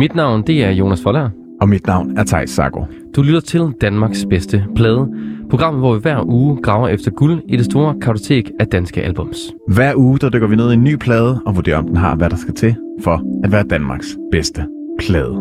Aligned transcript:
Mit 0.00 0.14
navn 0.14 0.42
det 0.42 0.64
er 0.64 0.70
Jonas 0.70 1.02
Forlager. 1.02 1.30
Og 1.60 1.68
mit 1.68 1.86
navn 1.86 2.18
er 2.18 2.24
Thijs 2.24 2.50
Sago. 2.50 2.84
Du 3.16 3.22
lytter 3.22 3.40
til 3.40 3.72
Danmarks 3.80 4.26
bedste 4.30 4.64
plade. 4.76 5.08
Programmet, 5.50 5.80
hvor 5.80 5.94
vi 5.94 6.00
hver 6.00 6.22
uge 6.26 6.62
graver 6.62 6.88
efter 6.88 7.10
guld 7.10 7.42
i 7.48 7.56
det 7.56 7.64
store 7.64 7.94
kartotek 8.02 8.50
af 8.60 8.66
danske 8.66 9.02
albums. 9.02 9.38
Hver 9.68 9.96
uge 9.96 10.18
der 10.18 10.28
dykker 10.28 10.48
vi 10.48 10.56
ned 10.56 10.70
i 10.70 10.74
en 10.74 10.84
ny 10.84 10.96
plade 10.96 11.40
og 11.46 11.56
vurderer, 11.56 11.78
om 11.78 11.86
den 11.86 11.96
har, 11.96 12.16
hvad 12.16 12.30
der 12.30 12.36
skal 12.36 12.54
til 12.54 12.76
for 13.04 13.22
at 13.44 13.52
være 13.52 13.62
Danmarks 13.62 14.16
bedste 14.32 14.66
plade. 14.98 15.34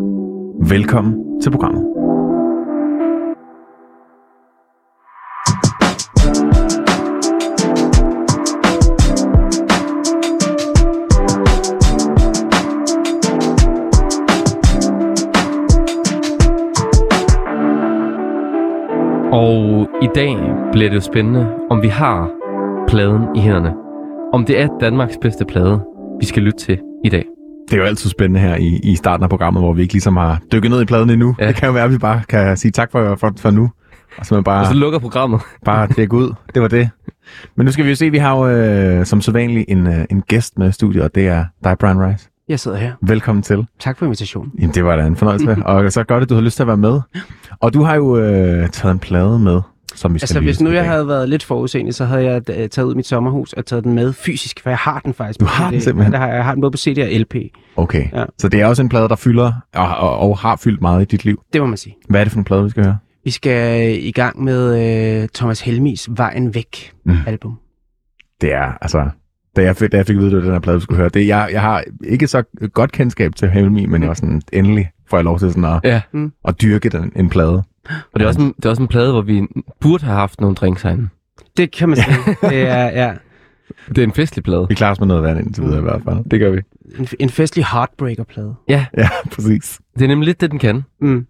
Velkommen 0.69 1.41
til 1.41 1.51
programmet. 1.51 1.98
I 20.01 20.07
dag 20.15 20.37
bliver 20.71 20.89
det 20.89 20.95
jo 20.95 21.01
spændende, 21.01 21.47
om 21.69 21.81
vi 21.81 21.87
har 21.87 22.29
pladen 22.87 23.35
i 23.35 23.39
hænderne. 23.39 23.73
Om 24.33 24.45
det 24.45 24.61
er 24.61 24.67
Danmarks 24.81 25.17
bedste 25.21 25.45
plade, 25.45 25.81
vi 26.19 26.25
skal 26.25 26.43
lytte 26.43 26.59
til 26.59 26.79
i 27.05 27.09
dag. 27.09 27.25
Det 27.69 27.73
er 27.73 27.77
jo 27.81 27.83
altid 27.87 28.09
spændende 28.09 28.39
her 28.39 28.55
i, 28.55 28.79
i 28.83 28.95
starten 28.95 29.23
af 29.23 29.29
programmet, 29.29 29.63
hvor 29.63 29.73
vi 29.73 29.81
ikke 29.81 29.93
ligesom 29.93 30.17
har 30.17 30.41
dykket 30.51 30.71
ned 30.71 30.81
i 30.81 30.85
pladen 30.85 31.09
endnu. 31.09 31.35
Ja. 31.39 31.47
Det 31.47 31.55
kan 31.55 31.67
jo 31.67 31.73
være, 31.73 31.83
at 31.83 31.91
vi 31.91 31.97
bare 31.97 32.21
kan 32.29 32.57
sige 32.57 32.71
tak 32.71 32.91
for, 32.91 33.15
for, 33.15 33.33
for 33.37 33.51
nu. 33.51 33.69
Og 34.17 34.25
så 34.25 34.33
man 34.33 34.43
bare, 34.43 34.61
Og 34.61 34.65
så 34.65 34.73
lukker 34.73 34.99
programmet. 34.99 35.41
bare 35.65 35.87
tjekke 35.87 36.15
ud. 36.15 36.33
Det 36.53 36.61
var 36.61 36.67
det. 36.67 36.89
Men 37.55 37.65
nu 37.65 37.71
skal 37.71 37.85
vi 37.85 37.89
jo 37.89 37.95
se, 37.95 38.05
at 38.05 38.11
vi 38.11 38.17
har 38.17 38.37
jo 38.37 38.47
øh, 38.47 39.05
som 39.05 39.21
sædvanligt 39.21 39.65
en, 39.69 39.87
øh, 39.87 40.05
en 40.09 40.21
gæst 40.21 40.59
med 40.59 40.69
i 40.69 40.71
studiet, 40.71 41.03
og 41.03 41.15
det 41.15 41.27
er 41.27 41.45
dig, 41.63 41.77
Brian 41.77 42.07
Rice. 42.07 42.29
Jeg 42.49 42.59
sidder 42.59 42.77
her. 42.77 42.93
Velkommen 43.01 43.43
til. 43.43 43.67
Tak 43.79 43.97
for 43.97 44.05
invitationen. 44.05 44.51
Jamen, 44.59 44.73
det 44.75 44.85
var 44.85 44.95
da 44.95 45.05
en 45.05 45.15
fornøjelse. 45.15 45.57
og 45.65 45.91
så 45.91 46.03
godt, 46.03 46.23
at 46.23 46.29
du 46.29 46.35
har 46.35 46.41
lyst 46.41 46.55
til 46.55 46.63
at 46.63 46.67
være 46.67 46.77
med. 46.77 47.01
Og 47.59 47.73
du 47.73 47.83
har 47.83 47.95
jo 47.95 48.17
øh, 48.17 48.69
taget 48.69 48.91
en 48.93 48.99
plade 48.99 49.39
med, 49.39 49.61
som 49.95 50.13
vi 50.13 50.19
skal 50.19 50.23
Altså, 50.23 50.39
hvis 50.39 50.61
nu 50.61 50.71
jeg 50.71 50.85
havde 50.85 51.07
været 51.07 51.29
lidt 51.29 51.43
forudseende, 51.43 51.93
så 51.93 52.05
havde 52.05 52.23
jeg 52.23 52.49
øh, 52.49 52.69
taget 52.69 52.85
ud 52.87 52.95
mit 52.95 53.07
sommerhus 53.07 53.53
og 53.53 53.65
taget 53.65 53.83
den 53.83 53.93
med 53.93 54.13
fysisk, 54.13 54.59
for 54.63 54.69
jeg 54.69 54.77
har 54.77 54.99
den 54.99 55.13
faktisk. 55.13 55.39
Du 55.39 55.45
har 55.45 55.71
den 55.71 55.81
simpelthen? 55.81 56.13
Ja, 56.13 56.19
har 56.19 56.27
jeg. 56.27 56.43
har 56.45 56.51
den 56.53 56.61
både 56.61 56.71
på 56.71 56.77
CD 56.77 56.97
og 56.99 57.19
LP. 57.19 57.35
Okay, 57.75 58.05
Ja. 58.13 58.23
så 58.37 58.49
det 58.49 58.61
er 58.61 58.65
også 58.65 58.81
en 58.81 58.89
plade, 58.89 59.09
der 59.09 59.15
fylder 59.15 59.51
og, 59.75 59.87
og, 59.97 60.17
og 60.17 60.37
har 60.37 60.55
fyldt 60.55 60.81
meget 60.81 61.01
i 61.01 61.05
dit 61.05 61.25
liv. 61.25 61.41
Det 61.53 61.61
må 61.61 61.67
man 61.67 61.77
sige. 61.77 61.95
Hvad 62.09 62.19
er 62.19 62.23
det 62.23 62.31
for 62.31 62.39
en 62.39 62.43
plade, 62.45 62.63
vi 62.63 62.69
skal 62.69 62.83
høre? 62.83 62.97
Vi 63.25 63.31
skal 63.31 63.89
i 64.05 64.11
gang 64.11 64.43
med 64.43 65.21
øh, 65.23 65.27
Thomas 65.33 65.61
Helmis 65.61 66.09
Vejen 66.11 66.55
Væk 66.55 66.91
Mm. 67.05 67.15
album. 67.27 67.57
Det 68.41 68.53
er, 68.53 68.71
altså... 68.81 69.09
Da 69.55 69.63
jeg, 69.63 69.75
fik, 69.75 69.91
da 69.91 69.97
jeg 69.97 70.05
fik 70.05 70.15
at 70.15 70.21
vide, 70.21 70.37
at 70.37 70.43
den 70.43 70.51
her 70.51 70.59
plade, 70.59 70.77
vi 70.77 70.81
skulle 70.81 70.97
høre. 70.97 71.09
Det, 71.09 71.27
jeg, 71.27 71.49
jeg 71.51 71.61
har 71.61 71.83
ikke 72.07 72.27
så 72.27 72.43
godt 72.73 72.91
kendskab 72.91 73.35
til 73.35 73.49
Helmi, 73.49 73.85
men 73.85 74.01
jeg 74.01 74.07
var 74.07 74.13
sådan, 74.13 74.41
endelig 74.53 74.89
får 75.09 75.17
jeg 75.17 75.23
lov 75.23 75.39
til 75.39 75.49
sådan 75.49 75.65
at, 75.65 75.79
Ja, 75.83 76.01
at 76.47 76.61
dyrke 76.61 76.89
den, 76.89 77.11
en 77.15 77.29
plade. 77.29 77.63
Og 78.13 78.19
det 78.19 78.21
er, 78.21 78.27
også 78.27 78.41
en, 78.41 78.53
det 78.57 78.65
er 78.65 78.69
også 78.69 78.81
en 78.81 78.87
plade, 78.87 79.11
hvor 79.11 79.21
vi 79.21 79.47
burde 79.79 80.05
have 80.05 80.17
haft 80.17 80.41
nogle 80.41 80.55
drinks 80.55 80.81
herinde. 80.81 81.07
Det 81.57 81.71
kan 81.71 81.89
man 81.89 81.97
sige. 81.97 82.15
det 82.49 82.61
er 82.67 82.83
ja, 82.85 83.13
Det 83.89 83.97
er 83.97 84.03
en 84.03 84.13
festlig 84.13 84.43
plade. 84.43 84.65
Vi 84.69 84.75
klarer 84.75 84.91
os 84.91 84.99
med 84.99 85.07
noget 85.07 85.23
vand 85.23 85.39
indtil 85.39 85.63
videre 85.63 85.79
i 85.79 85.81
hvert 85.81 86.01
fald. 86.03 86.29
Det 86.31 86.39
gør 86.39 86.49
vi. 86.51 86.61
en, 86.99 87.07
en 87.19 87.29
festlig 87.29 87.65
heartbreaker-plade. 87.65 88.55
Ja, 88.69 88.85
Ja, 88.97 89.09
præcis. 89.35 89.79
det 89.95 90.03
er 90.03 90.07
nemlig 90.07 90.25
lidt 90.25 90.41
det, 90.41 90.51
den 90.51 90.59
kan. 90.59 90.83
Mm. 91.01 91.25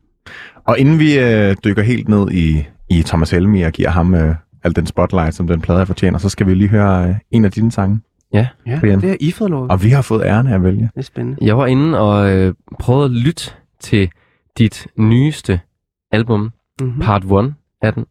Og 0.68 0.80
inden 0.80 1.00
vi 1.00 1.20
øh, 1.20 1.56
dykker 1.64 1.84
helt 1.84 2.10
ned 2.10 2.32
i, 2.32 2.66
i 2.90 3.02
Thomas 3.04 3.32
Helmi 3.32 3.62
og 3.62 3.72
giver 3.72 3.90
ham 3.90 4.14
øh, 4.14 4.36
al 4.64 4.76
den 4.76 4.86
spotlight, 4.86 5.36
som 5.36 5.48
den 5.48 5.62
plade 5.62 5.86
fortjener, 5.86 6.20
så 6.20 6.30
skal 6.30 6.48
vi 6.48 6.54
lige 6.56 6.68
høre 6.68 7.10
øh, 7.10 7.16
en 7.32 7.46
af 7.46 7.52
dine 7.52 7.72
sange. 7.72 8.00
Ja, 8.34 8.48
Brian. 8.80 9.02
det 9.02 9.12
er 9.12 9.16
I 9.20 9.32
fået 9.32 9.50
lov. 9.52 9.68
Og 9.70 9.84
vi 9.84 9.90
har 9.90 10.02
fået 10.02 10.24
æren 10.26 10.48
af 10.48 10.56
at 10.56 10.64
vælge. 10.64 10.82
Det 10.82 10.92
er 10.96 11.02
spændende. 11.02 11.38
Jeg 11.42 11.58
var 11.58 11.66
inde 11.66 12.00
og 12.00 12.32
øh, 12.32 12.54
prøvede 12.80 13.06
at 13.06 13.12
lytte 13.12 13.52
til 13.80 14.10
dit 14.58 14.88
nyeste 14.98 15.60
album, 16.12 16.50
Mm-hmm. 16.82 17.02
part 17.02 17.24
1 17.24 17.54
af 17.82 17.94
den. 17.94 18.06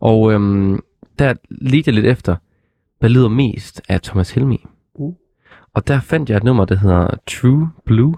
Og 0.00 0.32
øhm, 0.32 0.80
der 1.18 1.34
ledte 1.50 1.88
jeg 1.88 1.94
lidt 1.94 2.06
efter, 2.06 2.36
hvad 2.98 3.10
lyder 3.10 3.28
mest 3.28 3.82
af 3.88 4.00
Thomas 4.00 4.30
Helmi. 4.30 4.64
Uh. 4.94 5.14
Og 5.74 5.88
der 5.88 6.00
fandt 6.00 6.30
jeg 6.30 6.36
et 6.36 6.44
nummer, 6.44 6.64
der 6.64 6.76
hedder 6.76 7.10
True 7.26 7.70
Blue. 7.84 8.14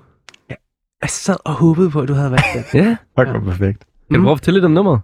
Jeg 1.03 1.10
sad 1.10 1.36
og 1.44 1.53
håbede 1.53 1.91
på, 1.91 2.00
at 2.00 2.08
du 2.08 2.12
havde 2.14 2.30
valgt 2.30 2.44
det. 2.54 2.75
Ja, 2.80 2.88
Det 2.91 2.97
Ja. 3.26 3.32
var 3.32 3.41
perfekt. 3.41 3.78
kan 3.78 4.14
du 4.14 4.19
Mm. 4.19 4.22
prøve 4.25 4.32
at 4.32 4.38
fortælle 4.38 4.56
lidt 4.58 4.64
om 4.64 4.70
nummeret? 4.70 5.00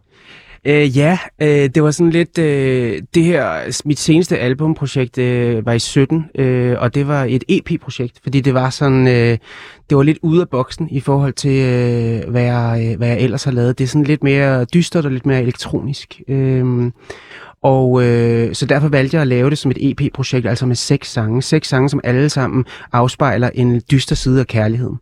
Øh, 0.66 0.96
ja, 0.96 1.18
øh, 1.42 1.68
det 1.74 1.82
var 1.82 1.90
sådan 1.90 2.10
lidt, 2.10 2.38
øh, 2.38 3.02
det 3.14 3.24
her, 3.24 3.72
mit 3.84 3.98
seneste 3.98 4.38
albumprojekt 4.38 5.18
øh, 5.18 5.66
var 5.66 5.72
i 5.72 5.78
17, 5.78 6.24
øh, 6.34 6.76
og 6.78 6.94
det 6.94 7.08
var 7.08 7.26
et 7.28 7.44
EP-projekt, 7.48 8.20
fordi 8.22 8.40
det 8.40 8.54
var 8.54 8.70
sådan, 8.70 9.08
øh, 9.08 9.38
det 9.90 9.96
var 9.96 10.02
lidt 10.02 10.18
ude 10.22 10.40
af 10.40 10.48
boksen 10.48 10.88
i 10.90 11.00
forhold 11.00 11.32
til, 11.32 11.56
øh, 11.56 12.30
hvad, 12.30 12.42
jeg, 12.42 12.88
øh, 12.90 12.96
hvad 12.98 13.08
jeg 13.08 13.20
ellers 13.20 13.44
har 13.44 13.52
lavet. 13.52 13.78
Det 13.78 13.84
er 13.84 13.88
sådan 13.88 14.04
lidt 14.04 14.24
mere 14.24 14.64
dystert 14.64 15.04
og 15.04 15.12
lidt 15.12 15.26
mere 15.26 15.42
elektronisk. 15.42 16.20
Øh, 16.28 16.90
og 17.62 18.02
øh, 18.02 18.54
så 18.54 18.66
derfor 18.66 18.88
valgte 18.88 19.14
jeg 19.14 19.22
at 19.22 19.28
lave 19.28 19.50
det 19.50 19.58
som 19.58 19.70
et 19.70 19.90
EP-projekt, 19.90 20.46
altså 20.46 20.66
med 20.66 20.76
seks 20.76 21.12
sange. 21.12 21.42
Seks 21.42 21.68
sange, 21.68 21.88
som 21.88 22.00
alle 22.04 22.28
sammen 22.28 22.64
afspejler 22.92 23.50
en 23.54 23.82
dyster 23.90 24.16
side 24.16 24.40
af 24.40 24.46
kærligheden. 24.46 24.98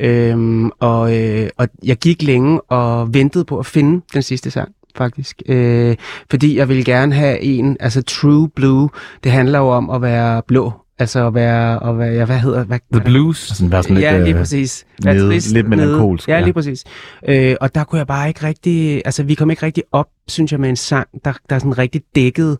Øhm, 0.00 0.70
og, 0.80 1.16
øh, 1.18 1.48
og 1.56 1.68
jeg 1.84 1.96
gik 1.96 2.22
længe 2.22 2.60
og 2.60 3.14
ventede 3.14 3.44
på 3.44 3.58
at 3.58 3.66
finde 3.66 4.02
den 4.14 4.22
sidste 4.22 4.50
sang, 4.50 4.72
faktisk. 4.98 5.42
Øh, 5.48 5.96
fordi 6.30 6.56
jeg 6.56 6.68
ville 6.68 6.84
gerne 6.84 7.14
have 7.14 7.40
en, 7.40 7.76
altså 7.80 8.02
True 8.02 8.48
Blue, 8.48 8.88
det 9.24 9.32
handler 9.32 9.58
jo 9.58 9.68
om 9.68 9.90
at 9.90 10.02
være 10.02 10.42
blå. 10.46 10.72
Altså 11.00 11.26
at 11.26 11.34
være, 11.34 11.88
at 11.88 11.98
være 11.98 12.12
ja, 12.12 12.24
hvad 12.24 12.38
hedder 12.38 12.64
hvad, 12.64 12.78
The 12.92 13.02
Blues. 13.04 13.36
Sådan 13.38 13.72
være 13.72 13.82
sådan 13.82 13.96
lidt, 13.96 14.04
ja, 14.04 14.18
lige 14.18 14.34
øh, 14.34 14.38
præcis. 14.40 14.86
nede- 15.04 15.28
trist, 15.28 15.52
lidt 15.52 15.68
melankolsk, 15.68 16.28
ja. 16.28 16.40
lige 16.40 16.52
præcis. 16.52 16.84
Øh, 17.28 17.56
og 17.60 17.74
der 17.74 17.84
kunne 17.84 17.98
jeg 17.98 18.06
bare 18.06 18.28
ikke 18.28 18.46
rigtig, 18.46 19.02
altså 19.04 19.22
vi 19.22 19.34
kom 19.34 19.50
ikke 19.50 19.66
rigtig 19.66 19.82
op, 19.92 20.06
synes 20.28 20.52
jeg, 20.52 20.60
med 20.60 20.68
en 20.68 20.76
sang, 20.76 21.08
der, 21.24 21.32
der 21.50 21.58
sådan 21.58 21.78
rigtig 21.78 22.02
dækkede 22.16 22.58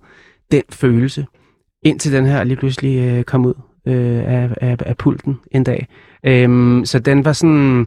den 0.52 0.62
følelse, 0.72 1.26
indtil 1.82 2.12
den 2.12 2.26
her 2.26 2.44
lige 2.44 2.56
pludselig 2.56 2.98
øh, 2.98 3.24
kom 3.24 3.46
ud 3.46 3.54
øh, 3.86 4.22
af, 4.26 4.50
af, 4.60 4.76
af 4.86 4.96
pulten 4.96 5.38
en 5.50 5.64
dag. 5.64 5.86
Øhm, 6.26 6.82
så 6.84 6.98
den 6.98 7.24
var 7.24 7.32
sådan, 7.32 7.86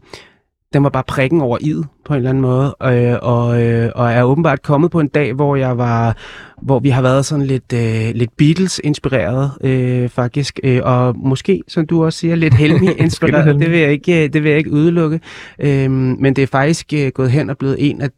den 0.74 0.84
var 0.84 0.90
bare 0.90 1.04
prikken 1.08 1.42
over 1.42 1.58
id 1.62 1.84
på 2.06 2.14
en 2.14 2.18
eller 2.18 2.30
anden 2.30 2.42
måde, 2.42 2.76
øh, 2.84 3.18
og, 3.22 3.64
øh, 3.64 3.92
og 3.96 4.12
er 4.12 4.24
åbenbart 4.24 4.62
kommet 4.62 4.92
på 4.92 5.00
en 5.00 5.08
dag, 5.08 5.34
hvor 5.34 5.56
jeg 5.56 5.78
var, 5.78 6.18
hvor 6.62 6.80
vi 6.80 6.90
har 6.90 7.02
været 7.02 7.26
sådan 7.26 7.46
lidt, 7.46 7.74
øh, 7.74 8.16
lidt 8.16 8.38
Beatles-inspireret 8.38 9.52
øh, 9.64 10.09
faktisk, 10.09 10.59
øh, 10.64 10.82
og 10.84 11.18
måske, 11.18 11.62
som 11.68 11.88
du 11.88 12.06
også 12.06 12.20
siger, 12.20 12.36
lidt 12.36 12.54
Helmi-inspireret. 12.54 13.46
Helmi. 13.48 13.64
det 13.64 13.72
vil 13.72 13.80
jeg 13.80 13.92
ikke, 13.92 14.28
det 14.28 14.44
vil 14.44 14.50
jeg 14.50 14.58
ikke 14.58 14.72
udelukke. 14.72 15.20
Øh, 15.59 15.92
men 15.92 16.36
det 16.36 16.42
er 16.42 16.48
faktisk 16.48 16.94
øh, 16.94 17.12
gået 17.12 17.32
hen 17.32 17.50
og 17.50 17.58
blevet 17.58 17.76
en 17.80 18.02
af, 18.02 18.09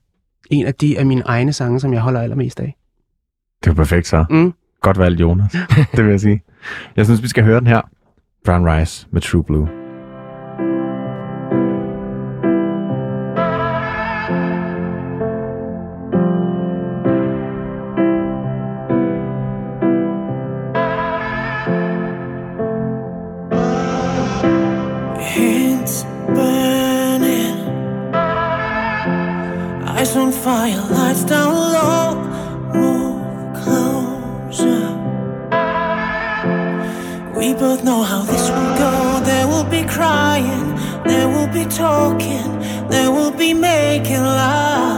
en 0.51 0.65
af 0.65 0.73
de 0.73 0.99
af 0.99 1.05
mine 1.05 1.21
egne 1.25 1.53
sange, 1.53 1.79
som 1.79 1.93
jeg 1.93 2.01
holder 2.01 2.21
allermest 2.21 2.59
af. 2.59 2.75
Det 3.63 3.69
var 3.69 3.73
perfekt 3.73 4.07
så. 4.07 4.25
Mm. 4.29 4.53
Godt 4.81 4.99
valgt, 4.99 5.21
Jonas. 5.21 5.51
det 5.95 6.03
vil 6.03 6.11
jeg 6.11 6.19
sige. 6.19 6.41
Jeg 6.95 7.05
synes, 7.05 7.23
vi 7.23 7.27
skal 7.27 7.43
høre 7.43 7.59
den 7.59 7.67
her. 7.67 7.81
Brown 8.45 8.69
Rice 8.69 9.07
med 9.11 9.21
True 9.21 9.43
Blue. 9.43 9.82
Be 41.53 41.65
talking, 41.65 42.59
there 42.89 43.11
will 43.11 43.31
be 43.31 43.53
making 43.53 44.23
love. 44.23 44.92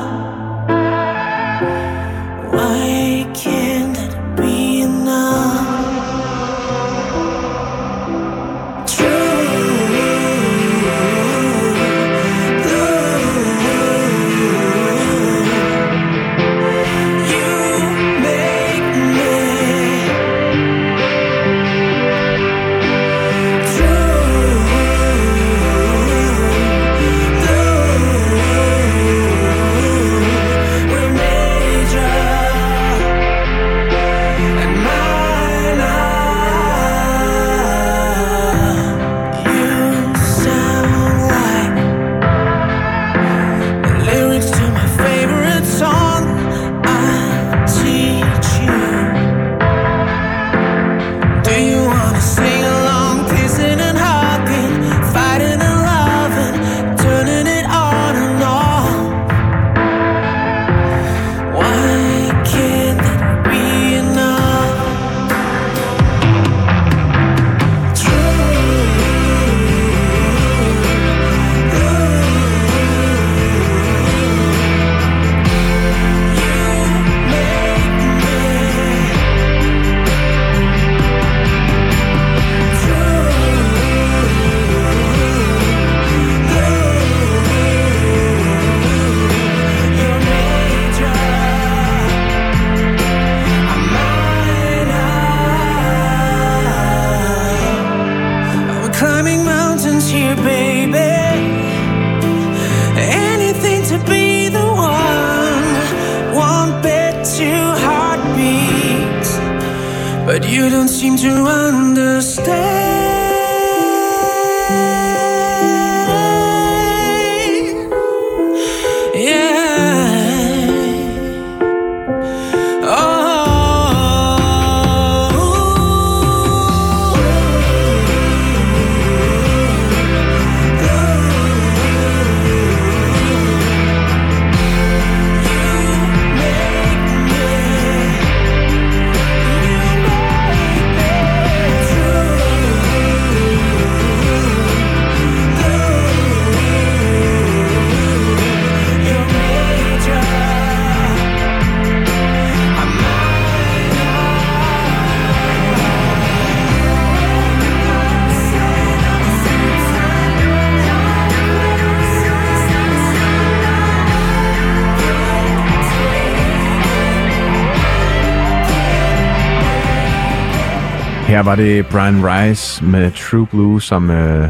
Var 171.45 171.55
det 171.55 171.85
Brian 171.91 172.25
Rice 172.25 172.85
med 172.85 173.11
True 173.11 173.47
Blue, 173.47 173.81
som 173.81 174.09
øh, 174.09 174.49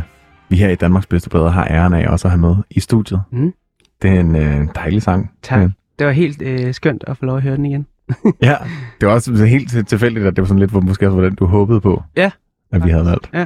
vi 0.50 0.56
her 0.56 0.70
i 0.70 0.76
Danmarks 0.76 1.06
Bedste 1.06 1.30
Plader 1.30 1.50
har 1.50 1.68
æren 1.70 1.94
af 1.94 2.08
også 2.08 2.28
at 2.28 2.32
have 2.32 2.42
med 2.42 2.56
i 2.70 2.80
studiet. 2.80 3.22
Mm. 3.32 3.54
Det 4.02 4.10
er 4.12 4.20
en 4.20 4.36
øh, 4.36 4.68
dejlig 4.76 5.02
sang. 5.02 5.32
Tak. 5.42 5.62
Ja. 5.62 5.68
Det 6.00 6.08
var 6.08 6.14
helt 6.14 6.42
øh, 6.42 6.74
skønt 6.74 7.04
at 7.08 7.18
få 7.18 7.26
lov 7.26 7.38
at 7.38 7.44
høre 7.44 7.56
den 7.56 7.66
igen. 7.66 7.86
ja, 8.42 8.56
det 9.02 9.08
var 9.08 9.14
også 9.14 9.46
helt 9.46 9.70
til- 9.72 9.86
tilfældigt, 9.86 10.26
at 10.26 10.36
det 10.36 10.42
var 10.42 10.48
sådan 10.48 10.60
lidt, 10.60 10.72
hvor 10.72 10.80
måske 10.82 11.08
også 11.08 11.16
var 11.22 11.24
den, 11.28 11.36
du 11.36 11.46
håbede 11.46 11.82
på, 11.82 12.04
Ja. 12.18 12.32
at 12.72 12.86
vi 12.86 12.90
havde 12.90 13.06
valgt. 13.06 13.30
Ja. 13.34 13.46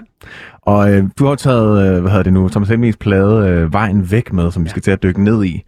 Og 0.62 0.94
øh, 0.94 1.04
du 1.19 1.25
har 1.25 1.36
taget, 1.36 1.88
øh, 1.95 2.02
hvad 2.02 2.12
hedder 2.12 2.24
det 2.24 2.34
nu, 2.34 2.50
Thomas 2.50 2.69
Helmis 2.69 2.98
plade 2.98 3.48
øh, 3.50 3.74
Vejen 3.74 4.12
Væk 4.12 4.34
med, 4.34 4.52
som 4.52 4.63
vi 4.63 4.69
skal 4.69 4.81
til 4.81 4.92
at 4.92 5.04
dykke 5.04 5.24
ned 5.24 5.44
i. 5.45 5.63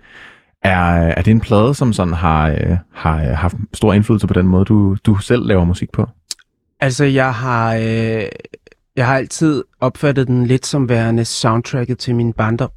Er, 0.64 0.80
er 0.94 1.22
det 1.22 1.32
en 1.32 1.40
plade, 1.40 1.74
som 1.74 1.94
sådan 1.94 2.14
har, 2.14 2.50
øh, 2.50 2.78
har 2.94 3.16
øh, 3.22 3.28
haft 3.38 3.56
stor 3.74 3.94
indflydelse 3.94 4.28
på 4.28 4.34
den 4.34 4.48
måde, 4.48 4.66
du, 4.66 4.96
du 5.06 5.16
selv 5.18 5.46
laver 5.48 5.64
musik 5.66 5.92
på? 5.92 6.08
Altså, 6.82 7.06
jeg 7.06 7.34
har, 7.34 7.76
øh, 7.76 8.24
jeg 8.96 9.06
har 9.08 9.16
altid 9.18 9.64
opfattet 9.80 10.28
den 10.28 10.46
lidt 10.48 10.66
som 10.66 10.90
værende 10.90 11.26
soundtracket 11.26 11.98
til 12.00 12.16
min 12.16 12.34
barndom, 12.34 12.70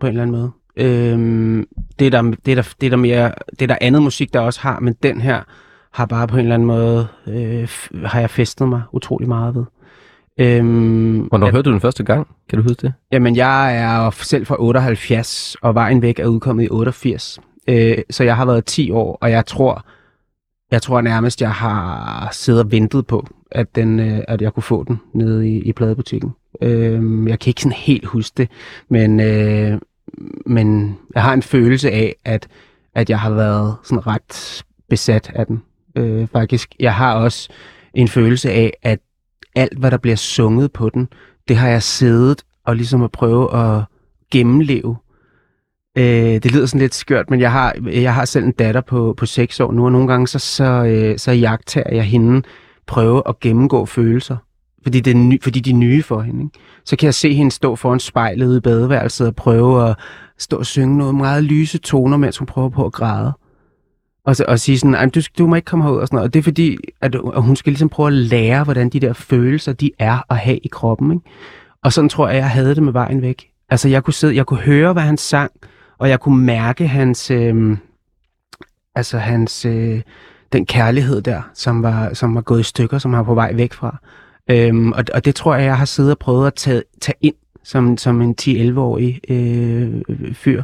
på 0.00 0.06
en 0.06 0.10
eller 0.10 0.22
anden 0.22 0.36
måde. 0.36 0.50
Øhm, 0.76 1.66
det, 1.98 2.06
er 2.06 2.10
der, 2.10 2.22
det, 2.22 2.48
er 2.52 2.54
der, 2.62 2.74
det, 2.80 2.86
er 2.86 2.90
der 2.90 2.96
mere, 2.96 3.32
det 3.50 3.62
er 3.62 3.66
der 3.66 3.76
andet 3.80 4.02
musik, 4.02 4.34
der 4.34 4.40
også 4.40 4.60
har, 4.60 4.80
men 4.80 4.94
den 5.02 5.20
her 5.20 5.40
har 5.92 6.06
bare 6.06 6.26
på 6.28 6.36
en 6.36 6.40
eller 6.42 6.54
anden 6.54 6.66
måde, 6.66 7.06
øh, 7.26 7.68
har 8.04 8.20
jeg 8.20 8.30
festet 8.30 8.68
mig 8.68 8.82
utrolig 8.92 9.28
meget 9.28 9.54
ved. 9.54 9.64
Øhm, 10.40 11.18
Hvornår 11.18 11.46
at- 11.46 11.52
hørte 11.52 11.68
du 11.68 11.72
den 11.72 11.80
første 11.80 12.04
gang? 12.04 12.26
Kan 12.48 12.58
du 12.58 12.62
huske 12.62 12.82
det? 12.82 12.92
Jamen, 13.12 13.36
jeg 13.36 13.76
er 13.76 14.10
selv 14.10 14.46
fra 14.46 14.56
78, 14.58 15.56
og 15.62 15.74
Vejen 15.74 16.02
Væk 16.02 16.18
er 16.18 16.26
udkommet 16.26 16.64
i 16.64 16.68
88. 16.70 17.38
Øh, 17.68 17.98
så 18.10 18.24
jeg 18.24 18.36
har 18.36 18.44
været 18.44 18.64
10 18.64 18.90
år, 18.90 19.18
og 19.20 19.30
jeg 19.30 19.46
tror, 19.46 19.84
jeg 20.70 20.82
tror 20.82 21.00
nærmest, 21.00 21.40
jeg 21.40 21.52
har 21.52 22.28
siddet 22.32 22.64
og 22.64 22.72
ventet 22.72 23.06
på, 23.06 23.26
at, 23.54 23.74
den, 23.74 24.00
øh, 24.00 24.20
at 24.28 24.42
jeg 24.42 24.52
kunne 24.52 24.62
få 24.62 24.84
den 24.84 25.00
nede 25.12 25.48
i, 25.48 25.58
i 25.58 25.72
pladebutikken. 25.72 26.30
Øh, 26.62 27.28
jeg 27.28 27.38
kan 27.38 27.50
ikke 27.50 27.60
sådan 27.60 27.76
helt 27.76 28.06
huske 28.06 28.34
det, 28.36 28.48
men, 28.88 29.20
øh, 29.20 29.78
men 30.46 30.98
jeg 31.14 31.22
har 31.22 31.32
en 31.32 31.42
følelse 31.42 31.90
af, 31.90 32.16
at, 32.24 32.48
at 32.94 33.10
jeg 33.10 33.20
har 33.20 33.30
været 33.30 33.76
sådan 33.84 34.06
ret 34.06 34.64
besat 34.88 35.32
af 35.34 35.46
den. 35.46 35.62
Øh, 35.96 36.26
faktisk. 36.26 36.74
Jeg 36.80 36.94
har 36.94 37.14
også 37.14 37.48
en 37.94 38.08
følelse 38.08 38.50
af, 38.50 38.72
at 38.82 38.98
alt, 39.54 39.78
hvad 39.78 39.90
der 39.90 39.96
bliver 39.96 40.16
sunget 40.16 40.72
på 40.72 40.88
den, 40.88 41.08
det 41.48 41.56
har 41.56 41.68
jeg 41.68 41.82
siddet 41.82 42.42
og 42.64 42.76
ligesom 42.76 43.02
at 43.02 43.12
prøve 43.12 43.56
at 43.56 43.82
gennemleve. 44.30 44.96
Øh, 45.98 46.04
det 46.42 46.52
lyder 46.52 46.66
sådan 46.66 46.80
lidt 46.80 46.94
skørt, 46.94 47.30
men 47.30 47.40
jeg 47.40 47.52
har, 47.52 47.76
jeg 47.92 48.14
har 48.14 48.24
selv 48.24 48.44
en 48.44 48.52
datter 48.52 48.80
på, 48.80 49.14
på 49.16 49.26
6 49.26 49.60
år 49.60 49.72
nu, 49.72 49.84
og 49.84 49.92
nogle 49.92 50.08
gange 50.08 50.28
så, 50.28 50.38
så, 50.38 50.64
øh, 50.64 51.18
så 51.18 51.32
jagter 51.32 51.82
jeg 51.92 52.04
hende 52.04 52.42
prøve 52.86 53.22
at 53.28 53.40
gennemgå 53.40 53.86
følelser. 53.86 54.36
Fordi, 54.82 55.00
det 55.00 55.10
er 55.10 55.14
ny, 55.14 55.42
fordi 55.42 55.60
de 55.60 55.70
er 55.70 55.74
nye 55.74 56.02
for 56.02 56.20
hende. 56.20 56.44
Ikke? 56.44 56.58
Så 56.84 56.96
kan 56.96 57.06
jeg 57.06 57.14
se 57.14 57.34
hende 57.34 57.50
stå 57.50 57.76
foran 57.76 58.00
spejlet 58.00 58.46
ude 58.46 58.56
i 58.56 58.60
badeværelset 58.60 59.26
og 59.26 59.36
prøve 59.36 59.88
at 59.88 59.96
stå 60.38 60.56
og 60.56 60.66
synge 60.66 60.98
noget 60.98 61.14
meget 61.14 61.44
lyse 61.44 61.78
toner, 61.78 62.16
mens 62.16 62.38
hun 62.38 62.46
prøver 62.46 62.68
på 62.68 62.86
at 62.86 62.92
græde. 62.92 63.32
Og, 64.24 64.36
så, 64.36 64.44
og 64.48 64.60
sige 64.60 64.78
sådan, 64.78 65.10
du, 65.10 65.20
du 65.38 65.46
må 65.46 65.54
ikke 65.54 65.66
komme 65.66 65.84
herud 65.84 65.98
og 65.98 66.06
sådan 66.06 66.16
noget. 66.16 66.28
Og 66.28 66.34
det 66.34 66.38
er 66.38 66.42
fordi, 66.42 66.76
at, 67.00 67.14
at 67.14 67.42
hun 67.42 67.56
skal 67.56 67.70
ligesom 67.70 67.88
prøve 67.88 68.06
at 68.06 68.12
lære, 68.12 68.64
hvordan 68.64 68.88
de 68.88 69.00
der 69.00 69.12
følelser, 69.12 69.72
de 69.72 69.90
er 69.98 70.32
at 70.32 70.36
have 70.36 70.58
i 70.58 70.68
kroppen. 70.68 71.12
Ikke? 71.12 71.24
Og 71.82 71.92
sådan 71.92 72.08
tror 72.08 72.28
jeg, 72.28 72.36
jeg 72.36 72.50
havde 72.50 72.74
det 72.74 72.82
med 72.82 72.92
vejen 72.92 73.22
væk. 73.22 73.48
Altså, 73.70 73.88
jeg 73.88 74.04
kunne 74.04 74.14
sidde, 74.14 74.36
jeg 74.36 74.46
kunne 74.46 74.60
høre, 74.60 74.92
hvad 74.92 75.02
han 75.02 75.16
sang, 75.16 75.52
og 75.98 76.08
jeg 76.08 76.20
kunne 76.20 76.44
mærke 76.44 76.86
hans, 76.86 77.30
øh, 77.30 77.76
altså 78.94 79.18
hans, 79.18 79.64
øh, 79.64 80.02
den 80.54 80.66
kærlighed 80.66 81.22
der, 81.22 81.50
som 81.54 81.82
var, 81.82 82.14
som 82.14 82.34
var 82.34 82.40
gået 82.40 82.60
i 82.60 82.62
stykker, 82.62 82.98
som 82.98 83.12
han 83.12 83.18
var 83.18 83.24
på 83.24 83.34
vej 83.34 83.52
væk 83.54 83.72
fra. 83.72 83.96
Øhm, 84.50 84.92
og, 84.92 85.04
og 85.14 85.24
det 85.24 85.34
tror 85.34 85.54
jeg, 85.54 85.64
jeg 85.64 85.78
har 85.78 85.84
siddet 85.84 86.12
og 86.12 86.18
prøvet 86.18 86.46
at 86.46 86.54
tage, 86.54 86.82
tage 87.00 87.16
ind 87.20 87.34
som, 87.64 87.96
som 87.96 88.22
en 88.22 88.34
10-11-årig 88.42 89.20
øh, 89.28 90.02
fyr. 90.34 90.62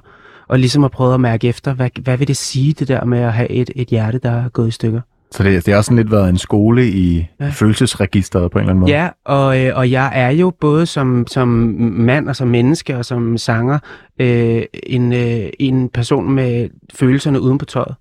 Og 0.49 0.59
ligesom 0.59 0.83
har 0.83 0.89
prøvet 0.89 1.15
at 1.15 1.21
mærke 1.21 1.49
efter, 1.49 1.75
hvad, 1.75 1.91
hvad 2.03 2.17
vil 2.17 2.29
det 2.29 2.37
sige, 2.37 2.73
det 2.73 2.89
der 2.89 3.05
med 3.05 3.19
at 3.19 3.33
have 3.33 3.51
et, 3.51 3.71
et 3.77 3.89
hjerte, 3.89 4.19
der 4.19 4.31
er 4.31 4.49
gået 4.49 4.69
i 4.69 4.71
stykker. 4.71 5.01
Så 5.33 5.43
det, 5.43 5.67
det 5.67 5.73
har 5.73 5.79
også 5.79 5.89
sådan 5.89 5.97
lidt 5.97 6.11
været 6.11 6.29
en 6.29 6.39
skole 6.39 6.89
i. 6.89 7.27
Ja. 7.41 7.49
følelsesregisteret 7.49 8.51
på 8.51 8.59
en 8.59 8.63
eller 8.63 8.71
anden 8.71 8.81
måde. 8.81 8.93
Ja, 8.93 9.09
og, 9.25 9.65
øh, 9.65 9.77
og 9.77 9.91
jeg 9.91 10.13
er 10.15 10.31
jo 10.31 10.53
både 10.61 10.87
som, 10.87 11.27
som 11.27 11.49
mand 11.79 12.29
og 12.29 12.37
som 12.37 12.49
menneske 12.49 12.97
og 12.97 13.05
som 13.05 13.39
sanger 13.39 13.79
øh, 14.21 14.63
en, 14.73 15.13
øh, 15.13 15.51
en 15.59 15.89
person 15.89 16.31
med 16.33 16.69
følelserne 16.95 17.41
uden 17.41 17.59
på 17.59 17.65
tøjet. 17.65 17.95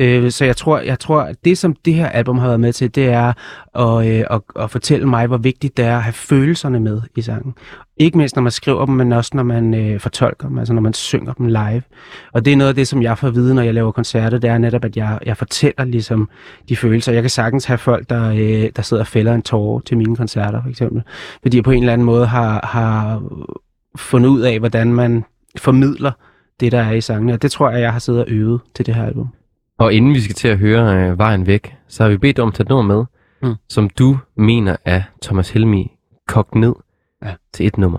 Øh, 0.00 0.30
så 0.30 0.44
jeg 0.44 0.56
tror, 0.56 0.78
jeg 0.78 0.98
tror, 0.98 1.20
at 1.20 1.36
det 1.44 1.58
som 1.58 1.76
det 1.84 1.94
her 1.94 2.08
album 2.08 2.38
har 2.38 2.46
været 2.46 2.60
med 2.60 2.72
til, 2.72 2.94
det 2.94 3.04
er 3.04 3.32
at, 3.74 4.08
øh, 4.08 4.24
at, 4.30 4.40
at 4.56 4.70
fortælle 4.70 5.06
mig, 5.06 5.26
hvor 5.26 5.36
vigtigt 5.36 5.76
det 5.76 5.84
er 5.84 5.96
at 5.96 6.02
have 6.02 6.12
følelserne 6.12 6.80
med 6.80 7.00
i 7.16 7.22
sangen. 7.22 7.54
Ikke 7.96 8.18
mindst 8.18 8.36
når 8.36 8.42
man 8.42 8.52
skriver 8.52 8.86
dem, 8.86 8.94
men 8.94 9.12
også 9.12 9.30
når 9.34 9.42
man 9.42 9.74
øh, 9.74 10.00
fortolker 10.00 10.48
dem, 10.48 10.58
altså 10.58 10.74
når 10.74 10.80
man 10.80 10.94
synger 10.94 11.32
dem 11.32 11.46
live. 11.46 11.82
Og 12.32 12.44
det 12.44 12.52
er 12.52 12.56
noget 12.56 12.68
af 12.68 12.74
det, 12.74 12.88
som 12.88 13.02
jeg 13.02 13.18
får 13.18 13.28
at 13.28 13.34
vide, 13.34 13.54
når 13.54 13.62
jeg 13.62 13.74
laver 13.74 13.92
koncerter, 13.92 14.38
det 14.38 14.50
er 14.50 14.58
netop, 14.58 14.84
at 14.84 14.96
jeg, 14.96 15.18
jeg 15.26 15.36
fortæller 15.36 15.84
ligesom 15.84 16.28
de 16.68 16.76
følelser. 16.76 17.12
Jeg 17.12 17.22
kan 17.22 17.30
sagtens 17.30 17.64
have 17.64 17.78
folk, 17.78 18.10
der, 18.10 18.30
øh, 18.30 18.70
der 18.76 18.82
sidder 18.82 19.02
og 19.02 19.06
fælder 19.06 19.34
en 19.34 19.42
tårer 19.42 19.80
til 19.80 19.96
mine 19.96 20.16
koncerter, 20.16 20.62
for 20.62 20.70
eksempel. 20.70 21.02
Fordi 21.42 21.56
jeg 21.56 21.64
på 21.64 21.70
en 21.70 21.82
eller 21.82 21.92
anden 21.92 22.04
måde 22.04 22.26
har, 22.26 22.66
har 22.66 23.22
fundet 23.96 24.28
ud 24.28 24.40
af, 24.40 24.58
hvordan 24.58 24.92
man 24.92 25.24
formidler 25.56 26.12
det, 26.60 26.72
der 26.72 26.82
er 26.82 26.92
i 26.92 27.00
sangene. 27.00 27.32
Og 27.32 27.42
det 27.42 27.50
tror 27.50 27.70
jeg, 27.70 27.80
jeg 27.80 27.92
har 27.92 27.98
siddet 27.98 28.24
og 28.24 28.30
øvet 28.30 28.60
til 28.74 28.86
det 28.86 28.94
her 28.94 29.04
album. 29.06 29.28
Og 29.78 29.92
inden 29.92 30.14
vi 30.14 30.20
skal 30.20 30.34
til 30.34 30.48
at 30.48 30.58
høre 30.58 30.96
øh, 31.10 31.18
Vejen 31.18 31.46
Væk, 31.46 31.74
så 31.88 32.02
har 32.02 32.10
vi 32.10 32.16
bedt 32.18 32.38
om 32.38 32.48
at 32.48 32.54
tage 32.54 32.62
et 32.64 32.68
nummer 32.68 32.96
med, 32.96 33.04
Mm. 33.42 33.54
som 33.68 33.90
du 33.90 34.18
mener 34.36 34.76
er 34.84 35.02
Thomas 35.22 35.50
Helmi 35.50 35.92
kogt 36.28 36.54
ned 36.54 36.74
Ja. 37.22 37.34
til 37.52 37.66
et 37.66 37.78
nummer. 37.78 37.98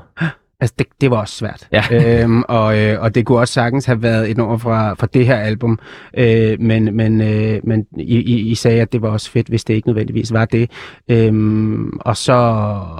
Altså, 0.61 0.75
det, 0.79 0.87
det 1.01 1.11
var 1.11 1.17
også 1.17 1.35
svært. 1.35 1.67
Ja. 1.71 1.83
øhm, 2.23 2.43
og, 2.47 2.79
øh, 2.79 3.01
og 3.01 3.15
det 3.15 3.25
kunne 3.25 3.39
også 3.39 3.53
sagtens 3.53 3.85
have 3.85 4.01
været 4.01 4.31
et 4.31 4.37
nummer 4.37 4.57
fra, 4.57 4.93
fra 4.93 5.07
det 5.13 5.25
her 5.25 5.35
album. 5.35 5.79
Øh, 6.17 6.61
men 6.61 6.95
men, 6.95 7.21
øh, 7.21 7.59
men 7.63 7.85
I, 7.97 8.17
I, 8.17 8.49
I 8.49 8.55
sagde, 8.55 8.81
at 8.81 8.93
det 8.93 9.01
var 9.01 9.09
også 9.09 9.31
fedt, 9.31 9.47
hvis 9.47 9.63
det 9.63 9.73
ikke 9.73 9.87
nødvendigvis 9.87 10.33
var 10.33 10.45
det. 10.45 10.71
Øhm, 11.09 11.97
og 12.01 12.17
så 12.17 12.33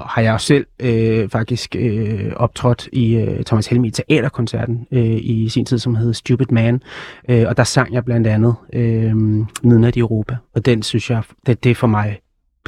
har 0.08 0.22
jeg 0.22 0.32
jo 0.32 0.38
selv 0.38 0.66
øh, 0.80 1.30
faktisk 1.30 1.76
øh, 1.80 2.32
optrådt 2.36 2.90
i 2.94 3.16
øh, 3.16 3.44
Thomas 3.44 3.68
Helmi 3.68 3.92
Teaterkoncerten 3.92 4.88
øh, 4.92 5.18
i 5.22 5.50
sin 5.50 5.66
tid, 5.66 5.78
som 5.80 5.96
hed 5.96 6.14
Stupid 6.14 6.48
Man. 6.50 6.82
Øh, 7.30 7.46
og 7.48 7.58
der 7.58 7.64
sang 7.64 7.94
jeg 7.94 8.06
blandt 8.06 8.28
andet 8.28 8.56
øh, 8.74 9.16
Midnat 9.64 9.96
i 9.96 10.00
Europa. 10.00 10.36
Og 10.56 10.66
den 10.66 10.84
synes 10.84 11.10
jeg, 11.10 11.22
det, 11.46 11.64
det 11.64 11.70
er 11.70 11.76
for 11.76 11.88
mig, 11.88 12.20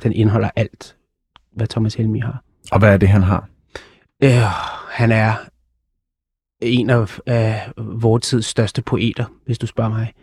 den 0.03 0.13
indeholder 0.13 0.50
alt, 0.55 0.95
hvad 1.55 1.67
Thomas 1.67 1.95
Helmi 1.95 2.19
har. 2.19 2.43
Og 2.71 2.79
hvad 2.79 2.93
er 2.93 2.98
det, 2.98 3.10
han 3.10 3.24
har? 3.24 3.50
Øh, 4.24 4.42
han 4.92 5.12
er 5.12 5.34
en 6.62 6.90
af, 6.90 7.20
af 7.25 7.62
vores 7.78 8.24
tids 8.24 8.46
største 8.46 8.82
poeter, 8.82 9.25
hvis 9.46 9.58
du 9.58 9.68
spørger 9.68 9.90
mig. 9.90 10.13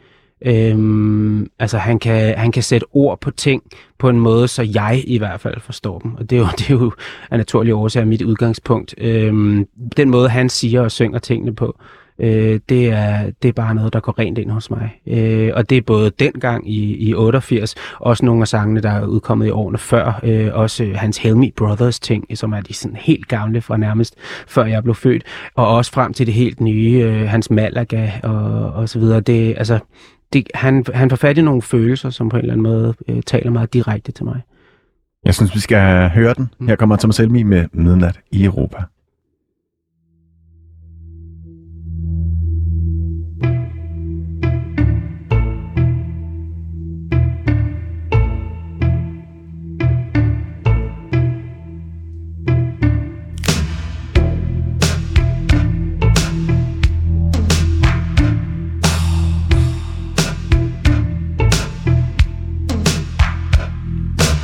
Øhm, 0.46 1.50
altså 1.58 1.78
han 1.78 1.98
kan, 1.98 2.38
han 2.38 2.52
kan 2.52 2.62
sætte 2.62 2.86
ord 2.92 3.20
på 3.20 3.30
ting 3.30 3.62
på 3.98 4.08
en 4.08 4.20
måde, 4.20 4.48
så 4.48 4.62
jeg 4.74 5.02
i 5.06 5.18
hvert 5.18 5.40
fald 5.40 5.60
forstår 5.60 5.98
dem. 5.98 6.14
Og 6.14 6.30
det 6.30 6.36
er 6.36 6.40
jo, 6.40 6.46
det 6.58 6.70
er 6.70 6.74
jo 6.74 6.92
af 7.30 7.38
naturlige 7.38 7.74
årsager 7.74 8.06
mit 8.06 8.22
udgangspunkt. 8.22 8.94
Øhm, 8.98 9.66
den 9.96 10.10
måde, 10.10 10.28
han 10.28 10.48
siger 10.48 10.80
og 10.80 10.90
synger 10.90 11.18
tingene 11.18 11.54
på, 11.54 11.80
Øh, 11.80 11.97
øh, 12.20 12.60
det, 12.68 12.86
er, 12.86 13.30
det 13.42 13.48
er 13.48 13.52
bare 13.52 13.74
noget, 13.74 13.92
der 13.92 14.00
går 14.00 14.18
rent 14.18 14.38
ind 14.38 14.50
hos 14.50 14.70
mig. 14.70 14.90
Øh, 15.06 15.50
og 15.54 15.70
det 15.70 15.78
er 15.78 15.82
både 15.82 16.10
dengang 16.10 16.70
i, 16.70 17.08
i 17.08 17.14
88, 17.14 17.74
også 17.98 18.24
nogle 18.24 18.40
af 18.40 18.48
sangene, 18.48 18.80
der 18.80 18.90
er 18.90 19.06
udkommet 19.06 19.46
i 19.46 19.50
årene 19.50 19.78
før, 19.78 20.20
øh, 20.22 20.50
også 20.52 20.84
øh, 20.84 20.94
hans 20.94 21.18
Helmi 21.18 21.52
Brothers 21.56 22.00
ting, 22.00 22.38
som 22.38 22.52
er 22.52 22.60
de 22.60 22.74
sådan 22.74 22.96
helt 22.96 23.28
gamle 23.28 23.60
fra 23.60 23.76
nærmest 23.76 24.14
før 24.46 24.64
jeg 24.64 24.82
blev 24.82 24.94
født, 24.94 25.22
og 25.54 25.68
også 25.68 25.92
frem 25.92 26.12
til 26.12 26.26
det 26.26 26.34
helt 26.34 26.60
nye, 26.60 27.02
øh, 27.04 27.28
hans 27.28 27.50
Malaga 27.50 28.10
og, 28.22 28.72
og 28.72 28.88
så 28.88 28.98
videre. 28.98 29.20
Det, 29.20 29.54
altså, 29.58 29.78
det, 30.32 30.48
han, 30.54 30.84
han 30.94 31.10
får 31.10 31.16
fat 31.16 31.38
i 31.38 31.42
nogle 31.42 31.62
følelser, 31.62 32.10
som 32.10 32.28
på 32.28 32.36
en 32.36 32.40
eller 32.40 32.52
anden 32.52 32.62
måde 32.62 32.94
øh, 33.08 33.22
taler 33.26 33.50
meget 33.50 33.72
direkte 33.72 34.12
til 34.12 34.24
mig. 34.24 34.40
Jeg 35.24 35.34
synes, 35.34 35.54
vi 35.54 35.60
skal 35.60 36.08
høre 36.08 36.34
den. 36.34 36.50
Her 36.68 36.76
kommer 36.76 36.96
Thomas 36.96 37.16
Helmi 37.16 37.42
med 37.42 37.66
Midnat 37.72 38.20
i 38.30 38.44
Europa. 38.44 38.82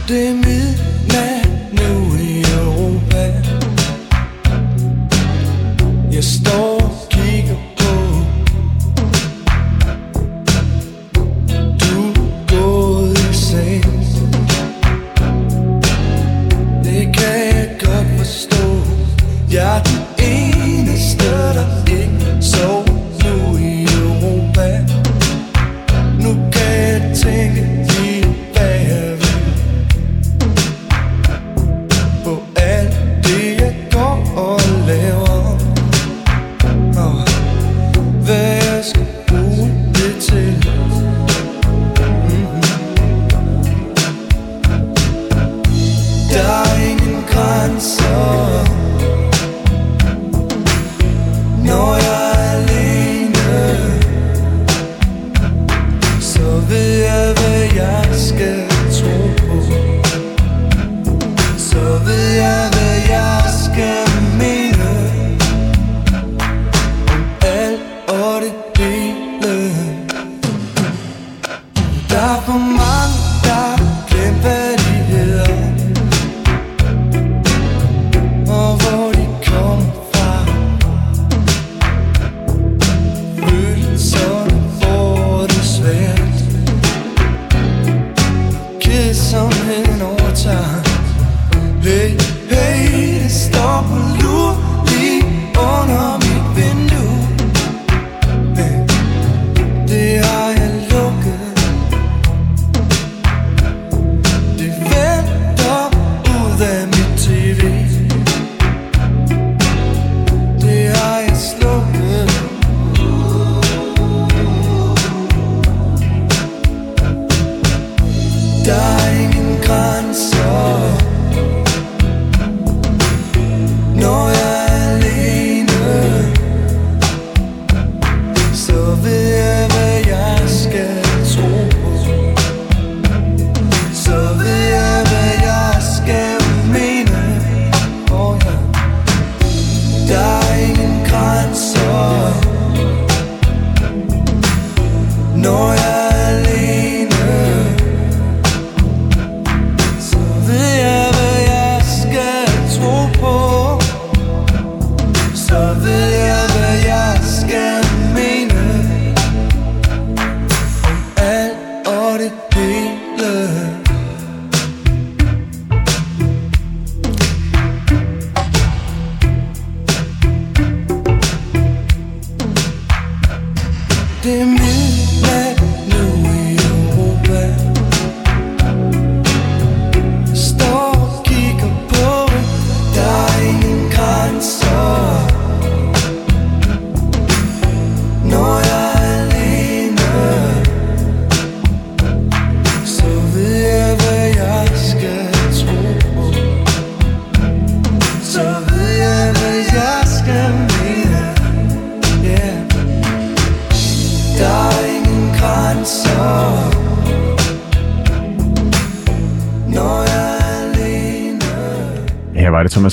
Det 0.08 0.28
er 0.28 0.53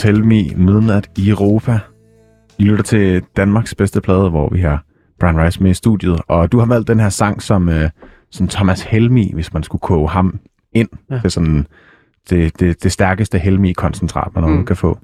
Thomas 0.02 0.18
Helmi, 0.18 0.54
Midnat 0.56 1.10
i 1.18 1.30
Europa. 1.30 1.80
I 2.58 2.64
lytter 2.64 2.84
til 2.84 3.24
Danmarks 3.38 3.76
bedste 3.76 4.02
plade, 4.02 4.30
hvor 4.30 4.50
vi 4.50 4.60
har 4.60 4.84
Brian 5.20 5.38
Rice 5.38 5.64
med 5.64 5.72
i 5.72 5.74
studiet. 5.74 6.22
Og 6.28 6.52
du 6.52 6.60
har 6.60 6.66
valgt 6.66 6.88
den 6.88 7.00
her 7.00 7.10
sang 7.10 7.42
som, 7.42 7.70
øh, 7.70 7.90
som 8.32 8.48
Thomas 8.48 8.82
Helmi, 8.82 9.32
hvis 9.34 9.54
man 9.54 9.64
skulle 9.64 9.80
koge 9.80 10.10
ham 10.10 10.40
ind. 10.74 10.90
Ja. 11.10 11.16
Det 11.16 11.26
er 11.26 11.30
sådan 11.30 11.68
det, 12.30 12.60
det, 12.60 12.84
det 12.84 12.92
stærkeste 12.92 13.40
Helmi-koncentrat, 13.40 14.36
man 14.36 14.50
mm. 14.50 14.66
kan 14.66 14.76
få. 14.76 15.00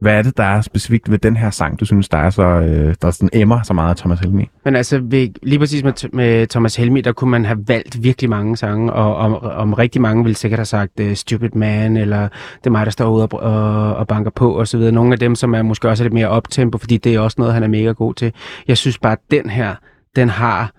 Hvad 0.00 0.18
er 0.18 0.22
det, 0.22 0.36
der 0.36 0.44
er 0.44 0.60
specifikt 0.60 1.10
ved 1.10 1.18
den 1.18 1.36
her 1.36 1.50
sang, 1.50 1.80
du 1.80 1.84
synes, 1.84 2.08
der 2.08 2.18
er 2.18 2.30
så, 2.30 2.42
øh, 2.42 2.94
der 3.02 3.10
sådan 3.10 3.28
emmer 3.32 3.62
så 3.62 3.72
meget 3.72 3.90
af 3.90 3.96
Thomas 3.96 4.18
Helmi? 4.20 4.48
Men 4.64 4.76
altså, 4.76 5.00
ved, 5.02 5.28
lige 5.42 5.58
præcis 5.58 5.84
med, 5.84 5.92
med 6.12 6.46
Thomas 6.46 6.76
Helmi, 6.76 7.00
der 7.00 7.12
kunne 7.12 7.30
man 7.30 7.44
have 7.44 7.58
valgt 7.66 8.02
virkelig 8.02 8.30
mange 8.30 8.56
sange, 8.56 8.92
og 8.92 9.16
om, 9.16 9.34
om 9.42 9.72
rigtig 9.72 10.00
mange 10.00 10.24
ville 10.24 10.36
sikkert 10.36 10.58
have 10.58 10.64
sagt 10.64 11.00
uh, 11.00 11.14
Stupid 11.14 11.50
Man, 11.54 11.96
eller 11.96 12.20
Det 12.58 12.66
er 12.66 12.70
mig, 12.70 12.86
der 12.86 12.92
står 12.92 13.10
ude 13.10 13.22
og, 13.22 13.32
og, 13.32 13.96
og 13.96 14.06
banker 14.06 14.30
på, 14.30 14.52
og 14.52 14.68
så 14.68 14.78
videre. 14.78 14.92
Nogle 14.92 15.12
af 15.12 15.18
dem, 15.18 15.34
som 15.34 15.54
er 15.54 15.62
måske 15.62 15.88
også 15.88 16.04
lidt 16.04 16.14
mere 16.14 16.28
optempo, 16.28 16.78
fordi 16.78 16.96
det 16.96 17.14
er 17.14 17.20
også 17.20 17.34
noget, 17.38 17.54
han 17.54 17.62
er 17.62 17.68
mega 17.68 17.92
god 17.92 18.14
til. 18.14 18.32
Jeg 18.68 18.76
synes 18.76 18.98
bare, 18.98 19.12
at 19.12 19.18
den 19.30 19.50
her, 19.50 19.74
den 20.16 20.28
har... 20.28 20.72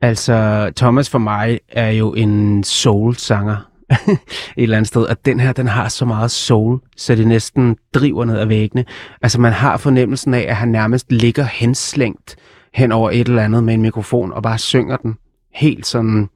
Altså, 0.00 0.70
Thomas 0.76 1.10
for 1.10 1.18
mig 1.18 1.58
er 1.68 1.90
jo 1.90 2.14
en 2.14 2.64
soul-sanger 2.64 3.56
et 4.56 4.62
eller 4.62 4.76
andet 4.76 4.88
sted, 4.88 5.02
og 5.02 5.24
den 5.24 5.40
her, 5.40 5.52
den 5.52 5.68
har 5.68 5.88
så 5.88 6.04
meget 6.04 6.30
soul, 6.30 6.80
så 6.96 7.14
det 7.14 7.26
næsten 7.26 7.76
driver 7.94 8.24
ned 8.24 8.38
ad 8.38 8.46
væggene. 8.46 8.84
Altså, 9.22 9.40
man 9.40 9.52
har 9.52 9.76
fornemmelsen 9.76 10.34
af, 10.34 10.46
at 10.48 10.56
han 10.56 10.68
nærmest 10.68 11.12
ligger 11.12 11.44
henslængt 11.44 12.36
hen 12.74 12.92
over 12.92 13.10
et 13.10 13.28
eller 13.28 13.42
andet 13.42 13.64
med 13.64 13.74
en 13.74 13.82
mikrofon, 13.82 14.32
og 14.32 14.42
bare 14.42 14.58
synger 14.58 14.96
den 14.96 15.14
helt 15.54 15.86
sådan 15.86 16.28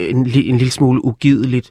øh, 0.00 0.10
en, 0.10 0.16
en 0.16 0.58
lille 0.58 0.70
smule 0.70 1.04
ugideligt 1.04 1.70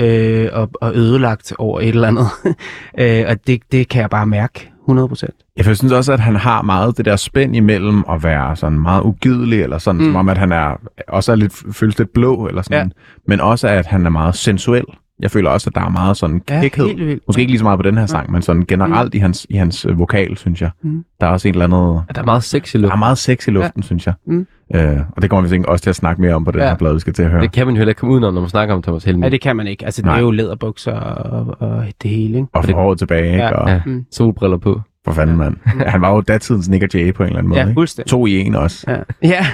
øh, 0.00 0.48
og, 0.52 0.70
og 0.80 0.96
ødelagt 0.96 1.52
over 1.58 1.80
et 1.80 1.88
eller 1.88 2.08
andet. 2.08 2.26
øh, 3.00 3.24
og 3.28 3.46
det, 3.46 3.62
det 3.72 3.88
kan 3.88 4.02
jeg 4.02 4.10
bare 4.10 4.26
mærke 4.26 4.69
100%. 4.88 5.52
Jeg 5.56 5.76
synes 5.76 5.92
også, 5.92 6.12
at 6.12 6.20
han 6.20 6.36
har 6.36 6.62
meget 6.62 6.96
det 6.96 7.04
der 7.04 7.16
spænd 7.16 7.56
imellem 7.56 8.04
at 8.10 8.22
være 8.22 8.56
sådan 8.56 8.78
meget 8.80 9.02
ugidelig, 9.02 9.62
eller 9.62 9.78
sådan, 9.78 10.00
mm. 10.00 10.06
som 10.06 10.16
om, 10.16 10.28
at 10.28 10.38
han 10.38 10.52
er 10.52 10.80
også 11.08 11.32
er 11.32 11.36
lidt, 11.36 11.52
føles 11.72 11.98
lidt 11.98 12.12
blå, 12.12 12.46
eller 12.46 12.62
sådan, 12.62 12.86
ja. 12.86 12.92
men 13.26 13.40
også, 13.40 13.68
at 13.68 13.86
han 13.86 14.06
er 14.06 14.10
meget 14.10 14.34
sensuel. 14.34 14.84
Jeg 15.20 15.30
føler 15.30 15.50
også, 15.50 15.70
at 15.70 15.74
der 15.74 15.80
er 15.80 15.88
meget 15.88 16.16
sådan 16.16 16.42
Ja, 16.50 16.60
kækhed. 16.60 16.86
helt 16.86 17.06
vildt. 17.06 17.22
Måske 17.26 17.40
ikke 17.40 17.52
lige 17.52 17.58
så 17.58 17.64
meget 17.64 17.78
på 17.78 17.82
den 17.82 17.98
her 17.98 18.06
sang, 18.06 18.32
men 18.32 18.42
sådan 18.42 18.64
generelt 18.68 19.14
i 19.14 19.18
hans, 19.18 19.46
i 19.50 19.56
hans 19.56 19.84
øh, 19.84 19.98
vokal, 19.98 20.36
synes 20.36 20.62
jeg. 20.62 20.70
Mm. 20.82 21.04
Der 21.20 21.26
er 21.26 21.30
også 21.30 21.48
en 21.48 21.54
eller 21.54 21.64
anden... 21.64 21.94
Ja, 21.94 22.12
der 22.14 22.20
er 22.20 22.24
meget 22.24 22.42
sex 22.44 22.74
i 22.74 22.76
Der 22.78 22.82
luften. 22.82 22.92
er 22.96 22.98
meget 22.98 23.18
sex 23.18 23.46
i 23.46 23.50
luften, 23.50 23.80
ja. 23.82 23.86
synes 23.86 24.06
jeg. 24.06 24.14
Mm. 24.26 24.46
Øh, 24.74 24.96
og 25.16 25.22
det 25.22 25.30
kommer 25.30 25.42
vi 25.42 25.48
sikkert 25.48 25.68
også 25.68 25.82
til 25.82 25.90
at 25.90 25.96
snakke 25.96 26.22
mere 26.22 26.34
om 26.34 26.44
på 26.44 26.50
den 26.50 26.60
Ja. 26.60 26.68
her 26.68 26.76
plade, 26.76 26.94
vi 26.94 27.00
skal 27.00 27.12
til 27.12 27.22
at 27.22 27.30
høre. 27.30 27.40
Det 27.42 27.52
kan 27.52 27.66
man 27.66 27.74
jo 27.74 27.78
heller 27.78 27.90
ikke 27.90 27.98
komme 27.98 28.12
udenom, 28.12 28.34
når 28.34 28.40
man 28.40 28.50
snakker 28.50 28.74
om 28.74 28.82
Thomas 28.82 29.04
Helmi. 29.04 29.22
Ja, 29.26 29.30
det 29.30 29.40
kan 29.40 29.56
man 29.56 29.66
ikke. 29.66 29.84
Altså, 29.84 30.02
det 30.02 30.06
Nej. 30.06 30.16
er 30.16 30.20
jo 30.20 30.30
læderbukser 30.30 30.92
og, 30.92 31.56
og 31.58 31.84
det 32.02 32.10
hele, 32.10 32.36
ikke? 32.38 32.48
Og 32.52 32.62
det- 32.62 32.70
for 32.70 32.76
håret 32.82 32.98
tilbage, 32.98 33.26
ikke? 33.32 33.42
Ja. 33.44 33.50
Og 33.54 33.68
Ja, 33.68 33.80
Mm. 33.86 34.04
solbriller 34.12 34.56
på. 34.56 34.80
For 35.04 35.12
fanden, 35.12 35.36
mand. 35.36 35.56
Han 35.92 36.00
var 36.00 36.14
jo 36.14 36.20
datidens 36.20 36.68
Nick 36.68 36.94
Jay 36.94 37.14
på 37.14 37.22
en 37.22 37.26
eller 37.26 37.38
anden 37.38 37.48
måde, 37.48 37.60
Ja, 37.60 37.68
ikke? 37.68 38.02
To 38.08 38.26
i 38.26 38.38
en 38.38 38.54
også. 38.54 38.84
Ja. 38.88 39.28
ja, 39.28 39.46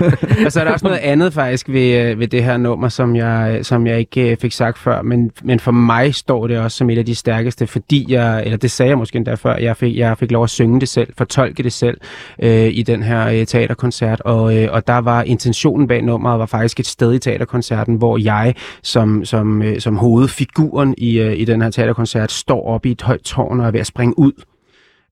og 0.47 0.53
så 0.53 0.61
er 0.61 0.65
der 0.65 0.73
også 0.73 0.87
noget 0.87 0.99
andet 0.99 1.33
faktisk 1.33 1.69
ved, 1.69 2.00
øh, 2.00 2.19
ved 2.19 2.28
det 2.28 2.45
her 2.45 2.56
nummer, 2.56 2.89
som 2.89 3.17
jeg, 3.17 3.59
som 3.63 3.87
jeg 3.87 3.99
ikke 3.99 4.30
øh, 4.30 4.37
fik 4.37 4.52
sagt 4.52 4.78
før, 4.78 5.02
men, 5.02 5.30
men 5.43 5.61
for 5.61 5.73
mig 5.73 6.15
står 6.15 6.47
det 6.47 6.59
også 6.59 6.76
som 6.76 6.91
et 6.91 6.99
af 6.99 7.06
de 7.06 7.15
stærkeste, 7.15 7.67
fordi 7.67 8.06
jeg, 8.09 8.43
eller 8.45 8.56
det 8.56 8.71
sagde 8.71 8.91
jeg 8.91 8.99
måske 8.99 9.17
endda 9.17 9.35
før, 9.35 9.56
jeg 9.56 9.76
fik, 9.76 9.97
jeg 9.97 10.19
fik 10.19 10.30
lov 10.30 10.43
at 10.45 10.50
synge 10.50 10.80
det 10.80 10.89
selv, 10.89 11.13
fortolke 11.19 11.63
det 11.63 11.73
selv 11.73 12.00
øh, 12.43 12.69
i 12.73 12.82
den 12.82 13.02
her 13.02 13.28
øh, 13.28 13.47
teaterkoncert, 13.47 14.21
og, 14.21 14.56
øh, 14.56 14.69
og 14.73 14.87
der 14.87 14.99
var 14.99 15.23
intentionen 15.23 15.89
bag 15.89 16.02
nummeret 16.02 16.39
var 16.39 16.47
faktisk 16.47 16.80
et 16.80 16.87
sted 16.87 17.15
i 17.15 17.19
teaterkoncerten, 17.19 17.95
hvor 17.95 18.19
jeg 18.19 18.54
som, 18.82 19.25
som, 19.25 19.63
øh, 19.63 19.80
som 19.80 19.97
hovedfiguren 19.97 20.95
i, 20.99 21.19
øh, 21.19 21.39
i 21.39 21.45
den 21.45 21.63
her 21.63 21.71
teaterkoncert 21.71 22.32
står 22.32 22.67
oppe 22.67 22.89
i 22.89 22.93
et 22.93 23.02
højt 23.02 23.21
tårn 23.21 23.61
og 23.61 23.67
er 23.67 23.71
ved 23.71 23.80
at 23.80 23.87
springe 23.87 24.19
ud 24.19 24.32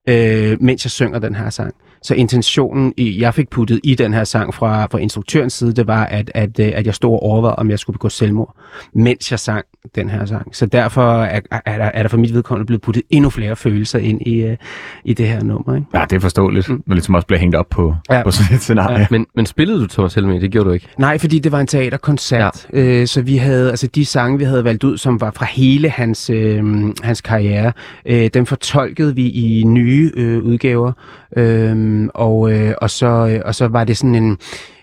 øh, 0.07 0.63
mens 0.63 0.85
jeg 0.85 0.91
synger 0.91 1.19
den 1.19 1.35
her 1.35 1.49
sang. 1.49 1.75
Så 2.05 2.13
intentionen, 2.13 2.93
i, 2.97 3.21
jeg 3.21 3.33
fik 3.33 3.49
puttet 3.49 3.79
i 3.83 3.95
den 3.95 4.13
her 4.13 4.23
sang 4.23 4.53
fra, 4.53 4.85
fra 4.85 4.97
instruktørens 4.97 5.53
side, 5.53 5.73
det 5.73 5.87
var, 5.87 6.05
at, 6.05 6.31
at, 6.33 6.59
øh, 6.59 6.71
at 6.75 6.85
jeg 6.85 6.95
stod 6.95 7.11
og 7.11 7.23
overvejede, 7.23 7.55
om 7.55 7.69
jeg 7.69 7.79
skulle 7.79 7.93
begå 7.93 8.09
selvmord, 8.09 8.55
mens 8.93 9.31
jeg 9.31 9.39
sang 9.39 9.65
den 9.95 10.09
her 10.09 10.25
sang. 10.25 10.55
Så 10.55 10.65
derfor 10.65 11.23
er, 11.23 11.39
er, 11.65 11.77
der, 11.77 11.85
er 11.93 12.01
der 12.01 12.09
for 12.09 12.17
mit 12.17 12.33
vedkommende 12.33 12.65
blevet 12.65 12.81
puttet 12.81 13.03
endnu 13.09 13.29
flere 13.29 13.55
følelser 13.55 13.99
ind 13.99 14.21
i, 14.27 14.35
øh, 14.41 14.57
i 15.05 15.13
det 15.13 15.27
her 15.27 15.43
nummer. 15.43 15.75
Ikke? 15.75 15.87
Ja, 15.93 16.05
det 16.09 16.15
er 16.15 16.19
forståeligt. 16.19 16.69
Mm. 16.69 16.83
Man 16.85 16.95
ligesom 16.95 17.15
også 17.15 17.27
bliver 17.27 17.39
hængt 17.39 17.55
op 17.55 17.69
på, 17.69 17.95
Ja. 18.09 18.23
på 18.23 18.31
sådan 18.31 18.55
et 18.55 18.61
scenarie. 18.61 18.99
Ja. 18.99 19.07
Men, 19.11 19.25
men 19.35 19.45
spillede 19.45 19.79
du 19.79 19.87
Thomas 19.87 20.13
Helmi? 20.13 20.39
Det 20.39 20.51
gjorde 20.51 20.69
du 20.69 20.73
ikke. 20.73 20.87
Nej, 20.97 21.17
fordi 21.17 21.39
det 21.39 21.51
var 21.51 21.59
en 21.59 21.67
teaterkoncert, 21.67 22.67
ja. 22.73 22.79
øh, 22.79 23.07
så 23.07 23.21
vi 23.21 23.37
havde, 23.37 23.69
altså 23.69 23.87
de 23.87 24.05
sange, 24.05 24.37
vi 24.37 24.43
havde 24.43 24.63
valgt 24.63 24.83
ud, 24.83 24.97
som 24.97 25.21
var 25.21 25.31
fra 25.31 25.45
hele 25.45 25.89
hans, 25.89 26.29
øh, 26.29 26.63
hans 27.03 27.21
karriere, 27.21 27.71
øh, 28.05 28.29
dem 28.33 28.45
fortolkede 28.45 29.15
vi 29.15 29.29
i 29.29 29.63
nye 29.63 30.11
øh, 30.15 30.43
udgaver, 30.43 30.91
øh, 31.37 31.94
Øhm, 31.95 32.09
og, 32.13 32.51
øh, 32.51 32.73
og, 32.81 32.89
så, 32.89 33.05
øh, 33.05 33.41
og 33.45 33.55
så 33.55 33.67
var 33.67 33.83
det 33.83 33.97
sådan 33.97 34.15
en, 34.15 34.37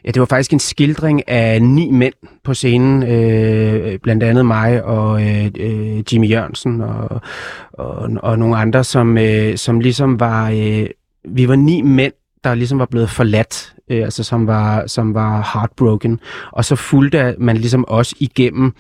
ja, 0.05 0.11
det 0.11 0.21
var 0.21 0.27
faktisk 0.27 0.53
en 0.53 0.59
skildring 0.59 1.29
af 1.29 1.63
ni 1.63 1.91
mænd 1.91 2.15
på 2.45 2.55
scenen, 2.55 3.03
øh, 3.03 3.99
blandt 3.99 4.23
andet 4.23 4.47
mig 4.47 4.85
og 4.85 5.23
øh, 5.23 5.51
øh, 5.59 6.13
Jimmy 6.13 6.31
Jørgensen 6.31 6.81
og, 6.81 7.21
og, 7.73 8.11
og 8.23 8.39
nogle 8.39 8.57
andre, 8.57 8.85
som, 8.85 9.19
øh, 9.19 9.57
som 9.57 9.81
ligesom 9.81 10.21
var, 10.21 10.51
øh, 10.51 10.87
vi 11.29 11.49
var 11.49 11.57
ni 11.57 11.83
mænd, 11.83 12.13
der 12.45 12.55
ligesom 12.55 12.79
var 12.79 12.87
blevet 12.91 13.11
forladt, 13.11 13.75
øh, 13.91 14.05
altså 14.05 14.25
som 14.25 14.47
var, 14.47 14.87
som 14.87 15.15
var 15.15 15.51
heartbroken. 15.55 16.21
Og 16.53 16.65
så 16.65 16.77
fulgte 16.77 17.35
man 17.39 17.57
ligesom 17.57 17.85
også 17.89 18.17
igennem 18.21 18.73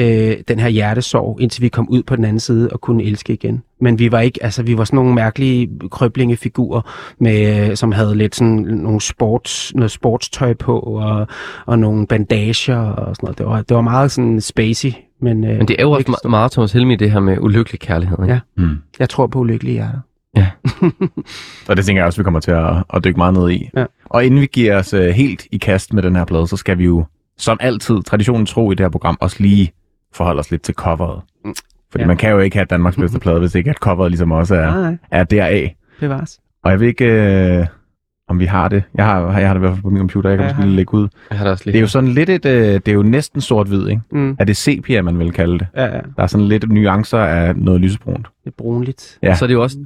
øh, 0.00 0.36
den 0.48 0.58
her 0.58 0.68
hjertesorg, 0.68 1.40
indtil 1.40 1.62
vi 1.62 1.68
kom 1.68 1.88
ud 1.88 2.02
på 2.02 2.16
den 2.16 2.24
anden 2.24 2.40
side 2.40 2.70
og 2.72 2.80
kunne 2.80 3.04
elske 3.04 3.32
igen. 3.32 3.62
Men 3.80 3.98
vi 3.98 4.12
var 4.12 4.20
ikke, 4.20 4.44
altså 4.44 4.62
vi 4.62 4.78
var 4.78 4.84
sådan 4.84 4.96
nogle 4.96 5.14
mærkelige 5.14 5.70
krøblingefigurer, 5.90 6.80
med, 7.20 7.68
øh, 7.70 7.76
som 7.76 7.92
havde 7.92 8.14
lidt 8.14 8.36
sådan 8.36 8.54
nogle 8.56 9.00
sports, 9.00 9.74
noget 9.74 9.90
sportstøj 9.90 10.54
på, 10.54 10.78
og, 10.80 11.26
og 11.66 11.78
nogle 11.78 12.06
bandager 12.06 12.78
og 12.78 13.16
sådan 13.16 13.26
noget. 13.26 13.38
Det 13.38 13.46
var, 13.46 13.62
det 13.62 13.74
var 13.74 13.80
meget 13.82 14.10
sådan 14.10 14.40
spacey, 14.40 14.92
men, 15.22 15.44
øh, 15.44 15.56
Men 15.58 15.68
det 15.68 15.76
er 15.78 15.82
jo 15.82 15.90
også 15.90 16.00
ikke- 16.00 16.12
me- 16.24 16.28
meget 16.28 16.52
Thomas 16.52 16.72
Helmi, 16.72 16.96
det 16.96 17.10
her 17.10 17.20
med 17.20 17.36
ulykkelig 17.40 17.80
kærlighed. 17.80 18.18
Ikke? 18.22 18.32
Ja. 18.34 18.40
Mm. 18.56 18.76
jeg 18.98 19.08
tror 19.08 19.26
på 19.26 19.38
ulykkelige 19.38 19.72
hjerter. 19.74 19.98
Og 21.68 21.76
det 21.76 21.84
tænker 21.84 22.00
jeg 22.02 22.06
også, 22.06 22.20
vi 22.20 22.24
kommer 22.24 22.40
til 22.40 22.50
at, 22.50 22.74
at 22.94 23.04
dykke 23.04 23.16
meget 23.18 23.34
ned 23.34 23.50
i. 23.50 23.68
Ja. 23.76 23.84
Og 24.04 24.24
inden 24.24 24.40
vi 24.40 24.46
giver 24.46 24.78
os 24.78 24.94
uh, 24.94 25.00
helt 25.00 25.46
i 25.52 25.56
kast 25.56 25.92
med 25.92 26.02
den 26.02 26.16
her 26.16 26.24
plade, 26.24 26.46
så 26.46 26.56
skal 26.56 26.78
vi 26.78 26.84
jo, 26.84 27.04
som 27.38 27.56
altid, 27.60 28.02
traditionen 28.02 28.46
tro 28.46 28.70
i 28.72 28.74
det 28.74 28.84
her 28.84 28.90
program, 28.90 29.16
også 29.20 29.36
lige 29.40 29.72
forholde 30.14 30.40
os 30.40 30.50
lidt 30.50 30.62
til 30.62 30.74
coveret. 30.74 31.20
Fordi 31.96 32.02
Ja. 32.02 32.06
man 32.06 32.16
kan 32.16 32.30
jo 32.30 32.38
ikke 32.38 32.56
have 32.56 32.66
Danmarks 32.70 32.96
bedste 32.96 33.18
plade, 33.24 33.38
hvis 33.38 33.54
ikke 33.54 33.70
at 33.70 33.76
coveret 33.76 34.10
ligesom 34.10 34.32
også 34.32 34.54
er, 34.54 34.70
Nej, 34.80 34.96
er 35.10 35.24
deraf. 35.24 35.74
bevares. 36.00 36.40
Og 36.64 36.70
jeg 36.70 36.80
ved 36.80 36.86
ikke, 36.88 37.58
uh, 37.60 37.66
om 38.28 38.38
vi 38.40 38.44
har 38.44 38.68
det. 38.68 38.82
Jeg 38.94 39.04
har, 39.04 39.38
jeg 39.38 39.46
har 39.48 39.54
det 39.54 39.58
i 39.58 39.64
hvert 39.64 39.72
fald 39.72 39.82
på 39.82 39.90
min 39.90 39.98
computer, 39.98 40.30
jeg 40.30 40.38
kan 40.38 40.44
Ja, 40.44 40.48
måske 40.48 40.56
jeg 40.56 40.62
har 40.62 40.66
lige 40.66 40.76
lægge 40.76 40.94
ud. 40.94 41.08
Jeg 41.30 41.38
har 41.38 41.44
da 41.44 41.50
også 41.50 41.64
lige 41.64 41.72
Det 41.72 41.78
er 41.78 41.82
jo 41.82 41.86
sådan 41.88 42.08
lidt 42.08 42.28
et, 42.30 42.44
uh, 42.44 42.50
det 42.50 42.88
er 42.88 42.92
jo 42.92 43.02
næsten 43.02 43.40
sort-hvid, 43.40 43.88
ikke? 43.88 44.02
Mm. 44.12 44.36
Er 44.38 44.44
det 44.44 44.56
sepia, 44.56 45.02
man 45.02 45.18
vil 45.18 45.32
kalde 45.32 45.58
det? 45.58 45.66
Ja, 45.76 45.84
ja, 45.84 46.00
Der 46.16 46.22
er 46.22 46.26
sådan 46.26 46.46
lidt 46.46 46.68
nuancer 46.72 47.18
af 47.18 47.56
noget 47.56 47.80
lysebrunt. 47.80 48.26
det 48.44 48.50
er 48.50 48.54
brunligt. 48.58 49.18
Ja. 49.22 49.34
Så 49.34 49.44
er 49.44 49.46
det 49.46 49.54
jo 49.54 49.62
også, 49.62 49.78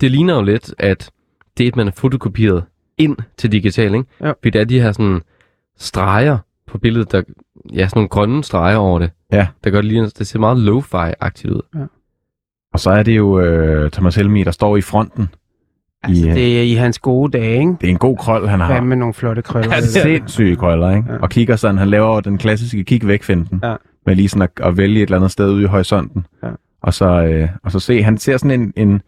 det 0.00 0.10
ligner 0.10 0.34
jo 0.34 0.42
lidt, 0.42 0.74
at 0.78 1.10
det 1.58 1.64
er 1.64 1.68
et, 1.68 1.76
man 1.76 1.86
er 1.88 1.92
fotokopieret 1.92 2.64
ind 2.98 3.16
til 3.38 3.52
digital, 3.52 3.94
ikke? 3.94 4.06
Ja. 4.20 4.28
Fordi 4.30 4.50
der 4.50 4.60
er 4.60 4.64
de 4.64 4.80
her 4.80 4.92
sådan 4.92 5.20
streger 5.78 6.38
på 6.66 6.78
billedet, 6.78 7.12
der, 7.12 7.22
ja, 7.72 7.88
sådan 7.88 7.90
nogle 7.98 8.08
grønne 8.08 8.44
streger 8.44 8.76
over 8.76 8.98
det. 8.98 9.10
Ja. 9.32 9.46
Der 9.64 9.70
gør 9.70 9.78
det 9.80 9.84
lige, 9.84 10.06
det 10.18 10.26
ser 10.26 10.38
meget 10.38 10.58
lo-fi-agtigt 10.58 11.50
ud. 11.50 11.88
Og 12.72 12.80
så 12.80 12.90
er 12.90 13.02
det 13.02 13.16
jo 13.16 13.40
uh, 13.84 13.90
Thomas 13.90 14.14
Helmi, 14.16 14.44
der 14.44 14.50
står 14.50 14.76
i 14.76 14.80
fronten. 14.80 15.28
Altså, 16.02 16.26
I, 16.26 16.28
øh, 16.28 16.34
det 16.34 16.58
er 16.58 16.62
i 16.62 16.74
hans 16.74 16.98
gode 16.98 17.38
dage, 17.38 17.58
ikke? 17.58 17.76
Det 17.80 17.86
er 17.86 17.90
en 17.90 17.98
god 17.98 18.16
krøl, 18.16 18.48
han 18.48 18.60
har. 18.60 18.72
Hvad 18.72 18.80
med 18.80 18.96
nogle 18.96 19.14
flotte 19.14 19.42
krøller? 19.42 19.74
Ja, 19.74 19.80
sindssyge 19.80 20.56
krøller, 20.56 20.90
ikke? 20.90 21.04
Ja. 21.08 21.14
Ja. 21.14 21.20
Og 21.20 21.30
kigger 21.30 21.56
sådan, 21.56 21.78
han 21.78 21.88
laver 21.88 22.20
den 22.20 22.38
klassiske 22.38 22.84
kig 22.84 23.06
væk 23.06 23.22
finden 23.22 23.60
Ja. 23.62 23.74
med 24.06 24.14
lige 24.16 24.28
sådan 24.28 24.42
at, 24.42 24.50
at, 24.66 24.76
vælge 24.76 24.96
et 24.96 25.02
eller 25.02 25.16
andet 25.16 25.30
sted 25.30 25.50
ude 25.52 25.62
i 25.62 25.66
horisonten. 25.66 26.26
Ja. 26.42 26.48
Og, 26.82 26.94
så, 26.94 27.06
øh, 27.06 27.48
og 27.64 27.72
så 27.72 27.78
se, 27.80 28.02
han 28.02 28.18
ser 28.18 28.36
sådan 28.36 28.60
en, 28.60 28.72
en, 28.76 29.00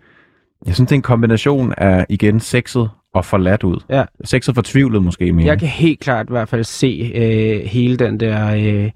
jeg 0.66 0.74
synes 0.74 0.88
det 0.88 0.94
er 0.94 0.98
en 0.98 1.02
kombination 1.02 1.74
af 1.76 2.06
igen 2.08 2.40
sexet 2.40 2.90
og 3.14 3.24
forladt 3.24 3.64
ud. 3.64 3.80
Ja. 3.90 4.04
Sexet 4.24 4.54
fortvivlet 4.54 5.02
måske 5.02 5.32
mere. 5.32 5.46
Jeg 5.46 5.58
kan 5.58 5.68
helt 5.68 6.00
klart 6.00 6.26
i 6.26 6.32
hvert 6.32 6.48
fald 6.48 6.64
se 6.64 7.12
øh, 7.14 7.66
hele 7.66 7.96
den 7.96 8.20
der, 8.20 8.54
øh, 8.54 8.90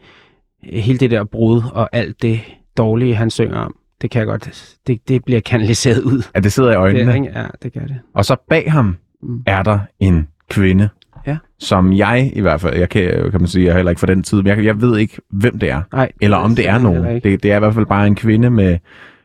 hele 0.65 0.99
det 0.99 1.11
der 1.11 1.25
brud 1.25 1.63
og 1.73 1.89
alt 1.93 2.23
det 2.23 2.41
dårlige, 2.77 3.15
han 3.15 3.31
synger 3.31 3.57
om. 3.59 3.75
Det 4.03 4.11
kan 4.11 4.19
jeg 4.19 4.27
godt, 4.27 4.75
det, 4.87 5.09
det 5.09 5.25
bliver 5.25 5.41
kanaliseret 5.41 6.03
ud. 6.03 6.23
At 6.35 6.45
det 6.45 6.53
sidder 6.53 6.73
i 6.73 6.75
øjnene. 6.75 7.13
Det, 7.13 7.25
ja, 7.35 7.45
det 7.63 7.73
gør 7.73 7.81
det. 7.81 7.99
Og 8.15 8.25
så 8.25 8.37
bag 8.49 8.73
ham 8.73 8.97
Mm. 9.25 9.43
er 9.47 9.63
der 9.63 9.79
en 10.01 10.29
kvinde, 10.51 10.89
Ja. 11.27 11.37
som 11.59 11.93
jeg 11.93 12.31
i 12.35 12.41
hvert 12.41 12.61
fald, 12.61 12.77
jeg 12.77 12.89
kan, 12.89 13.31
kan 13.31 13.41
man 13.41 13.47
sige, 13.47 13.65
jeg 13.65 13.73
er 13.73 13.77
heller 13.77 13.91
ikke 13.91 14.01
fra 14.01 14.07
den 14.07 14.23
tid, 14.23 14.39
men 14.43 14.47
jeg, 14.47 14.65
jeg 14.65 14.81
ved 14.81 14.99
ikke, 14.99 15.19
hvem 15.31 15.59
det 15.59 15.71
er. 15.71 15.83
Nej, 15.93 16.13
Eller 16.21 16.37
om 16.37 16.55
det 16.57 16.69
er 16.69 16.79
nogen. 16.79 17.05
Det, 17.05 17.43
det 17.43 17.45
er 17.53 17.57
i 17.57 17.59
hvert 17.59 17.75
fald 17.75 17.87
bare 17.87 18.07
en 18.07 18.15
kvinde 18.15 18.51
med, 18.51 18.79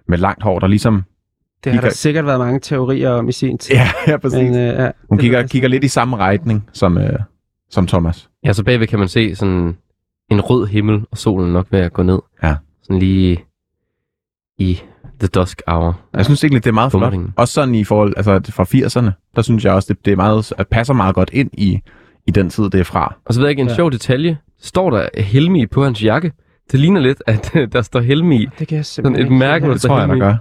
med 0.08 0.17
langt 0.17 0.43
hår, 0.43 0.60
der 0.60 0.67
ligesom... 0.67 1.04
Det 1.63 1.71
har 1.71 1.71
kigger- 1.71 1.89
der 1.89 1.95
sikkert 1.95 2.26
været 2.26 2.39
mange 2.39 2.60
teorier 2.60 3.10
om 3.10 3.30
i 3.30 3.32
sin 3.32 3.58
tid. 3.58 3.76
Ja, 3.76 3.88
ja 4.08 4.17
præcis. 4.17 4.39
Men, 4.39 4.56
øh, 4.56 4.62
ja, 4.62 4.91
Hun 5.10 5.17
kigger, 5.17 5.47
kigger 5.47 5.67
lidt 5.69 5.84
i 5.84 5.88
samme 5.88 6.17
retning 6.17 6.69
som, 6.73 6.97
øh, 6.97 7.19
som 7.69 7.88
Thomas. 7.88 8.30
Ja, 8.45 8.54
så 8.54 8.63
bagved 8.63 8.88
kan 8.88 9.00
man 9.00 9.08
se 9.08 9.36
sådan 9.36 9.78
en 10.32 10.42
rød 10.42 10.68
himmel, 10.68 11.06
og 11.12 11.18
solen 11.18 11.54
nok 11.54 11.68
ved 11.72 11.80
at 11.80 11.94
gå 11.94 12.04
ned. 12.04 12.20
Ja. 12.44 12.56
Sådan 12.84 13.00
lige 13.00 13.44
i 14.58 14.80
the 15.20 15.28
dusk 15.28 15.62
hour. 15.68 16.00
Jeg 16.13 16.26
synes 16.26 16.44
egentlig, 16.44 16.63
det 16.63 16.70
er 16.70 16.74
meget 16.74 16.92
flot. 16.92 17.13
Også 17.36 17.54
sådan 17.54 17.76
i 17.76 17.84
forhold, 17.84 18.13
altså 18.18 18.42
fra 18.52 18.63
80'erne, 18.63 19.12
der 19.36 19.42
synes 19.42 19.66
jeg 19.66 19.74
også, 19.74 19.94
det, 19.94 20.06
det 20.06 20.12
er 20.12 20.16
meget, 20.16 20.54
at 20.58 20.68
passer 20.68 20.94
meget 20.94 21.16
godt 21.16 21.30
ind 21.34 21.50
i, 21.54 21.80
i 22.28 22.32
den 22.32 22.50
tid, 22.50 22.63
det 22.63 22.80
er 22.80 22.84
fra. 22.84 23.16
Og 23.26 23.34
så 23.34 23.40
ved 23.40 23.48
jeg 23.48 23.50
ikke, 23.50 23.62
en 23.62 23.68
Ja. 23.68 23.72
ja. 23.72 23.76
sjov 23.76 23.92
detalje. 23.92 24.38
Står 24.60 24.90
der 24.90 25.08
Helmi 25.22 25.66
på 25.66 25.84
hans 25.84 26.04
jakke? 26.04 26.32
Det 26.72 26.80
ligner 26.80 27.02
lidt, 27.02 27.24
at 27.28 27.54
der 27.74 27.82
står 27.82 28.00
Helmi. 28.00 28.48
Det 28.60 28.68
kan 28.68 28.78
jeg 28.78 28.86
Sådan 28.86 29.06
simpelthen 29.06 29.34
et 29.34 29.40
mærke, 29.40 29.66
der 29.66 29.72
Det 29.72 29.82
tror 29.82 30.00
jeg, 30.00 30.10
der 30.10 30.16
gør. 30.18 30.36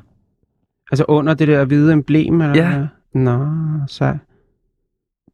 Altså 0.90 1.05
under 1.09 1.35
det 1.35 1.49
der 1.49 1.64
hvide 1.64 1.92
emblem, 1.92 2.40
eller 2.40 2.55
Ja. 2.57 2.68
hvad? 2.79 2.87
Nå, 3.22 3.46
sej. 3.88 4.18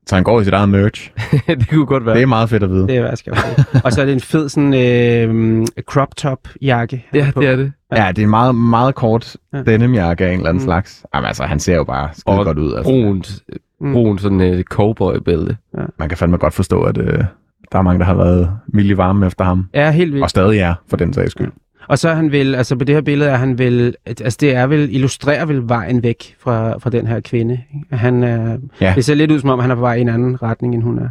Så 0.07 0.15
han 0.15 0.25
går 0.25 0.41
i 0.41 0.45
sit 0.45 0.53
eget 0.53 0.69
merch. 0.69 1.11
det 1.47 1.69
kunne 1.71 1.87
godt 1.87 2.07
være. 2.07 2.15
Det 2.15 2.23
er 2.23 2.27
meget 2.27 2.49
fedt 2.51 2.63
at 2.63 2.71
vide. 2.71 2.89
Det 2.89 2.97
er 2.97 3.15
skal. 3.15 3.37
Og 3.85 3.93
så 3.93 4.01
er 4.01 4.05
det 4.05 4.13
en 4.13 4.21
fed 4.21 4.49
sådan 4.49 4.75
øh, 4.75 5.67
crop 5.83 6.17
top 6.17 6.39
jakke. 6.63 7.07
Ja, 7.15 7.33
det 7.37 7.49
er 7.49 7.57
det. 7.57 7.73
Ja, 7.97 8.09
det 8.09 8.19
er 8.19 8.23
en 8.23 8.31
meget, 8.31 8.55
meget 8.55 8.95
kort 8.95 9.37
Ja. 9.55 9.63
denimjakke 9.63 10.25
af 10.27 10.29
en 10.33 10.37
eller 10.37 10.49
anden 10.49 10.63
Mm. 10.63 10.67
slags. 10.67 11.05
Jamen 11.15 11.27
altså, 11.27 11.43
han 11.45 11.59
ser 11.61 11.75
jo 11.77 11.85
bare 11.85 12.09
skide 12.13 12.37
godt 12.37 12.59
ud. 12.59 12.75
Altså. 12.75 12.93
Brunt, 12.93 13.39
Mm. 13.81 13.93
brun 13.93 14.19
sådan 14.19 14.41
et 14.41 14.67
cowboy-bælte. 14.67 15.57
Man 15.99 16.09
kan 16.09 16.19
fandme 16.19 16.37
godt 16.37 16.55
forstå, 16.55 16.83
at 16.83 16.99
øh, 16.99 17.25
der 17.73 17.79
er 17.79 17.83
mange, 17.83 17.99
der 17.99 18.05
har 18.05 18.15
været 18.15 18.51
mild 18.69 18.91
i 18.91 18.97
varme 18.97 19.27
efter 19.27 19.45
ham. 19.45 19.69
Ja, 19.75 19.91
helt 19.91 20.13
vildt. 20.13 20.23
Og 20.25 20.31
stadig 20.31 20.59
er, 20.59 20.75
for 20.89 20.97
den 20.97 21.13
sags 21.13 21.31
skyld. 21.31 21.51
Og 21.89 21.99
så 21.99 22.09
er 22.09 22.15
han 22.15 22.33
vel, 22.33 22.55
altså 22.55 22.77
på 22.77 22.85
det 22.85 22.95
her 22.95 23.03
billede 23.03 23.31
er 23.31 23.37
han 23.37 23.59
vel, 23.59 23.95
altså 24.07 24.39
det 24.41 24.55
er 24.55 24.67
vel, 24.67 24.95
illustrerer 24.95 25.45
vel 25.45 25.69
vejen 25.69 26.03
væk 26.03 26.37
fra, 26.39 26.79
fra 26.79 26.91
den 26.91 27.07
her 27.07 27.21
kvinde. 27.21 27.55
ikke? 27.75 27.97
Han 27.97 28.23
er, 28.23 28.59
Ja. 28.81 28.93
Det 28.97 29.05
ser 29.05 29.15
lidt 29.15 29.31
ud 29.31 29.41
som 29.41 29.51
om, 29.51 29.59
han 29.59 29.71
er 29.71 29.75
på 29.75 29.81
vej 29.81 29.95
i 29.95 30.01
en 30.01 30.09
anden 30.09 30.43
retning, 30.43 30.75
end 30.75 30.83
hun 30.83 30.99
er. 30.99 31.09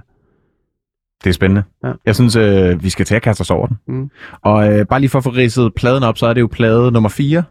Det 1.24 1.30
er 1.30 1.34
spændende. 1.34 1.64
Ja. 1.84 1.92
Jeg 2.06 2.16
synes, 2.16 2.36
øh, 2.36 2.84
vi 2.84 2.90
skal 2.90 3.06
til 3.06 3.16
at 3.16 3.22
kaste 3.22 3.42
os 3.42 3.52
over 3.52 3.68
den. 3.68 3.78
Mm. 3.88 4.10
Og 4.42 4.74
øh, 4.74 4.86
bare 4.86 5.00
lige 5.00 5.10
for 5.10 5.18
at 5.18 5.24
få 5.24 5.30
ridset 5.30 5.74
pladen 5.76 6.04
op, 6.04 6.18
så 6.18 6.26
er 6.26 6.34
det 6.34 6.42
jo 6.42 6.48
plade 6.52 6.92
nummer 6.92 7.10
4. 7.10 7.44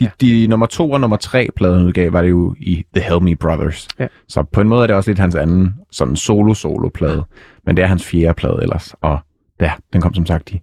De, 0.00 0.04
ja. 0.04 0.10
de 0.20 0.46
nummer 0.46 0.66
2 0.66 0.90
og 0.90 1.00
nummer 1.00 1.16
3 1.16 1.48
pladeudgave 1.56 2.12
var 2.12 2.22
det 2.22 2.30
jo 2.30 2.54
i 2.58 2.84
The 2.94 3.04
Helme 3.04 3.36
Brothers. 3.36 3.88
Ja. 3.98 4.06
Så 4.28 4.42
på 4.42 4.60
en 4.60 4.68
måde 4.68 4.82
er 4.82 4.86
det 4.86 4.96
også 4.96 5.10
lidt 5.10 5.18
hans 5.18 5.34
anden 5.34 5.74
sådan 5.90 6.16
solo-solo-plade. 6.16 7.24
Men 7.66 7.76
det 7.76 7.82
er 7.82 7.86
hans 7.86 8.04
fjerde 8.06 8.34
plade 8.34 8.58
ellers. 8.62 8.94
Og 9.00 9.18
ja, 9.60 9.72
den 9.92 10.00
kom 10.00 10.14
som 10.14 10.26
sagt 10.26 10.50
i 10.52 10.62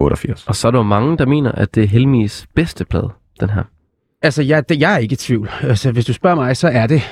1988. 0.00 0.46
Og 0.46 0.56
så 0.56 0.66
er 0.66 0.70
der 0.70 0.78
jo 0.78 0.82
mange, 0.82 1.18
der 1.18 1.26
mener, 1.26 1.52
at 1.52 1.74
det 1.74 1.82
er 1.82 1.88
Helmis 1.88 2.46
bedste 2.54 2.84
plade, 2.84 3.10
den 3.40 3.50
her. 3.50 3.62
Altså, 4.22 4.42
jeg, 4.42 4.68
det, 4.68 4.80
jeg 4.80 4.94
er 4.94 4.98
ikke 4.98 5.12
i 5.12 5.16
tvivl. 5.16 5.50
Altså, 5.62 5.92
hvis 5.92 6.04
du 6.04 6.12
spørger 6.12 6.36
mig, 6.36 6.56
så 6.56 6.68
er 6.68 6.86
det 6.86 7.02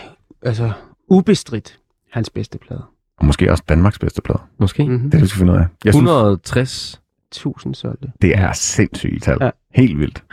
altså, 0.42 0.73
ubestridt 1.11 1.79
hans 2.12 2.31
bedste 2.31 2.59
plade. 2.59 2.83
Og 3.18 3.25
måske 3.27 3.51
også 3.51 3.64
Danmarks 3.68 3.99
bedste 3.99 4.23
plade. 4.23 4.38
Måske. 4.61 4.85
Mm-hmm. 4.85 4.99
Det 4.99 5.07
er 5.07 5.11
det, 5.11 5.23
vi 5.23 5.27
skal 5.27 5.38
finde 5.38 5.53
ud 5.53 5.59
af. 5.59 5.66
Jeg 5.85 5.94
synes, 5.94 6.11
160. 6.11 7.01
1000 7.33 7.75
solgte. 7.75 8.09
det 8.23 8.37
er 8.38 8.53
sindssygt 8.53 9.23
tal. 9.23 9.38
Ja. 9.40 9.51
Helt 9.75 9.99
vildt. 9.99 10.25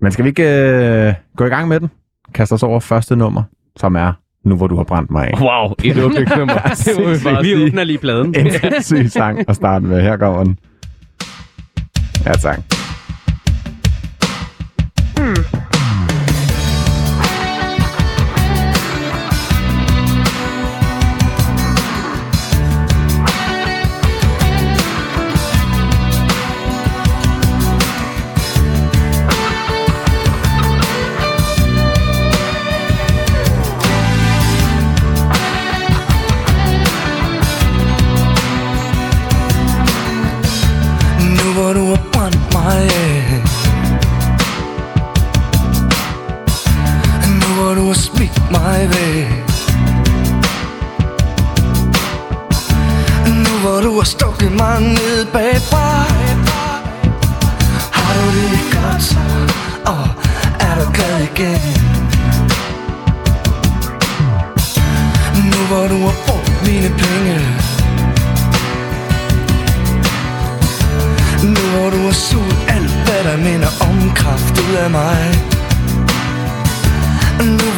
Men 0.00 0.12
skal 0.12 0.24
vi 0.24 0.28
ikke 0.28 0.42
øh, 1.08 1.14
gå 1.36 1.44
i 1.44 1.48
gang 1.48 1.68
med 1.68 1.80
den? 1.80 1.90
Kaste 2.34 2.52
os 2.52 2.62
over 2.62 2.80
første 2.80 3.16
nummer, 3.16 3.42
som 3.76 3.96
er 3.96 4.12
Nu 4.44 4.56
hvor 4.56 4.66
du 4.66 4.76
har 4.76 4.84
brændt 4.84 5.10
mig 5.10 5.28
af. 5.28 5.40
Wow, 5.40 5.74
et 5.84 5.98
åbningsnummer. 6.04 6.54
det 6.84 6.92
må 6.98 7.10
vi 7.10 7.16
bare 7.24 7.42
Vi 7.42 7.48
sige. 7.48 7.64
åbner 7.66 7.84
lige 7.84 7.98
pladen. 7.98 8.34
En 8.38 8.50
sindssyg 8.50 9.10
sang 9.10 9.48
at 9.48 9.56
starte 9.56 9.84
med. 9.84 10.00
Her 10.02 10.16
kommer 10.16 10.44
den. 10.44 10.58
Ja, 12.22 12.32
tak. 12.38 12.60
Nu 15.16 15.34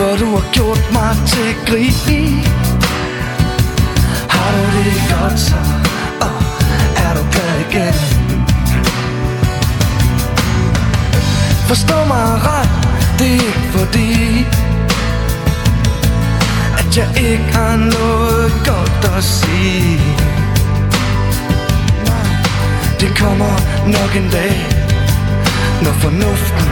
For 0.06 0.16
du 0.16 0.26
har 0.36 0.52
gjort 0.52 0.92
mig 0.92 1.16
til 1.26 1.48
grin 1.66 2.44
Har 4.28 4.48
du 4.54 4.62
det 4.76 4.92
godt 5.10 5.38
så, 5.40 5.60
og 6.20 6.42
er 7.04 7.12
du 7.16 7.22
glad 7.32 7.54
igen. 7.66 7.94
Forstå 11.68 11.94
mig 12.04 12.26
ret, 12.48 12.70
det 13.18 13.26
er 13.26 13.32
ikke 13.32 13.68
fordi 13.76 14.10
At 16.78 16.96
jeg 16.96 17.08
ikke 17.30 17.48
har 17.52 17.76
noget 17.76 18.52
godt 18.66 19.16
at 19.16 19.24
sige. 19.24 20.00
Det 23.00 23.18
kommer 23.18 23.54
nok 23.86 24.16
en 24.16 24.30
dag 24.30 24.66
Når 25.82 25.92
fornuften 25.92 26.68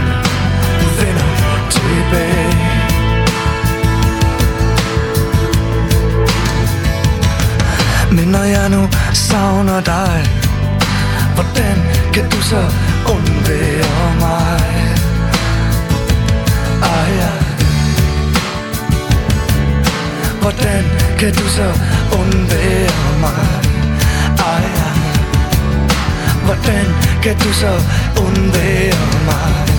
vender 1.00 1.28
tilbage. 1.70 2.83
Men 8.14 8.28
når 8.28 8.42
jeg 8.42 8.70
nu 8.70 8.88
savner 9.12 9.80
dig 9.80 10.24
Hvordan 11.34 11.76
kan 12.12 12.30
du 12.30 12.42
så 12.42 12.62
undvære 13.14 14.14
mig? 14.20 14.60
Ah, 16.82 17.08
ja. 17.18 17.32
Hvordan 20.40 20.84
kan 21.18 21.34
du 21.34 21.48
så 21.48 21.68
undvære 22.18 23.18
mig? 23.20 23.46
Ah, 24.38 24.62
ja. 24.76 24.90
Hvordan 26.44 26.86
kan 27.22 27.36
du 27.38 27.52
så 27.52 27.72
undvære 28.20 29.24
mig? 29.26 29.73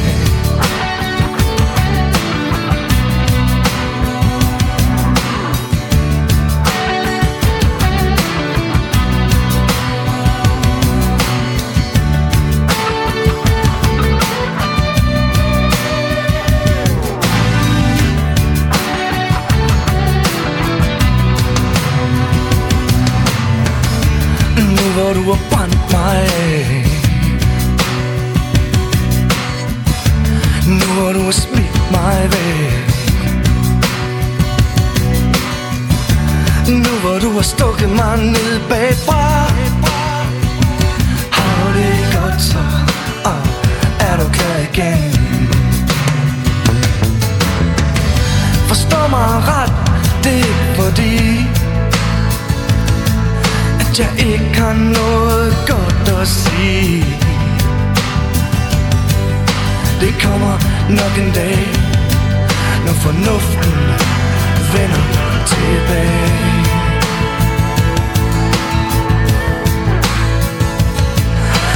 Du 25.16 25.22
har 25.22 25.40
brændt 25.52 25.92
mig. 25.92 26.28
Af 26.28 26.86
Nu 30.68 31.04
har 31.04 31.14
du 31.14 31.32
smidt 31.32 31.92
mig 31.92 32.30
væk. 32.32 32.74
Nu 36.68 36.90
hvor 37.02 37.20
du 37.20 37.32
har 37.36 37.42
stukket 37.42 37.90
mig 37.90 38.18
ned 38.18 38.60
bagfra. 38.70 39.52
Har 41.32 41.74
du 41.74 41.80
det 41.80 41.98
godt 42.14 42.42
så, 42.42 42.64
og 43.26 43.42
er 44.00 44.18
du 44.18 44.30
klar 44.30 44.58
igen. 44.74 45.12
Forstå 48.68 49.08
mig 49.10 49.30
ret, 49.48 49.74
det 50.24 50.40
er 50.40 50.76
fordi 50.76 51.35
at 53.96 54.00
jeg 54.00 54.26
ikke 54.26 54.60
har 54.60 54.74
noget 54.74 55.54
godt 55.68 56.22
at 56.22 56.28
sige. 56.28 57.06
Det 60.02 60.14
kommer 60.24 60.56
nok 60.90 61.14
en 61.24 61.32
dag 61.34 61.60
Når 62.86 62.94
fornuften 62.94 63.74
vender 64.74 65.06
tilbage. 65.52 66.56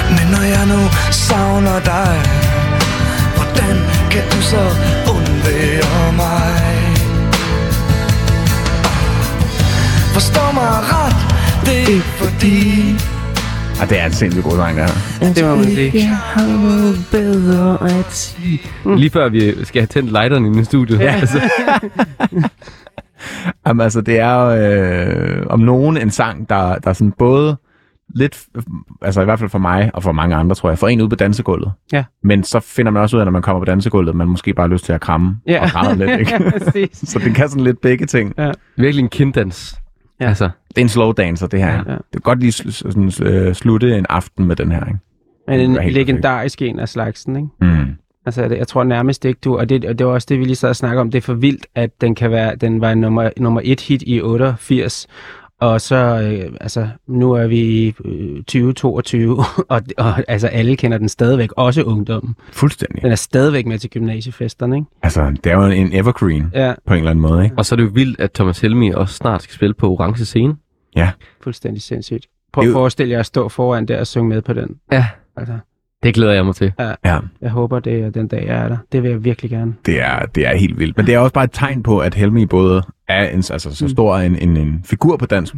Men 0.09 0.27
når 0.31 0.43
jeg 0.43 0.65
nu 0.65 0.81
savner 1.11 1.79
dig 1.79 2.21
Hvordan 3.35 3.75
kan 4.11 4.23
du 4.31 4.41
så 4.41 4.63
undvære 5.15 6.13
mig? 6.13 6.55
Forstå 10.13 10.51
mig 10.51 10.71
ret, 10.93 11.28
det 11.65 11.95
er 11.95 12.01
fordi 12.01 12.95
Og 13.81 13.89
det 13.89 13.99
er 13.99 14.05
en 14.05 14.11
sindssygt 14.11 14.43
god 14.43 14.51
sang, 14.55 14.77
det 14.77 14.85
her. 14.85 15.33
Det 15.33 15.43
må 15.45 15.55
man 15.55 15.65
sige. 18.09 18.61
Lige 18.97 19.09
før 19.09 19.29
vi 19.29 19.65
skal 19.65 19.81
have 19.81 19.87
tændt 19.87 20.11
lighteren 20.11 20.59
i 20.59 20.63
studiet. 20.63 20.99
Ja. 20.99 21.15
Altså, 21.19 21.39
Jamen, 23.67 23.81
altså, 23.81 24.01
det 24.01 24.19
er 24.19 24.37
øh, 24.39 25.45
om 25.49 25.59
nogen 25.59 25.97
en 25.97 26.11
sang, 26.11 26.49
der, 26.49 26.75
der 26.75 26.89
er 26.89 26.93
sådan 26.93 27.11
både 27.19 27.57
lidt, 28.15 28.39
altså 29.01 29.21
i 29.21 29.23
hvert 29.23 29.39
fald 29.39 29.49
for 29.49 29.59
mig 29.59 29.91
og 29.93 30.03
for 30.03 30.11
mange 30.11 30.35
andre, 30.35 30.55
tror 30.55 30.69
jeg, 30.69 30.79
for 30.79 30.87
en 30.87 31.01
ude 31.01 31.09
på 31.09 31.15
dansegulvet. 31.15 31.71
Ja. 31.91 32.03
Men 32.23 32.43
så 32.43 32.59
finder 32.59 32.91
man 32.91 33.01
også 33.01 33.15
ud 33.17 33.19
af, 33.19 33.25
når 33.25 33.31
man 33.31 33.41
kommer 33.41 33.59
på 33.59 33.65
dansegulvet, 33.65 34.09
at 34.09 34.15
man 34.15 34.27
måske 34.27 34.53
bare 34.53 34.67
har 34.67 34.73
lyst 34.73 34.85
til 34.85 34.93
at 34.93 35.01
kramme 35.01 35.37
Ja. 35.47 35.61
og 35.63 35.69
græde 35.69 35.97
lidt, 35.97 36.19
ikke? 36.19 36.31
ja, 36.43 36.49
præcis. 36.59 36.89
så 37.09 37.19
det 37.19 37.35
kan 37.35 37.49
sådan 37.49 37.63
lidt 37.63 37.81
begge 37.81 38.05
ting. 38.05 38.33
virkelig 38.77 39.03
en 39.03 39.09
kinddans. 39.09 39.75
Ja. 40.19 40.27
Altså, 40.27 40.49
Det 40.69 40.77
er 40.77 40.81
en 40.81 40.89
slow 40.89 41.11
dancer, 41.11 41.47
det 41.47 41.59
her. 41.59 41.73
Ja. 41.73 41.79
Det 41.93 41.97
kan 42.11 42.21
godt 42.21 42.39
lige 42.39 42.51
sl- 42.51 42.71
sådan, 42.71 43.11
øh, 43.21 43.53
slutte 43.53 43.97
en 43.97 44.05
aften 44.09 44.45
med 44.45 44.55
den 44.55 44.71
her, 44.71 44.85
ikke? 44.85 44.99
Men 45.47 45.59
en 45.59 45.91
legendarisk 45.91 46.61
en 46.61 46.79
af 46.79 46.89
slagsen, 46.89 47.35
ikke? 47.35 47.47
Mm. 47.61 47.95
Altså, 48.25 48.43
jeg 48.45 48.67
tror 48.67 48.83
nærmest 48.83 49.25
ikke, 49.25 49.39
du... 49.43 49.57
Og 49.57 49.69
det, 49.69 49.85
og 49.85 49.99
det 49.99 50.07
var 50.07 50.13
også 50.13 50.25
det, 50.29 50.39
vi 50.39 50.43
lige 50.45 50.55
sad 50.55 50.69
og 50.69 50.75
snakkede 50.75 51.01
om. 51.01 51.11
Det 51.11 51.17
er 51.17 51.21
for 51.21 51.33
vildt, 51.33 51.67
at 51.75 52.01
den 52.01 52.15
kan 52.15 52.31
være... 52.31 52.55
Den 52.55 52.81
var 52.81 52.93
nummer, 52.93 53.29
nummer 53.37 53.61
et 53.63 53.81
hit 53.81 54.03
i 54.07 54.21
88. 54.21 55.07
Og 55.59 55.81
så, 55.81 55.95
øh, 55.95 56.53
altså, 56.61 56.87
nu 57.07 57.31
er 57.31 57.47
vi 57.47 57.57
i 57.59 57.93
øh, 58.05 58.35
2022, 58.37 59.37
og, 59.69 59.81
og 59.97 60.13
altså, 60.27 60.47
alle 60.47 60.75
kender 60.75 60.97
den 60.97 61.09
stadigvæk, 61.09 61.49
også 61.57 61.83
ungdommen. 61.83 62.35
Fuldstændig. 62.51 63.01
Den 63.03 63.11
er 63.11 63.15
stadigvæk 63.15 63.65
med 63.65 63.79
til 63.79 63.89
gymnasiefesterne, 63.89 64.75
ikke? 64.75 64.87
Altså, 65.03 65.35
det 65.43 65.51
er 65.51 65.55
jo 65.55 65.65
en 65.65 65.93
evergreen 65.93 66.51
Ja, 66.53 66.73
på 66.87 66.93
en 66.93 66.97
eller 66.97 67.11
anden 67.11 67.21
måde, 67.21 67.43
ikke? 67.43 67.55
og 67.57 67.65
så 67.65 67.75
er 67.75 67.77
det 67.77 67.83
jo 67.83 67.89
vildt, 67.93 68.19
at 68.19 68.31
Thomas 68.31 68.59
Helmi 68.61 68.89
også 68.91 69.13
snart 69.15 69.41
skal 69.41 69.55
spille 69.55 69.73
på 69.73 69.89
orange 69.91 70.25
scene. 70.25 70.55
fuldstændig 71.43 71.81
sindssygt. 71.81 72.25
Prøv 72.53 72.67
at 72.67 72.73
forestille 72.73 73.11
jer 73.13 73.19
at 73.19 73.25
stå 73.25 73.49
foran 73.49 73.85
der 73.85 73.99
og 73.99 74.07
synge 74.07 74.29
med 74.29 74.41
på 74.41 74.53
den. 74.53 74.75
Ja. 74.91 75.05
Altså, 75.37 75.53
Det 76.03 76.13
glæder 76.13 76.33
jeg 76.33 76.45
mig 76.45 76.55
til. 76.55 76.71
Ja, 77.05 77.19
jeg 77.41 77.49
håber, 77.51 77.79
det 77.79 77.99
er 78.03 78.09
den 78.09 78.27
dag, 78.27 78.45
jeg 78.47 78.57
er 78.63 78.67
der. 78.67 78.77
Det 78.91 79.03
vil 79.03 79.11
jeg 79.11 79.23
virkelig 79.23 79.51
gerne. 79.51 79.73
det 79.85 80.01
er, 80.01 80.25
det 80.25 80.47
er 80.47 80.55
helt 80.55 80.79
vildt. 80.79 80.97
Men 80.97 81.05
det 81.05 81.13
er 81.15 81.19
også 81.19 81.33
bare 81.33 81.43
et 81.43 81.51
tegn 81.53 81.83
på, 81.83 81.99
at 81.99 82.13
Helmi 82.15 82.45
både 82.45 82.83
er 83.09 83.29
en, 83.29 83.37
altså, 83.37 83.69
så 83.75 83.85
Mm. 83.85 83.89
stor 83.89 84.17
en, 84.17 84.35
en, 84.35 84.57
en 84.57 84.81
figur 84.85 85.17
på 85.17 85.25
dansk, 85.25 85.53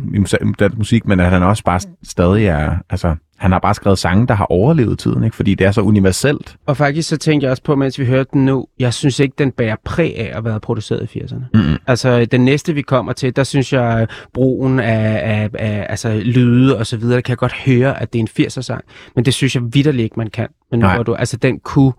dansk 0.60 0.78
musik, 0.78 1.06
men 1.06 1.20
at 1.20 1.30
han 1.32 1.44
også 1.44 1.64
bare 1.64 1.80
stadig 2.04 2.46
er... 2.46 2.76
Altså, 2.90 3.16
han 3.38 3.52
har 3.52 3.60
bare 3.60 3.74
skrevet 3.74 4.00
sange, 4.00 4.28
der 4.28 4.34
har 4.34 4.46
overlevet 4.46 5.00
tiden, 5.00 5.24
ikke? 5.24 5.36
Fordi 5.36 5.56
det 5.56 5.68
er 5.68 5.72
så 5.72 5.82
universelt. 5.82 6.56
Og 6.66 6.78
faktisk 6.78 7.10
så 7.10 7.18
tænkte 7.18 7.46
jeg 7.46 7.52
også 7.52 7.64
på, 7.64 7.76
mens 7.76 8.00
vi 8.00 8.06
hørte 8.06 8.30
den 8.34 8.46
nu, 8.46 8.68
jeg 8.80 8.94
synes 8.94 9.20
ikke, 9.20 9.36
den 9.38 9.52
bærer 9.52 9.76
præg 9.86 10.18
af 10.18 10.38
at 10.38 10.46
være 10.46 10.60
produceret 10.60 11.16
i 11.16 11.20
80'erne. 11.20 11.44
Mm-mm. 11.54 11.78
Altså, 11.88 12.26
den 12.26 12.46
næste, 12.46 12.74
vi 12.74 12.82
kommer 12.82 13.14
til, 13.14 13.36
der 13.36 13.44
synes 13.44 13.74
jeg, 13.74 14.08
brugen 14.34 14.80
af, 14.80 15.22
af, 15.24 15.50
af 15.60 15.86
altså, 15.90 16.22
lyde 16.26 16.78
og 16.78 16.88
så 16.88 16.98
videre, 16.98 17.16
der 17.16 17.22
kan 17.22 17.32
jeg 17.32 17.38
godt 17.38 17.54
høre, 17.54 18.02
at 18.02 18.14
det 18.14 18.20
er 18.20 18.24
en 18.24 18.46
80'er-sang. 18.48 18.84
Men 19.16 19.26
det 19.26 19.34
synes 19.34 19.56
jeg 19.56 19.64
vidderligt 19.74 20.04
ikke, 20.04 20.16
man 20.18 20.30
kan. 20.30 20.48
Men 20.72 20.80
nu 20.80 20.88
hvor 20.88 21.04
du, 21.04 21.14
altså, 21.14 21.38
den 21.38 21.60
kunne 21.60 21.94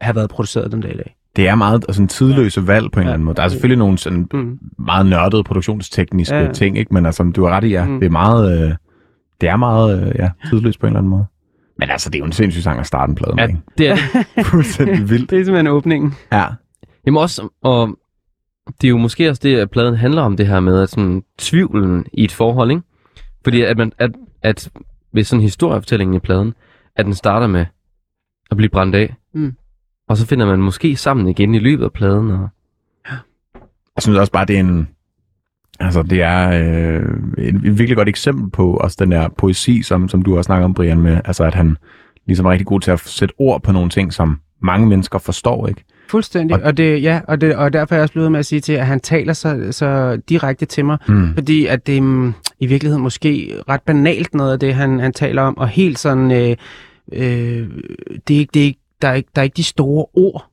have 0.00 0.16
været 0.16 0.30
produceret 0.30 0.72
den 0.72 0.80
dag 0.80 0.94
i 0.94 0.96
dag. 0.96 1.16
Det 1.36 1.48
er 1.48 1.54
meget 1.54 1.84
altså, 1.88 2.02
en 2.02 2.08
tidløse 2.08 2.66
valg 2.66 2.92
på 2.92 3.00
en 3.00 3.04
Ja. 3.04 3.06
eller 3.08 3.14
anden 3.14 3.24
måde. 3.24 3.36
Der 3.36 3.42
er 3.42 3.48
selvfølgelig 3.48 3.78
nogle 3.78 3.98
sådan 3.98 4.28
Mm. 4.32 4.58
meget 4.78 5.06
nørdede 5.06 5.44
produktionstekniske 5.44 6.34
Ja, 6.36 6.52
ting, 6.52 6.78
ikke? 6.78 6.94
Men 6.94 7.06
altså, 7.06 7.32
du 7.36 7.44
har 7.44 7.50
ret 7.50 7.64
i, 7.64 7.68
ja. 7.68 7.84
Mm. 7.84 7.92
Mm. 7.92 8.00
Det 8.00 8.06
er 8.06 8.10
meget, 8.10 8.62
øh, 8.68 8.74
det 9.40 9.48
er 9.48 9.56
meget 9.56 10.08
øh, 10.08 10.14
ja, 10.18 10.30
tidløst 10.50 10.80
på 10.80 10.86
en 10.86 10.90
eller 10.90 10.98
anden 10.98 11.10
måde. 11.10 11.24
Men 11.78 11.90
altså, 11.90 12.10
det 12.10 12.14
er 12.14 12.18
jo 12.18 12.24
en 12.24 12.32
sindssyg 12.32 12.62
sang 12.62 12.80
at 12.80 12.86
starte 12.86 13.10
en 13.10 13.14
plade 13.16 13.34
med, 13.34 13.42
Ja, 13.42 13.48
ikke? 13.48 13.60
det 13.78 13.88
er 13.88 13.96
det. 14.36 14.46
Fuldstændig 14.50 15.10
vildt. 15.10 15.30
Det 15.30 15.40
er 15.40 15.44
simpelthen 15.44 15.66
åbningen. 15.66 16.14
Ja. 16.32 16.44
Jamen 17.06 17.18
også, 17.18 17.48
og 17.62 17.98
det 18.80 18.86
er 18.86 18.90
jo 18.90 18.98
måske 18.98 19.28
også 19.30 19.40
det, 19.44 19.56
at 19.58 19.70
pladen 19.70 19.94
handler 19.96 20.22
om 20.22 20.36
det 20.36 20.46
her 20.46 20.60
med, 20.60 20.82
at 20.82 20.88
sådan 20.90 21.22
tvivlen 21.38 22.06
i 22.12 22.24
et 22.24 22.32
forhold, 22.32 22.70
ikke? 22.70 22.82
Fordi 23.44 23.62
at, 23.62 23.76
man, 23.76 23.92
at, 23.98 24.10
at 24.42 24.70
ved 25.12 25.24
sådan 25.24 25.42
historiefortællingen 25.42 26.14
i 26.14 26.18
pladen, 26.18 26.54
at 26.96 27.04
den 27.06 27.14
starter 27.14 27.46
med 27.46 27.64
at 28.50 28.56
blive 28.56 28.70
brændt 28.70 28.94
af, 28.94 29.14
Mm. 29.34 29.52
Og 30.08 30.16
så 30.16 30.26
finder 30.26 30.46
man 30.46 30.58
måske 30.58 30.96
sammen 30.96 31.28
igen 31.28 31.54
i 31.54 31.58
løbet 31.58 31.84
af 31.84 31.92
pladen, 31.92 32.30
og 32.30 32.48
Jeg 33.96 34.02
synes 34.02 34.18
også 34.18 34.32
bare, 34.32 34.44
det 34.46 34.56
er 34.56 34.60
en... 34.60 34.88
Altså, 35.80 36.02
det 36.02 36.22
er 36.22 36.48
øh, 36.48 37.02
et, 37.38 37.54
et 37.54 37.62
virkelig 37.78 37.96
godt 37.96 38.08
eksempel 38.08 38.50
på 38.50 38.74
også 38.76 38.96
den 39.00 39.12
der 39.12 39.28
poesi, 39.28 39.82
som, 39.82 40.08
som 40.08 40.22
du 40.22 40.36
også 40.36 40.46
snakker 40.48 40.64
om, 40.64 40.74
Brian, 40.74 41.00
med. 41.00 41.20
Altså, 41.24 41.44
at 41.44 41.54
han 41.54 41.76
ligesom 42.26 42.46
er 42.46 42.50
rigtig 42.50 42.66
god 42.66 42.80
til 42.80 42.90
at 42.90 43.00
sætte 43.00 43.34
ord 43.38 43.62
på 43.62 43.72
nogle 43.72 43.90
ting, 43.90 44.12
som 44.12 44.40
mange 44.62 44.86
mennesker 44.86 45.18
forstår, 45.18 45.66
ikke? 45.68 45.84
Fuldstændig. 46.08 46.56
Og- 46.56 46.62
Og, 46.62 46.76
det, 46.76 47.02
ja, 47.02 47.20
og, 47.28 47.40
det, 47.40 47.56
og 47.56 47.72
derfor 47.72 47.94
er 47.94 47.98
jeg 47.98 48.02
også 48.02 48.12
blevet 48.12 48.32
med 48.32 48.38
at 48.38 48.46
sige 48.46 48.60
til, 48.60 48.72
at 48.72 48.86
han 48.86 49.00
taler 49.00 49.32
så, 49.32 49.68
så 49.70 50.16
direkte 50.28 50.66
til 50.66 50.84
mig, 50.84 50.98
Mm. 51.08 51.34
fordi 51.34 51.66
at 51.66 51.86
det 51.86 52.02
mm, 52.02 52.32
i 52.60 52.66
virkeligheden 52.66 53.02
måske 53.02 53.54
ret 53.68 53.82
banalt 53.82 54.34
noget 54.34 54.52
af 54.52 54.58
det, 54.60 54.74
han, 54.74 55.00
han 55.00 55.12
taler 55.12 55.42
om, 55.42 55.58
og 55.58 55.68
helt 55.68 55.98
sådan, 55.98 56.30
øh, 56.30 56.56
øh, 57.12 57.68
det 58.28 58.34
er 58.34 58.38
ikke, 58.40 58.50
det 58.54 58.60
er 58.62 58.66
ikke, 58.66 58.80
der, 59.02 59.08
er 59.08 59.12
ikke, 59.14 59.28
der 59.34 59.40
er 59.42 59.44
ikke 59.44 59.56
de 59.56 59.64
store 59.64 60.06
ord. 60.14 60.46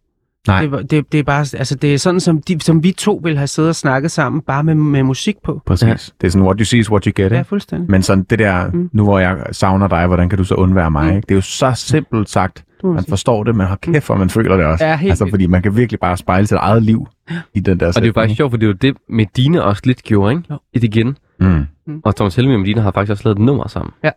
Nej. 0.48 0.66
Det, 0.66 0.92
det, 0.92 1.12
det 1.12 1.20
er 1.20 1.24
bare, 1.24 1.40
altså 1.40 1.76
det 1.76 1.94
er 1.94 1.98
sådan, 1.98 2.20
som, 2.20 2.42
de, 2.42 2.62
som 2.62 2.84
vi 2.84 2.92
to 2.92 3.20
ville 3.24 3.38
have 3.38 3.48
siddet 3.48 3.70
og 3.70 3.76
snakket 3.76 4.12
sammen, 4.12 4.42
bare 4.42 4.64
med, 4.64 4.76
med 4.76 5.04
musik 5.04 5.36
på. 5.44 5.62
Præcis. 5.66 5.84
Ja. 5.84 5.88
Ja. 5.90 5.94
Det 6.22 6.28
er 6.28 6.30
sådan, 6.32 6.46
what 6.46 6.60
you 6.60 6.66
see 6.66 6.80
is 6.80 6.92
what 6.92 7.04
you 7.06 7.12
get, 7.16 7.32
Ja, 7.32 7.42
fuldstændig. 7.42 7.92
Men 7.92 8.04
sådan 8.04 8.24
det 8.24 8.40
der, 8.40 8.68
Mm. 8.72 8.78
mm. 8.80 8.90
nu 8.94 9.04
hvor 9.04 9.20
jeg 9.20 9.38
savner 9.52 9.88
dig, 9.88 10.08
hvordan 10.08 10.30
kan 10.30 10.38
du 10.38 10.44
så 10.44 10.56
undvære 10.56 10.92
mig, 10.92 11.10
Mm. 11.10 11.16
ikke? 11.16 11.26
Det 11.26 11.32
er 11.32 11.36
jo 11.36 11.42
så 11.42 11.72
simpelt 11.76 12.30
sagt. 12.30 12.56
Det 12.58 12.84
man 12.84 12.94
Man 12.94 13.06
forstår 13.10 13.44
det, 13.44 13.56
men 13.56 13.68
har 13.68 13.76
kæft, 13.76 14.06
hvor 14.06 14.16
man 14.16 14.30
føler 14.30 14.58
det 14.58 14.66
også. 14.66 14.86
Ja, 14.86 14.98
helt 14.98 15.12
altså, 15.12 15.28
fordi 15.30 15.48
man 15.48 15.62
kan 15.62 15.76
virkelig 15.78 16.00
bare 16.00 16.18
spejle 16.18 16.48
sit 16.48 16.58
eget 16.58 16.84
liv 16.84 17.08
i 17.54 17.60
den 17.60 17.80
der 17.80 17.88
Og 17.88 17.94
det 17.96 18.02
er 18.04 18.08
jo 18.08 18.14
faktisk 18.14 18.38
sjovt, 18.38 18.52
for 18.52 18.58
det 18.58 18.66
er 18.66 18.68
jo 18.68 18.74
det, 18.74 18.98
Medina 19.10 19.60
også 19.60 19.82
lidt 19.86 20.04
gjorde, 20.04 20.32
ikke? 20.32 20.44
Jo. 20.50 20.58
I 20.74 20.80
det 20.80 20.84
igen. 20.96 21.18
Mm. 21.40 21.66
Og 22.06 22.16
Thomas 22.16 22.36
Helmi 22.36 22.54
og 22.54 22.60
Medina 22.60 22.82
har 22.82 22.92
faktisk 22.92 23.12
også 23.12 23.24
lavet 23.26 23.38
et 23.40 23.46
nummer 23.46 23.68
sammen. 23.68 23.92
Det 24.04 24.12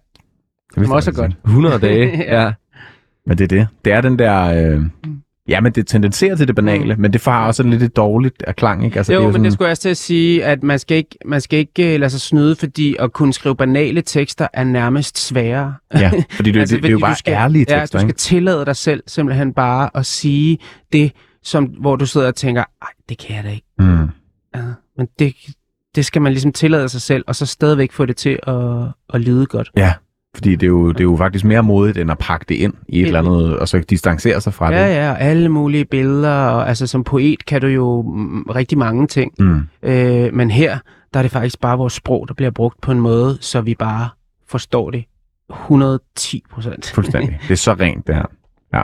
Som 0.75 0.81
vidste 0.81 0.93
også 0.95 1.11
er 1.11 1.15
godt. 1.15 1.25
faktisk 1.33 1.45
100 1.47 1.79
dage. 1.79 2.17
Ja. 2.37 2.53
Ja. 3.27 3.31
Men 3.31 3.39
det 3.39 3.45
er 3.45 3.49
det. 3.59 3.69
Det 3.85 3.93
er 3.93 4.01
den 4.01 4.19
der... 4.19 4.71
Øh, 4.75 4.83
ja, 5.49 5.61
men 5.61 5.73
det 5.73 5.87
tendenserer 5.87 6.37
til 6.37 6.47
det 6.47 6.57
banale, 6.57 6.95
mm. 6.95 7.01
men 7.01 7.13
det 7.13 7.21
får 7.21 7.33
også 7.33 7.63
lidt 7.63 7.83
et 7.83 7.97
dårligt 7.97 8.43
klang, 8.57 8.85
ikke? 8.85 8.97
Altså, 8.97 9.13
Jo, 9.13 9.19
det 9.19 9.25
er 9.25 9.27
men 9.27 9.33
sådan, 9.33 9.45
det 9.45 9.53
skulle 9.53 9.67
jeg 9.67 9.71
også 9.71 9.83
til 9.83 9.89
at 9.89 9.97
sige, 9.97 10.45
at 10.45 10.63
man 10.63 10.79
skal 10.79 10.97
ikke, 10.97 11.19
man 11.25 11.41
skal 11.41 11.59
ikke 11.59 11.95
øh, 11.95 12.01
lade 12.01 12.11
sig 12.11 12.21
snyde, 12.21 12.57
fordi 12.57 12.97
at 12.99 13.13
kunne 13.13 13.33
skrive 13.33 13.57
banale 13.57 14.03
tekster 14.03 14.49
er 14.53 14.65
nærmest 14.65 15.19
sværere. 15.19 15.75
Ja, 15.95 16.11
fordi 16.31 16.51
det, 16.53 16.61
altså, 16.61 16.77
det, 16.77 16.83
det, 16.83 16.89
er 16.89 16.93
jo 16.93 16.97
fordi 16.99 17.09
bare 17.09 17.17
skal, 17.17 17.33
ærlige 17.33 17.67
Ja, 17.69 17.79
tekster, 17.81 17.99
du 17.99 18.01
skal 18.01 18.09
ikke? 18.11 18.19
tillade 18.19 18.65
dig 18.67 18.77
selv 18.77 19.03
simpelthen 19.07 19.53
bare 19.53 19.91
at 19.95 20.07
sige 20.07 20.59
det, 20.93 21.13
som, 21.43 21.65
hvor 21.65 21.97
du 21.97 22.07
sidder 22.07 22.27
og 22.27 22.35
tænker, 22.35 22.65
ej, 22.83 22.89
det 23.09 23.19
kan 23.19 23.37
jeg 23.37 23.45
da 23.45 23.51
ikke. 23.51 23.67
Mm. 23.79 24.09
Ja, 24.55 24.63
men 24.97 25.09
det, 25.19 25.35
det 25.95 26.05
skal 26.05 26.23
man 26.23 26.33
ligesom 26.33 26.53
tillade 26.53 26.89
sig 26.89 27.01
selv, 27.01 27.25
og 27.27 27.37
så 27.37 27.47
stadigvæk 27.47 27.93
få 27.93 28.07
det 28.07 28.17
til 28.17 28.39
at, 28.47 28.55
at 29.15 29.21
lyde 29.21 29.47
godt. 29.47 29.71
Ja, 29.77 29.93
fordi 30.37 30.51
det 30.57 30.63
er, 30.63 30.67
jo, 30.67 30.89
det 30.93 31.01
er 31.01 31.05
jo 31.05 31.17
faktisk 31.17 31.45
mere 31.45 31.63
modigt, 31.63 31.99
end 31.99 32.11
at 32.11 32.19
pakke 32.19 32.47
det 32.49 32.55
ind 32.55 32.75
i 32.89 33.01
et 33.01 33.07
eller 33.07 33.19
andet, 33.19 33.59
og 33.59 33.69
så 33.69 33.79
distancere 33.79 34.41
sig 34.41 34.55
fra 34.55 34.73
Ja, 34.73 34.89
det. 34.89 34.95
ja, 34.95 35.11
og 35.11 35.21
alle 35.21 35.49
mulige 35.49 35.85
billeder, 35.85 36.31
og 36.47 36.69
altså 36.69 36.87
som 36.87 37.05
poet 37.05 37.47
kan 37.47 37.61
du 37.61 37.67
jo 37.67 38.01
rigtig 38.55 38.79
mange 38.79 39.07
ting. 39.07 39.33
Mm. 39.39 39.61
Øh, 39.83 40.35
men 40.35 40.51
her, 40.51 40.79
der 41.15 41.21
er 41.21 41.23
det 41.23 41.33
faktisk 41.33 41.61
bare 41.61 41.79
vores 41.79 41.93
sprog, 41.93 42.29
der 42.29 42.35
bliver 42.35 42.51
brugt 42.51 42.81
på 42.81 42.93
en 42.93 43.01
måde, 43.01 43.39
så 43.41 43.61
vi 43.61 43.75
bare 43.75 44.09
forstår 44.49 44.91
det 44.91 45.05
110 45.51 46.43
procent. 46.53 46.91
Fuldstændig. 46.95 47.39
Det 47.49 47.51
er 47.51 47.57
så 47.57 47.73
rent, 47.73 48.07
det 48.07 48.15
her. 48.15 48.25
Ja. 48.75 48.83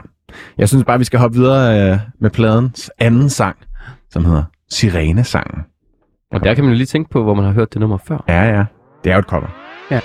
Jeg 0.59 0.69
synes 0.69 0.85
bare, 0.85 0.99
vi 0.99 1.05
skal 1.05 1.19
hoppe 1.19 1.37
videre 1.39 1.93
øh, 1.93 1.99
med 2.21 2.31
pladens 2.31 2.91
anden 2.99 3.29
sang, 3.31 3.57
som 4.11 4.25
hedder 4.25 4.43
Sirenesangen. 4.71 5.63
Og 6.33 6.45
der 6.45 6.55
kan 6.55 6.65
man 6.65 6.73
jo 6.73 6.77
lige 6.77 6.87
tænke 6.87 7.11
på, 7.11 7.23
hvor 7.23 7.35
man 7.35 7.45
har 7.45 7.53
hørt 7.53 7.73
det 7.73 7.81
nummer 7.81 7.99
før. 8.09 8.25
Ja, 8.29 8.43
ja. 8.57 8.65
Det 9.05 9.11
er 9.11 9.15
jo 9.15 9.19
et 9.19 9.25
cover. 9.27 9.47
Har 9.89 10.03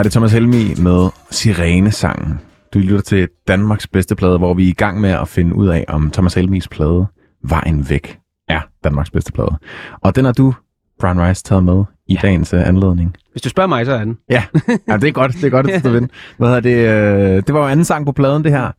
var 0.00 0.04
det 0.04 0.12
Thomas 0.12 0.32
Helmi 0.32 0.74
med 0.82 1.08
Sirenesangen. 1.30 2.40
Du 2.74 2.78
lytter 2.78 3.00
til 3.00 3.28
Danmarks 3.48 3.86
bedste 3.86 4.14
plade, 4.14 4.38
hvor 4.38 4.54
vi 4.54 4.64
er 4.64 4.68
i 4.68 4.72
gang 4.72 5.00
med 5.00 5.10
at 5.10 5.28
finde 5.28 5.54
ud 5.54 5.68
af, 5.68 5.84
om 5.88 6.10
Thomas 6.10 6.34
Helmis 6.34 6.68
plade 6.68 7.06
Vejen 7.42 7.90
Væk 7.90 8.18
er 8.48 8.60
Danmarks 8.84 9.10
bedste 9.10 9.32
plade. 9.32 9.58
Og 10.00 10.16
den 10.16 10.24
har 10.24 10.32
du, 10.32 10.54
Brian 11.00 11.20
Rice, 11.20 11.44
taget 11.44 11.64
med 11.64 11.84
i 12.08 12.14
ja. 12.14 12.18
dagens 12.22 12.54
uh, 12.54 12.68
anledning. 12.68 13.16
Hvis 13.32 13.42
du 13.42 13.48
spørger 13.48 13.68
mig, 13.68 13.86
så 13.86 13.92
er 13.92 14.04
den. 14.04 14.18
Ja, 14.30 14.42
ja 14.88 14.96
det 14.96 15.08
er 15.08 15.12
godt, 15.12 15.32
det 15.32 15.44
er 15.44 15.50
godt, 15.50 15.70
at 15.70 15.84
du 15.84 15.90
ved. 15.90 16.08
Hvad 16.38 16.62
det? 16.62 16.76
Øh, 16.76 17.42
det 17.46 17.54
var 17.54 17.60
jo 17.60 17.66
anden 17.66 17.84
sang 17.84 18.06
på 18.06 18.12
pladen, 18.12 18.44
det 18.44 18.52
her. 18.52 18.70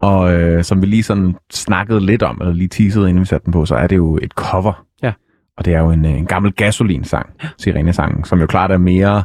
Og 0.00 0.34
øh, 0.34 0.64
som 0.64 0.82
vi 0.82 0.86
lige 0.86 1.02
sådan 1.02 1.34
snakkede 1.52 2.00
lidt 2.00 2.22
om, 2.22 2.38
eller 2.40 2.54
lige 2.54 2.68
teasede, 2.68 3.08
inden 3.08 3.20
vi 3.20 3.26
satte 3.26 3.44
den 3.44 3.52
på, 3.52 3.66
så 3.66 3.74
er 3.74 3.86
det 3.86 3.96
jo 3.96 4.18
et 4.22 4.32
cover. 4.32 4.84
Ja. 5.02 5.12
Og 5.58 5.64
det 5.64 5.74
er 5.74 5.80
jo 5.80 5.90
en, 5.90 6.04
øh, 6.04 6.12
en 6.12 6.26
gammel 6.26 6.52
gasolin-sang, 6.52 7.28
Sirene-sangen, 7.58 8.24
som 8.24 8.40
jo 8.40 8.46
klart 8.46 8.70
er 8.70 8.78
mere, 8.78 9.22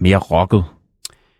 mere 0.00 0.16
rocket 0.16 0.64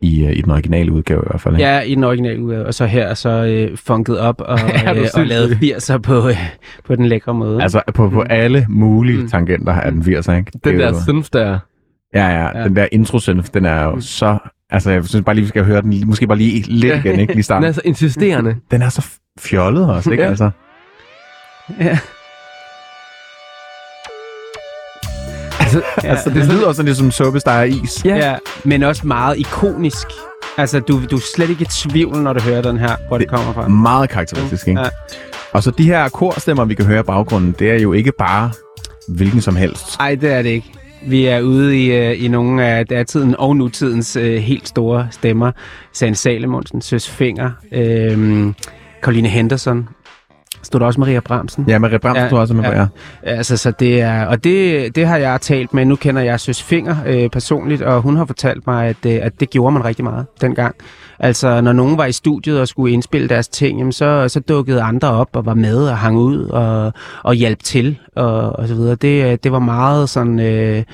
i, 0.01 0.25
øh, 0.25 0.33
i 0.37 0.41
den 0.41 0.51
originale 0.53 0.93
udgave 0.93 1.21
i 1.21 1.27
hvert 1.31 1.41
fald. 1.41 1.55
ikke? 1.55 1.67
Ja, 1.69 1.81
i 1.81 1.95
den 1.95 2.05
originale 2.05 2.43
udgave. 2.43 2.67
Og 2.67 2.75
så 2.75 2.87
her 2.87 3.15
så 3.15 3.29
øh, 3.31 3.77
funket 3.77 4.19
op 4.19 4.41
og, 4.41 4.59
Ja, 4.69 4.95
øh, 4.95 5.07
og 5.15 5.27
lavet 5.27 5.51
det. 5.61 5.73
80'er 5.75 5.99
på, 5.99 6.29
øh, 6.29 6.37
på 6.85 6.97
den 6.97 7.07
lækre 7.07 7.35
måde. 7.35 7.63
Altså 7.63 7.83
på, 7.95 8.11
på 8.11 8.23
alle 8.23 8.67
mulige 8.69 9.19
Mm. 9.23 9.29
tangenter 9.29 9.73
er 9.73 9.91
den 9.91 10.03
80'er, 10.03 10.33
ikke? 10.33 10.51
Det 10.55 10.65
Den 10.65 10.75
er 10.75 10.79
der 10.79 10.89
jo- 10.89 11.03
synth 11.05 11.29
der. 11.33 11.59
Ja, 12.15 12.27
ja, 12.29 12.59
Ja. 12.59 12.65
den 12.65 12.77
der 12.77 12.87
intro 12.93 13.19
den 13.55 13.65
er 13.65 13.85
jo 13.85 14.01
så... 14.01 14.39
Altså, 14.71 14.91
jeg 14.91 15.05
synes 15.05 15.25
bare 15.25 15.35
lige, 15.35 15.43
vi 15.45 15.49
skal 15.49 15.65
høre 15.65 15.83
den 15.83 16.03
måske 16.07 16.27
bare 16.27 16.39
lige 16.39 16.61
lidt 16.63 17.05
igen, 17.05 17.21
ikke? 17.21 17.33
Lige 17.33 17.35
Den 17.35 17.43
starten. 17.43 17.69
er 17.69 17.73
så 17.73 17.81
insisterende. 17.85 18.57
Den 18.71 18.83
er 18.83 18.89
så 18.89 19.07
fjollet 19.39 19.91
også, 19.91 20.11
ikke? 20.11 20.37
Ja. 21.81 21.99
Altså. 25.77 25.83
Ja. 26.05 26.09
altså, 26.11 26.31
det 26.31 26.45
lyder 26.47 26.67
også 26.67 26.77
sådan 26.77 26.87
lidt 26.87 26.99
som 26.99 27.11
suppe, 27.11 27.41
der 27.45 27.51
er 27.51 27.65
is. 27.65 28.05
ja. 28.05 28.17
ja, 28.17 28.37
men 28.65 28.83
også 28.83 29.07
meget 29.07 29.39
ikonisk. 29.39 30.07
Altså, 30.59 30.81
du, 30.81 31.01
du 31.11 31.17
er 31.17 31.21
slet 31.35 31.51
ikke 31.51 31.63
i 31.63 31.89
tvivl, 31.89 32.17
når 32.17 32.33
du 32.33 32.41
hører 32.41 32.63
den 32.63 32.79
her, 32.79 32.97
hvor 33.09 33.19
det, 33.19 33.27
Det- 33.31 33.37
kommer 33.37 33.53
fra. 33.53 33.69
Meget 33.69 34.11
karakteristisk, 34.11 34.69
ikke? 34.69 34.81
Ja. 34.81 34.87
Og 35.53 35.63
så 35.63 35.71
de 35.71 35.85
her 35.85 36.09
korstemmer, 36.09 36.65
vi 36.65 36.75
kan 36.75 36.85
høre 36.85 37.01
i 37.01 37.03
baggrunden, 37.03 37.55
det 37.59 37.71
er 37.71 37.81
jo 37.81 37.93
ikke 37.93 38.13
bare 38.19 38.51
hvilken 39.09 39.41
som 39.41 39.57
helst. 39.57 39.99
Nej, 39.99 40.15
det 40.15 40.33
er 40.33 40.43
det 40.43 40.49
ikke. 40.51 40.73
Vi 41.07 41.27
er 41.27 41.41
ude 41.41 41.79
i, 41.85 41.93
øh, 41.93 42.25
i 42.25 42.29
nogle 42.29 42.65
af 42.67 42.87
datiden 42.87 43.35
og 43.39 43.57
nutidens 43.57 44.17
øh, 44.17 44.37
helt 44.37 44.69
store 44.69 45.09
stemmer. 45.11 45.53
Sand 45.93 46.15
Salemonsen, 46.15 46.81
Søs 46.83 47.09
Finger, 47.11 47.51
øh, 47.73 48.47
Karoline 49.03 49.29
Henderson. 49.29 49.89
Stod 50.63 50.81
der 50.81 50.87
også 50.87 51.01
Maria 51.01 51.21
Bramsen? 51.21 51.65
Ja, 51.69 51.79
med 51.79 51.93
Rebram, 51.93 52.17
ja, 52.17 52.23
jeg 52.23 52.33
også, 52.33 52.55
med 52.55 52.65
ja. 52.65 52.81
ja. 52.81 52.87
Altså, 53.23 53.57
så 53.57 53.71
det 53.71 54.01
er, 54.01 54.27
og 54.27 54.45
det, 54.45 54.97
det 54.97 55.07
har 55.07 55.17
jeg 55.17 55.41
talt 55.41 55.75
med. 55.75 55.85
Nu 55.85 55.97
kender 55.97 56.23
jeg 56.23 56.41
Søs 56.41 56.63
Finger 56.63 56.97
øh, 57.07 57.31
personligt, 57.31 57.83
og 57.83 58.03
hun 58.03 58.17
har 58.17 58.25
fortalt 58.25 58.67
mig, 58.67 58.87
at, 58.87 59.07
øh, 59.07 59.19
at 59.23 59.41
det 59.41 59.51
gjorde 59.51 59.73
man 59.73 59.85
rigtig 59.85 60.05
meget 60.05 60.27
dengang. 60.41 60.75
Altså, 61.19 61.61
når 61.61 61.73
nogen 61.73 61.99
var 61.99 62.05
i 62.05 62.13
studiet 62.13 62.61
og 62.61 62.69
skulle 62.69 62.93
indspille 62.93 63.29
deres 63.29 63.49
ting, 63.49 63.79
jamen, 63.79 63.93
så, 63.93 64.29
så 64.29 64.41
dukkede 64.41 64.83
andre 64.83 65.09
op 65.09 65.29
og 65.33 65.47
var 65.47 65.55
med 65.55 65.89
og 65.89 65.99
hang 65.99 66.17
ud 66.17 66.45
og, 66.45 66.93
og 67.23 67.35
hjalp 67.35 67.63
til 67.63 67.99
og, 68.17 68.59
og 68.59 68.69
så 68.69 68.75
videre. 68.75 68.95
Det, 68.95 69.25
øh, 69.25 69.39
det 69.43 69.53
var 69.53 69.59
meget 69.59 70.09
sådan 70.09 70.41
øh, 70.41 70.85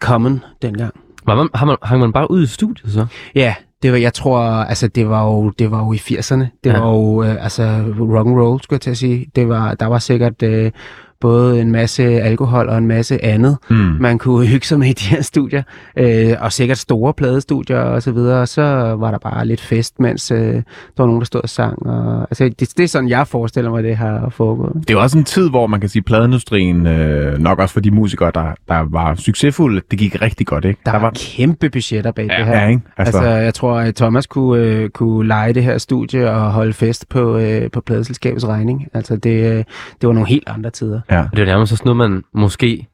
common 0.00 0.44
dengang. 0.62 0.94
Var 1.26 1.34
man, 1.34 1.48
har 1.54 1.66
man, 1.66 1.76
hang 1.82 2.00
man 2.00 2.12
bare 2.12 2.30
ud 2.30 2.42
i 2.42 2.46
studiet 2.46 2.92
så? 2.92 3.06
Ja, 3.34 3.54
det 3.82 3.92
var, 3.92 3.98
jeg 3.98 4.14
tror, 4.14 4.40
altså 4.40 4.88
det 4.88 5.08
var 5.08 5.24
jo, 5.26 5.50
det 5.50 5.70
var 5.70 5.84
jo 5.84 5.92
i 5.92 5.96
80'erne. 5.96 6.44
Det 6.64 6.70
Ja. 6.72 6.78
var 6.80 6.90
jo, 6.90 7.22
øh, 7.22 7.44
altså 7.44 7.62
rock 8.00 8.26
and 8.26 8.38
roll, 8.40 8.62
skulle 8.62 8.76
jeg 8.76 8.80
til 8.80 8.90
at 8.90 8.96
sige. 8.96 9.26
Det 9.36 9.48
var, 9.48 9.74
der 9.74 9.86
var 9.86 9.98
sikkert 9.98 10.42
øh, 10.42 10.72
både 11.20 11.60
en 11.60 11.70
masse 11.72 12.02
alkohol 12.04 12.68
og 12.68 12.78
en 12.78 12.86
masse 12.86 13.24
andet, 13.24 13.56
Mm. 13.70 13.76
man 13.76 14.18
kunne 14.18 14.46
hygge 14.46 14.66
sig 14.66 14.78
med 14.78 14.88
i 14.88 14.92
de 14.92 15.04
her 15.04 15.22
studier. 15.22 15.62
Øh, 15.96 16.34
og 16.40 16.52
sikkert 16.52 16.78
store 16.78 17.14
pladestudier 17.14 17.78
og 17.78 18.02
så 18.02 18.12
videre. 18.12 18.40
Og 18.40 18.48
så 18.48 18.62
var 18.98 19.10
der 19.10 19.18
bare 19.18 19.46
lidt 19.46 19.60
fest, 19.60 20.00
mens 20.00 20.30
øh, 20.30 20.38
der 20.54 20.62
var 20.98 21.06
nogen, 21.06 21.20
der 21.20 21.24
stod 21.26 21.40
og 21.42 21.48
sang. 21.48 21.86
Og, 21.86 22.20
altså, 22.30 22.44
det, 22.44 22.72
det 22.76 22.84
er 22.84 22.88
sådan, 22.88 23.08
jeg 23.08 23.26
forestiller 23.26 23.70
mig, 23.70 23.82
det 23.82 23.96
har 23.96 24.28
foregået. 24.30 24.72
Det 24.74 24.90
er 24.90 24.94
jo 24.94 25.00
også 25.02 25.18
en 25.18 25.24
tid, 25.24 25.50
hvor 25.50 25.66
man 25.66 25.80
kan 25.80 25.88
sige, 25.88 26.00
at 26.00 26.04
pladeindustrien, 26.04 26.86
øh, 26.86 27.38
nok 27.38 27.58
også 27.58 27.72
for 27.72 27.80
de 27.80 27.90
musikere, 27.90 28.30
der, 28.34 28.54
der 28.68 28.86
var 28.90 29.14
succesfulde, 29.14 29.80
det 29.90 29.98
gik 29.98 30.22
rigtig 30.22 30.46
godt, 30.46 30.64
ikke? 30.64 30.80
Der, 30.86 30.92
der 30.92 30.98
var 30.98 31.10
kæmpe 31.16 31.70
budgetter 31.70 32.10
bag 32.12 32.24
det 32.24 32.46
her. 32.46 32.60
Ja, 32.60 32.68
ikke? 32.68 32.80
Altså, 32.96 33.18
altså, 33.18 33.30
jeg 33.30 33.54
tror, 33.54 33.78
at 33.78 33.94
Thomas 33.94 34.26
kunne, 34.26 34.62
øh, 34.64 34.88
kunne 34.90 35.28
lege 35.28 35.52
det 35.52 35.64
her 35.64 35.78
studie 35.78 36.30
og 36.30 36.52
holde 36.52 36.72
fest 36.72 37.08
på, 37.08 37.36
øh, 37.38 37.70
på 37.70 37.80
pladeselskabets 37.80 38.46
regning. 38.48 38.86
Altså, 38.94 39.16
det, 39.16 39.30
øh, 39.52 39.56
det 40.00 40.06
var 40.06 40.12
nogle 40.12 40.28
helt 40.28 40.48
andre 40.48 40.70
tider 40.70 41.00
ja. 41.10 41.22
Og 41.22 41.36
det 41.36 41.42
er 41.42 41.46
nærmest 41.46 41.76
sådan 41.76 41.96
noget, 41.96 42.10
man 42.10 42.24
måske... 42.34 42.86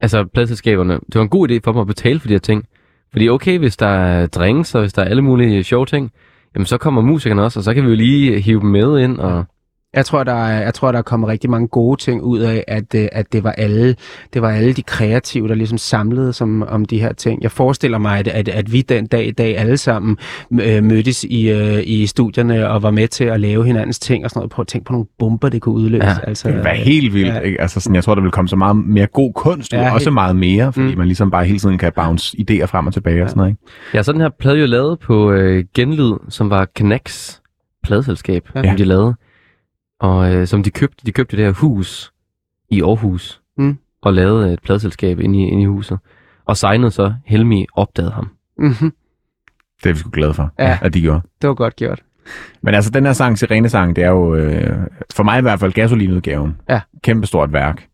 Altså, 0.00 0.24
pladselskaberne... 0.24 0.92
Det 0.94 1.14
var 1.14 1.22
en 1.22 1.28
god 1.28 1.50
idé 1.50 1.58
for 1.64 1.72
dem 1.72 1.80
at 1.80 1.86
betale 1.86 2.20
for 2.20 2.28
de 2.28 2.34
her 2.34 2.38
ting. 2.38 2.64
Fordi 3.12 3.28
okay, 3.28 3.58
hvis 3.58 3.76
der 3.76 3.86
er 3.86 4.26
drinks, 4.26 4.74
og 4.74 4.80
hvis 4.80 4.92
der 4.92 5.02
er 5.02 5.08
alle 5.08 5.22
mulige 5.22 5.64
sjove 5.64 5.86
ting, 5.86 6.10
jamen 6.54 6.66
så 6.66 6.78
kommer 6.78 7.02
musikerne 7.02 7.42
også, 7.42 7.60
og 7.60 7.64
så 7.64 7.74
kan 7.74 7.84
vi 7.84 7.88
jo 7.88 7.94
lige 7.96 8.40
hive 8.40 8.60
dem 8.60 8.68
med 8.68 9.00
ind, 9.00 9.18
og... 9.18 9.44
Jeg 9.94 10.06
tror, 10.06 10.24
der 10.24 10.32
er, 10.32 10.62
jeg 10.62 10.74
tror, 10.74 10.92
der 10.92 10.98
er 10.98 11.02
kommet 11.02 11.28
rigtig 11.28 11.50
mange 11.50 11.68
gode 11.68 12.00
ting 12.02 12.22
ud 12.22 12.38
af, 12.38 12.64
at, 12.68 12.94
øh, 12.94 13.08
at 13.12 13.32
det, 13.32 13.44
var 13.44 13.52
alle, 13.52 13.96
det 14.34 14.42
var 14.42 14.50
alle 14.50 14.72
de 14.72 14.82
kreative, 14.82 15.48
der 15.48 15.54
ligesom 15.54 15.78
samlede 15.78 16.32
som, 16.32 16.62
om 16.62 16.84
de 16.84 17.00
her 17.00 17.12
ting. 17.12 17.42
Jeg 17.42 17.50
forestiller 17.50 17.98
mig, 17.98 18.18
at, 18.18 18.28
at, 18.28 18.48
at 18.48 18.72
vi 18.72 18.80
den 18.82 19.06
dag 19.06 19.26
i 19.26 19.30
dag 19.30 19.58
alle 19.58 19.76
sammen 19.76 20.16
øh, 20.52 20.84
mødtes 20.84 21.24
i, 21.24 21.50
øh, 21.50 21.82
i 21.86 22.06
studierne 22.06 22.68
og 22.68 22.82
var 22.82 22.90
med 22.90 23.08
til 23.08 23.24
at 23.24 23.40
lave 23.40 23.64
hinandens 23.66 23.98
ting 23.98 24.24
og 24.24 24.30
sådan 24.30 24.38
noget. 24.40 24.50
Prøv 24.50 24.62
at 24.62 24.66
tænke 24.66 24.84
på 24.84 24.92
nogle 24.92 25.06
bomber, 25.18 25.48
det 25.48 25.62
kunne 25.62 25.74
udløse. 25.74 26.06
Ja, 26.06 26.14
altså, 26.26 26.48
Det 26.48 26.54
ville 26.54 26.64
være 26.64 26.76
helt 26.76 27.14
vildt, 27.14 27.28
Ja. 27.28 27.34
ja. 27.34 27.40
ikke? 27.40 27.60
Altså, 27.60 27.80
sådan, 27.80 27.94
jeg 27.94 28.04
tror, 28.04 28.14
der 28.14 28.22
vil 28.22 28.30
komme 28.30 28.48
så 28.48 28.56
meget 28.56 28.76
mere 28.76 29.06
god 29.06 29.32
kunst, 29.32 29.72
Ja, 29.72 29.82
ja, 29.82 29.94
også 29.94 30.04
helt- 30.10 30.14
meget 30.14 30.36
mere, 30.36 30.72
fordi 30.72 30.92
Mm. 30.92 30.98
man 30.98 31.06
ligesom 31.06 31.30
bare 31.30 31.44
hele 31.44 31.58
tiden 31.58 31.78
kan 31.78 31.92
bounce 31.96 32.36
idéer 32.40 32.64
frem 32.64 32.86
og 32.86 32.92
tilbage 32.92 33.22
og 33.22 33.28
sådan 33.30 33.38
noget, 33.38 33.50
ikke? 33.50 33.62
Ja, 33.94 34.02
så 34.02 34.12
den 34.12 34.20
her 34.20 34.30
plade 34.40 34.58
jo 34.58 34.66
lavet 34.66 34.98
på 35.00 35.32
øh, 35.32 35.64
Genlyd, 35.74 36.12
som 36.28 36.50
var 36.50 36.66
Connects 36.78 37.42
pladeselskab, 37.84 38.42
Ja. 38.54 38.60
ja. 38.60 38.68
som 38.68 38.76
de 38.76 38.84
lavede. 38.84 39.14
Og 39.98 40.34
øh, 40.34 40.46
som 40.46 40.62
de 40.62 40.70
købte, 40.70 41.06
de 41.06 41.12
købte 41.12 41.36
det 41.36 41.44
her 41.44 41.52
hus 41.52 42.12
i 42.70 42.82
Aarhus, 42.82 43.42
Mm. 43.58 43.78
og 44.02 44.12
lavede 44.12 44.52
et 44.52 44.62
pladeselskab 44.62 45.20
inde 45.20 45.38
i, 45.38 45.42
inde 45.42 45.62
i 45.62 45.66
huset. 45.66 45.98
Og 46.44 46.56
signede 46.56 46.90
så, 46.90 47.14
Helmi 47.24 47.66
opdagede 47.74 48.12
ham. 48.12 48.30
Mm-hmm. 48.58 48.92
Det 49.82 49.90
er 49.90 49.92
vi 49.94 49.98
sgu 49.98 50.10
glade 50.10 50.34
for, 50.34 50.50
Ja. 50.58 50.78
at 50.82 50.94
de 50.94 51.00
gjorde. 51.00 51.20
Det 51.42 51.48
var 51.48 51.54
godt 51.54 51.76
gjort. 51.76 52.02
Men 52.62 52.74
altså, 52.74 52.90
den 52.90 53.06
her 53.06 53.12
sang, 53.12 53.38
Sirene-sang, 53.38 53.96
det 53.96 54.04
er 54.04 54.08
jo, 54.10 54.34
øh, 54.34 54.76
for 55.14 55.22
mig 55.22 55.38
i 55.38 55.42
hvert 55.42 55.60
fald, 55.60 55.72
gasolinudgaven. 55.72 56.56
Ja. 56.68 56.80
Kæmpestort 57.02 57.52
værk. 57.52 57.84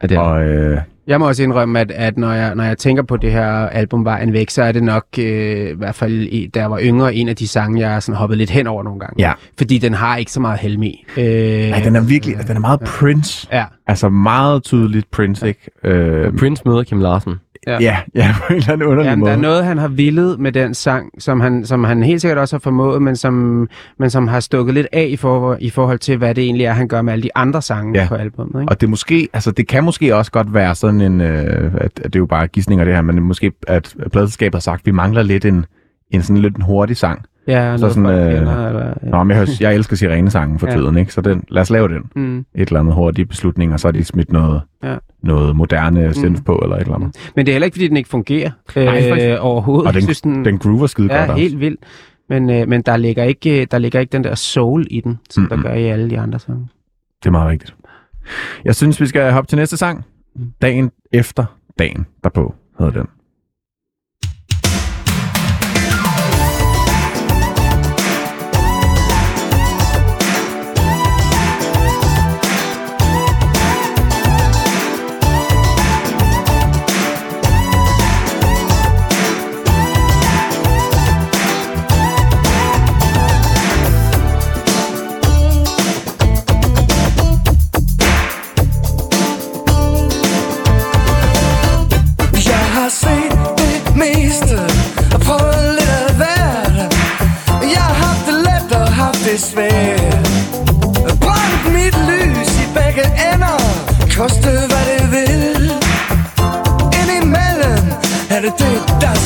Er 0.00 0.06
det 0.06 0.18
Og 0.18 0.42
øh, 0.44 0.78
Jeg 1.06 1.18
må 1.20 1.28
også 1.28 1.42
indrømme, 1.42 1.80
at, 1.80 1.90
at 1.90 2.18
når, 2.18 2.32
jeg, 2.32 2.54
når 2.54 2.64
jeg 2.64 2.78
tænker 2.78 3.02
på 3.02 3.16
det 3.16 3.32
her 3.32 3.46
album 3.52 4.04
Vejen 4.04 4.32
Væk, 4.32 4.50
så 4.50 4.62
er 4.62 4.72
det 4.72 4.82
nok, 4.82 5.04
øh, 5.18 5.70
i 5.70 5.74
hvert 5.76 5.94
fald 5.94 6.50
da 6.50 6.60
jeg 6.60 6.70
var 6.70 6.80
yngre, 6.82 7.14
en 7.14 7.28
af 7.28 7.36
de 7.36 7.48
sange, 7.48 7.88
jeg 7.88 8.02
sådan 8.02 8.16
hoppet 8.16 8.38
lidt 8.38 8.50
hen 8.50 8.66
over 8.66 8.82
nogle 8.82 9.00
gange. 9.00 9.14
ja, 9.18 9.32
Fordi 9.58 9.78
den 9.78 9.94
har 9.94 10.16
ikke 10.16 10.32
så 10.32 10.40
meget 10.40 10.58
helm 10.60 10.82
i. 10.82 11.04
Øh, 11.16 11.24
Ej, 11.24 11.80
den 11.84 11.96
er 11.96 12.00
virkelig, 12.00 12.36
den 12.48 12.56
er 12.56 12.60
meget 12.60 12.80
Prince. 12.80 13.48
Ja, 13.52 13.64
Altså 13.86 14.08
meget 14.08 14.62
tydeligt 14.62 15.10
Prince, 15.10 15.48
ikke? 15.48 15.70
Øh, 15.84 16.32
Prince 16.38 16.62
møder 16.66 16.82
Kim 16.82 17.00
Larsen. 17.00 17.34
Ja. 17.66 17.78
ja, 17.80 17.96
ja, 18.14 18.34
på 18.38 18.52
en 18.52 18.56
eller 18.56 18.72
anden 18.72 18.88
underlig 18.88 19.10
Jamen, 19.10 19.20
måde. 19.20 19.30
der 19.30 19.36
er 19.36 19.40
noget, 19.40 19.64
han 19.64 19.78
har 19.78 19.88
villet 19.88 20.40
med 20.40 20.52
den 20.52 20.74
sang, 20.74 21.22
som 21.22 21.40
han, 21.40 21.66
som 21.66 21.84
han 21.84 22.02
helt 22.02 22.20
sikkert 22.20 22.38
også 22.38 22.56
har 22.56 22.60
formået, 22.60 23.02
men 23.02 23.16
som, 23.16 23.68
men 23.98 24.10
som 24.10 24.28
har 24.28 24.40
stukket 24.40 24.74
lidt 24.74 24.86
af 24.92 25.06
i, 25.10 25.16
for, 25.16 25.56
i 25.60 25.70
forhold 25.70 25.98
til, 25.98 26.16
hvad 26.16 26.34
det 26.34 26.44
egentlig 26.44 26.64
er, 26.64 26.72
han 26.72 26.88
gør 26.88 27.02
med 27.02 27.12
alle 27.12 27.22
de 27.22 27.30
andre 27.34 27.62
sange 27.62 27.92
Ja. 27.94 28.02
ja. 28.02 28.08
på 28.08 28.14
albumet. 28.14 28.60
Ikke? 28.60 28.72
Og 28.72 28.80
det 28.80 28.88
måske, 28.88 29.28
altså 29.32 29.50
det 29.50 29.68
kan 29.68 29.84
måske 29.84 30.16
også 30.16 30.32
godt 30.32 30.54
være 30.54 30.74
sådan 30.74 31.00
en, 31.00 31.20
øh, 31.20 31.74
at, 31.74 31.82
at 31.84 32.04
det 32.04 32.14
er 32.14 32.18
jo 32.20 32.26
bare 32.26 32.46
gissninger 32.46 32.84
det 32.84 32.94
her, 32.94 33.02
men 33.02 33.22
måske 33.22 33.52
at 33.66 33.94
pladselskabet 34.12 34.54
har 34.54 34.60
sagt, 34.60 34.80
at 34.80 34.86
vi 34.86 34.90
mangler 34.90 35.22
lidt 35.22 35.44
en, 35.44 35.66
en 36.10 36.22
sådan 36.22 36.42
lidt 36.42 36.56
en 36.56 36.62
hurtig 36.62 36.96
sang. 36.96 37.22
Ja, 37.50 37.76
Så 37.76 37.88
sådan, 37.88 38.06
øh, 38.06 38.36
kender, 38.36 38.66
eller, 38.68 38.86
ja. 39.04 39.10
Nå, 39.10 39.22
men 39.24 39.36
jeg, 39.36 39.48
jeg 39.60 39.74
elsker 39.74 39.96
Sirene-sangen 39.96 40.58
for 40.58 40.66
Ja. 40.66 40.72
tiden, 40.76 40.96
ikke? 40.96 41.12
Så 41.12 41.20
den, 41.20 41.44
lad 41.48 41.62
os 41.62 41.70
lave 41.70 41.88
den. 41.88 42.02
Mm. 42.16 42.38
Et 42.38 42.46
eller 42.54 42.80
andet 42.80 42.94
hurtigt 42.94 43.28
beslutning, 43.28 43.72
og 43.72 43.80
så 43.80 43.88
er 43.88 43.92
de 43.92 44.04
smidt 44.04 44.32
noget, 44.32 44.60
Ja. 44.84 44.96
noget 45.22 45.56
moderne 45.56 46.14
synth 46.14 46.38
Mm. 46.40 46.44
på, 46.44 46.60
eller 46.62 46.76
et 46.76 46.82
eller 46.82 46.94
andet. 46.94 47.16
Men 47.36 47.46
det 47.46 47.52
er 47.52 47.54
heller 47.54 47.64
ikke, 47.64 47.74
fordi 47.74 47.88
den 47.88 47.96
ikke 47.96 48.08
fungerer 48.08 48.50
Nej, 48.76 49.08
faktisk- 49.08 49.26
øh, 49.28 49.36
overhovedet. 49.40 49.86
Og 49.88 49.94
den, 49.94 50.02
synes, 50.02 50.20
den, 50.20 50.44
den 50.44 50.58
groover 50.58 50.86
skide 50.86 51.12
ja, 51.14 51.18
godt 51.20 51.30
også. 51.30 51.40
helt 51.42 51.60
vildt. 51.60 51.80
Men, 52.28 52.50
øh, 52.50 52.68
men 52.68 52.82
der, 52.82 52.96
ligger 52.96 53.24
ikke, 53.24 53.64
der 53.64 53.78
ligger 53.78 54.00
ikke 54.00 54.12
den 54.12 54.24
der 54.24 54.34
soul 54.34 54.86
i 54.90 55.00
den, 55.00 55.18
som 55.30 55.42
Mm-mm. 55.42 55.62
der 55.62 55.68
gør 55.68 55.74
i 55.74 55.84
alle 55.84 56.10
de 56.10 56.18
andre 56.18 56.38
sange. 56.38 56.68
Det 57.22 57.26
er 57.26 57.30
meget 57.30 57.48
rigtigt. 57.48 57.74
Jeg 58.64 58.74
synes, 58.74 59.00
vi 59.00 59.06
skal 59.06 59.32
hoppe 59.32 59.48
til 59.48 59.58
næste 59.58 59.76
sang. 59.76 60.04
Mm. 60.36 60.52
Dagen 60.62 60.90
efter 61.12 61.44
dagen 61.78 62.06
derpå 62.24 62.54
hedder 62.78 62.92
den. 62.92 63.06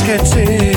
Det, 0.07 0.74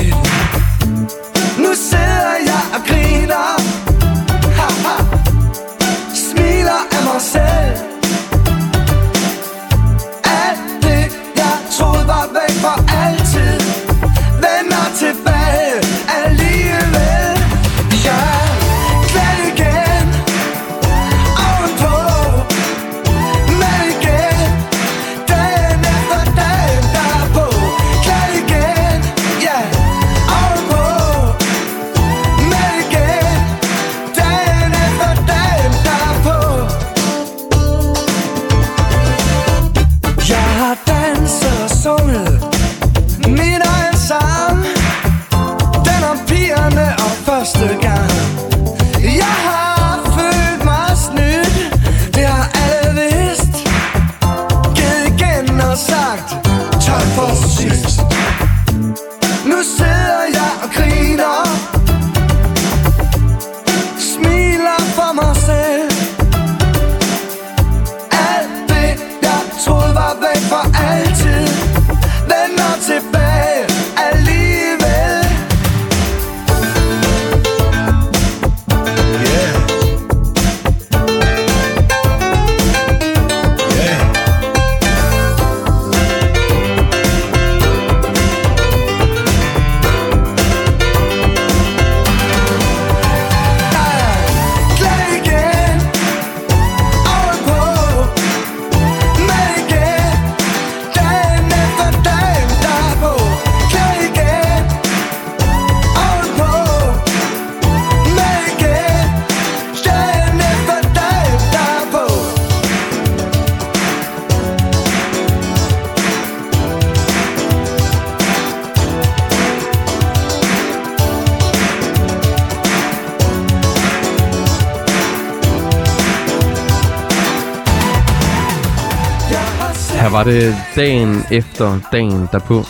var 130.18 130.24
det 130.24 130.54
dagen 130.76 131.16
efter 131.30 131.80
dagen 131.92 132.28
derpå. 132.32 132.62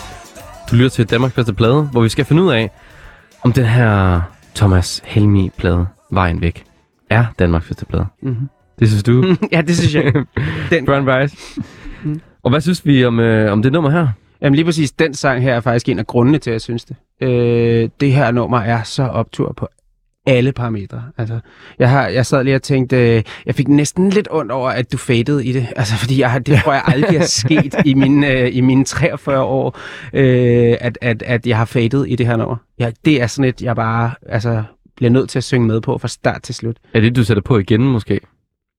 Du 0.71 0.75
lytter 0.75 0.89
til 0.89 1.09
Danmarks 1.09 1.33
bedste 1.33 1.53
plade, 1.53 1.83
hvor 1.91 2.01
vi 2.01 2.09
skal 2.09 2.25
finde 2.25 2.43
ud 2.43 2.51
af, 2.51 2.69
om 3.43 3.53
den 3.53 3.65
her 3.65 4.21
Thomas 4.55 5.01
Helmi-plade, 5.05 5.85
Vejen 6.11 6.41
Væk, 6.41 6.63
er 7.09 7.25
Danmarks 7.39 7.67
bedste 7.67 7.85
plade. 7.85 8.05
Mhm. 8.21 8.49
Det 8.79 8.87
synes 8.87 9.03
du? 9.03 9.35
ja, 9.51 9.61
det 9.61 9.77
synes 9.77 9.95
jeg. 9.95 10.13
Den, 10.71 10.85
Brian 10.85 11.07
Rice. 11.07 11.37
Og 12.43 12.49
hvad 12.49 12.61
synes 12.61 12.85
vi 12.85 13.05
om, 13.05 13.19
øh, 13.19 13.51
om 13.51 13.61
det 13.61 13.71
nummer 13.71 13.89
her? 13.89 14.07
Jamen 14.41 14.55
lige 14.55 14.65
præcis, 14.65 14.91
den 14.91 15.13
sang 15.13 15.41
her 15.41 15.55
er 15.55 15.59
faktisk 15.59 15.89
en 15.89 15.99
af 15.99 16.07
grundene 16.07 16.37
til, 16.37 16.49
at 16.49 16.53
jeg 16.53 16.61
synes 16.61 16.85
det. 16.85 16.95
Øh, 17.21 17.89
det 17.99 18.13
her 18.13 18.31
nummer 18.31 18.59
er 18.59 18.83
så 18.83 19.03
optur 19.03 19.53
på 19.57 19.67
alle 20.25 20.51
parametre. 20.51 21.03
Altså, 21.17 21.39
jeg, 21.79 21.89
har, 21.89 22.07
jeg 22.07 22.25
sad 22.25 22.43
lige 22.43 22.55
og 22.55 22.61
tænkte, 22.61 23.15
øh, 23.17 23.23
jeg 23.45 23.55
fik 23.55 23.67
næsten 23.67 24.09
lidt 24.09 24.27
ondt 24.31 24.51
over, 24.51 24.69
at 24.69 24.91
du 24.91 24.97
fadede 24.97 25.45
i 25.45 25.51
det. 25.51 25.67
Altså, 25.75 25.95
fordi 25.95 26.19
jeg, 26.21 26.41
det 26.45 26.59
tror 26.63 26.73
jeg 26.73 26.83
aldrig 26.87 27.17
er 27.17 27.25
sket 27.25 27.75
i 27.85 27.93
mine, 27.93 28.27
øh, 28.31 28.55
i 28.55 28.61
mine 28.61 28.85
43 28.85 29.41
år, 29.43 29.77
øh, 30.13 30.75
at, 30.81 30.97
at, 31.01 31.23
at 31.23 31.47
jeg 31.47 31.57
har 31.57 31.65
fadet 31.65 32.05
i 32.09 32.15
det 32.15 32.25
her 32.27 32.35
nummer. 32.37 32.55
Ja, 32.79 32.91
det 33.05 33.21
er 33.21 33.27
sådan 33.27 33.49
et, 33.49 33.61
jeg 33.61 33.75
bare 33.75 34.11
altså, 34.29 34.63
bliver 34.95 35.09
nødt 35.09 35.29
til 35.29 35.39
at 35.39 35.43
synge 35.43 35.67
med 35.67 35.81
på 35.81 35.97
fra 35.97 36.07
start 36.07 36.41
til 36.43 36.55
slut. 36.55 36.77
Er 36.93 36.99
det, 36.99 37.15
du 37.15 37.23
sætter 37.23 37.43
på 37.43 37.57
igen 37.57 37.81
måske? 37.83 38.19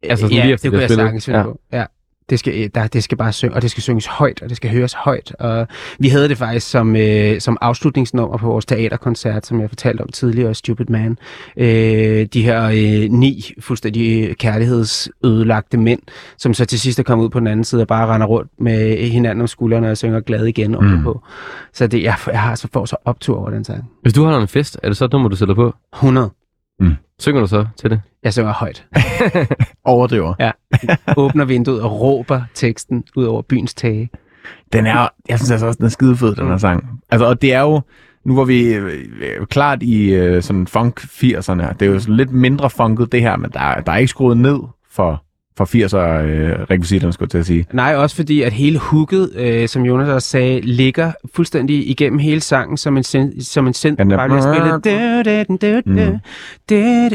Altså 0.02 0.22
sådan 0.26 0.36
ja, 0.36 0.42
lige 0.42 0.54
efter 0.54 0.64
det 0.64 0.70
kunne 0.72 0.80
jeg 0.80 0.88
spillet. 0.90 1.04
sagtens 1.06 1.24
finde 1.24 1.38
Ja. 1.38 1.44
på. 1.44 1.60
Ja. 1.72 1.84
Det 2.30 2.38
skal, 2.38 2.70
der, 2.74 2.86
det 2.86 3.04
skal 3.04 3.18
bare 3.18 3.32
synge, 3.32 3.54
og 3.54 3.62
det 3.62 3.70
skal 3.70 3.82
synges 3.82 4.06
højt, 4.06 4.42
og 4.42 4.48
det 4.48 4.56
skal 4.56 4.70
høres 4.70 4.92
højt. 4.92 5.34
Og 5.38 5.66
vi 5.98 6.08
havde 6.08 6.28
det 6.28 6.38
faktisk 6.38 6.70
som, 6.70 6.96
øh, 6.96 7.40
som 7.40 7.58
afslutningsnummer 7.60 8.36
på 8.36 8.46
vores 8.46 8.66
teaterkoncert, 8.66 9.46
som 9.46 9.60
jeg 9.60 9.68
fortalte 9.68 10.02
om 10.02 10.08
tidligere, 10.08 10.54
Stupid 10.54 10.86
Man. 10.86 11.18
Øh, 11.56 12.26
de 12.26 12.42
her 12.42 12.64
øh, 12.64 13.10
ni 13.10 13.54
fuldstændig 13.60 14.36
kærlighedsødelagte 14.38 15.76
mænd, 15.76 16.00
som 16.38 16.54
så 16.54 16.64
til 16.64 16.80
sidst 16.80 16.98
er 16.98 17.02
kommet 17.02 17.24
ud 17.24 17.30
på 17.30 17.38
den 17.38 17.46
anden 17.46 17.64
side 17.64 17.82
og 17.82 17.88
bare 17.88 18.06
render 18.14 18.26
rundt 18.26 18.50
med 18.58 19.08
hinanden 19.10 19.40
om 19.40 19.46
skuldrene 19.46 19.90
og 19.90 19.96
synger 19.96 20.20
glad 20.20 20.46
igen 20.46 20.76
mm. 20.80 21.02
På. 21.02 21.22
Så 21.72 21.86
det, 21.86 22.02
jeg, 22.02 22.14
jeg 22.26 22.42
har 22.42 22.54
så 22.54 22.68
får 22.72 22.84
så 22.84 22.96
optur 23.04 23.38
over 23.38 23.50
den 23.50 23.64
sang. 23.64 23.84
Hvis 24.02 24.12
du 24.12 24.24
har 24.24 24.40
en 24.40 24.48
fest, 24.48 24.78
er 24.82 24.88
det 24.88 24.96
så 24.96 25.04
et 25.04 25.12
nummer, 25.12 25.28
du 25.28 25.36
sætter 25.36 25.54
på? 25.54 25.74
100. 25.94 26.30
Synger 27.18 27.40
du 27.40 27.46
så 27.46 27.66
til 27.76 27.90
det? 27.90 28.00
Jeg 28.22 28.32
synger 28.32 28.52
højt. 28.52 28.86
Overdriver. 29.84 30.34
Åbner 31.16 31.44
vinduet 31.44 31.82
og 31.82 32.00
råber 32.00 32.42
teksten 32.54 33.04
ud 33.16 33.24
over 33.24 33.42
byens 33.42 33.74
tage. 33.74 34.10
Den 34.72 34.86
er, 34.86 35.08
jeg 35.28 35.38
synes 35.38 35.50
altså 35.50 35.66
også, 35.66 35.76
den 35.78 35.86
er 35.86 35.90
skidefed, 35.90 36.34
den 36.34 36.46
her 36.46 36.56
sang. 36.56 37.00
Altså, 37.10 37.26
og 37.26 37.42
det 37.42 37.52
er 37.54 37.60
jo, 37.60 37.80
nu 38.24 38.36
var 38.36 38.44
vi 38.44 38.74
øh, 38.74 39.46
klart 39.46 39.82
i 39.82 40.12
øh, 40.14 40.42
sådan 40.42 40.66
funk 40.66 41.00
80'erne 41.00 41.62
her. 41.62 41.72
Det 41.72 41.88
er 41.88 41.92
jo 41.92 42.00
sådan 42.00 42.16
lidt 42.16 42.30
mindre 42.32 42.70
funket 42.70 43.12
det 43.12 43.20
her, 43.22 43.36
men 43.36 43.50
der, 43.50 43.60
er- 43.60 43.80
der 43.80 43.92
er 43.92 43.96
ikke 43.96 44.08
skruet 44.10 44.36
ned 44.36 44.58
for, 44.90 45.24
for 45.66 45.76
80'er 45.76 46.22
øh, 46.26 46.50
rekvisitterne, 46.70 47.12
skulle 47.12 47.26
jeg 47.26 47.30
til 47.30 47.38
at 47.38 47.46
sige. 47.46 47.66
Nej, 47.72 47.94
også 47.96 48.16
fordi, 48.16 48.42
at 48.42 48.52
hele 48.52 48.78
hooket, 48.78 49.30
øh, 49.36 49.68
som 49.68 49.82
Jonas 49.82 50.08
også 50.08 50.28
sagde, 50.28 50.60
ligger 50.60 51.12
fuldstændig 51.34 51.90
igennem 51.90 52.18
hele 52.18 52.40
sangen, 52.40 52.76
som 52.76 52.96
en, 52.96 53.02
sen- 53.04 53.40
som 53.42 53.66
en 53.66 53.72
der- 53.74 53.94
bare 54.16 54.28
bliver 54.28 54.40
spillet. 54.40 54.68
Mm. 54.68 54.72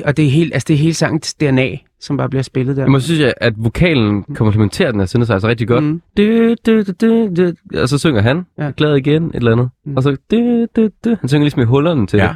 Og 0.06 0.18
det 0.18 0.26
er, 0.26 0.30
helt, 0.30 0.54
altså, 0.54 0.66
det 0.68 0.74
er 0.74 0.78
hele 0.78 0.94
sangens 0.94 1.34
DNA, 1.34 1.70
som 2.00 2.18
bare 2.18 2.30
bliver 2.30 2.44
spillet 2.44 2.76
der. 2.78 2.84
Jeg 2.84 2.92
må 2.92 3.00
synes, 3.00 3.20
jeg, 3.22 3.34
at 3.38 3.54
vokalen 3.58 4.24
komplementerer 4.36 4.92
den 4.92 5.00
her 5.00 5.08
synthesizer 5.08 5.44
rigtig 5.48 5.68
godt. 5.68 5.84
Mm. 5.84 6.02
Du, 6.18 6.56
du, 6.66 6.84
du, 6.84 6.94
du, 7.02 7.30
du, 7.38 7.52
og 7.82 7.90
så 7.90 7.98
synger 7.98 8.22
han, 8.22 8.46
Ja. 8.60 8.72
glad 8.78 8.96
igen, 8.96 9.24
et 9.26 9.36
eller 9.36 9.52
andet. 9.52 9.70
Mm. 9.86 9.98
Og 9.98 10.04
så, 10.04 10.18
du, 10.32 10.66
du, 10.76 10.90
du. 11.06 11.16
han 11.20 11.30
synger 11.30 11.44
ligesom 11.44 11.62
i 11.62 11.66
hullerne 11.66 12.08
til 12.08 12.18
ja. 12.18 12.24
det. 12.24 12.36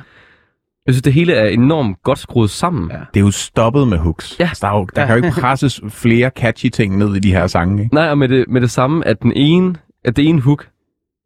Jeg 0.90 0.94
synes, 0.96 1.02
det 1.04 1.14
hele 1.14 1.34
er 1.34 1.48
enormt 1.48 1.98
godt 2.04 2.20
skruet 2.20 2.50
sammen. 2.50 2.92
Ja. 2.92 2.98
Det 3.14 3.20
er 3.20 3.24
jo 3.26 3.32
stoppet 3.32 3.88
med 3.88 3.98
hooks. 3.98 4.36
Ja. 4.40 4.44
Altså, 4.44 4.60
der, 4.68 4.74
er 4.74 4.78
jo, 4.78 4.88
der 4.96 5.02
Ja. 5.02 5.08
kan 5.08 5.18
jo 5.20 5.26
ikke 5.26 5.42
presses 5.42 5.82
flere 5.90 6.32
catchy 6.38 6.70
ting 6.70 6.98
ned 6.98 7.16
i 7.16 7.20
de 7.20 7.32
her 7.32 7.48
sange, 7.48 7.84
ikke? 7.84 7.96
Nej, 7.96 8.10
og 8.10 8.18
med 8.18 8.28
det, 8.28 8.46
med 8.50 8.62
det 8.62 8.72
samme, 8.72 9.08
at 9.08 9.22
den 9.22 9.34
ene, 9.36 9.76
at 10.06 10.16
det 10.18 10.28
ene 10.28 10.42
hook 10.42 10.68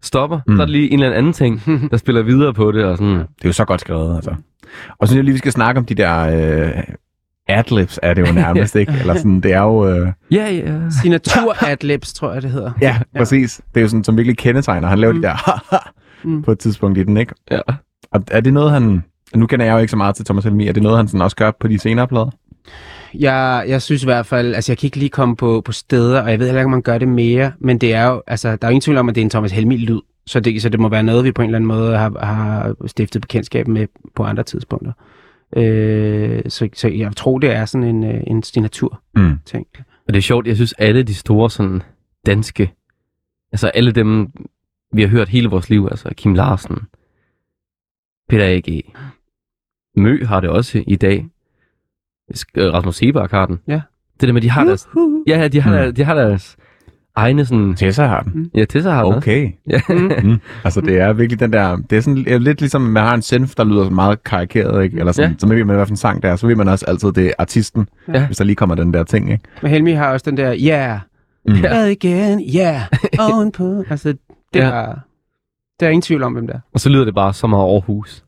stopper, 0.01 0.39
Mm. 0.47 0.53
mm. 0.53 0.57
så 0.57 0.61
er 0.61 0.66
der 0.66 0.72
lige 0.72 0.91
en 0.91 1.03
eller 1.03 1.18
anden 1.18 1.34
ting, 1.34 1.61
der 1.91 1.97
spiller 1.97 2.22
videre 2.22 2.53
på 2.53 2.72
det. 2.72 2.84
Og 2.86 2.97
sådan. 2.97 3.14
Det 3.16 3.22
er 3.22 3.26
jo 3.49 3.51
så 3.53 3.66
godt 3.66 3.82
skrevet, 3.82 4.16
altså. 4.16 4.36
Og 4.99 5.07
så 5.07 5.11
synes 5.11 5.16
jeg 5.18 5.24
lige, 5.24 5.34
vi 5.34 5.38
skal 5.39 5.51
snakke 5.51 5.80
om 5.80 5.86
de 5.86 5.95
der 5.95 6.20
øh, 6.78 6.84
adlibs, 7.47 7.99
er 8.03 8.14
det 8.14 8.28
jo 8.28 8.34
nærmest, 8.41 8.76
ikke? 8.76 8.93
Eller 8.99 9.14
sådan, 9.16 9.39
det 9.41 9.53
er 9.53 9.61
jo... 9.61 9.88
Øh, 9.89 10.07
Ja, 10.32 10.51
ja. 10.53 10.80
Signatur 11.01 11.64
adlibs, 11.64 12.14
tror 12.14 12.34
jeg, 12.34 12.41
det 12.41 12.51
hedder. 12.51 12.72
ja, 12.82 12.97
ja, 13.14 13.20
præcis. 13.20 13.61
Det 13.74 13.80
er 13.80 13.82
jo 13.82 13.88
sådan, 13.88 14.03
som 14.03 14.18
virkelig 14.18 14.38
kendetegner. 14.38 14.88
Han 14.88 14.99
laver 14.99 15.14
Mm. 15.14 15.18
mm. 15.18 15.22
de 15.24 15.28
der 15.28 15.89
Mm. 16.24 16.41
på 16.45 16.51
et 16.51 16.59
tidspunkt 16.59 16.97
i 16.97 17.03
den, 17.03 17.18
ikke? 17.18 17.34
ja. 17.51 17.59
Og 18.11 18.24
er 18.32 18.39
det 18.41 18.53
noget, 18.53 18.72
han... 18.72 19.03
Nu 19.36 19.48
kender 19.48 19.66
jeg 19.66 19.74
jo 19.74 19.78
ikke 19.78 19.92
så 19.92 19.98
meget 19.98 20.16
til 20.16 20.26
Thomas 20.26 20.44
Helmi. 20.44 20.68
Er 20.68 20.72
det 20.72 20.84
noget, 20.84 20.98
han 20.98 21.08
sådan 21.08 21.22
også 21.22 21.36
gør 21.36 21.52
på 21.52 21.68
de 21.68 21.80
senere 21.80 22.08
plader? 22.08 22.30
Jeg, 23.14 23.66
jeg 23.68 23.82
synes 23.82 24.04
i 24.04 24.06
hvert 24.06 24.26
fald, 24.26 24.56
altså 24.56 24.72
jeg 24.72 24.78
kan 24.78 24.88
ikke 24.88 24.98
lige 24.98 25.10
komme 25.10 25.36
på, 25.36 25.62
på 25.62 25.72
steder, 25.72 26.22
og 26.22 26.32
jeg 26.32 26.40
ved 26.40 26.48
heller 26.48 26.62
ikke, 26.62 26.66
om 26.66 26.72
man 26.72 26.82
gør 26.82 26.98
det 26.98 27.08
mere, 27.08 27.52
men 27.60 27.78
det 27.78 27.94
er 27.94 28.08
jo, 28.08 28.22
altså 28.28 28.50
der 28.50 28.58
er 28.62 28.68
jo 28.68 28.72
ingen 28.72 28.82
tvivl 28.82 28.98
om, 28.98 29.10
at 29.10 29.16
det 29.16 29.22
er 29.22 29.26
en 29.26 29.30
Thomas 29.30 29.52
Helmi-lyd, 29.52 30.00
så 30.26 30.40
det, 30.40 30.62
så 30.62 30.70
det 30.70 30.80
må 30.80 30.90
være 30.90 31.04
noget, 31.04 31.24
vi 31.26 31.32
på 31.32 31.42
en 31.42 31.50
eller 31.50 31.58
anden 31.58 31.68
måde 31.68 31.98
har, 31.98 32.26
har 32.26 32.76
stiftet 32.88 33.22
bekendtskab 33.22 33.68
med 33.68 33.88
på 34.16 34.24
andre 34.24 34.44
tidspunkter. 34.44 34.92
Øh, 35.58 36.42
så, 36.48 36.70
så 36.74 36.88
jeg 36.88 37.16
tror, 37.16 37.40
det 37.40 37.52
er 37.52 37.66
sådan 37.66 37.88
en, 37.88 38.04
øh, 38.04 38.24
en 38.28 38.44
signatur-ting. 38.44 39.68
Mm. 39.78 39.84
Og 40.08 40.14
det 40.14 40.18
er 40.18 40.22
sjovt, 40.22 40.48
jeg 40.48 40.56
synes 40.56 40.74
alle 40.74 41.04
de 41.04 41.14
store 41.14 41.50
sådan 41.50 41.82
danske, 42.26 42.74
altså 43.52 43.68
alle 43.68 43.92
dem, 43.92 44.32
vi 44.94 45.02
har 45.02 45.10
hørt 45.10 45.30
hele 45.30 45.50
vores 45.50 45.70
liv, 45.70 45.88
altså 45.92 46.10
Kim 46.18 46.34
Larsen, 46.34 46.78
Peter 48.30 48.46
A.G. 48.46 48.94
Mø 49.96 50.26
har 50.26 50.39
det 50.39 50.50
også 50.50 50.84
i 50.88 50.96
dag. 50.96 51.26
Øh, 52.58 52.74
Rasmus 52.74 52.96
Sebak 52.96 53.32
har 53.32 53.46
den. 53.46 53.60
Ja. 53.68 53.82
Det 54.22 54.28
der 54.28 54.34
med, 54.34 54.41
de 54.41 54.50
har 54.50 54.64
deres, 54.64 54.88
ja, 55.28 55.39
ja, 55.39 55.48
de 55.48 55.62
har, 55.62 55.70
Mm. 55.72 55.76
deres, 55.78 55.94
de 55.96 56.04
har 56.04 56.14
deres 56.16 56.56
egne 57.16 57.46
sådan, 57.46 57.74
Tessa 57.76 58.06
har 58.06 58.22
den. 58.22 58.52
ja, 58.56 58.66
Tessa 58.66 58.89
har 58.89 59.04
den. 59.06 59.14
Okay. 59.14 59.52
Ja. 59.70 59.80
Mm. 60.24 60.39
Altså, 60.64 60.82
det 60.82 61.00
er 61.00 61.14
virkelig 61.14 61.39
den 61.39 61.54
der... 61.54 61.76
Det 61.76 61.98
er 61.98 62.02
sådan 62.02 62.41
lidt 62.41 62.60
ligesom, 62.62 62.82
man 62.82 63.04
har 63.04 63.14
en 63.16 63.22
synth, 63.22 63.54
der 63.58 63.64
lyder 63.64 63.89
meget 63.89 64.24
karikeret, 64.24 64.84
ikke? 64.84 65.00
Eller 65.00 65.12
sådan, 65.12 65.32
Ja. 65.32 65.36
så 65.39 65.48
ved 65.48 65.64
man, 65.64 65.76
hvad 65.76 65.86
for 65.86 65.91
en 65.91 65.98
sang 65.98 66.24
det 66.24 66.30
er. 66.30 66.36
Så 66.36 66.48
ved 66.48 66.56
man 66.56 66.68
også 66.68 66.86
altid, 66.88 67.12
det 67.12 67.28
er 67.28 67.32
artisten, 67.39 67.88
Ja. 68.14 68.26
hvis 68.26 68.38
der 68.38 68.44
lige 68.46 68.56
kommer 68.56 68.76
den 68.76 68.94
der 68.94 69.04
ting, 69.04 69.32
ikke? 69.32 69.44
Men 69.62 69.72
Helmi 69.72 69.91
har 69.91 70.12
også 70.14 70.30
den 70.30 70.38
der, 70.38 70.56
yeah, 70.68 71.00
Mm. 71.48 71.54
yeah. 71.54 71.91
igen, 71.91 72.41
yeah, 72.56 72.82
ovenpå. 73.34 73.84
Altså, 73.89 74.10
det, 74.10 74.20
Ja. 74.60 74.68
ja. 74.68 74.74
er, 74.74 74.96
der 75.80 75.86
er 75.86 75.89
ingen 75.89 76.02
tvivl 76.02 76.24
om, 76.24 76.34
hvem 76.34 76.48
det 76.48 76.56
er. 76.56 76.60
Og 76.74 76.80
så 76.80 76.89
lyder 76.89 77.06
det 77.06 77.16
bare 77.16 77.34
så 77.34 77.48
meget 77.48 77.64
Aarhus. 77.64 78.24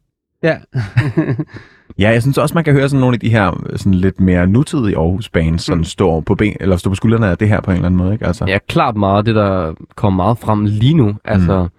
Ja. 0.45 0.57
Ja, 1.99 2.09
jeg 2.09 2.21
synes 2.21 2.37
også, 2.37 2.55
man 2.55 2.63
kan 2.63 2.73
høre 2.73 2.89
sådan 2.89 2.99
nogle 2.99 3.13
af 3.15 3.19
de 3.19 3.29
her 3.29 3.63
sådan 3.75 3.93
lidt 3.93 4.19
mere 4.19 4.47
nutidige 4.47 4.97
Aarhus 4.97 5.29
bands, 5.29 5.61
sådan 5.61 5.77
Mm. 5.77 5.83
står 5.83 6.19
på 6.21 6.35
ben, 6.35 6.55
eller 6.59 6.77
stå 6.77 6.89
på 6.89 6.95
skuldrene 6.95 7.27
af 7.27 7.37
det 7.37 7.47
her 7.47 7.61
på 7.61 7.71
en 7.71 7.75
eller 7.75 7.85
anden 7.85 7.97
måde, 7.97 8.13
ikke? 8.13 8.25
Altså, 8.27 8.45
Ja, 8.47 8.57
klart 8.67 8.95
meget 8.97 9.25
det, 9.25 9.35
der 9.35 9.73
kommer 9.95 10.23
meget 10.23 10.37
frem 10.37 10.65
lige 10.65 10.93
nu. 10.93 11.15
Altså, 11.25 11.63
mm. 11.63 11.69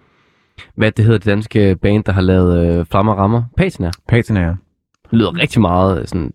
hvad 0.75 0.91
det 0.91 1.05
hedder, 1.05 1.17
det 1.19 1.25
danske 1.25 1.75
band, 1.81 2.03
der 2.03 2.11
har 2.11 2.21
lavet 2.21 2.67
øh, 2.79 2.85
Flammer 2.91 3.13
Rammer. 3.13 3.43
Patina. 3.57 3.91
Patina, 4.07 4.39
ja. 4.41 4.47
Det 4.47 4.57
lyder 5.11 5.39
rigtig 5.41 5.61
meget, 5.61 5.99
øh, 6.01 6.07
sådan, 6.07 6.31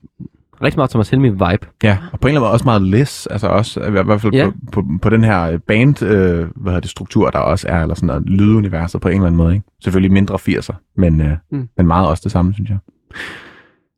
rigtig 0.62 0.78
meget 0.78 0.90
Thomas 0.90 1.10
Helmi 1.10 1.28
vibe. 1.28 1.66
Ja, 1.82 1.98
og 2.12 2.20
på 2.20 2.28
en 2.28 2.30
eller 2.30 2.40
anden 2.40 2.40
måde 2.40 2.50
også 2.52 2.64
meget 2.64 2.82
less, 2.82 3.26
altså 3.26 3.46
også, 3.46 3.80
i 3.80 3.90
hvert 3.90 4.20
fald 4.20 4.34
Ja. 4.34 4.46
på, 4.50 4.52
på, 4.72 4.84
på, 5.02 5.10
den 5.10 5.24
her 5.24 5.58
band, 5.58 6.02
øh, 6.02 6.38
hvad 6.56 6.72
hedder 6.72 6.80
det, 6.80 6.90
struktur, 6.90 7.30
der 7.30 7.38
også 7.38 7.66
er, 7.68 7.82
eller 7.82 7.94
sådan 7.94 8.06
noget, 8.06 8.22
lyduniverset 8.26 9.00
på 9.00 9.08
en 9.08 9.14
eller 9.14 9.26
anden 9.26 9.36
måde, 9.36 9.54
ikke? 9.54 9.66
Selvfølgelig 9.84 10.12
mindre 10.12 10.34
80'er, 10.48 10.92
men, 10.96 11.20
øh, 11.20 11.30
Mm. 11.50 11.58
mm. 11.58 11.68
men 11.76 11.86
meget 11.86 12.08
også 12.08 12.20
det 12.24 12.32
samme, 12.32 12.54
synes 12.54 12.70
jeg. 12.70 12.78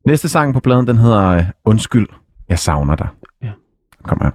Næste 0.06 0.28
sang 0.28 0.54
på 0.54 0.60
pladen, 0.60 0.86
den 0.86 0.96
hedder 0.98 1.28
øh, 1.28 1.42
Undskyld, 1.64 2.06
jeg 2.48 2.58
savner 2.58 2.96
dig. 2.96 3.08
Ja. 3.42 3.50
Kom 4.04 4.18
her. 4.22 4.30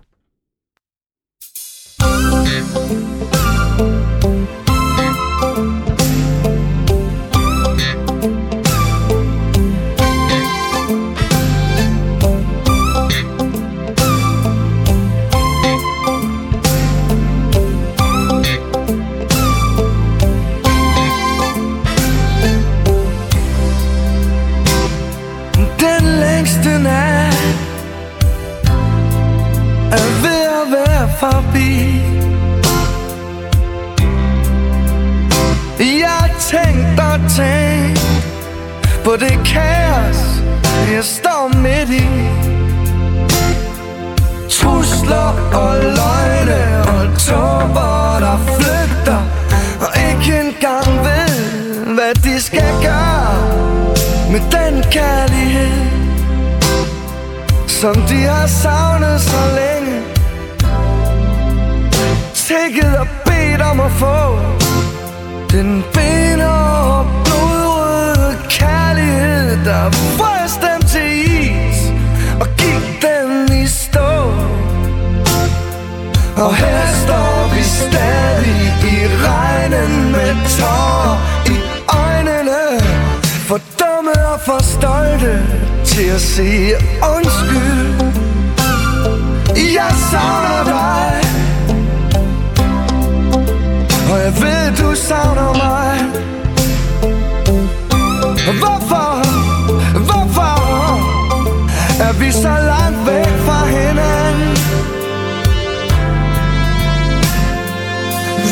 På 39.10 39.16
det 39.16 39.40
kaos, 39.46 40.20
jeg 40.94 41.04
står 41.04 41.48
midt 41.64 41.90
i. 41.90 42.08
Trusler 44.50 45.30
og 45.62 45.76
løgne 46.00 46.62
og 46.94 47.20
tåber, 47.20 48.18
der 48.20 48.38
flygter 48.56 49.22
Og 49.82 49.90
ikke 50.10 50.40
engang 50.40 50.88
ved, 51.08 51.34
hvad 51.94 52.14
de 52.24 52.42
skal 52.42 52.72
gøre 52.82 53.36
med 54.32 54.42
den 54.58 54.84
kærlighed 54.92 55.72
Som 57.68 57.96
de 57.96 58.24
har 58.24 58.48
savnet 58.48 59.22
så 59.22 59.42
længe. 59.60 60.02
Tækket 62.34 62.98
og 62.98 63.08
bedt 63.26 63.62
om 63.62 63.80
at 63.80 63.92
få 63.92 64.40
Den 65.52 65.84
benhårde 65.94 66.69
der 69.66 69.92
frøs 69.92 70.54
dem 70.54 70.88
til 70.88 71.12
is 71.32 71.80
Og 72.40 72.48
gik 72.58 73.02
den 73.02 73.54
i 73.64 73.68
stå. 73.68 74.10
Og 76.44 76.56
her 76.56 76.86
står 77.04 77.56
vi 77.56 77.64
stadig 77.64 78.62
i 78.84 78.98
regnen 79.26 80.12
med 80.12 80.36
tårer 80.58 81.18
i 81.46 81.58
øjnene 82.06 82.80
For 83.48 83.60
dumme 83.80 84.28
og 84.34 84.40
for 84.46 84.64
stolte 84.64 85.48
til 85.86 86.10
at 86.10 86.22
sige 86.22 86.76
undskyld. 87.16 87.94
Jeg 89.56 89.92
savner 90.12 90.64
dig. 90.64 91.14
Og 94.12 94.20
jeg 94.20 94.34
ved 94.42 94.78
du 94.78 94.96
savner 94.96 95.54
mig. 95.54 96.20
Hvorfor 98.60 99.09
vi 102.30 102.34
så 102.34 102.56
langt 102.72 103.00
væk 103.08 103.34
fra 103.46 103.66
hinanden. 103.66 104.52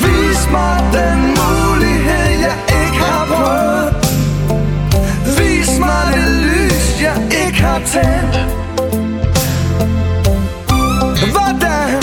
Vis 0.03 0.41
mig 0.51 0.77
den 0.93 1.19
mulighed, 1.41 2.29
jeg 2.47 2.57
ikke 2.81 2.97
har 3.05 3.25
prøvet. 3.33 3.89
Vis 5.37 5.79
mig 5.79 6.03
det 6.13 6.29
lys, 6.47 7.01
jeg 7.01 7.17
ikke 7.45 7.61
har 7.61 7.79
tændt. 7.93 8.35
Hvordan, 11.35 12.01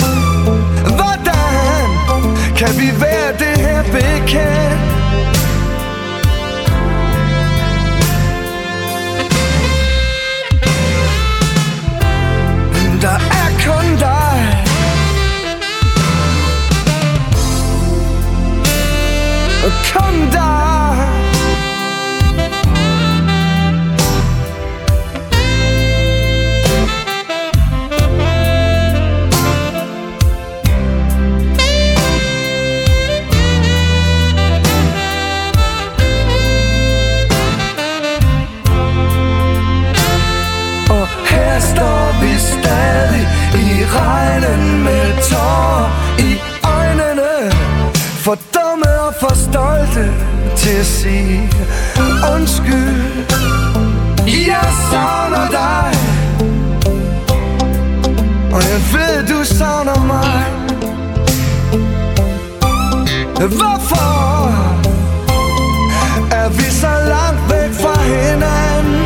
hvordan 0.99 1.85
kan 2.57 2.71
vi 2.79 2.87
være 3.01 3.31
det 3.39 3.57
her 3.65 3.83
bekendt? 3.83 5.04
Kom 19.95 20.34
til 50.65 50.71
at 50.71 50.85
sige 50.85 51.51
undskyld. 52.35 53.25
Jeg 54.27 54.67
savner 54.91 55.47
dig. 55.51 55.91
Og 58.53 58.61
jeg 58.71 58.81
ved 58.93 59.27
du 59.27 59.43
savner 59.43 60.05
mig. 60.05 60.45
Hvorfor 63.35 64.49
er 66.31 66.49
vi 66.49 66.63
så 66.69 66.93
langt 67.13 67.41
væk 67.51 67.71
fra 67.81 68.01
hinanden? 68.01 69.01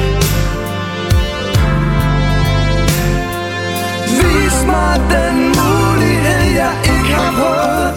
Vis 4.20 4.66
mig 4.66 5.00
den 5.10 5.36
mulighed, 5.60 6.56
jeg 6.56 6.74
ikke 6.84 7.14
har 7.14 7.32
prøvet 7.32 7.94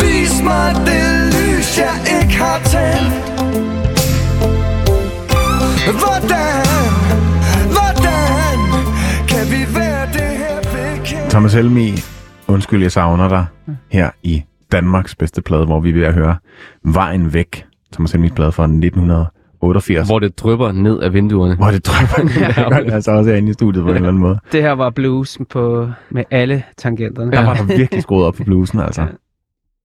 Vis 0.00 0.42
mig 0.42 0.74
det 0.86 1.23
Hvordan, 5.92 6.64
hvordan 7.76 8.58
kan 9.28 9.44
vi 9.52 9.60
være 9.78 10.06
det 10.06 10.30
her 10.42 10.60
bekendt? 10.62 11.30
Thomas 11.30 11.54
Helmi, 11.54 11.92
Undskyld, 12.48 12.82
jeg 12.82 12.92
savner 12.92 13.28
dig, 13.28 13.46
her 13.90 14.10
i 14.22 14.42
Danmarks 14.72 15.14
bedste 15.14 15.42
plade, 15.42 15.64
hvor 15.66 15.80
vi 15.80 15.88
er 15.88 15.92
ved 15.94 16.02
at 16.02 16.14
høre 16.14 16.36
Vejen 16.84 17.32
væk. 17.34 17.66
Thomas 17.92 18.12
Helmis 18.12 18.32
plade 18.32 18.52
fra 18.52 18.64
1988. 18.64 20.08
Hvor 20.08 20.18
det 20.18 20.38
drypper 20.38 20.72
ned 20.72 21.00
af 21.00 21.12
vinduerne. 21.12 21.56
hvor 21.56 21.70
det 21.70 21.86
drømmer. 21.86 22.32
det 22.46 22.54
gør 22.70 22.80
det 22.80 22.92
altså 22.92 23.10
også 23.10 23.30
herinde 23.30 23.50
i 23.50 23.52
studiet 23.52 23.82
på 23.84 23.90
en 23.90 23.96
eller 23.96 24.08
anden 24.08 24.22
måde. 24.22 24.38
Det 24.52 24.62
her 24.62 24.72
var 24.72 24.90
blues 24.90 25.38
på, 25.50 25.90
med 26.10 26.24
alle 26.30 26.62
tangenterne. 26.78 27.32
Der 27.32 27.44
var 27.44 27.54
der 27.54 27.64
virkelig 27.76 28.02
skruet 28.02 28.26
op 28.26 28.34
på 28.34 28.44
bluesen, 28.44 28.78
altså. 28.80 29.06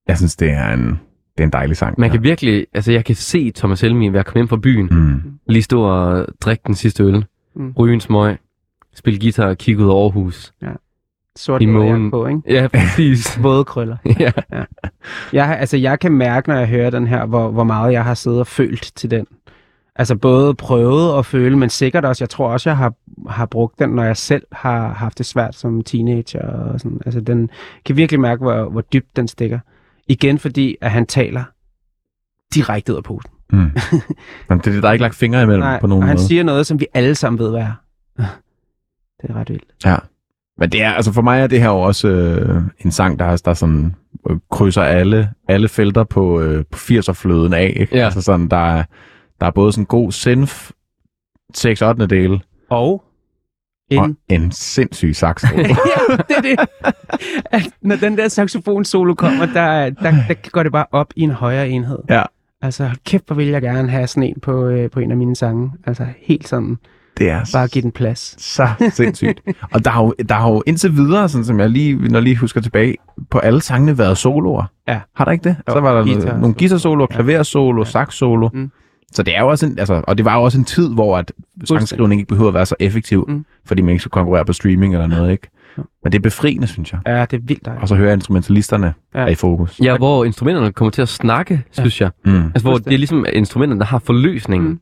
Jeg 0.08 0.18
synes, 0.18 0.36
det 0.36 0.52
er 0.52 0.74
en, 0.74 1.00
det 1.39 1.43
er 1.43 1.47
en 1.47 1.53
dejlig 1.53 1.77
sang. 1.77 1.99
Man 1.99 2.09
kan 2.11 2.23
virkelig, 2.23 2.65
altså 2.73 2.91
jeg 2.91 3.05
kan 3.05 3.15
se 3.15 3.51
Thomas 3.55 3.81
Helmi 3.81 4.13
være 4.13 4.23
kommet 4.23 4.35
hjem 4.41 4.47
fra 4.47 4.57
byen, 4.57 4.87
Mm. 4.91 5.21
lige 5.47 5.63
stå 5.63 5.81
og 5.81 6.25
drikke 6.41 6.63
den 6.67 6.75
sidste 6.75 7.03
øl, 7.03 7.25
Mm. 7.55 7.71
ryge 7.77 7.93
en 7.93 7.99
smøg, 7.99 8.37
spille 8.95 9.19
guitar 9.19 9.45
og 9.47 9.57
kigge 9.57 9.83
ud 9.83 9.89
over 9.89 10.03
Aarhus. 10.03 10.53
Sort 11.35 11.61
I 11.61 11.65
månen. 11.65 12.11
på, 12.11 12.27
ikke? 12.27 12.41
Ja, 12.47 12.67
præcis. 12.67 13.37
Våde 13.43 13.63
krøller. 13.63 13.97
ja. 14.19 14.31
Jeg, 15.33 15.47
har- 15.47 15.55
altså, 15.55 15.77
jeg 15.77 15.99
kan 15.99 16.11
mærke, 16.11 16.49
når 16.49 16.55
jeg 16.55 16.67
hører 16.67 16.89
den 16.89 17.07
her, 17.07 17.25
hvor, 17.25 17.51
hvor 17.51 17.63
meget 17.63 17.93
jeg 17.93 18.03
har 18.03 18.13
siddet 18.13 18.39
og 18.39 18.47
følt 18.47 18.91
til 18.95 19.11
den. 19.11 19.25
Altså 19.95 20.15
både 20.15 20.53
prøvet 20.55 21.17
at 21.19 21.25
føle, 21.25 21.57
men 21.57 21.69
sikkert 21.69 22.05
også, 22.05 22.23
jeg 22.23 22.29
tror 22.29 22.49
også, 22.49 22.69
jeg 22.69 22.77
har, 22.77 22.93
har 23.29 23.45
brugt 23.45 23.79
den, 23.79 23.89
når 23.89 24.03
jeg 24.03 24.17
selv 24.17 24.43
har 24.51 24.93
haft 24.93 25.17
det 25.17 25.25
svært 25.25 25.55
som 25.55 25.81
teenager. 25.83 26.47
Og 26.47 26.79
sådan. 26.79 27.01
Altså, 27.05 27.21
den 27.21 27.49
kan 27.85 27.95
virkelig 27.97 28.19
mærke, 28.19 28.41
hvor, 28.41 28.69
hvor 28.69 28.81
dybt 28.81 29.15
den 29.15 29.27
stikker. 29.27 29.59
Igen 30.10 30.39
fordi, 30.39 30.76
at 30.82 30.91
han 30.91 31.05
taler 31.05 31.43
direkte 32.55 32.91
ud 32.91 32.97
af 32.97 33.03
posen. 33.03 33.32
Mm. 33.51 33.60
Men 34.49 34.60
det, 34.60 34.84
der 34.84 34.89
er 34.89 34.93
ikke 34.93 35.03
lagt 35.03 35.16
fingre 35.16 35.43
imellem 35.43 35.64
Nej, 35.64 35.80
på 35.80 35.88
nogen 35.88 36.03
og 36.03 36.07
han 36.07 36.16
måde. 36.18 36.28
siger 36.28 36.43
noget, 36.43 36.66
som 36.68 36.80
vi 36.80 36.86
alle 36.93 37.16
sammen 37.16 37.39
ved, 37.39 37.49
hvad 37.49 37.62
er. 37.62 37.74
Det 39.22 39.30
er 39.30 39.34
ret 39.36 39.49
vildt. 39.49 39.66
Ja. 39.86 39.95
Men 40.57 40.70
det 40.72 40.82
er, 40.84 40.91
altså 40.91 41.14
for 41.14 41.22
mig 41.22 41.41
er 41.41 41.47
det 41.47 41.60
her 41.62 41.70
jo 41.70 41.82
også 41.82 42.07
øh, 42.07 42.62
en 42.80 42.91
sang, 42.91 43.20
der, 43.20 43.41
der 43.45 43.53
sådan 43.53 43.95
øh, 44.30 44.38
krydser 44.51 44.82
alle, 44.82 45.30
alle 45.47 45.68
felter 45.68 46.03
på, 46.03 46.41
øh, 46.41 46.66
på 46.72 46.78
80'er-fløden 46.78 47.53
af. 47.53 47.74
Ikke? 47.76 47.97
Ja. 47.97 48.05
Altså 48.05 48.22
sådan, 48.22 48.47
der 48.47 48.57
er, 48.78 48.84
der 49.39 49.45
er 49.47 49.51
både 49.51 49.72
sådan 49.72 49.86
god 49.86 50.12
synth, 50.12 50.72
6 51.53 51.82
8. 51.82 52.07
del, 52.07 52.43
Og 52.70 53.03
og 53.97 54.05
en 54.05 54.17
en 54.29 54.51
sindssyg 54.51 55.15
sax. 55.15 55.43
ja, 55.57 55.57
det 56.27 56.37
er 56.37 56.41
det. 56.41 56.59
At 57.51 57.69
når 57.81 57.95
den 57.95 58.17
der 58.17 58.27
saxofon 58.27 58.85
solo 58.85 59.13
kommer, 59.13 59.45
der, 59.45 59.89
der, 59.89 60.11
der 60.27 60.49
går 60.51 60.63
det 60.63 60.71
bare 60.71 60.85
op 60.91 61.13
i 61.15 61.21
en 61.21 61.31
højere 61.31 61.69
enhed. 61.69 61.99
ja, 62.09 62.23
Altså, 62.61 62.89
kæft, 63.05 63.23
hvor 63.27 63.35
vil 63.35 63.47
jeg 63.47 63.61
gerne 63.61 63.89
have 63.89 64.07
sådan 64.07 64.23
en 64.23 64.35
på, 64.41 64.65
øh, 64.67 64.89
på 64.91 64.99
en 64.99 65.11
af 65.11 65.17
mine 65.17 65.35
sange. 65.35 65.71
Altså, 65.87 66.05
helt 66.21 66.47
sådan, 66.47 66.77
det 67.17 67.29
er 67.29 67.41
bare 67.53 67.67
give 67.67 67.81
den 67.81 67.91
plads. 67.91 68.43
så 68.43 68.67
sindssygt. 68.91 69.41
Og 69.73 69.85
der 69.85 69.91
har, 69.91 70.03
jo, 70.03 70.13
der 70.29 70.35
har 70.35 70.49
jo 70.51 70.63
indtil 70.67 70.95
videre, 70.95 71.29
sådan 71.29 71.45
som 71.45 71.59
jeg 71.59 71.69
lige, 71.69 71.95
når 71.95 72.19
jeg 72.19 72.23
lige 72.23 72.35
husker 72.37 72.61
tilbage, 72.61 72.95
på 73.31 73.39
alle 73.39 73.61
sangene 73.61 73.97
været 73.97 74.17
soloer. 74.17 74.63
Ja. 74.87 74.99
Har 75.15 75.25
der 75.25 75.31
ikke 75.31 75.43
det? 75.43 75.55
Jo, 75.67 75.73
så 75.73 75.79
var 75.79 75.93
der 75.93 76.03
guitar- 76.05 76.37
nogle 76.37 76.53
guitar-soloer, 76.53 77.07
Ja. 77.11 77.15
klaver-solo, 77.15 77.81
Ja. 77.81 77.89
sax-solo. 77.89 78.49
Mm. 78.53 78.71
Så 79.14 79.24
det 79.24 79.36
er 79.36 79.41
jo 79.41 79.47
også 79.47 79.66
en, 79.66 79.80
altså, 79.80 80.01
og 80.07 80.18
det 80.18 80.26
var 80.26 80.36
jo 80.38 80.43
også 80.43 80.57
en 80.57 80.66
tid, 80.66 80.93
hvor 80.93 81.18
at 81.18 81.32
sangskrivning 81.66 82.22
ikke 82.22 82.30
behøver 82.30 82.47
at 82.47 82.53
være 82.53 82.66
så 82.66 82.76
effektiv, 82.80 83.26
Mm. 83.28 83.45
fordi 83.66 83.82
man 83.82 83.89
ikke 83.89 83.99
skal 84.01 84.10
konkurrere 84.12 84.45
på 84.45 84.53
streaming 84.53 84.93
eller 84.93 85.07
noget, 85.07 85.32
ikke? 85.32 85.47
Ja. 85.78 85.84
Men 86.03 86.12
det 86.12 86.18
er 86.18 86.22
befriende, 86.22 86.68
synes 86.68 86.91
jeg. 86.93 86.99
Ja, 87.07 87.26
det 87.32 87.38
er 87.38 87.41
vildt 87.43 87.66
dejligt. 87.66 87.82
Og 87.82 87.88
så 87.88 87.95
hører 87.95 88.07
jeg 88.10 88.14
instrumentalisterne 88.14 88.93
Ja. 89.16 89.20
ja. 89.20 89.26
er 89.26 89.30
i 89.32 89.36
fokus. 89.36 89.80
ja, 89.84 89.97
hvor 89.97 90.26
instrumenterne 90.26 90.72
kommer 90.72 90.91
til 90.91 91.01
at 91.01 91.10
snakke, 91.10 91.64
synes 91.72 92.01
jeg. 92.01 92.10
Mm. 92.26 92.43
Altså, 92.45 92.62
hvor 92.62 92.78
det 92.78 92.93
er 92.93 92.97
ligesom 92.97 93.26
instrumenterne, 93.34 93.80
der 93.80 93.86
har 93.86 93.99
forløsningen. 93.99 94.70
Mm. 94.70 94.80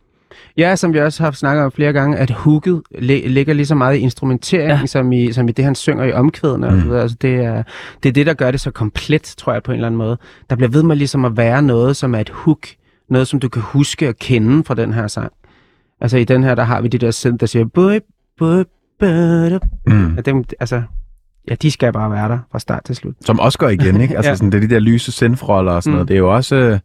Ja, 0.57 0.75
som 0.75 0.93
vi 0.93 0.99
også 0.99 1.23
har 1.23 1.32
snakket 1.32 1.63
om 1.65 1.71
flere 1.71 1.93
gange, 1.93 2.17
at 2.17 2.30
hooket 2.32 2.82
li- 2.95 3.28
ligger 3.28 3.53
lige 3.53 3.65
så 3.65 3.75
meget 3.75 3.95
i 3.97 3.99
instrumenteringen, 3.99 4.69
Ja. 4.71 4.80
ja. 4.80 4.86
som, 4.86 5.11
i, 5.11 5.32
som 5.32 5.49
i 5.49 5.51
det, 5.51 5.65
han 5.65 5.75
synger 5.75 6.03
i 6.03 6.11
omkvædene. 6.11 6.69
Mm. 6.69 6.75
Mm. 6.88 6.91
Altså, 6.91 7.17
det, 7.21 7.36
er, 7.36 7.63
det 8.03 8.09
er 8.09 8.13
det, 8.13 8.25
der 8.25 8.34
gør 8.34 8.51
det 8.51 8.61
så 8.61 8.71
komplet, 8.71 9.21
tror 9.38 9.53
jeg, 9.53 9.63
på 9.63 9.71
en 9.71 9.75
eller 9.75 9.88
anden 9.88 9.97
måde. 9.97 10.17
Der 10.49 10.55
bliver 10.55 10.69
ved 10.69 10.84
med 10.84 10.95
ligesom 10.95 11.25
at 11.25 11.38
være 11.38 11.61
noget, 11.61 11.95
som 11.95 12.15
er 12.15 12.19
et 12.19 12.30
hook. 12.30 12.67
Noget, 13.09 13.27
som 13.27 13.39
du 13.39 13.49
kan 13.49 13.61
huske 13.61 14.09
og 14.09 14.15
kende 14.15 14.63
fra 14.63 14.73
den 14.75 14.93
her 14.93 15.07
sang. 15.07 15.31
Altså 16.01 16.17
i 16.17 16.23
den 16.23 16.43
her, 16.43 16.55
der 16.55 16.63
har 16.63 16.81
vi 16.81 16.87
de 16.87 16.97
der 16.97 17.11
sind, 17.11 17.39
der 17.39 17.45
siger... 17.45 17.65
Bøj, 17.65 17.99
bøj, 18.39 18.63
bøj, 18.99 19.49
Mm. 19.87 20.17
dem, 20.25 20.43
altså, 20.59 20.81
ja, 21.49 21.55
de 21.55 21.71
skal 21.71 21.93
bare 21.93 22.11
være 22.11 22.29
der 22.29 22.39
fra 22.51 22.59
start 22.59 22.83
til 22.83 22.95
slut. 22.95 23.13
Som 23.21 23.39
også 23.39 23.57
går 23.59 23.69
igen, 23.69 24.01
ikke? 24.01 24.15
Altså 24.17 24.29
Ja. 24.31 24.35
sådan, 24.35 24.51
det 24.51 24.63
er 24.63 24.67
de 24.67 24.73
der 24.73 24.79
lyse 24.79 25.11
synthroller 25.11 25.71
og 25.71 25.83
sådan 25.83 25.91
Mm. 25.91 25.95
noget. 25.95 26.07
Det 26.07 26.13
er 26.13 26.17
jo 26.19 26.35
også... 26.35 26.55
øh, 26.55 26.79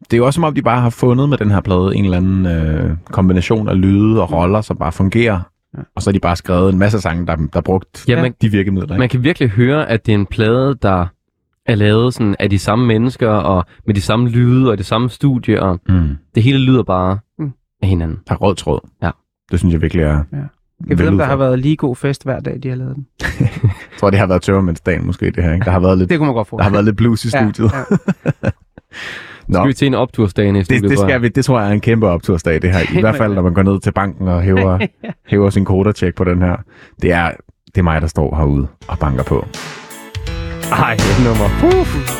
Det 0.00 0.12
er 0.12 0.16
jo 0.16 0.26
også 0.26 0.34
som 0.36 0.44
om, 0.44 0.54
de 0.54 0.62
bare 0.62 0.80
har 0.80 0.90
fundet 0.90 1.28
med 1.28 1.38
den 1.38 1.50
her 1.50 1.60
plade 1.60 1.96
en 1.96 2.04
eller 2.04 2.16
anden 2.16 2.46
øh, 2.46 2.96
kombination 3.04 3.68
af 3.68 3.80
lyde 3.80 4.22
og 4.22 4.32
roller, 4.32 4.60
som 4.60 4.76
bare 4.76 4.92
fungerer. 4.92 5.40
Ja. 5.76 5.82
Og 5.96 6.02
så 6.02 6.10
har 6.10 6.12
de 6.12 6.20
bare 6.20 6.36
skrevet 6.36 6.72
en 6.72 6.78
masse 6.78 7.00
sange, 7.00 7.26
der, 7.26 7.36
der 7.52 7.60
brugt 7.60 8.04
Ja, 8.08 8.22
man, 8.22 8.34
de 8.42 8.48
virkemidler. 8.48 8.88
Ikke? 8.94 8.98
man 8.98 9.08
kan 9.08 9.24
virkelig 9.24 9.48
høre, 9.50 9.88
at 9.88 10.06
det 10.06 10.12
er 10.14 10.18
en 10.18 10.26
plade, 10.26 10.78
der 10.82 11.06
er 11.70 11.74
lavet 11.74 12.14
sådan 12.14 12.36
af 12.38 12.50
de 12.50 12.58
samme 12.58 12.86
mennesker, 12.86 13.28
og 13.28 13.64
med 13.86 13.94
de 13.94 14.00
samme 14.00 14.28
lyde, 14.28 14.70
og 14.70 14.78
det 14.78 14.86
samme 14.86 15.10
studie, 15.10 15.62
og 15.62 15.80
Mm. 15.88 16.16
det 16.34 16.42
hele 16.42 16.58
lyder 16.58 16.82
bare 16.82 17.18
Mm. 17.38 17.50
af 17.82 17.88
hinanden. 17.88 18.18
Der 18.28 18.34
er 18.34 18.38
rød 18.38 18.54
tråd. 18.56 18.80
Ja. 19.02 19.10
Det 19.50 19.58
synes 19.58 19.72
jeg 19.72 19.82
virkelig 19.82 20.02
er... 20.04 20.24
Ja. 20.32 20.36
Jeg 20.88 20.98
ved, 20.98 21.08
om 21.08 21.18
der 21.18 21.24
har 21.24 21.36
været 21.36 21.58
lige 21.58 21.76
god 21.76 21.96
fest 21.96 22.24
hver 22.24 22.40
dag, 22.40 22.58
de 22.62 22.68
har 22.68 22.76
lavet 22.76 22.96
den. 22.96 23.06
Jeg 23.40 23.48
tror, 24.00 24.10
det 24.10 24.18
har 24.18 24.26
været 24.26 24.42
tørmændsdagen 24.42 25.06
måske, 25.06 25.26
det 25.30 25.44
her. 25.44 25.52
Ikke? 25.52 25.64
Der 25.64 25.70
har 25.70 25.80
været 25.80 25.98
lidt, 25.98 26.10
Det 26.10 26.18
kunne 26.18 26.26
man 26.26 26.34
godt 26.34 26.48
få. 26.48 26.56
der 26.56 26.62
har 26.64 26.70
været 26.70 26.84
lidt 26.84 26.96
blues 26.96 27.24
i 27.24 27.30
studiet. 27.30 27.72
Ja, 27.72 27.78
ja. 28.44 28.50
Nå, 29.48 29.54
Skal 29.58 29.68
vi 29.68 29.72
til 29.72 29.86
en 29.86 29.94
optursdagen 29.94 30.56
i 30.56 30.64
studiet? 30.64 30.82
det, 30.82 30.90
det, 30.90 30.98
tror 30.98 31.04
jeg? 31.06 31.10
skal 31.12 31.22
vi, 31.22 31.28
det 31.28 31.44
tror 31.44 31.60
jeg 31.60 31.68
er 31.68 31.72
en 31.72 31.80
kæmpe 31.80 32.08
optursdag, 32.08 32.62
det 32.62 32.72
her. 32.72 32.98
I 32.98 33.00
hvert 33.04 33.16
fald, 33.16 33.34
når 33.34 33.42
man 33.42 33.54
går 33.54 33.62
ned 33.62 33.80
til 33.80 33.92
banken 33.92 34.28
og 34.28 34.42
hæver, 34.42 34.78
hæver 35.26 35.50
sin 35.50 35.64
kodertjek 35.64 36.14
på 36.14 36.24
den 36.24 36.42
her. 36.42 36.56
Det 37.02 37.12
er, 37.12 37.30
det 37.66 37.78
er 37.78 37.82
mig, 37.82 38.00
der 38.00 38.06
står 38.06 38.36
herude 38.36 38.66
og 38.88 38.98
banker 38.98 39.22
på. 39.22 39.46
Ej, 40.72 40.94
et 40.94 41.24
nummer. 41.24 41.48
Det 41.60 42.19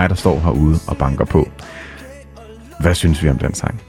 mig, 0.00 0.10
der 0.10 0.16
står 0.16 0.38
herude 0.38 0.76
og 0.88 0.96
banker 0.96 1.24
på. 1.24 1.48
Hvad 2.80 2.94
synes 2.94 3.22
vi 3.22 3.28
om 3.28 3.38
den 3.38 3.54
sang? 3.54 3.80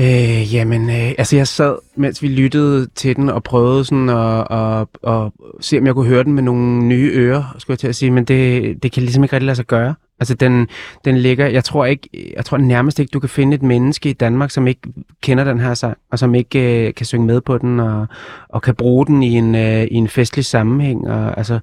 Øh, 0.00 0.54
jamen, 0.54 0.90
øh, 0.90 1.14
altså 1.18 1.36
jeg 1.36 1.48
sad, 1.48 1.76
mens 1.96 2.22
vi 2.22 2.28
lyttede 2.28 2.86
til 2.94 3.16
den, 3.16 3.28
og 3.28 3.42
prøvede 3.42 3.84
sådan 3.84 4.08
at, 4.08 4.46
at, 4.50 4.86
at 5.14 5.32
se, 5.60 5.78
om 5.78 5.86
jeg 5.86 5.94
kunne 5.94 6.08
høre 6.08 6.24
den 6.24 6.32
med 6.32 6.42
nogle 6.42 6.84
nye 6.84 7.10
ører, 7.14 7.56
skulle 7.58 7.74
jeg 7.74 7.78
til 7.78 7.88
at 7.88 7.96
sige, 7.96 8.10
men 8.10 8.24
det, 8.24 8.82
det 8.82 8.92
kan 8.92 9.02
ligesom 9.02 9.22
ikke 9.24 9.36
rigtig 9.36 9.46
lade 9.46 9.56
sig 9.56 9.66
gøre. 9.66 9.94
Altså 10.20 10.34
den, 10.34 10.68
den 11.04 11.18
ligger, 11.18 11.46
jeg 11.46 11.64
tror 11.64 11.86
ikke, 11.86 12.32
jeg 12.36 12.44
tror 12.44 12.58
nærmest 12.58 12.98
ikke, 12.98 13.10
du 13.10 13.20
kan 13.20 13.28
finde 13.28 13.54
et 13.54 13.62
menneske 13.62 14.10
i 14.10 14.12
Danmark, 14.12 14.50
som 14.50 14.66
ikke 14.66 14.80
kender 15.22 15.44
den 15.44 15.60
her 15.60 15.74
sang, 15.74 15.98
og 16.12 16.18
som 16.18 16.34
ikke 16.34 16.86
øh, 16.86 16.94
kan 16.94 17.06
synge 17.06 17.26
med 17.26 17.40
på 17.40 17.58
den, 17.58 17.80
og, 17.80 18.06
og 18.48 18.62
kan 18.62 18.74
bruge 18.74 19.06
den 19.06 19.22
i 19.22 19.36
en, 19.36 19.54
øh, 19.54 19.82
i 19.82 19.94
en 19.94 20.08
festlig 20.08 20.44
sammenhæng. 20.44 21.08
Og, 21.08 21.38
altså, 21.38 21.58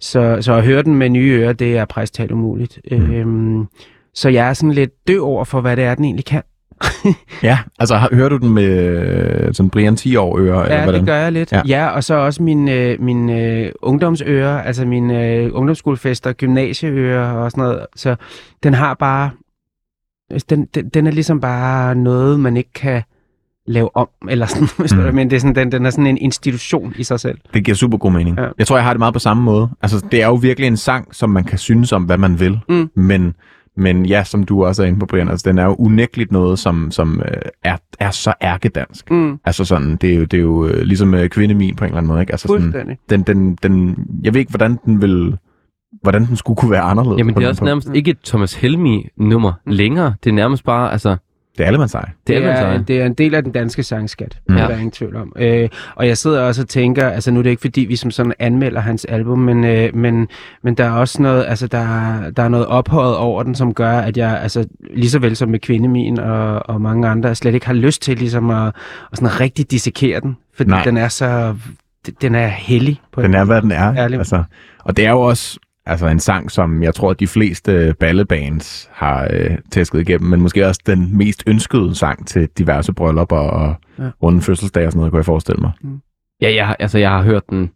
så, 0.00 0.38
så 0.40 0.52
at 0.52 0.64
høre 0.64 0.82
den 0.82 0.94
med 0.94 1.08
nye 1.08 1.32
ører, 1.32 1.52
det 1.52 1.76
er 1.76 1.84
præstalt 1.84 2.30
umuligt. 2.32 2.80
Mm. 2.90 3.12
Øhm, 3.12 3.66
så 4.14 4.28
jeg 4.28 4.48
er 4.48 4.52
sådan 4.52 4.72
lidt 4.72 5.08
død 5.08 5.18
over 5.18 5.44
for, 5.44 5.60
hvad 5.60 5.76
det 5.76 5.84
er, 5.84 5.94
den 5.94 6.04
egentlig 6.04 6.24
kan. 6.24 6.42
Ja, 7.42 7.58
altså 7.78 8.08
hører 8.12 8.28
du 8.28 8.36
den 8.36 8.48
med 8.54 8.64
øh, 8.64 9.54
sådan 9.54 9.70
Brian 9.70 9.96
10 9.96 10.16
år 10.16 10.38
eller 10.38 10.58
Ja, 10.74 10.82
hvordan? 10.82 11.00
det 11.00 11.06
gør 11.08 11.16
jeg 11.16 11.32
lidt. 11.32 11.52
Ja. 11.52 11.62
Ja, 11.66 11.88
og 11.88 12.04
så 12.04 12.14
også 12.14 12.42
min, 12.42 12.68
øh, 12.68 13.00
min 13.02 13.30
øh, 13.30 13.72
ungdomsører, 13.82 14.62
altså 14.62 14.84
min 14.86 15.10
øh, 15.10 15.50
ungdomsskolefester, 15.52 16.32
gymnasieører 16.32 17.32
og 17.32 17.50
sådan 17.50 17.64
noget. 17.64 17.86
Så 17.96 18.16
den 18.62 18.74
har 18.74 18.94
bare... 18.94 19.30
altså, 20.30 20.46
Den, 20.50 20.64
den, 20.74 20.88
den 20.88 21.06
er 21.06 21.10
ligesom 21.10 21.40
bare 21.40 21.94
noget, 21.94 22.40
man 22.40 22.56
ikke 22.56 22.72
kan 22.72 23.02
lave 23.66 23.96
om, 23.96 24.08
eller 24.30 24.46
sådan, 24.46 24.68
mm. 24.98 25.06
Mm. 25.08 25.14
men 25.14 25.30
det 25.30 25.36
er 25.36 25.40
sådan, 25.40 25.54
den, 25.54 25.72
den 25.72 25.86
er 25.86 25.90
sådan 25.90 26.06
en 26.06 26.18
institution 26.18 26.94
i 26.96 27.04
sig 27.04 27.20
selv. 27.20 27.38
Det 27.54 27.64
giver 27.64 27.74
super 27.74 27.98
god 27.98 28.12
mening. 28.12 28.38
Ja. 28.38 28.46
Jeg 28.58 28.66
tror, 28.66 28.76
jeg 28.76 28.84
har 28.84 28.92
det 28.92 28.98
meget 28.98 29.14
på 29.14 29.20
samme 29.20 29.42
måde. 29.42 29.68
Altså, 29.82 30.04
det 30.12 30.22
er 30.22 30.26
jo 30.26 30.34
virkelig 30.34 30.66
en 30.66 30.76
sang, 30.76 31.14
som 31.14 31.30
man 31.30 31.44
kan 31.44 31.58
synes 31.58 31.92
om, 31.92 32.02
hvad 32.04 32.18
man 32.18 32.40
vil. 32.40 32.58
Mm. 32.68 32.90
Men, 32.96 33.34
men 33.76 34.06
ja, 34.06 34.24
som 34.24 34.42
du 34.42 34.64
også 34.64 34.82
er 34.82 34.86
inde 34.86 34.98
på, 34.98 35.06
Brian, 35.06 35.28
altså, 35.28 35.50
den 35.50 35.58
er 35.58 35.64
jo 35.64 35.74
unægteligt 35.74 36.32
noget, 36.32 36.58
som, 36.58 36.90
som 36.90 37.22
øh, 37.24 37.42
er, 37.62 37.76
er 37.98 38.10
så 38.10 38.34
ærkedansk. 38.42 39.10
Mm, 39.10 39.38
Altså 39.44 39.64
sådan, 39.64 39.96
det 39.96 40.10
er 40.10 40.16
jo, 40.16 40.24
det 40.24 40.34
er 40.34 40.42
jo 40.42 40.66
øh, 40.66 40.82
ligesom 40.82 41.14
øh, 41.14 41.28
kvindemin 41.28 41.76
på 41.76 41.84
en 41.84 41.88
eller 41.88 41.98
anden 41.98 42.08
måde, 42.08 42.20
ikke? 42.20 42.32
Altså 42.32 42.48
sådan, 42.48 42.96
den, 43.10 43.22
den, 43.22 43.58
den, 43.62 43.96
jeg 44.22 44.34
ved 44.34 44.40
ikke, 44.40 44.50
hvordan 44.50 44.78
den 44.84 45.02
vil, 45.02 45.38
hvordan 46.02 46.26
den 46.26 46.36
skulle 46.36 46.56
kunne 46.56 46.70
være 46.70 46.82
anderledes. 46.82 47.18
Jamen, 47.18 47.34
det 47.34 47.44
er 47.44 47.48
også 47.48 47.64
nærmest 47.64 47.90
ikke 47.94 48.10
et 48.10 48.18
Thomas 48.24 48.54
Helmi-nummer 48.54 49.52
længere. 49.66 50.14
Det 50.24 50.30
er 50.30 50.34
nærmest 50.34 50.64
bare, 50.64 50.92
altså... 50.92 51.16
Det 51.58 51.62
er 51.62 51.66
alle 51.66 51.78
man 51.78 51.88
sej. 51.88 52.08
Det 52.26 52.36
er, 52.36 52.40
det, 52.40 52.50
er, 52.50 52.78
det 52.82 53.00
er 53.00 53.06
en 53.06 53.14
del 53.14 53.34
af 53.34 53.42
den 53.42 53.52
danske 53.52 53.82
sangskat, 53.82 54.38
Mm. 54.48 54.54
det 54.54 54.62
er 54.64 54.68
der 54.68 54.74
ingen 54.74 54.90
tvivl 54.90 55.16
om. 55.16 55.32
Øh, 55.36 55.68
og 55.94 56.06
jeg 56.06 56.18
sidder 56.18 56.40
også 56.42 56.62
og 56.62 56.68
tænker, 56.68 57.08
altså 57.08 57.30
nu 57.30 57.38
er 57.38 57.42
det 57.42 57.50
ikke 57.50 57.60
fordi, 57.60 57.80
vi 57.80 57.96
som 57.96 58.10
sådan 58.10 58.32
anmelder 58.38 58.80
hans 58.80 59.04
album, 59.04 59.38
men, 59.38 59.64
øh, 59.64 59.96
men, 59.96 60.28
men 60.62 60.74
der 60.74 60.84
er 60.84 60.90
også 60.90 61.22
noget, 61.22 61.44
altså 61.48 61.66
der, 61.66 61.86
der 62.36 62.42
er 62.42 62.48
noget 62.48 62.66
ophøjet 62.66 63.16
over 63.16 63.42
den, 63.42 63.54
som 63.54 63.74
gør, 63.74 63.98
at 63.98 64.16
jeg, 64.16 64.40
altså 64.42 64.64
lige 64.94 65.10
så 65.10 65.18
vel 65.18 65.36
som 65.36 65.48
med 65.48 65.58
Kvindemin 65.58 66.18
og, 66.18 66.68
og 66.68 66.80
mange 66.80 67.08
andre, 67.08 67.34
slet 67.34 67.54
ikke 67.54 67.66
har 67.66 67.74
lyst 67.74 68.02
til 68.02 68.18
ligesom 68.18 68.50
at, 68.50 68.66
at 69.12 69.18
sådan 69.18 69.40
rigtig 69.40 69.70
dissekere 69.70 70.20
den, 70.20 70.36
fordi 70.56 70.70
Nej. 70.70 70.84
den 70.84 70.96
er 70.96 71.08
så, 71.08 71.54
den 72.20 72.34
er 72.34 72.46
hellig. 72.46 73.00
På 73.12 73.20
en 73.20 73.24
Den 73.24 73.34
er, 73.34 73.38
måde. 73.38 73.46
hvad 73.46 73.62
den 73.62 73.72
er. 73.72 73.94
Ærligt. 73.96 74.20
Altså, 74.20 74.42
og 74.78 74.96
det 74.96 75.06
er 75.06 75.10
jo 75.10 75.20
også 75.20 75.58
altså, 75.86 76.06
en 76.06 76.20
sang, 76.20 76.50
som 76.50 76.82
jeg 76.82 76.94
tror, 76.94 77.10
at 77.10 77.20
de 77.20 77.26
fleste 77.26 77.94
ballebands 78.00 78.88
har 78.92 79.28
øh, 79.32 79.50
tæsket 79.70 80.00
igennem, 80.00 80.30
men 80.30 80.40
måske 80.40 80.66
også 80.66 80.80
den 80.86 81.16
mest 81.18 81.42
ønskede 81.46 81.94
sang 81.94 82.26
til 82.26 82.48
diverse 82.58 82.92
bryllupper 82.92 83.36
og 83.36 83.74
ja. 83.98 84.04
Runde 84.22 84.42
fødselsdage 84.42 84.86
og 84.86 84.92
sådan 84.92 84.98
noget, 84.98 85.10
kunne 85.12 85.18
jeg 85.18 85.24
forestille 85.24 85.60
mig. 85.60 85.72
Ja, 86.40 86.54
jeg, 86.54 86.66
har- 86.66 86.76
altså, 86.78 86.98
jeg 86.98 87.10
har 87.10 87.22
hørt 87.22 87.50
den 87.50 87.70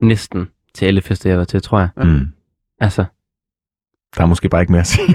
næsten 0.00 0.48
til 0.74 0.86
alle 0.86 1.02
fester, 1.02 1.30
jeg 1.30 1.34
har 1.34 1.38
været 1.38 1.48
til, 1.48 1.62
tror 1.62 1.78
jeg. 1.78 1.88
Ja. 1.98 2.04
Mm. 2.04 2.20
Altså, 2.80 3.04
Der 4.16 4.22
er 4.22 4.26
måske 4.26 4.48
bare 4.48 4.62
ikke 4.62 4.72
mere 4.72 4.80
at 4.80 4.86
sige. 4.86 5.08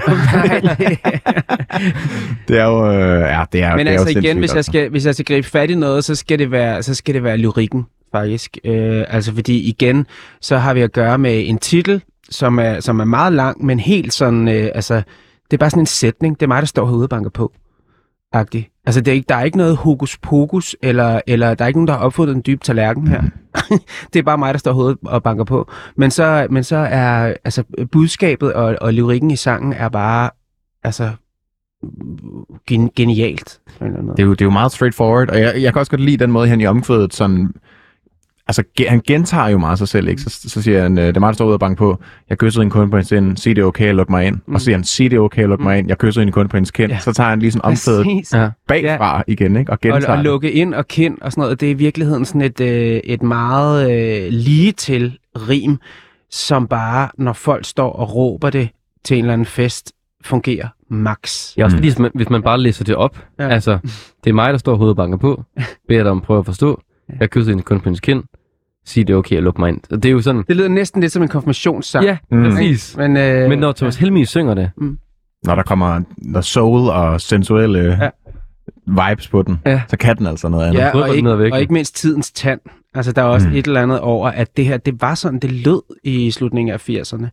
det 2.48 2.58
er 2.58 2.64
jo, 2.64 2.92
øh, 2.92 3.20
ja, 3.20 3.44
det 3.52 3.62
er, 3.62 3.76
Men 3.76 3.86
det 3.86 3.94
er 3.94 3.98
altså 3.98 4.12
jo 4.14 4.20
igen, 4.20 4.38
hvis 4.38 4.54
jeg, 4.54 4.64
skal, 4.64 4.90
hvis 4.90 5.06
jeg 5.06 5.14
skal 5.14 5.24
gribe 5.24 5.46
fat 5.46 5.70
i 5.70 5.74
noget, 5.74 6.04
så 6.04 6.14
skal 6.14 6.38
det 6.38 6.50
være, 6.50 6.82
så 6.82 6.94
skal 6.94 7.14
det 7.14 7.24
være 7.24 7.36
lyrikken, 7.36 7.86
faktisk. 8.12 8.58
Øh, 8.64 9.04
altså 9.08 9.34
fordi 9.34 9.68
igen, 9.68 10.06
så 10.40 10.58
har 10.58 10.74
vi 10.74 10.80
at 10.80 10.92
gøre 10.92 11.18
med 11.18 11.48
en 11.48 11.58
titel, 11.58 12.02
som 12.30 12.58
er, 12.58 12.80
som 12.80 13.00
er 13.00 13.04
meget 13.04 13.32
lang, 13.32 13.64
men 13.64 13.80
helt 13.80 14.12
sådan, 14.12 14.48
øh, 14.48 14.70
altså, 14.74 14.94
det 15.50 15.56
er 15.56 15.58
bare 15.58 15.70
sådan 15.70 15.82
en 15.82 15.86
sætning. 15.86 16.40
Det 16.40 16.46
er 16.46 16.48
mig, 16.48 16.62
der 16.62 16.66
står 16.66 16.86
herude 16.86 17.04
og 17.04 17.08
banker 17.08 17.30
på. 17.30 17.52
Agtig. 18.32 18.68
Altså, 18.86 19.00
det 19.00 19.10
er 19.10 19.14
ikke, 19.14 19.26
der 19.28 19.34
er 19.34 19.44
ikke 19.44 19.56
noget 19.56 19.76
hokus 19.76 20.18
pokus, 20.18 20.76
eller, 20.82 21.20
eller 21.26 21.54
der 21.54 21.64
er 21.64 21.66
ikke 21.66 21.78
nogen, 21.78 21.88
der 21.88 21.94
har 21.94 22.00
opfundet 22.00 22.36
en 22.36 22.42
dyb 22.46 22.62
tallerken 22.62 23.06
her. 23.06 23.22
det 24.12 24.18
er 24.18 24.22
bare 24.22 24.38
mig, 24.38 24.54
der 24.54 24.58
står 24.58 24.72
herude 24.72 24.96
og 25.02 25.22
banker 25.22 25.44
på. 25.44 25.70
Men 25.96 26.10
så, 26.10 26.46
men 26.50 26.64
så 26.64 26.76
er 26.76 27.34
altså, 27.44 27.64
budskabet 27.92 28.52
og, 28.52 28.76
og 28.80 28.94
lyrikken 28.94 29.30
i 29.30 29.36
sangen 29.36 29.72
er 29.72 29.88
bare 29.88 30.30
altså, 30.84 31.10
gen, 32.66 32.90
genialt. 32.96 33.60
Eller 33.80 34.02
noget. 34.02 34.16
Det 34.16 34.22
er, 34.22 34.26
jo, 34.26 34.32
det 34.32 34.40
er 34.40 34.46
jo 34.46 34.50
meget 34.50 34.72
straightforward, 34.72 35.30
og 35.30 35.40
jeg, 35.40 35.62
jeg 35.62 35.72
kan 35.72 35.80
også 35.80 35.90
godt 35.90 36.00
lide 36.00 36.16
den 36.16 36.32
måde, 36.32 36.48
han 36.48 36.60
i 36.60 36.66
omkvædet 36.66 37.14
sådan... 37.14 37.52
Altså, 38.50 38.62
han 38.88 39.00
gentager 39.06 39.48
jo 39.48 39.58
meget 39.58 39.78
sig 39.78 39.88
selv, 39.88 40.08
ikke? 40.08 40.22
Så, 40.22 40.48
så 40.48 40.62
siger 40.62 40.82
han, 40.82 40.98
øh, 40.98 41.06
det 41.06 41.16
er 41.16 41.20
mig, 41.20 41.26
der 41.26 41.32
står 41.32 41.44
ude 41.46 41.54
og 41.54 41.60
banke 41.60 41.78
på, 41.78 41.98
jeg 42.30 42.38
kyssede 42.38 42.64
en 42.64 42.70
kunde 42.70 42.90
på 42.90 42.96
hendes 42.96 43.12
ind, 43.12 43.36
sig 43.36 43.56
det 43.56 43.62
er 43.62 43.66
okay, 43.66 43.92
luk 43.94 44.10
mig 44.10 44.26
ind. 44.26 44.36
Mm. 44.46 44.54
Og 44.54 44.60
så 44.60 44.64
siger 44.64 44.76
han, 44.76 44.84
sig 44.84 45.10
det 45.10 45.16
er 45.16 45.20
okay, 45.20 45.44
luk 45.46 45.60
mig 45.60 45.78
ind, 45.78 45.88
jeg 45.88 45.98
kyssede 45.98 46.26
en 46.26 46.32
kunde 46.32 46.48
på 46.48 46.56
hendes 46.56 46.70
kind. 46.70 46.92
Ja. 46.92 46.98
Så 46.98 47.12
tager 47.12 47.30
han 47.30 47.38
lige 47.38 47.52
sådan 47.52 47.64
omkvædet 47.64 48.32
ja. 48.34 48.50
bagfra 48.68 49.16
ja. 49.16 49.22
igen, 49.26 49.56
ikke? 49.56 49.70
Og 49.72 49.72
Og, 49.72 49.80
gentager 49.80 50.10
og 50.12 50.16
det. 50.16 50.24
lukke 50.24 50.52
ind 50.52 50.74
og 50.74 50.88
kind 50.88 51.18
og 51.20 51.32
sådan 51.32 51.42
noget, 51.42 51.60
det 51.60 51.66
er 51.66 51.70
i 51.70 51.74
virkeligheden 51.74 52.24
sådan 52.24 52.40
et, 52.42 52.60
øh, 52.60 53.00
et 53.04 53.22
meget 53.22 53.90
øh, 53.92 54.28
lige 54.32 54.72
til 54.72 55.18
rim, 55.48 55.78
som 56.30 56.66
bare, 56.66 57.08
når 57.18 57.32
folk 57.32 57.64
står 57.64 57.92
og 57.92 58.14
råber 58.14 58.50
det 58.50 58.68
til 59.04 59.18
en 59.18 59.24
eller 59.24 59.32
anden 59.32 59.46
fest, 59.46 59.92
fungerer 60.24 60.68
max. 60.90 61.54
Ja, 61.56 61.64
også 61.64 61.76
Mm. 61.76 61.78
fordi, 61.78 61.88
hvis 61.88 61.98
man, 61.98 62.10
hvis 62.14 62.30
man 62.30 62.42
bare 62.42 62.60
læser 62.60 62.84
det 62.84 62.96
op, 62.96 63.18
ja. 63.38 63.44
Ja. 63.44 63.50
altså, 63.50 63.78
det 64.24 64.30
er 64.30 64.34
mig, 64.34 64.52
der 64.52 64.58
står 64.58 64.76
hovedet 64.76 64.90
og 64.90 64.96
banker 64.96 65.18
på, 65.18 65.42
beder 65.88 66.02
dig 66.02 66.10
om 66.12 66.18
at 66.18 66.22
prøve 66.24 66.38
at 66.38 66.46
forstå, 66.46 66.80
jeg 67.20 67.30
kysser 67.30 67.50
hende 67.50 67.62
kun 67.62 67.78
på 67.80 67.84
hendes 67.84 68.00
kind, 68.00 68.22
sig 68.86 69.06
det 69.06 69.12
er 69.14 69.16
okay 69.18 69.36
at 69.36 69.42
lukke 69.42 69.60
mig 69.60 69.68
ind. 69.68 69.80
Og 69.90 70.02
det 70.02 70.08
er 70.08 70.12
jo 70.12 70.20
sådan, 70.20 70.44
Det 70.48 70.56
lyder 70.56 70.68
næsten 70.68 71.00
lidt 71.00 71.12
som 71.12 71.22
en 71.22 71.28
konfirmationssang. 71.28 72.04
ja, 72.04 72.16
Mm. 72.30 72.42
præcis. 72.44 72.96
Men, 72.96 73.16
øh, 73.16 73.48
Men 73.48 73.58
når 73.58 73.72
Thomas 73.72 73.96
Helmi 73.96 74.24
synger 74.24 74.54
det, 74.54 74.70
Når 75.44 75.54
der 75.54 75.62
kommer 75.62 76.00
der 76.34 76.40
soul 76.40 76.88
og 76.88 77.20
sensuelle 77.20 77.78
Ja. 77.78 78.04
ja. 78.04 78.10
vibes 79.10 79.28
på 79.28 79.42
den, 79.42 79.58
Ja. 79.66 79.70
ja. 79.70 79.82
så 79.88 79.96
kan 79.96 80.16
den 80.18 80.26
altså 80.26 80.48
noget 80.48 80.66
andet. 80.66 80.78
Ja, 80.80 80.90
og 81.00 81.08
den 81.08 81.16
ikke, 81.16 81.52
og 81.54 81.60
ikke 81.60 81.72
mindst 81.72 81.96
tidens 81.96 82.30
tand. 82.32 82.60
Altså, 82.94 83.12
der 83.12 83.22
er 83.22 83.26
også 83.26 83.46
Mm. 83.46 83.52
mm. 83.52 83.58
et 83.58 83.66
eller 83.66 83.82
andet 83.82 84.00
over, 84.00 84.28
at 84.28 84.56
det 84.56 84.64
her, 84.64 84.76
det 84.76 85.02
var 85.02 85.14
sådan, 85.14 85.38
det 85.38 85.52
lød 85.52 85.82
i 86.04 86.30
slutningen 86.30 86.72
af 86.74 86.88
80'erne. 86.90 87.26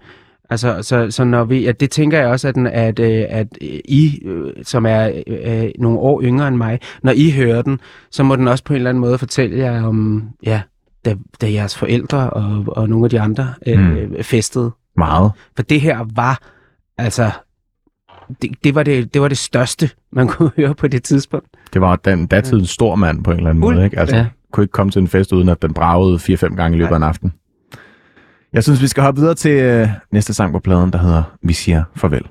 Altså, 0.49 0.81
så, 0.81 1.11
så 1.11 1.23
når 1.23 1.43
vi, 1.43 1.65
at 1.65 1.79
det 1.79 1.91
tænker 1.91 2.17
jeg 2.19 2.27
også, 2.27 2.47
at, 2.47 2.55
den, 2.55 2.67
at, 2.67 2.99
øh, 2.99 3.23
at 3.29 3.47
øh, 3.61 3.79
I, 3.85 4.19
øh, 4.25 4.51
som 4.63 4.85
er 4.85 5.11
øh, 5.27 5.69
nogle 5.79 5.99
år 5.99 6.21
yngre 6.21 6.47
end 6.47 6.55
mig, 6.57 6.79
når 7.03 7.11
I 7.15 7.31
hører 7.31 7.61
den, 7.61 7.79
så 8.11 8.23
må 8.23 8.35
den 8.35 8.47
også 8.47 8.63
på 8.63 8.73
en 8.73 8.77
eller 8.77 8.89
anden 8.89 9.01
måde 9.01 9.17
fortælle 9.17 9.57
jer 9.57 9.83
om, 9.83 10.23
ja, 10.45 10.61
da, 11.09 11.15
da 11.41 11.51
jeres 11.51 11.77
forældre 11.77 12.29
og, 12.29 12.63
og 12.67 12.89
nogle 12.89 13.05
af 13.05 13.09
de 13.09 13.19
andre 13.21 13.53
øh, 13.67 13.79
mm. 13.79 14.23
festede. 14.23 14.71
Meget. 14.97 15.31
For 15.55 15.63
det 15.63 15.81
her 15.81 16.05
var, 16.15 16.39
altså, 16.97 17.31
det, 18.41 18.51
det, 18.63 18.75
var 18.75 18.83
det, 18.83 19.13
det 19.13 19.21
var 19.21 19.27
det 19.27 19.37
største, 19.37 19.89
man 20.11 20.27
kunne 20.33 20.51
høre 20.57 20.75
på 20.75 20.87
det 20.87 21.03
tidspunkt. 21.03 21.47
Det 21.73 21.81
var 21.81 21.95
den 21.95 22.27
datidens 22.27 22.69
stor 22.69 22.95
mand 22.95 23.23
på 23.23 23.31
en 23.31 23.37
eller 23.37 23.49
anden 23.49 23.61
måde, 23.61 23.85
ikke? 23.85 23.99
Altså, 23.99 24.15
Ja. 24.15 24.25
kunne 24.51 24.63
ikke 24.63 24.71
komme 24.71 24.91
til 24.91 25.01
en 25.01 25.07
fest, 25.07 25.33
uden 25.33 25.49
at 25.49 25.61
den 25.61 25.73
bragede 25.73 26.15
4-5 26.15 26.55
gange 26.55 26.77
i 26.77 26.79
løbet 26.79 26.91
af 26.91 26.95
en 26.97 27.03
aften. 27.03 27.33
Jeg 28.53 28.63
synes, 28.63 28.81
vi 28.81 28.87
skal 28.87 29.03
hoppe 29.03 29.19
videre 29.21 29.35
til 29.35 29.51
øh, 29.51 29.89
næste 30.11 30.33
sang 30.33 30.51
på 30.51 30.59
pladen, 30.59 30.91
der 30.93 30.99
hedder 30.99 31.23
Vi 31.41 31.53
siger 31.53 31.83
farvel. 31.95 32.23
Vi 32.23 32.27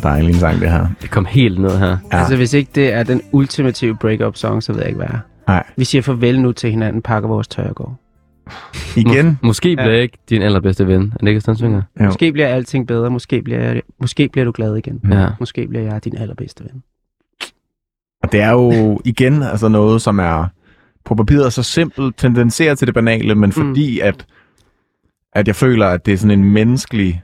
så 0.00 0.08
dejlig 0.08 0.28
en 0.28 0.38
sang, 0.40 0.60
det 0.60 0.70
her. 0.70 0.86
Det 1.02 1.10
kom 1.10 1.24
helt 1.24 1.60
ned 1.60 1.78
her. 1.78 1.86
Ja. 1.86 1.96
Ja. 2.12 2.18
Altså, 2.18 2.36
hvis 2.36 2.54
ikke 2.54 2.70
det 2.74 2.92
er 2.92 3.02
den 3.02 3.22
ultimative 3.32 3.96
break-up 3.96 4.36
song, 4.36 4.62
så 4.62 4.72
ved 4.72 4.80
jeg 4.80 4.88
ikke, 4.88 4.96
hvad 4.96 5.08
er. 5.08 5.18
Nej. 5.48 5.64
Vi 5.76 5.84
siger 5.84 6.02
farvel 6.02 6.40
nu 6.40 6.52
til 6.52 6.70
hinanden, 6.70 7.02
pakker 7.02 7.28
vores 7.28 7.48
tøj 7.48 7.64
og 7.64 7.74
går. 7.74 8.00
Igen. 8.96 9.38
Måske 9.42 9.76
bliver 9.76 9.90
jeg 9.90 10.02
ikke 10.02 10.18
din 10.30 10.42
allerbedste 10.42 10.86
ven. 10.86 11.12
Er 11.14 11.18
det 11.18 11.28
ikke 11.28 11.40
sådan, 11.40 11.56
synger? 11.56 11.82
Jo. 12.00 12.04
Måske 12.04 12.32
bliver 12.32 12.48
alting 12.48 12.86
bedre, 12.86 13.10
måske 13.10 13.42
bliver, 13.42 13.80
måske 14.00 14.28
bliver 14.28 14.44
du 14.44 14.52
glad 14.54 14.76
igen. 14.76 15.00
Ja. 15.10 15.28
Måske 15.40 15.68
bliver 15.68 15.84
jeg 15.84 16.04
din 16.04 16.16
allerbedste 16.16 16.64
ven. 16.64 16.82
Og 18.22 18.32
det 18.32 18.40
er 18.40 18.50
jo 18.50 19.00
igen 19.04 19.42
altså 19.42 19.68
noget, 19.68 20.02
som 20.02 20.18
er 20.18 20.46
på 21.04 21.14
papiret 21.14 21.52
så 21.52 21.62
simpelt, 21.62 22.16
tendenserer 22.16 22.74
til 22.74 22.86
det 22.86 22.94
banale, 22.94 23.34
men 23.34 23.52
fordi 23.52 24.00
at, 24.00 24.26
at 25.32 25.46
jeg 25.46 25.56
føler, 25.56 25.86
at 25.86 26.06
det 26.06 26.14
er 26.14 26.18
sådan 26.18 26.38
en 26.38 26.52
menneskelig... 26.52 27.22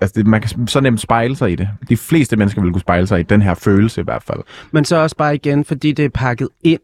Altså, 0.00 0.12
det, 0.16 0.26
man 0.26 0.40
kan 0.40 0.66
så 0.66 0.80
nemt 0.80 1.00
spejle 1.00 1.36
sig 1.36 1.52
i 1.52 1.56
det. 1.56 1.68
De 1.88 1.96
fleste 1.96 2.36
mennesker 2.36 2.62
vil 2.62 2.72
kunne 2.72 2.80
spejle 2.80 3.06
sig 3.06 3.20
i 3.20 3.22
den 3.22 3.42
her 3.42 3.54
følelse 3.54 4.00
i 4.00 4.04
hvert 4.04 4.22
fald. 4.22 4.40
Men 4.70 4.84
så 4.84 4.96
også 4.96 5.16
bare 5.16 5.34
igen, 5.34 5.64
fordi 5.64 5.92
det 5.92 6.04
er 6.04 6.08
pakket 6.08 6.48
ind 6.62 6.80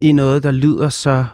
i 0.00 0.12
noget, 0.12 0.42
der 0.42 0.50
lyder 0.50 0.88
så 0.88 1.24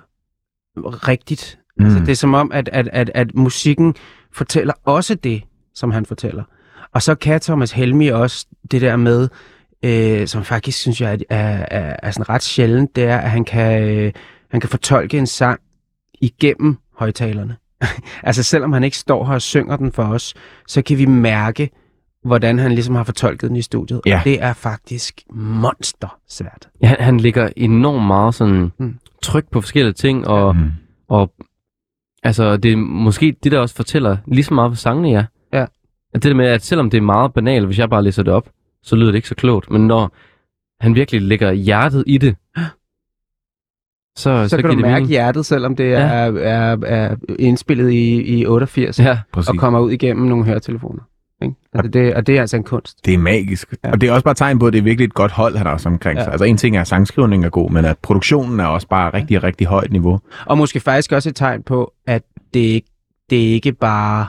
rigtigt. 0.77 1.59
Mm. 1.77 1.85
Altså, 1.85 2.01
det 2.01 2.09
er 2.09 2.17
som 2.17 2.35
om, 2.35 2.53
at, 2.53 2.69
at, 2.73 2.89
at, 2.93 3.11
at 3.15 3.35
musikken 3.35 3.95
fortæller 4.33 4.75
også 4.85 5.15
det, 5.15 5.43
som 5.75 5.91
han 5.91 6.07
fortæller. 6.07 6.45
Og 6.93 7.03
så 7.03 7.15
kan 7.15 7.41
Thomas 7.41 7.73
Helmi 7.73 8.09
også 8.09 8.47
det 8.71 8.81
der 8.81 8.97
med, 8.97 9.29
øh, 9.85 10.27
som 10.27 10.45
faktisk 10.45 10.79
synes 10.79 11.01
jeg 11.01 11.13
er, 11.13 11.37
er, 11.37 11.67
er, 11.71 11.97
er 12.03 12.11
sådan 12.11 12.29
ret 12.29 12.43
sjældent, 12.43 12.97
det 12.97 13.05
er, 13.05 13.19
at 13.19 13.31
han 13.31 13.45
kan, 13.45 13.83
øh, 13.83 14.13
han 14.51 14.61
kan 14.61 14.71
fortolke 14.71 15.19
en 15.19 15.27
sang 15.27 15.61
igennem 16.21 16.77
højtalerne. 16.99 17.57
altså 18.23 18.43
selvom 18.43 18.73
han 18.73 18.85
ikke 18.85 18.97
står 18.97 19.25
her 19.27 19.35
og 19.35 19.43
synger 19.43 19.77
den 19.77 19.93
for 19.93 20.03
os, 20.05 20.35
så 20.69 20.83
kan 20.83 20.99
vi 20.99 21.07
mærke, 21.07 21.71
hvordan 22.25 22.59
han 22.59 22.73
ligesom 22.73 22.95
har 22.95 23.05
fortolket 23.05 23.49
den 23.49 23.57
i 23.57 23.63
studiet. 23.63 24.01
Ja. 24.07 24.19
Og 24.19 24.25
det 24.25 24.43
er 24.43 24.53
faktisk 24.53 25.23
monster 25.35 26.19
svært. 26.29 26.69
Ja, 26.83 26.87
han, 26.89 26.97
han 27.01 27.21
lægger 27.21 27.49
enormt 27.57 28.07
meget 28.07 28.35
sådan 28.35 28.73
Mm. 28.79 28.99
tryk 29.23 29.51
på 29.51 29.61
forskellige 29.61 29.93
ting, 29.93 30.27
og, 30.29 30.57
Mm. 30.57 30.71
og 31.09 31.33
altså, 32.23 32.57
det 32.57 32.73
er 32.73 32.77
måske 32.77 33.37
det, 33.45 33.53
der 33.53 33.59
også 33.59 33.75
fortæller 33.75 34.17
lige 34.27 34.45
så 34.45 34.55
meget 34.55 34.73
på 34.73 34.77
sangene, 34.77 35.09
ja. 35.11 35.25
Ja. 35.53 35.67
At 36.15 36.23
det 36.23 36.31
der 36.31 36.35
med, 36.35 36.47
at 36.47 36.63
selvom 36.65 36.91
det 36.91 36.99
er 36.99 37.03
meget 37.03 37.35
banalt, 37.35 37.67
hvis 37.67 37.79
jeg 37.79 37.91
bare 37.91 38.03
læser 38.05 38.23
det 38.23 38.33
op, 38.33 38.49
så 38.83 38.97
lyder 38.97 39.11
det 39.11 39.17
ikke 39.17 39.29
så 39.29 39.35
klogt. 39.35 39.71
Men 39.71 39.87
når 39.87 40.13
han 40.81 40.95
virkelig 40.95 41.23
lægger 41.23 41.53
hjertet 41.53 42.05
i 42.07 42.19
det, 42.19 42.37
så, 44.21 44.43
Så, 44.45 44.49
så 44.49 44.57
kan 44.57 44.63
giver 44.63 44.73
du 44.75 44.77
det 44.77 44.83
mærke 44.83 44.95
mening. 44.95 45.09
hjertet, 45.11 45.47
selvom 45.47 45.77
det 45.77 45.85
Ja. 45.91 45.99
er, 46.01 46.33
er, 46.33 46.77
er 46.87 47.17
indspillet 47.39 47.91
i, 47.91 48.23
i 48.41 48.47
88 48.47 48.99
Ja, 49.01 49.19
Præcis. 49.33 49.49
og 49.49 49.57
kommer 49.57 49.81
ud 49.81 49.91
igennem 49.91 50.27
nogle 50.27 50.45
høretelefoner. 50.45 51.03
Ikke? 51.43 51.55
Altså 51.73 51.91
det, 51.91 52.15
og 52.15 52.27
det 52.27 52.37
er 52.37 52.41
altså 52.41 52.57
en 52.57 52.63
kunst. 52.65 53.07
Det 53.07 53.15
er 53.15 53.19
magisk. 53.19 53.71
Ja. 53.73 53.77
Ja. 53.89 53.93
Og 53.93 54.01
det 54.01 54.09
er 54.09 54.13
også 54.13 54.25
bare 54.25 54.35
tegn 54.35 54.59
på, 54.59 54.67
at 54.67 54.73
det 54.73 54.79
er 54.79 54.83
virkelig 54.83 55.05
et 55.07 55.15
godt 55.15 55.33
hold, 55.33 55.57
han 55.57 55.67
har 55.67 55.73
også 55.73 55.89
omkring 55.89 56.19
Ja. 56.19 56.25
sig. 56.25 56.33
Altså 56.33 56.45
en 56.45 56.57
ting 56.57 56.77
er, 56.77 56.81
at 56.81 56.87
sangskrivningen 56.89 57.45
er 57.47 57.51
god, 57.51 57.71
men 57.71 57.85
at 57.85 57.99
produktionen 57.99 58.61
er 58.61 58.65
også 58.67 58.89
bare 58.89 59.15
rigtig, 59.15 59.43
rigtig 59.43 59.67
højt 59.67 59.93
niveau. 59.93 60.21
Og 60.47 60.59
måske 60.59 60.81
faktisk 60.81 61.13
også 61.13 61.29
et 61.29 61.37
tegn 61.37 61.63
på, 61.63 61.93
at 62.07 62.23
det, 62.55 62.61
ikke- 62.61 62.89
det 63.31 63.49
er 63.49 63.53
ikke 63.53 63.73
bare 63.73 64.27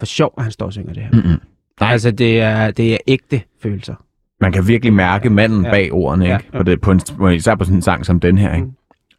for 0.00 0.06
sjov, 0.06 0.34
at 0.38 0.42
han 0.42 0.52
står 0.52 0.66
og 0.66 0.72
synger 0.72 0.92
det 0.92 1.02
her. 1.02 1.10
Mm-mm. 1.12 1.40
Nej. 1.80 1.92
Altså 1.92 2.10
det 2.10 2.40
er, 2.40 2.70
det 2.70 2.92
er 2.92 2.98
ægte 3.06 3.42
følelser. 3.62 3.94
Man 4.40 4.52
kan 4.52 4.68
virkelig 4.68 4.92
mærke 4.92 5.30
manden 5.30 5.60
ja. 5.62 5.68
Ja. 5.68 5.72
bag 5.74 5.92
ordene, 5.92 6.24
ikke? 6.24 6.32
Ja, 6.32 6.38
Ja. 6.38 6.48
ja. 6.52 6.58
På 6.58 6.62
det, 6.62 6.80
på 6.80 7.26
en, 7.26 7.32
især 7.34 7.54
på 7.54 7.64
sådan 7.64 7.76
en 7.76 7.82
sang 7.82 8.06
som 8.06 8.20
den 8.20 8.38
her, 8.38 8.54
ikke? 8.54 8.66
Mm. 8.66 8.72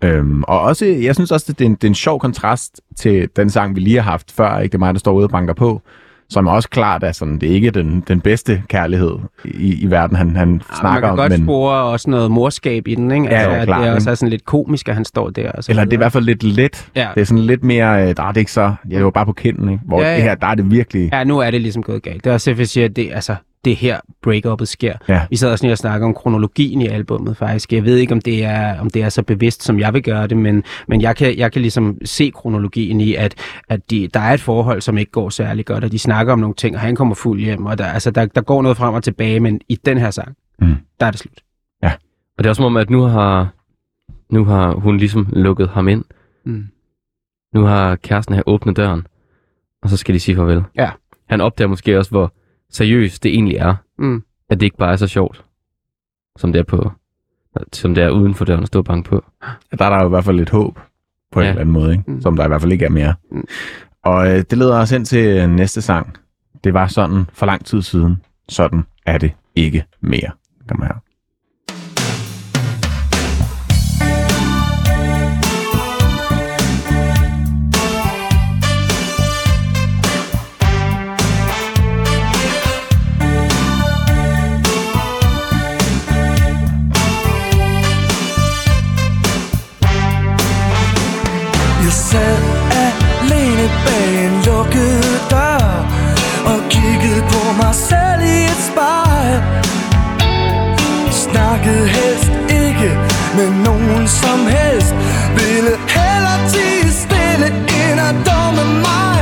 Øhm, 0.04 0.44
og 0.44 0.62
også, 0.62 0.86
jeg 0.86 1.16
synes 1.16 1.32
også, 1.32 1.46
at 1.50 1.60
det 1.60 1.66
er, 1.66 1.70
en, 1.70 1.76
det 1.76 1.84
er 1.84 1.88
en 1.88 1.96
sjov 1.96 2.20
kontrast 2.20 2.82
til 2.98 3.30
den 3.36 3.50
sang, 3.50 3.76
vi 3.76 3.80
lige 3.82 4.02
har 4.02 4.12
haft 4.12 4.32
før, 4.32 4.58
ikke? 4.60 4.72
Det 4.72 4.76
er 4.78 4.80
mig, 4.80 4.94
der 4.94 5.00
står 5.00 5.14
ude 5.14 5.24
og 5.26 5.30
banker 5.30 5.54
på, 5.54 5.82
som 6.30 6.48
er 6.48 6.52
også 6.52 6.70
klart, 6.70 7.04
at 7.04 7.16
sådan, 7.16 7.38
det 7.40 7.50
er 7.52 7.54
ikke 7.54 7.70
den, 7.72 8.04
den 8.08 8.22
bedste 8.22 8.64
kærlighed 8.70 9.12
i, 9.46 9.82
i 9.84 9.92
verden, 9.92 10.18
han, 10.18 10.36
han 10.36 10.50
Ja, 10.50 10.54
man 10.54 10.62
snakker 10.80 11.00
kan 11.02 11.10
om. 11.10 11.18
godt 11.18 11.32
men, 11.32 11.44
spore 11.46 11.74
også 11.84 12.10
noget 12.10 12.32
morskab 12.32 12.88
i 12.88 12.96
den, 12.96 13.12
ikke? 13.12 13.26
Ja, 13.26 13.32
Altså, 13.34 13.50
jo, 13.50 13.56
at 13.56 13.68
klart, 13.68 13.82
det 13.82 13.90
er 13.90 13.94
også 13.96 14.10
er 14.10 14.16
sådan 14.16 14.30
lidt 14.30 14.46
komisk, 14.46 14.88
at 14.90 14.96
han 14.96 15.06
står 15.06 15.30
der. 15.30 15.52
Og 15.52 15.64
så 15.64 15.72
eller 15.72 15.84
det 15.84 15.94
er 15.94 15.98
i 15.98 15.98
hvert 15.98 16.12
fald 16.12 16.24
lidt 16.24 16.44
let. 16.44 16.88
Ja. 16.96 17.08
Det 17.16 17.22
er 17.22 17.26
sådan 17.26 17.44
lidt 17.44 17.64
mere, 17.64 18.10
øh, 18.10 18.16
der 18.18 18.24
er 18.24 18.32
det 18.32 18.38
ikke 18.40 18.52
så, 18.52 18.74
jeg 18.90 18.96
er 18.98 19.02
jo 19.02 19.10
bare 19.10 19.26
på 19.26 19.34
kinden, 19.34 19.70
ikke? 19.70 19.82
Hvor 19.86 20.02
Ja, 20.02 20.10
ja. 20.10 20.16
det 20.16 20.24
her, 20.24 20.36
der 20.36 20.48
er 20.48 20.56
det 20.56 20.72
virkelig, 20.72 21.10
Ja, 21.14 21.24
nu 21.24 21.40
er 21.40 21.52
det 21.52 21.62
ligesom 21.62 21.84
gået 21.84 22.04
galt. 22.04 22.24
Det 22.24 22.30
er 22.30 22.34
også 22.34 22.52
jeg 22.58 22.68
siger, 22.68 22.88
det, 22.88 23.10
altså, 23.14 23.36
det 23.66 23.74
er 23.74 23.78
her 23.78 24.00
break-up'et 24.28 24.66
sker. 24.66 24.94
Ja. 25.08 25.22
Vi 25.30 25.36
sad 25.36 25.52
også 25.52 25.66
lige 25.66 25.74
og 25.74 25.78
snakkede 25.78 26.06
om 26.06 26.14
kronologien 26.14 26.82
i 26.82 26.88
albummet 26.88 27.38
faktisk. 27.38 27.74
Jeg 27.74 27.84
ved 27.86 27.98
ikke, 27.98 28.14
om 28.14 28.22
det 28.22 28.44
er, 28.46 28.80
om 28.80 28.90
det 28.90 29.04
er 29.04 29.10
så 29.10 29.24
bevidst, 29.24 29.64
som 29.64 29.80
jeg 29.80 29.94
vil 29.94 30.04
gøre 30.04 30.28
det, 30.28 30.38
men, 30.38 30.64
men 30.88 31.02
jeg, 31.02 31.16
kan, 31.16 31.38
jeg 31.38 31.52
kan 31.52 31.62
ligesom 31.62 31.98
se 32.06 32.32
kronologien 32.36 33.02
i, 33.02 33.14
at, 33.16 33.36
at 33.70 33.92
de, 33.92 34.08
der 34.14 34.20
er 34.20 34.34
et 34.34 34.42
forhold, 34.42 34.82
som 34.82 34.98
ikke 34.98 35.12
går 35.12 35.30
særlig 35.30 35.66
godt, 35.66 35.84
og 35.84 35.92
de 35.92 36.00
snakker 36.00 36.34
om 36.34 36.40
nogle 36.40 36.56
ting, 36.56 36.76
og 36.76 36.82
han 36.82 36.96
kommer 36.96 37.16
fuld 37.16 37.40
hjem, 37.42 37.66
og 37.66 37.78
der, 37.78 37.86
altså, 37.86 38.12
der, 38.12 38.26
der 38.26 38.42
går 38.42 38.62
noget 38.62 38.78
frem 38.78 38.94
og 38.94 39.04
tilbage, 39.04 39.40
men 39.40 39.62
i 39.70 39.76
den 39.76 39.98
her 39.98 40.12
sang, 40.12 40.36
Mm. 40.60 40.76
der 41.00 41.06
er 41.06 41.12
det 41.12 41.20
slut. 41.20 41.40
og 42.38 42.44
det 42.44 42.46
er 42.46 42.50
også 42.50 42.60
som 42.60 42.66
om, 42.66 42.78
at 42.78 42.90
nu 42.90 43.02
har, 43.02 43.50
nu 44.30 44.46
har 44.46 44.74
hun 44.74 44.98
ligesom 44.98 45.28
lukket 45.34 45.70
ham 45.70 45.88
ind. 45.88 46.04
Mm. 46.46 46.66
Nu 47.54 47.62
har 47.64 47.96
kæresten 47.96 48.36
her 48.36 48.42
åbnet 48.46 48.78
døren, 48.78 49.08
og 49.84 49.90
så 49.90 49.98
skal 49.98 50.16
de 50.16 50.20
sige 50.20 50.36
farvel. 50.36 50.64
Ja. 50.76 50.90
Han 51.30 51.42
opdager 51.42 51.68
måske 51.68 51.98
også, 51.98 52.12
hvor 52.12 52.34
seriøst 52.74 53.24
det 53.24 53.34
egentlig 53.34 53.58
er. 53.58 53.76
Mm. 53.98 54.24
At 54.50 54.60
det 54.60 54.66
ikke 54.66 54.78
bare 54.78 54.92
er 54.92 54.96
så 54.96 55.08
sjovt, 55.08 55.46
som 56.38 56.52
det 56.54 56.60
er 56.60 56.64
på 56.64 56.92
som 57.74 57.96
det 57.96 58.04
er 58.04 58.10
uden 58.10 58.36
for 58.36 58.46
døren 58.46 58.62
at 58.62 58.68
stå 58.68 58.80
og 58.80 58.86
banke 58.86 59.10
på. 59.10 59.26
der 59.80 59.86
er 59.86 59.90
der 59.90 60.00
jo 60.02 60.06
i 60.06 60.10
hvert 60.10 60.24
fald 60.24 60.38
lidt 60.38 60.50
håb 60.50 60.80
på 61.32 61.42
ja. 61.42 61.42
en 61.42 61.46
Ja. 61.46 61.50
eller 61.50 61.62
anden 61.62 61.74
måde, 61.74 61.92
ikke? 61.92 62.04
Mm. 62.12 62.22
som 62.22 62.36
der 62.36 62.46
i 62.46 62.48
hvert 62.48 62.62
fald 62.62 62.72
ikke 62.72 62.86
er 62.86 62.90
mere. 62.90 63.14
Mm. 63.32 63.44
Og 64.04 64.28
øh, 64.32 64.38
det 64.50 64.58
leder 64.58 64.80
os 64.80 64.92
ind 64.92 65.06
til 65.06 65.50
næste 65.50 65.82
sang. 65.82 66.18
Det 66.64 66.74
var 66.74 66.88
sådan 66.88 67.26
for 67.34 67.46
lang 67.46 67.66
tid 67.66 67.82
siden. 67.82 68.22
Sådan 68.50 68.84
er 69.06 69.18
det 69.18 69.32
ikke 69.56 69.86
mere. 70.02 70.32
Kom 70.70 70.82
her. 70.82 70.94
Med 103.38 103.50
nogen 103.66 104.08
som 104.08 104.40
helst 104.48 104.96
Ville 105.36 105.74
heller 105.88 106.38
tige 106.52 106.92
stille 106.92 107.48
end 107.48 108.00
at 108.10 108.16
dumme 108.30 108.66
mig. 108.88 109.22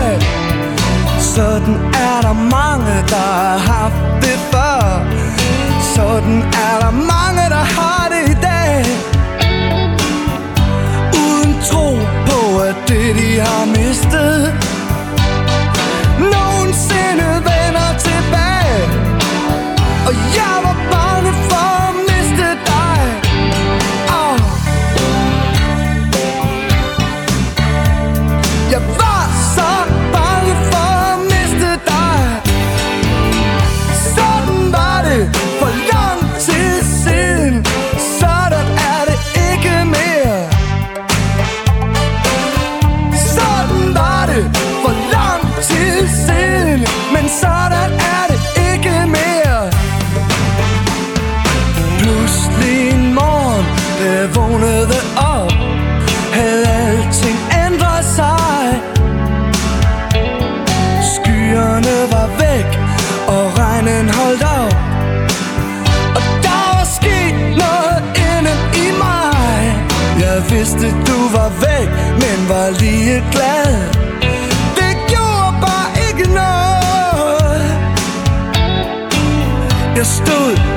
Sådan 1.20 1.76
er 2.08 2.18
der 2.22 2.34
mange, 2.34 2.94
der 3.14 3.30
har 3.42 3.58
haft 3.58 4.04
det 4.24 4.40
før. 4.52 4.82
Sådan 5.96 6.38
er 6.68 6.76
der 6.84 6.92
mange, 7.14 7.44
der 7.56 7.66
har 7.78 8.04
det 8.14 8.24
i 8.34 8.38
dag. 8.50 8.86
Uden 11.24 11.52
tro 11.70 11.88
på, 12.30 12.60
at 12.70 12.76
det 12.88 13.16
de 13.16 13.40
har 13.40 13.66
med 13.66 13.91
lidt 73.22 73.34
glad. 73.34 73.74
Det 74.76 74.94
gjorde 75.08 75.54
bare 75.62 75.90
ikke 76.08 76.34
noget. 76.34 77.64
Jeg 79.96 80.06
stod 80.06 80.71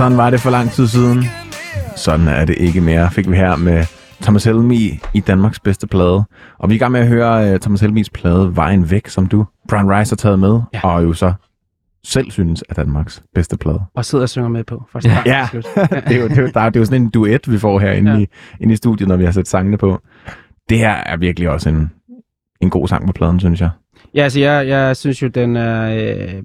Sådan 0.00 0.16
var 0.18 0.30
det 0.30 0.40
for 0.40 0.50
lang 0.50 0.70
tid 0.70 0.86
siden. 0.86 1.24
Sådan 1.96 2.28
er 2.28 2.44
det 2.44 2.56
ikke 2.58 2.80
mere, 2.80 3.10
fik 3.10 3.30
vi 3.30 3.36
her 3.36 3.56
med 3.56 3.84
Thomas 4.22 4.44
Helmi 4.44 4.98
i 5.14 5.20
Danmarks 5.20 5.60
bedste 5.60 5.86
plade. 5.86 6.24
Og 6.58 6.68
vi 6.68 6.74
er 6.74 6.76
i 6.76 6.78
gang 6.78 6.92
med 6.92 7.00
at 7.00 7.08
høre 7.08 7.52
uh, 7.54 7.58
Thomas 7.60 7.80
Helmis 7.80 8.10
plade 8.10 8.56
Vejen 8.56 8.90
Væk, 8.90 9.08
som 9.08 9.26
du, 9.26 9.46
Brian 9.68 9.90
Rice, 9.90 10.10
har 10.12 10.16
taget 10.16 10.38
med, 10.38 10.60
Ja. 10.74 10.80
og 10.84 11.02
jo 11.04 11.12
så 11.12 11.32
selv 12.04 12.30
synes 12.30 12.64
er 12.68 12.74
Danmarks 12.74 13.22
bedste 13.34 13.56
plade. 13.56 13.80
Og 13.94 14.04
sidder 14.04 14.22
og 14.22 14.28
synger 14.28 14.48
med 14.48 14.64
på. 14.64 14.82
Fra 14.92 15.00
start 15.00 15.26
Ja. 15.26 15.46
slut. 15.50 15.64
det, 16.08 16.16
er 16.16 16.20
jo, 16.20 16.28
det, 16.28 16.38
er 16.38 16.42
jo, 16.42 16.48
der, 16.54 16.60
er- 16.60 16.70
det 16.70 16.76
er 16.76 16.80
jo 16.80 16.84
sådan 16.84 17.02
en 17.02 17.10
duet, 17.10 17.52
vi 17.52 17.58
får 17.58 17.78
herinde 17.78 18.10
Ja. 18.10 18.16
ja. 18.16 18.22
i, 18.22 18.26
inde 18.60 18.72
i 18.72 18.76
studiet, 18.76 19.08
når 19.08 19.16
vi 19.16 19.24
har 19.24 19.32
sat 19.32 19.48
sangene 19.48 19.76
på. 19.78 20.00
Det 20.68 20.78
her 20.78 20.90
er 20.94 21.16
virkelig 21.16 21.50
også 21.50 21.68
en, 21.68 21.90
en 22.60 22.70
god 22.70 22.88
sang 22.88 23.06
på 23.06 23.12
pladen, 23.12 23.40
synes 23.40 23.60
jeg. 23.60 23.70
Ja, 24.14 24.22
altså 24.22 24.40
jeg, 24.40 24.68
jeg 24.68 24.96
synes 24.96 25.22
jo, 25.22 25.28
den 25.28 25.56
er 25.56 25.94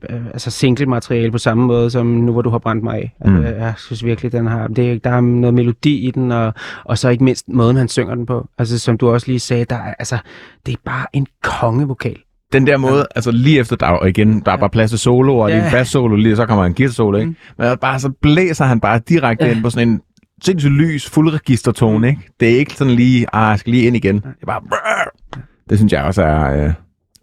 øh, 0.10 0.20
altså 0.34 0.52
single-materiale 0.52 1.32
på 1.32 1.38
samme 1.38 1.66
måde 1.66 1.90
som 1.90 2.06
nu, 2.08 2.32
hvor 2.32 2.42
du 2.42 2.50
har 2.50 2.58
brændt 2.60 2.84
mig 2.84 2.96
af. 2.96 3.16
Altså, 3.22 3.38
Mm. 3.38 3.46
Jeg 3.46 3.74
synes 3.78 4.06
virkelig, 4.06 4.32
den 4.32 4.48
har, 4.48 4.68
det, 4.68 5.04
der 5.04 5.10
er 5.10 5.22
noget 5.22 5.54
melodi 5.54 6.08
i 6.08 6.12
den, 6.12 6.32
og, 6.32 6.54
og 6.86 6.98
så 6.98 7.10
ikke 7.10 7.24
mindst 7.24 7.46
måden, 7.50 7.76
han 7.78 7.88
synger 7.88 8.16
den 8.16 8.26
på. 8.26 8.48
Altså 8.58 8.80
som 8.80 8.98
du 8.98 9.10
også 9.10 9.28
lige 9.28 9.40
sagde, 9.40 9.66
der 9.66 9.76
er, 9.76 9.94
altså, 10.00 10.18
det 10.66 10.72
er 10.74 10.78
bare 10.86 11.06
en 11.14 11.28
kongevokal. 11.44 12.16
Den 12.54 12.68
der 12.68 12.78
måde, 12.78 13.06
altså 13.16 13.32
lige 13.32 13.60
efter 13.60 13.76
der, 13.76 13.88
og 13.88 14.10
igen, 14.10 14.40
der 14.46 14.52
er 14.52 14.58
bare 14.58 14.70
plads 14.70 14.92
til 14.92 15.00
solo, 15.00 15.38
og 15.38 15.50
ja. 15.50 15.58
Ja. 15.58 15.66
en 15.66 15.72
bass 15.72 15.92
solo, 15.92 16.16
lige 16.16 16.36
så 16.36 16.46
kommer 16.46 16.66
en 16.66 16.74
guitar 16.74 16.94
solo, 16.94 17.18
ikke? 17.18 17.30
Mm. 17.30 17.36
Men 17.58 17.78
bare 17.78 18.00
så 18.00 18.10
blæser 18.22 18.66
han 18.66 18.80
bare 18.80 19.00
direkte 19.10 19.46
Ja. 19.46 19.52
ind 19.52 19.64
på 19.64 19.70
sådan 19.70 19.88
en 19.90 20.02
sindssygt 20.44 20.74
lys, 20.74 21.10
fuldregistertone, 21.10 22.08
ikke? 22.10 22.22
Det 22.40 22.50
er 22.54 22.58
ikke 22.58 22.74
sådan 22.74 22.94
lige, 22.94 23.26
ah, 23.36 23.50
jeg 23.50 23.60
skal 23.60 23.72
lige 23.74 23.88
ind 23.88 23.96
igen. 23.96 24.16
Det 24.16 24.24
er 24.42 24.46
bare, 24.46 24.62
brrr. 24.70 25.40
det 25.70 25.78
synes 25.78 25.94
jeg 25.94 26.04
også 26.04 26.24
er, 26.24 26.66
øh, 26.66 26.74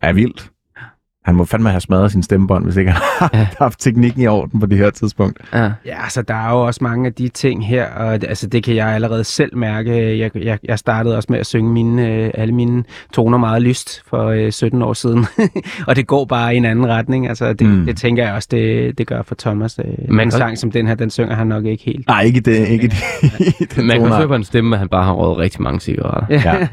er 0.03 0.13
vildt. 0.15 0.53
Han 1.25 1.35
må 1.35 1.45
fandme 1.45 1.71
have 1.71 1.81
smadret 1.81 2.13
sin 2.13 2.23
stemmebånd, 2.23 2.65
hvis 2.65 2.77
ikke 2.77 2.91
han 2.91 3.03
har 3.19 3.31
Ja. 3.35 3.47
haft 3.65 3.81
teknikken 3.81 4.23
i 4.23 4.27
orden 4.27 4.61
på 4.61 4.67
det 4.67 4.79
her 4.79 4.91
tidspunkt. 4.91 5.39
Ja. 5.55 5.63
Ja, 5.63 6.03
altså 6.03 6.23
der 6.23 6.35
er 6.35 6.51
jo 6.51 6.61
også 6.67 6.79
mange 6.83 7.07
af 7.07 7.13
de 7.13 7.29
ting 7.29 7.67
her, 7.67 7.87
og 7.87 8.21
det- 8.21 8.29
altså, 8.29 8.47
det 8.47 8.65
kan 8.65 8.75
jeg 8.77 8.89
allerede 8.89 9.25
selv 9.25 9.57
mærke. 9.57 10.19
Jeg, 10.19 10.31
jeg, 10.37 10.59
jeg 10.65 10.79
startede 10.79 11.17
også 11.17 11.27
med 11.31 11.39
at 11.39 11.47
synge 11.47 11.73
mine, 11.73 12.09
øh, 12.09 12.31
alle 12.35 12.55
mine 12.55 12.85
toner 13.13 13.39
meget 13.39 13.63
lyst 13.63 14.03
for 14.09 14.27
øh, 14.29 14.53
17 14.53 14.83
år 14.83 14.93
siden, 14.93 15.27
og 15.89 15.97
det 15.97 16.07
går 16.07 16.25
bare 16.25 16.55
i 16.55 16.57
en 16.57 16.65
anden 16.65 16.87
retning. 16.89 17.29
Altså, 17.29 17.53
det, 17.53 17.67
Mm. 17.67 17.87
det 17.87 17.97
tænker 17.97 18.25
jeg 18.25 18.35
også, 18.35 18.49
det, 18.51 18.99
det 18.99 19.07
gør 19.07 19.23
for 19.23 19.35
Thomas. 19.39 19.79
Øh, 19.85 20.15
Man 20.15 20.27
en 20.27 20.31
sang 20.31 20.59
som 20.59 20.71
den 20.71 20.87
her, 20.87 20.95
den 20.95 21.11
synger 21.11 21.35
han 21.35 21.47
nok 21.47 21.65
ikke 21.65 21.85
helt. 21.85 22.07
Nej, 22.07 22.23
ikke 22.23 22.41
det, 22.41 22.69
ikke 22.69 22.89
det. 22.89 22.97
den 23.77 23.87
Man 23.87 24.01
kan 24.01 24.13
høre 24.13 24.29
på 24.29 24.35
en 24.35 24.45
stemme, 24.45 24.77
at 24.77 24.79
han 24.79 24.89
bare 24.89 25.05
har 25.05 25.13
røget 25.13 25.39
rigtig 25.39 25.63
mange 25.63 25.81
cigaretter. 25.81 26.27
Ja. 26.51 26.67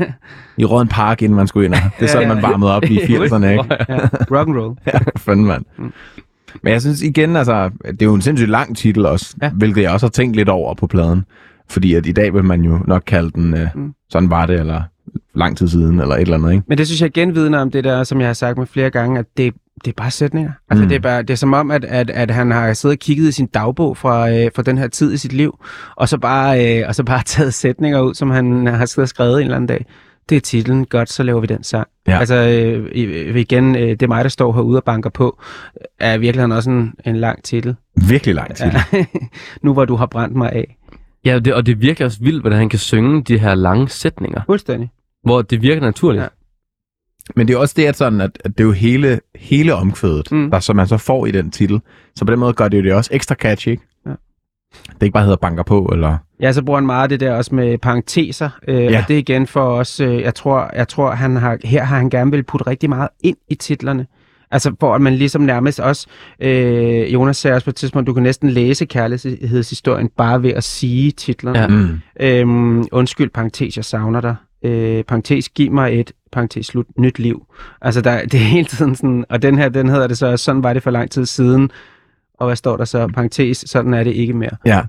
I 0.58 0.66
Råden 0.66 0.88
Park, 0.88 1.22
inden 1.22 1.36
man 1.36 1.48
skulle 1.48 1.66
ind. 1.66 1.74
Det 1.74 2.06
er 2.06 2.08
sådan, 2.08 2.28
Ja, 2.28 2.34
man 2.34 2.44
ja. 2.44 2.50
varmede 2.50 2.76
op 2.76 2.84
i 2.84 2.98
80'erne, 3.00 3.46
ikke? 3.46 3.64
ja, 3.90 3.98
rock 4.40 4.48
and 4.48 4.57
roll. 4.57 4.76
Ja, 4.88 4.99
fanden 5.18 5.45
mand. 5.45 5.66
Mm. 5.78 5.91
Men 6.64 6.74
jeg 6.74 6.82
synes 6.82 7.02
igen, 7.02 7.36
altså, 7.36 7.70
det 7.86 8.02
er 8.02 8.06
jo 8.06 8.14
en 8.14 8.22
sindssygt 8.22 8.49
lang 8.49 8.78
titel 8.78 9.06
også, 9.06 9.36
ja. 9.41 9.49
Hvilket 9.49 9.82
jeg 9.82 9.91
også 9.91 10.06
har 10.06 10.11
tænkt 10.11 10.36
lidt 10.36 10.49
over 10.49 10.74
på 10.74 10.88
pladen. 10.88 11.26
Fordi 11.70 11.94
at 11.94 12.06
i 12.06 12.11
dag 12.11 12.34
vil 12.34 12.44
man 12.44 12.61
jo 12.61 12.80
nok 12.88 13.03
kalde 13.07 13.32
den, 13.32 13.53
øh, 13.53 13.68
Mm. 13.76 13.94
sådan 14.10 14.30
var 14.30 14.45
det, 14.45 14.60
eller 14.60 14.82
lang 15.36 15.57
tid 15.57 15.68
siden, 15.68 15.99
eller 15.99 16.16
et 16.16 16.22
eller 16.22 16.38
andet, 16.38 16.52
ikke? 16.52 16.64
Men 16.68 16.78
det 16.78 16.88
synes 16.88 17.02
jeg 17.02 17.18
igen 17.18 17.36
vidner 17.36 17.60
om 17.60 17.72
det 17.72 17.84
der, 17.84 18.03
som 18.03 18.20
jeg 18.20 18.28
har 18.30 18.34
sagt 18.34 18.57
med 18.57 18.66
flere 18.66 18.90
gange, 18.90 19.20
at 19.20 19.26
det, 19.38 19.53
det 19.86 19.91
er 19.91 19.95
bare 19.98 20.11
sætninger. 20.11 20.52
Altså, 20.70 20.84
mm. 20.84 20.90
det, 20.90 20.95
er 20.95 20.99
bare, 20.99 21.22
det 21.22 21.30
er 21.30 21.36
som 21.36 21.53
om, 21.53 21.72
at, 21.72 21.86
at, 21.86 22.10
at 22.10 22.32
han 22.32 22.52
har 22.52 22.74
siddet 22.74 22.95
og 22.95 22.99
kigget 22.99 23.28
i 23.28 23.32
sin 23.32 23.48
dagbog 23.48 23.98
fra, 23.98 24.30
øh, 24.32 24.49
fra 24.56 24.61
den 24.61 24.78
her 24.78 24.88
tid 24.88 25.14
i 25.14 25.18
sit 25.18 25.34
liv, 25.34 25.60
og 25.95 26.10
så 26.10 26.18
bare, 26.18 26.80
øh, 26.80 26.88
og 26.88 26.95
så 26.95 27.03
bare 27.03 27.24
taget 27.34 27.53
sætninger 27.53 28.02
ud, 28.02 28.14
som 28.14 28.30
han 28.30 28.68
har 28.68 28.86
siddet 28.86 29.03
og 29.06 29.10
skrevet 29.10 29.34
en 29.36 29.41
eller 29.41 29.56
anden 29.56 29.68
dag. 29.68 29.86
Det 30.30 30.35
er 30.35 30.39
titlen. 30.41 30.85
Godt, 30.85 31.10
så 31.10 31.23
laver 31.23 31.39
vi 31.41 31.47
den 31.47 31.64
sang. 31.64 31.88
Ja. 32.07 32.19
Altså 32.19 32.35
øh, 32.35 32.91
i- 32.91 33.39
igen, 33.39 33.76
øh, 33.76 33.81
det 33.89 34.01
er 34.03 34.07
mig, 34.07 34.23
der 34.23 34.30
står 34.30 34.53
herude 34.53 34.77
og 34.77 34.84
banker 34.84 35.10
på, 35.10 35.39
er 35.99 36.18
virkelig 36.18 36.45
også 36.56 36.69
en, 36.69 36.93
en 37.06 37.15
lang 37.15 37.43
titel. 37.43 37.76
Virkelig 38.07 38.35
lang 38.35 38.56
titel. 38.56 38.80
Ja. 38.93 39.06
Nu 39.64 39.73
hvor 39.73 39.85
du 39.85 39.95
har 39.95 40.06
brændt 40.06 40.35
mig 40.35 40.51
af. 40.51 40.77
Ja, 41.26 41.39
det, 41.39 41.53
og 41.53 41.65
det 41.65 41.81
virker 41.81 42.06
også 42.06 42.18
vildt, 42.22 42.41
hvordan 42.43 42.60
han 42.60 42.69
kan 42.69 42.80
synge 42.80 43.23
de 43.23 43.38
her 43.39 43.56
lange 43.56 43.89
sætninger, 43.89 44.41
Fuldstændig. 44.45 44.89
hvor 45.23 45.41
det 45.41 45.61
virker 45.61 45.81
naturligt. 45.81 46.22
Ja. 46.23 46.27
Men 47.35 47.47
det 47.47 47.53
er 47.53 47.57
også 47.57 47.73
det, 47.77 47.85
at, 47.85 47.97
sådan, 47.97 48.22
at, 48.22 48.31
at 48.45 48.57
det 48.57 48.64
er 48.64 48.68
jo 48.68 48.72
hele, 48.72 49.19
hele 49.35 49.76
omkvædet. 49.76 50.31
Mm. 50.31 50.51
der, 50.51 50.60
som 50.60 50.76
man 50.76 50.88
så 50.88 50.97
får 50.97 51.26
i 51.26 51.31
den 51.31 51.51
titel. 51.51 51.81
Så 52.15 52.26
på 52.26 52.31
den 52.31 52.39
måde 52.39 52.53
gør 52.53 52.68
det 52.68 52.77
jo 52.77 52.84
det 52.84 52.93
også 52.93 53.10
ekstra 53.14 53.35
catchy, 53.35 53.68
ikke? 53.69 53.84
Det 54.94 55.04
ikke 55.04 55.14
bare 55.14 55.24
hedder 55.24 55.38
banker 55.38 55.64
på, 55.64 55.90
eller... 55.94 56.18
Ja, 56.41 56.52
så 56.52 56.64
bruger 56.64 56.80
han 56.80 56.86
meget 56.86 57.10
det 57.10 57.20
der 57.20 57.34
også 57.34 57.56
med 57.56 57.78
parenteser. 57.78 58.50
Øh, 58.68 58.76
Ja. 58.84 58.98
Og 59.02 59.08
det 59.08 59.14
er 59.14 59.18
igen 59.18 59.48
for 59.48 59.62
os, 59.62 60.00
øh, 60.00 60.22
jeg 60.22 60.36
tror, 60.36 60.72
jeg 60.76 60.88
tror 60.88 61.12
han 61.12 61.36
har, 61.36 61.58
her 61.64 61.84
har 61.84 61.98
han 61.98 62.10
gerne 62.10 62.32
vil 62.32 62.44
putte 62.44 62.68
rigtig 62.68 62.90
meget 62.90 63.10
ind 63.24 63.38
i 63.50 63.56
titlerne. 63.56 64.06
Altså 64.52 64.76
for 64.80 64.96
at 64.96 65.02
man 65.02 65.16
ligesom 65.16 65.41
nærmest 65.41 65.80
også, 65.80 66.08
øh, 66.41 67.14
Jonas 67.14 67.38
sagde 67.38 67.56
også 67.56 67.66
på 67.66 67.70
et 67.70 67.76
tidspunkt, 67.76 68.08
du 68.08 68.14
kan 68.14 68.24
næsten 68.24 68.50
læse 68.50 68.86
kærlighedshistorien 68.86 70.10
bare 70.18 70.44
ved 70.44 70.50
at 70.54 70.64
sige 70.64 71.12
titlerne. 71.12 71.60
Ja. 71.60 71.68
Mm. 71.68 72.00
Øhm, 72.20 72.86
undskyld, 72.91 73.30
parentes, 73.30 73.78
jeg 73.78 73.86
savner 73.86 74.22
dig. 74.22 74.36
Øh, 74.66 75.04
parentes, 75.04 75.50
giv 75.50 75.72
mig 75.72 76.00
et 76.00 76.12
parentes, 76.32 76.66
slut, 76.66 76.86
nyt 76.98 77.20
liv. 77.20 77.46
Altså 77.82 78.02
der, 78.02 78.22
det 78.22 78.34
er 78.34 78.38
hele 78.38 78.66
tiden 78.68 78.96
sådan, 78.96 79.26
og 79.30 79.41
den 79.41 79.58
her, 79.58 79.70
den 79.70 79.90
hedder 79.90 80.08
det 80.08 80.18
så, 80.18 80.38
sådan 80.38 80.64
var 80.64 80.74
det 80.74 80.84
for 80.84 80.91
lang 80.91 81.12
tid 81.12 81.26
siden. 81.26 81.72
Og 82.40 82.45
hvad 82.48 82.56
står 82.56 82.78
der 82.78 82.86
så? 82.86 83.07
Parentes, 83.07 83.64
sådan 83.68 83.94
er 83.94 84.03
det 84.03 84.11
ikke 84.14 84.34
mere. 84.34 84.49
Ja. 84.66 84.82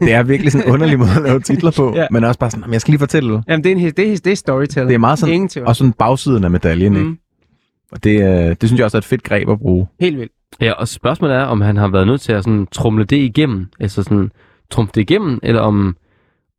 Det 0.00 0.12
er 0.12 0.22
virkelig 0.22 0.52
sådan 0.52 0.66
en 0.68 0.72
underlig 0.72 0.98
måde 0.98 1.10
at 1.16 1.22
lave 1.22 1.40
titler 1.40 1.70
på, 1.76 1.92
ja. 1.96 2.06
Men 2.10 2.24
også 2.24 2.38
bare 2.40 2.50
sådan, 2.50 2.62
"Jamen, 2.62 2.72
jeg 2.72 2.80
skal 2.80 2.92
lige 2.92 2.98
fortælle 2.98 3.42
Jamen, 3.48 3.64
det 3.64 3.72
er, 3.72 3.76
en, 3.76 3.82
det 3.82 4.12
er, 4.12 4.16
det 4.24 4.26
er 4.26 4.36
storytelling. 4.36 4.88
Det 4.88 4.94
er 4.94 4.98
meget 4.98 5.18
sådan- 5.18 5.34
Ingen. 5.34 5.64
Og 5.66 5.76
sådan 5.76 5.92
bagsiden 5.92 6.44
af 6.44 6.50
medaljen, 6.50 6.92
mm. 6.92 6.98
ikke? 6.98 7.22
Og 7.92 8.04
det, 8.04 8.20
øh, 8.20 8.56
det 8.60 8.68
synes 8.68 8.78
jeg 8.78 8.84
også 8.84 8.96
er 8.96 9.00
et 9.00 9.04
fedt 9.04 9.22
greb 9.22 9.48
at 9.48 9.58
bruge. 9.58 9.86
helt 10.00 10.18
vildt. 10.18 10.32
Ja, 10.60 10.72
og 10.72 10.88
spørgsmålet 10.88 11.36
er, 11.36 11.42
om 11.42 11.60
han 11.60 11.76
har 11.76 11.88
været 11.88 12.06
nødt 12.06 12.20
til 12.20 12.32
at 12.32 12.44
sådan 12.44 12.66
trumle 12.72 13.04
det 13.04 13.16
igennem, 13.16 13.66
altså 13.80 14.02
sådan 14.02 14.30
trumfe 14.70 14.92
det 14.94 15.00
igennem, 15.00 15.38
eller 15.42 15.60
om, 15.60 15.96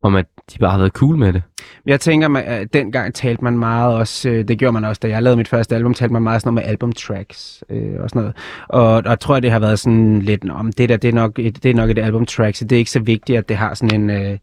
om 0.02 0.14
at 0.14 0.26
de 0.52 0.58
bare 0.58 0.70
har 0.70 0.78
været 0.78 0.92
cool 0.92 1.16
med 1.16 1.32
det. 1.32 1.42
Jeg 1.86 2.00
tænker, 2.00 2.36
at 2.36 2.60
øh, 2.60 2.66
dengang 2.72 3.14
talte 3.14 3.44
man 3.44 3.58
meget 3.58 3.94
også, 3.94 4.28
øh, 4.28 4.48
det 4.48 4.58
gjorde 4.58 4.72
man 4.72 4.84
også, 4.84 5.00
da 5.02 5.08
jeg 5.08 5.22
lavede 5.22 5.36
mit 5.36 5.48
første 5.48 5.74
album, 5.74 5.94
talte 5.94 6.12
man 6.12 6.22
meget 6.22 6.40
sådan 6.40 6.54
noget 6.54 6.64
med 6.64 6.70
albumtracks 6.70 7.64
øh, 7.68 8.00
og 8.00 8.10
sådan 8.10 8.22
noget. 8.22 8.36
Og, 8.68 8.92
og 8.94 9.04
jeg 9.04 9.20
tror, 9.20 9.40
det 9.40 9.50
har 9.50 9.58
været 9.58 9.78
sådan 9.78 10.22
lidt, 10.22 10.50
om 10.50 10.72
det 10.72 10.88
der, 10.88 10.96
det 10.96 11.08
er 11.08 11.12
nok 11.12 11.38
et, 11.38 11.62
det 11.62 11.70
er 11.70 11.74
nok 11.74 11.90
et 11.90 11.98
albumtrack, 11.98 12.56
så 12.56 12.64
det 12.64 12.76
er 12.76 12.78
ikke 12.78 12.90
så 12.90 13.00
vigtigt, 13.00 13.38
at 13.38 13.48
det 13.48 13.56
har 13.56 13.74
sådan 13.74 14.00
en 14.00 14.10
øh, 14.10 14.38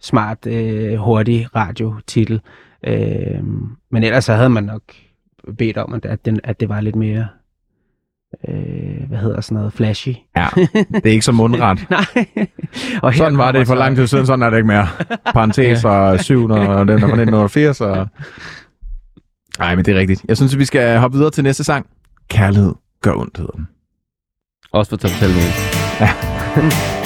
smart, 0.00 0.46
øh, 0.46 0.94
hurtig 0.94 1.46
radiotitel. 1.56 2.40
Øh, 2.86 3.44
men 3.90 4.02
ellers 4.02 4.24
så 4.24 4.34
havde 4.34 4.48
man 4.48 4.64
nok 4.64 4.82
bedt 5.58 5.76
om, 5.76 6.00
at, 6.02 6.24
den, 6.24 6.40
at 6.44 6.60
det 6.60 6.68
var 6.68 6.80
lidt 6.80 6.96
mere, 6.96 7.26
øh, 8.48 9.08
hvad 9.08 9.18
hedder 9.18 9.40
sådan 9.40 9.56
noget, 9.56 9.72
flashy. 9.72 10.14
Ja, 10.36 10.46
det 10.74 11.06
er 11.06 11.10
ikke 11.10 11.24
så 11.24 11.32
mundret. 11.32 11.60
Nej. 11.90 12.26
og 13.02 13.14
Sådan 13.14 13.38
var 13.38 13.52
det 13.52 13.66
for 13.66 13.74
lang 13.74 13.96
tid 13.96 14.06
siden, 14.06 14.26
sådan 14.26 14.42
er 14.42 14.50
det 14.50 14.56
ikke 14.56 14.66
mere. 14.66 14.86
Parentes 15.34 15.84
og 15.84 16.20
700, 16.20 16.68
og 16.68 16.88
den 16.88 16.94
er 16.96 17.00
fra 17.00 17.06
1980. 17.06 17.80
Og... 17.80 18.08
Nej, 19.58 19.74
men 19.76 19.84
det 19.84 19.94
er 19.96 19.98
rigtigt. 19.98 20.24
Jeg 20.28 20.36
synes, 20.36 20.52
at 20.52 20.58
vi 20.58 20.64
skal 20.64 20.98
hoppe 20.98 21.16
videre 21.16 21.30
til 21.30 21.44
næste 21.44 21.64
sang. 21.64 21.86
Kærlighed 22.30 22.74
gør 23.02 23.12
ondt, 23.12 23.36
hedder 23.38 23.52
den. 23.52 23.68
Også 24.72 24.90
for 24.90 25.08
Helmig. 25.08 25.42
Alle 26.56 26.72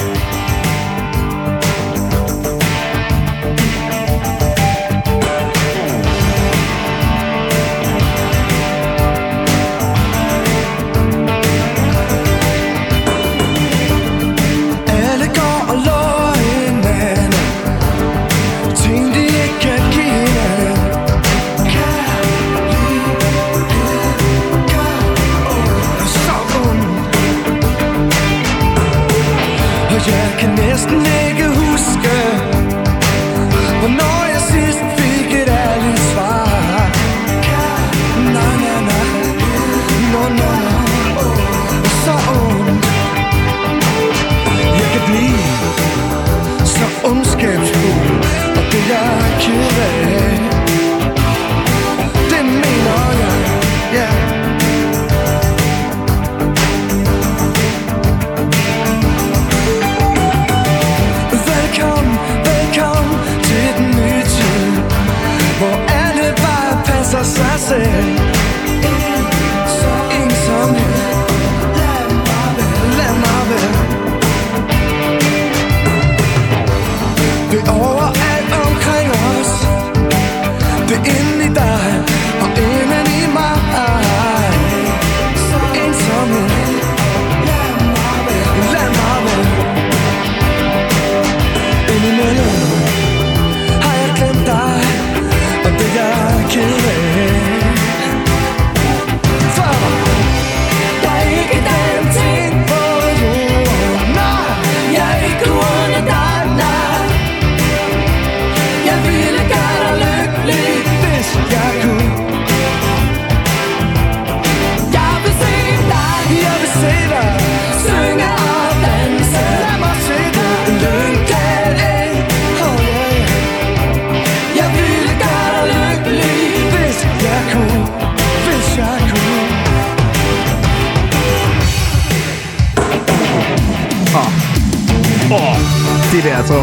Det 136.53 136.61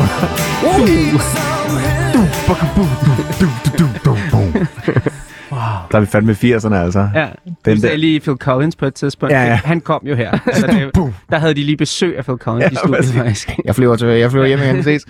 der, 5.92 5.96
er 5.96 6.00
vi 6.00 6.06
fandme 6.06 6.32
i 6.32 6.54
80'erne, 6.54 6.74
altså. 6.74 7.08
Ja, 7.14 7.28
Den 7.64 7.82
der- 7.82 7.96
lige 7.96 8.20
Phil 8.20 8.36
Collins 8.36 8.76
på 8.76 8.86
et 8.86 8.94
tidspunkt. 8.94 9.32
Ja, 9.32 9.42
ja. 9.44 9.60
Han 9.64 9.80
kom 9.80 10.02
jo 10.06 10.14
her. 10.14 10.38
Så 10.54 10.66
det, 10.66 11.12
der 11.30 11.38
havde 11.38 11.54
de 11.54 11.64
lige 11.64 11.76
besøg 11.76 12.18
af 12.18 12.24
Phil 12.24 12.36
Collins 12.36 12.64
Ja, 12.64 12.70
i 12.70 12.74
studiet 12.74 13.04
faktisk. 13.14 13.50
Jeg 13.64 13.74
flyver, 13.74 13.96
til, 13.96 14.08
jeg 14.08 14.30
flyver 14.30 14.46
hjem 14.46 14.58
igen, 14.58 14.82
ses. 14.82 15.06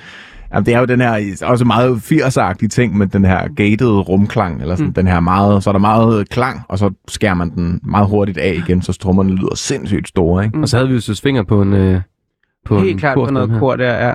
Jamen, 0.55 0.67
det 0.67 0.75
er 0.75 0.79
jo 0.79 0.85
den 0.85 1.01
her 1.01 1.37
også 1.43 1.65
meget 1.65 1.97
80'er-agtige 1.97 2.69
ting 2.69 2.97
med 2.99 3.07
den 3.07 3.25
her 3.25 3.49
gated 3.57 4.09
rumklang, 4.09 4.63
eller 4.63 4.75
sådan 4.75 4.87
mm. 4.87 4.95
den 4.95 5.07
her 5.07 5.21
meget, 5.21 5.63
så 5.65 5.71
er 5.71 5.73
der 5.73 5.79
meget 5.81 6.29
klang, 6.29 6.63
og 6.69 6.79
så 6.79 6.91
skærer 7.09 7.35
man 7.35 7.51
den 7.51 7.81
meget 7.83 8.09
hurtigt 8.09 8.39
af 8.39 8.55
igen, 8.67 8.83
så 8.83 8.93
strummerne 8.93 9.31
lyder 9.35 9.55
sindssygt 9.55 10.09
store, 10.09 10.45
ikke? 10.45 10.59
Og 10.59 10.69
så 10.69 10.77
havde 10.77 10.89
vi 10.89 10.95
jo 10.95 11.01
Søs 11.01 11.21
Finger 11.21 11.43
på 11.43 11.63
en... 11.63 11.73
Øh, 11.73 12.01
på 12.67 12.77
en 12.79 12.85
Helt 12.85 13.01
klart 13.01 13.15
på 13.15 13.27
noget 13.27 13.51
kor 13.59 13.77
der, 13.77 14.07
ja. 14.07 14.13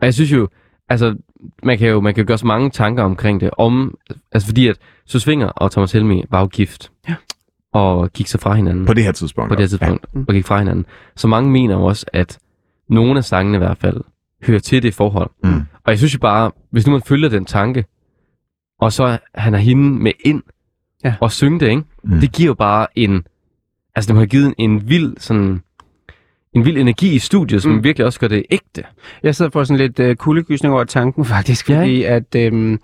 Og 0.00 0.06
jeg 0.06 0.14
synes 0.14 0.32
jo, 0.32 0.48
altså, 0.88 1.16
man 1.62 1.78
kan 1.78 1.88
jo 1.88 2.00
man 2.00 2.14
kan 2.14 2.24
jo 2.24 2.28
gøre 2.28 2.38
så 2.38 2.46
mange 2.46 2.70
tanker 2.70 3.02
omkring 3.02 3.40
det, 3.40 3.50
om, 3.58 3.98
altså 4.32 4.48
fordi 4.48 4.68
at 4.68 4.78
Søs 5.06 5.24
Finger 5.24 5.46
og 5.46 5.70
Thomas 5.72 5.92
Helmi 5.92 6.24
var 6.30 6.40
jo 6.40 6.46
gift. 6.46 6.90
Ja. 7.08 7.14
Og 7.72 8.12
gik 8.12 8.26
så 8.26 8.38
fra 8.38 8.54
hinanden. 8.54 8.86
På 8.86 8.94
det 8.94 9.04
her 9.04 9.12
tidspunkt. 9.12 9.48
på 9.48 9.54
det 9.54 9.62
her 9.62 9.68
tidspunkt, 9.68 10.06
ja. 10.14 10.20
og 10.28 10.34
gik 10.34 10.44
fra 10.44 10.58
hinanden. 10.58 10.86
Så 11.16 11.28
mange 11.28 11.50
mener 11.50 11.74
jo 11.74 11.84
også, 11.84 12.06
at 12.12 12.38
nogle 12.88 13.18
af 13.18 13.24
sangene 13.24 13.56
i 13.56 13.58
hvert 13.58 13.78
fald 13.78 14.00
hører 14.42 14.58
til 14.58 14.82
det 14.82 14.94
forhold. 14.94 15.30
Mm. 15.44 15.54
Og 15.56 15.90
jeg 15.90 15.98
synes 15.98 16.14
jo 16.14 16.18
bare, 16.18 16.50
hvis 16.70 16.86
nu 16.86 16.92
man 16.92 17.02
følger 17.02 17.28
den 17.28 17.44
tanke, 17.44 17.84
og 18.80 18.92
så 18.92 19.18
han 19.34 19.52
har 19.52 19.60
hende 19.60 19.82
med 20.02 20.12
ind 20.24 20.42
Ja. 21.04 21.14
og 21.20 21.32
synge 21.32 21.60
det, 21.60 21.68
ikke? 21.68 21.82
Mm. 22.04 22.20
det 22.20 22.32
giver 22.32 22.46
jo 22.46 22.54
bare 22.54 22.86
en, 22.98 23.26
altså 23.94 24.12
det 24.12 24.18
har 24.18 24.26
givet 24.26 24.46
en, 24.46 24.54
en 24.58 24.88
vild 24.88 25.14
sådan, 25.18 25.62
en 26.54 26.64
vild 26.64 26.78
energi 26.78 27.14
i 27.14 27.18
studiet, 27.18 27.62
som 27.62 27.72
Mm. 27.72 27.84
virkelig 27.84 28.06
også 28.06 28.20
gør 28.20 28.28
det 28.28 28.42
ægte. 28.50 28.82
Jeg 29.22 29.34
sidder 29.34 29.50
for 29.50 29.64
sådan 29.64 29.78
lidt 29.78 30.00
øh, 30.00 30.16
kuldegysning 30.16 30.74
over 30.74 30.84
tanken 30.84 31.24
faktisk, 31.34 31.70
Ja, 31.70 31.80
fordi 31.80 32.02
at, 32.02 32.34
øhm, 32.36 32.80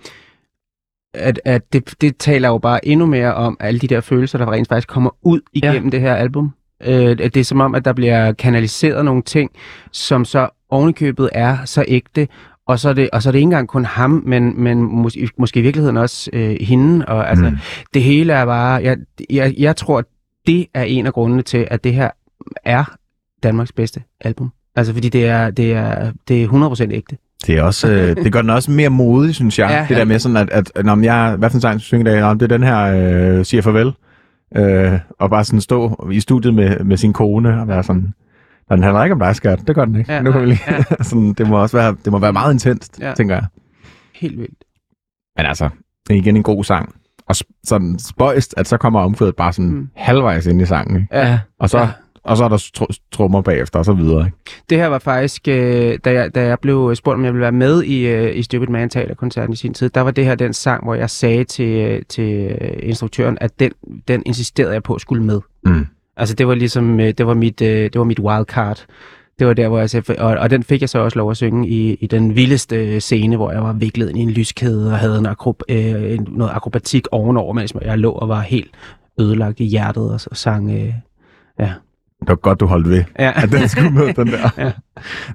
at, 1.14 1.40
at 1.44 1.72
det, 1.72 1.94
det 2.00 2.16
taler 2.16 2.48
jo 2.48 2.58
bare 2.58 2.86
endnu 2.88 3.06
mere 3.06 3.34
om 3.34 3.56
alle 3.60 3.80
de 3.80 3.86
der 3.88 4.00
følelser, 4.00 4.38
der 4.38 4.52
rent 4.52 4.68
faktisk 4.68 4.88
kommer 4.88 5.10
ud 5.22 5.40
igennem 5.52 5.84
ja. 5.84 5.90
det 5.90 6.00
her 6.00 6.14
album. 6.14 6.50
Øh, 6.86 7.18
det 7.18 7.36
er 7.36 7.44
som 7.44 7.60
om, 7.60 7.74
at 7.74 7.84
der 7.84 7.92
bliver 7.92 8.32
kanaliseret 8.32 9.04
nogle 9.04 9.22
ting, 9.22 9.50
som 9.92 10.24
så 10.24 10.48
ovenikøbet 10.70 11.28
er 11.32 11.64
så 11.64 11.84
ægte, 11.88 12.28
og 12.66 12.78
så 12.78 12.88
er 12.88 12.92
det, 12.92 13.10
og 13.12 13.22
så 13.22 13.28
er 13.28 13.32
det 13.32 13.38
ikke 13.38 13.44
engang 13.44 13.68
kun 13.68 13.84
ham, 13.84 14.22
men, 14.26 14.62
men 14.62 14.82
måske, 14.82 15.28
måske 15.38 15.60
i 15.60 15.62
virkeligheden 15.62 15.96
også 15.96 16.30
øh, 16.32 16.56
hende. 16.60 17.06
Og, 17.06 17.30
altså, 17.30 17.50
Mm. 17.50 17.56
Det 17.94 18.02
hele 18.02 18.32
er 18.32 18.44
bare... 18.46 18.82
Jeg, 18.82 18.96
jeg, 19.30 19.54
jeg 19.58 19.76
tror, 19.76 20.04
det 20.46 20.66
er 20.74 20.82
en 20.82 21.06
af 21.06 21.12
grundene 21.12 21.42
til, 21.42 21.68
at 21.70 21.84
det 21.84 21.94
her 21.94 22.10
er 22.64 22.84
Danmarks 23.42 23.72
bedste 23.72 24.02
album. 24.20 24.52
Altså, 24.76 24.92
fordi 24.92 25.08
det 25.08 25.26
er, 25.26 25.50
det 25.50 25.72
er, 25.72 26.12
det 26.28 26.42
er 26.44 26.48
100% 26.88 26.92
ægte. 26.92 27.16
Det, 27.46 27.58
er 27.58 27.62
også, 27.62 27.88
øh, 27.92 28.16
det 28.16 28.32
gør 28.32 28.40
den 28.40 28.50
også 28.50 28.70
mere 28.70 28.88
modig, 28.90 29.34
synes 29.34 29.58
jeg. 29.58 29.70
Ja, 29.70 29.80
det 29.80 29.88
der 29.88 29.98
ja. 29.98 30.04
med 30.04 30.18
sådan, 30.18 30.36
at, 30.36 30.50
at, 30.50 30.72
at 30.74 30.84
når 30.86 31.02
jeg, 31.02 31.36
hvad 31.38 31.50
for 31.50 31.56
en 31.56 31.60
sang 31.60 31.80
synger 31.80 32.04
dag? 32.04 32.34
Det 32.34 32.42
er 32.42 32.46
den 32.46 32.62
her, 32.62 32.78
øh, 33.38 33.44
siger 33.44 33.62
farvel. 33.62 33.92
Øh, 34.56 34.98
og 35.18 35.30
bare 35.30 35.44
sådan 35.44 35.60
stå 35.60 36.08
i 36.12 36.20
studiet 36.20 36.54
med, 36.54 36.84
med 36.84 36.96
sin 36.96 37.12
kone 37.12 37.60
og 37.60 37.68
være 37.68 37.82
sådan, 37.82 38.08
"Nå, 38.70 38.76
den 38.76 38.82
handler 38.82 39.04
ikke 39.04 39.12
om 39.14 39.18
dig, 39.18 39.36
skat. 39.36 39.60
Det 39.66 39.74
gør 39.74 39.84
den 39.84 39.96
ikke. 39.96 40.12
Ja, 40.12 40.22
nu 40.22 40.32
kan 40.32 40.40
vi 40.40 40.46
lige. 40.46 40.60
sådan, 41.04 41.32
det 41.32 41.48
må 41.48 41.58
også 41.62 41.76
være, 41.76 41.96
det 42.04 42.12
må 42.12 42.18
være 42.18 42.32
meget 42.32 42.52
intenst, 42.52 43.00
Ja. 43.00 43.14
tænker 43.16 43.34
jeg. 43.34 43.44
Helt 44.14 44.38
vildt. 44.40 44.64
Men 45.36 45.46
altså, 45.46 45.68
det 46.08 46.14
er 46.14 46.18
igen 46.18 46.36
en 46.36 46.42
god 46.42 46.64
sang. 46.64 46.94
Og 47.28 47.36
sådan 47.64 47.98
spøjst, 47.98 48.54
at 48.56 48.68
så 48.68 48.76
kommer 48.76 49.00
omkvædet 49.00 49.36
bare 49.36 49.52
sådan. 49.52 49.70
Mm. 49.70 49.88
halvvejs 49.96 50.46
ind 50.46 50.62
i 50.62 50.66
sangen. 50.66 50.96
Ikke? 50.96 51.16
Ja. 51.18 51.38
Og 51.60 51.70
så, 51.70 51.78
Ja. 51.78 51.88
Og 52.24 52.36
så 52.36 52.44
er 52.44 52.48
der 52.48 52.56
tr- 52.56 53.08
trummer 53.12 53.42
bagefter, 53.42 53.78
og 53.78 53.84
så 53.84 53.92
videre. 53.92 54.24
Ikke? 54.26 54.36
Det 54.70 54.78
her 54.78 54.86
var 54.86 54.98
faktisk, 54.98 55.48
øh, 55.48 55.98
da, 56.04 56.12
jeg, 56.12 56.34
da 56.34 56.42
jeg 56.46 56.58
blev 56.58 56.94
spurgt, 56.94 57.14
om 57.14 57.24
jeg 57.24 57.32
ville 57.32 57.42
være 57.42 57.52
med 57.52 57.82
i, 57.82 58.06
øh, 58.06 58.36
i 58.36 58.42
Stupid 58.42 58.68
Man 58.68 58.90
Teaterkoncerten 58.90 59.52
i 59.52 59.56
sin 59.56 59.74
tid, 59.74 59.88
der 59.90 60.00
var 60.00 60.10
det 60.10 60.24
her 60.24 60.34
den 60.34 60.52
sang, 60.52 60.84
hvor 60.84 60.94
jeg 60.94 61.10
sagde 61.10 61.44
til, 61.44 61.68
øh, 61.68 62.02
til 62.08 62.32
øh, 62.60 62.70
instruktøren, 62.82 63.38
at 63.40 63.60
den, 63.60 63.72
den 64.08 64.22
insisterede 64.26 64.72
jeg 64.72 64.82
på 64.82 64.98
skulle 64.98 65.22
med. 65.22 65.40
Mm. 65.64 65.86
Altså 66.16 66.34
det 66.34 66.46
var 66.48 66.54
ligesom, 66.54 67.00
øh, 67.00 67.14
det 67.18 67.26
var 67.26 67.34
mit, 67.34 67.60
øh, 67.62 67.68
det 67.82 67.98
var 67.98 68.04
mit 68.04 68.18
wildcard 68.20 68.84
Det 69.38 69.46
var 69.46 69.52
der, 69.54 69.68
hvor 69.68 69.78
jeg 69.78 69.90
sagde, 69.90 70.14
og, 70.18 70.30
og 70.38 70.50
den 70.50 70.62
fik 70.62 70.80
jeg 70.80 70.88
så 70.88 70.98
også 70.98 71.18
lov 71.18 71.30
at 71.30 71.36
synge 71.36 71.68
i, 71.68 71.94
i 71.94 72.06
den 72.06 72.36
vildeste 72.36 72.76
øh, 72.94 73.00
scene, 73.00 73.36
hvor 73.36 73.52
jeg 73.52 73.62
var 73.62 73.72
viklet 73.72 74.08
ind 74.08 74.18
i 74.18 74.22
en 74.22 74.30
lyskæde 74.30 74.92
og 74.92 74.98
havde 74.98 75.18
en 75.18 75.26
akrob, 75.26 75.62
øh, 75.68 76.12
en- 76.14 76.28
noget 76.30 76.52
akrobatik 76.54 77.06
ovenover, 77.12 77.52
mens 77.54 77.74
jeg 77.82 77.98
lå 77.98 78.10
og 78.12 78.28
var 78.28 78.40
helt 78.40 78.70
ødelagt 79.20 79.60
i 79.60 79.64
hjertet 79.64 80.02
og, 80.12 80.20
og 80.30 80.36
sang. 80.36 80.70
Øh, 80.70 80.92
ja. 81.58 81.72
Det 82.20 82.28
var 82.28 82.34
godt, 82.34 82.60
du 82.60 82.66
holdt 82.66 82.88
ved, 82.90 83.04
Ja. 83.18 83.32
at 83.34 83.52
den 83.52 83.68
skulle 83.68 83.90
med, 83.90 84.14
den 84.14 84.26
der. 84.26 84.50
Ja. 84.64 84.70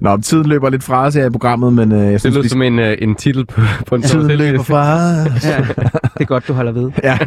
Nå, 0.00 0.16
tiden 0.16 0.46
løber 0.46 0.70
lidt 0.70 0.82
fra 0.82 1.06
os 1.06 1.14
her 1.14 1.26
i 1.26 1.30
programmet, 1.30 1.72
men 1.72 1.92
øh, 1.92 1.98
jeg 1.98 2.12
Det 2.12 2.20
synes, 2.20 2.34
lyder 2.34 2.42
vi 2.42 2.48
som 2.48 2.62
en, 2.62 2.78
øh, 2.78 2.96
en 3.00 3.14
titel 3.14 3.46
på, 3.46 3.60
på 3.86 3.94
en 3.94 4.02
Tiden 4.02 4.38
løber 4.38 4.62
fra 4.62 4.82
os. 5.36 5.44
ja. 5.46 5.58
Det 6.14 6.20
er 6.20 6.24
godt, 6.24 6.48
du 6.48 6.52
holder 6.52 6.72
ved. 6.72 6.90
Ja. 7.04 7.18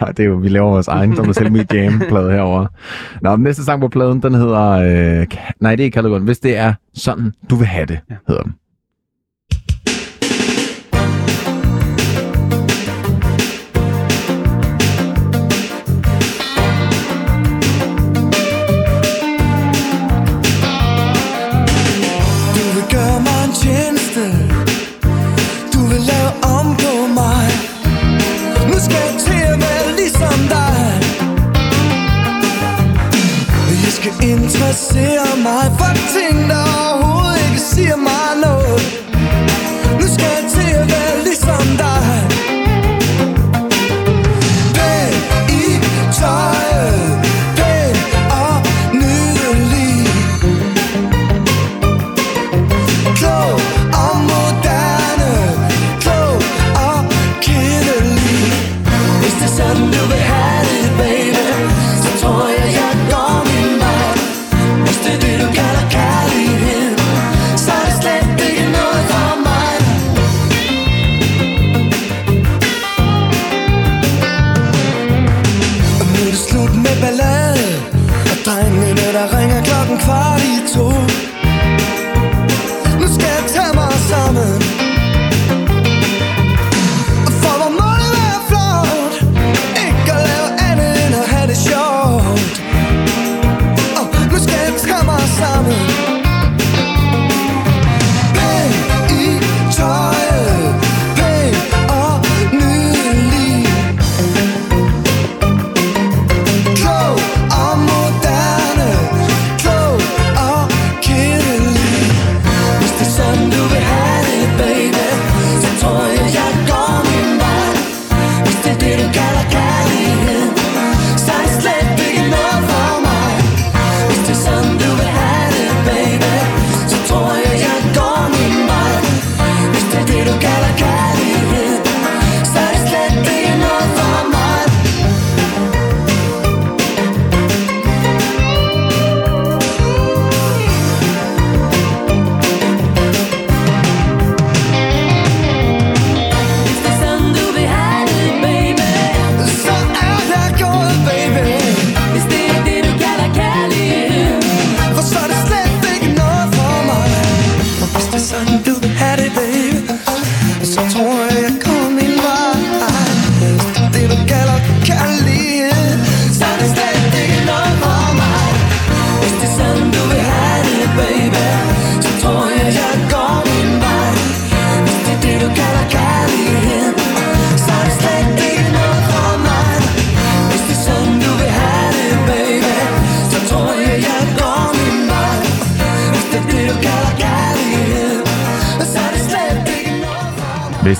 ja, 0.00 0.06
det 0.16 0.20
er 0.20 0.24
jo, 0.24 0.34
vi 0.34 0.48
laver 0.48 0.70
vores 0.70 0.88
egen 0.88 1.12
Thomas 1.14 1.36
Helmi 1.38 1.60
Jam-plade 1.72 2.30
herover. 2.32 2.66
Nå, 3.22 3.32
den 3.36 3.42
næste 3.42 3.64
sang 3.64 3.80
på 3.80 3.88
pladen, 3.88 4.22
den 4.22 4.34
hedder... 4.34 4.62
Øh, 5.20 5.26
nej, 5.60 5.70
det 5.76 5.80
er 5.80 5.84
ikke 5.84 5.94
Calegon. 5.94 6.22
Hvis 6.24 6.38
det 6.38 6.56
er 6.56 6.72
sådan, 6.94 7.32
du 7.50 7.56
vil 7.56 7.66
have 7.66 7.86
det, 7.86 7.98
Ja. 8.10 8.14
hedder 8.28 8.42
den. 8.42 8.54
Interesserer 34.66 35.36
mig. 35.46 35.64
For 35.78 35.92
ting, 36.14 36.48
der 36.50 36.64
overhovedet 36.78 37.40
ikke 37.48 37.60
siger 37.60 37.96
mig 37.96 38.28
noget. 38.46 38.82
Nu 40.00 40.06
skal 40.14 40.28
jeg 40.36 40.44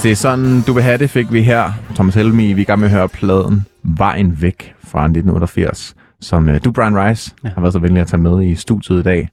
det 0.06 0.12
er 0.12 0.16
sådan, 0.16 0.60
du 0.66 0.72
vil 0.72 0.82
have 0.82 0.98
det, 0.98 1.10
fik 1.10 1.32
vi 1.32 1.42
her. 1.42 1.70
Thomas 1.94 2.14
Helmi, 2.14 2.52
vi 2.52 2.60
er 2.60 2.62
i 2.62 2.64
gang 2.64 2.80
med 2.80 2.88
at 2.88 2.94
høre 2.94 3.08
pladen 3.08 3.66
Vejen 3.82 4.42
Væk 4.42 4.74
fra 4.84 5.04
1988, 5.04 5.94
som 6.20 6.48
øh, 6.48 6.60
du, 6.64 6.72
Brian 6.72 6.98
Rice, 6.98 7.34
ja. 7.44 7.48
har 7.48 7.60
været 7.60 7.72
så 7.72 7.78
venlig 7.78 8.00
at 8.00 8.06
tage 8.06 8.20
med 8.20 8.42
i 8.42 8.54
studiet 8.54 9.00
i 9.00 9.02
dag. 9.02 9.28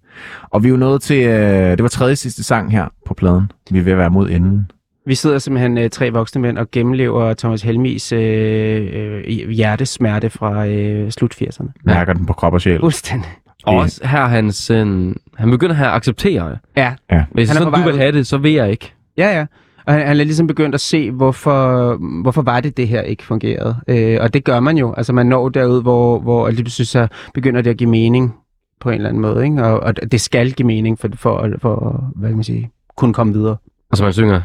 Og 0.50 0.64
vi 0.64 0.68
er 0.68 0.70
jo 0.70 0.78
nået 0.78 1.02
til, 1.02 1.28
øh, 1.28 1.72
det 1.72 1.82
var 1.84 1.88
tredje 1.88 2.16
sidste 2.16 2.44
sang 2.44 2.72
her 2.72 2.88
på 3.06 3.14
pladen. 3.14 3.52
Vi 3.72 3.80
er 3.80 3.84
ved 3.84 3.92
at 3.92 3.98
være 3.98 4.10
mod 4.10 4.30
enden. 4.30 4.72
Vi 5.06 5.16
sidder 5.16 5.38
simpelthen 5.40 5.78
øh, 5.78 5.90
tre 5.90 6.10
voksne 6.10 6.42
mænd 6.42 6.58
og 6.58 6.72
gennemlever 6.72 7.34
Thomas 7.34 7.62
Helmis 7.62 8.12
øh, 8.12 8.90
øh, 8.94 9.50
hjertesmerte 9.50 10.30
fra 10.30 10.68
øh, 10.68 11.12
slut 11.12 11.36
80'erne. 11.42 11.72
Mærker 11.86 12.14
den 12.14 12.26
på 12.26 12.34
krop 12.34 12.54
og 12.54 12.62
sjæl. 12.62 12.80
Fuldstændig. 12.80 13.30
Og 13.64 13.76
også 13.76 14.08
her 14.08 14.26
hans, 14.26 14.70
øh, 14.70 15.16
han 15.36 15.52
begynder 15.52 15.76
her 15.76 15.88
at 15.88 15.96
acceptere. 15.96 16.58
Ja, 16.78 16.94
Hvis 17.32 17.50
Han 17.50 17.58
er 17.58 17.62
sådan, 17.62 17.74
du 17.74 17.86
vil 17.86 17.94
ud. 17.94 17.98
have 17.98 18.12
det, 18.12 18.28
så 18.28 18.38
vil 18.38 18.52
jeg 18.52 18.72
ikke. 18.72 18.94
ja, 19.18 19.38
ja. 19.38 19.46
Og 19.86 19.94
han, 19.94 20.08
han 20.08 20.20
er 20.20 20.24
ligesom 20.24 20.48
begyndt 20.48 20.76
at 20.76 20.82
se, 20.82 21.12
hvorfor, 21.12 21.96
hvorfor 22.22 22.42
var 22.42 22.60
det, 22.60 22.78
det 22.78 22.88
her 22.88 23.02
ikke 23.02 23.24
fungerede. 23.24 23.76
Øh, 23.88 24.18
og 24.22 24.34
det 24.34 24.44
gør 24.44 24.60
man 24.60 24.78
jo. 24.78 24.94
Altså 24.94 25.14
man 25.14 25.26
når 25.26 25.50
derud, 25.50 25.82
hvor, 25.82 26.20
hvor 26.20 26.50
lige 26.50 26.64
pludselig 26.64 26.88
så 26.88 27.08
begynder 27.34 27.62
det 27.62 27.70
at 27.70 27.78
give 27.78 27.90
mening 27.90 28.36
på 28.80 28.90
en 28.90 28.96
eller 28.96 29.10
anden 29.10 29.22
måde. 29.22 29.44
Ikke? 29.46 29.64
Og, 29.66 29.80
og 29.80 30.12
det 30.12 30.22
skal 30.22 30.52
give 30.52 30.66
mening 30.68 31.00
for, 31.00 31.10
for, 31.16 31.50
for 31.62 32.12
hvad 32.16 32.30
kan 32.30 32.36
man 32.38 32.44
sige, 32.44 32.70
kunne 32.98 33.14
komme 33.14 33.34
videre. 33.34 33.58
Og 33.92 33.98
som 33.98 34.04
han 34.04 34.14
synger, 34.14 34.42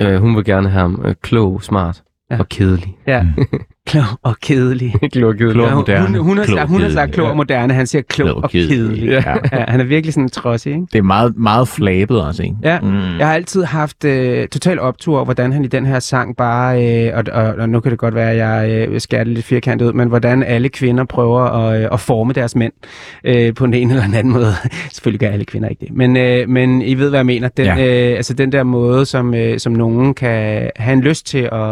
øh, 0.00 0.16
hun 0.16 0.36
vil 0.36 0.44
gerne 0.44 0.68
have 0.68 0.80
ham 0.80 1.02
øh, 1.04 1.14
klog, 1.22 1.62
smart 1.62 2.02
Ja. 2.30 2.34
ja. 2.34 2.40
og 2.40 2.48
kedelig. 2.48 2.96
Ja. 3.06 3.26
Klog 3.92 4.04
og 4.22 4.36
kedelig. 4.42 4.94
klog 5.12 5.28
og 5.28 5.36
kedelig. 5.36 5.52
Klog. 5.54 5.68
Hun, 5.68 5.74
moderne. 5.76 6.06
hun, 6.18 6.26
hun, 6.26 6.38
har, 6.38 6.44
Klog 6.44 6.58
sagt, 6.58 6.68
hun 6.70 6.80
har 6.80 6.90
sagt 6.90 7.12
klog 7.12 7.28
og 7.30 7.36
moderne, 7.36 7.74
han 7.74 7.86
siger 7.86 8.02
klog, 8.02 8.26
Klog 8.28 8.42
og 8.44 8.50
kedelig. 8.50 8.76
kedelig. 8.78 9.08
Ja. 9.08 9.34
Ja, 9.52 9.64
han 9.68 9.80
er 9.80 9.84
virkelig 9.84 10.14
sådan 10.14 10.24
en 10.24 10.30
trodsig, 10.30 10.72
ikke? 10.72 10.86
Det 10.92 10.98
er 10.98 11.02
meget, 11.02 11.36
meget 11.36 11.68
flabet 11.68 12.22
også, 12.22 12.42
ikke? 12.42 12.54
Ja, 12.62 12.80
Mm. 12.80 13.18
jeg 13.18 13.26
har 13.26 13.34
altid 13.34 13.64
haft 13.64 14.04
øh, 14.04 14.48
total 14.48 14.80
optur 14.80 15.24
hvordan 15.24 15.52
han 15.52 15.64
i 15.64 15.68
den 15.68 15.86
her 15.86 15.98
sang 15.98 16.36
bare, 16.36 16.86
øh, 17.06 17.12
og, 17.16 17.24
og, 17.32 17.54
og 17.58 17.68
nu 17.68 17.80
kan 17.80 17.90
det 17.90 17.98
godt 17.98 18.14
være, 18.14 18.30
at 18.30 18.36
jeg 18.36 18.88
øh, 18.88 19.00
skærer 19.00 19.24
det 19.24 19.32
lidt 19.32 19.46
firkantet 19.46 19.86
ud, 19.86 19.92
men 19.92 20.08
hvordan 20.08 20.42
alle 20.42 20.68
kvinder 20.68 21.04
prøver 21.04 21.40
at, 21.40 21.82
øh, 21.82 21.88
at 21.92 22.00
forme 22.00 22.32
deres 22.32 22.56
mænd 22.56 22.72
øh, 23.24 23.54
på 23.54 23.66
den 23.66 23.74
ene 23.74 23.92
eller 23.92 24.04
den 24.06 24.14
anden 24.14 24.32
måde. 24.32 24.52
Selvfølgelig 24.92 25.20
gør 25.20 25.28
alle 25.32 25.44
kvinder 25.44 25.68
ikke 25.68 25.86
det, 25.86 25.94
men, 25.96 26.16
øh, 26.16 26.48
men 26.48 26.82
I 26.82 26.94
ved, 26.94 27.08
hvad 27.08 27.18
jeg 27.18 27.26
mener. 27.26 27.48
Den, 27.48 27.64
Ja. 27.66 28.10
øh, 28.10 28.16
altså 28.16 28.34
den 28.34 28.52
der 28.52 28.62
måde, 28.62 29.06
som, 29.06 29.34
øh, 29.34 29.58
som 29.58 29.72
nogen 29.72 30.14
kan 30.14 30.70
have 30.76 30.92
en 30.92 31.00
lyst 31.00 31.26
til 31.26 31.48
at, 31.52 31.70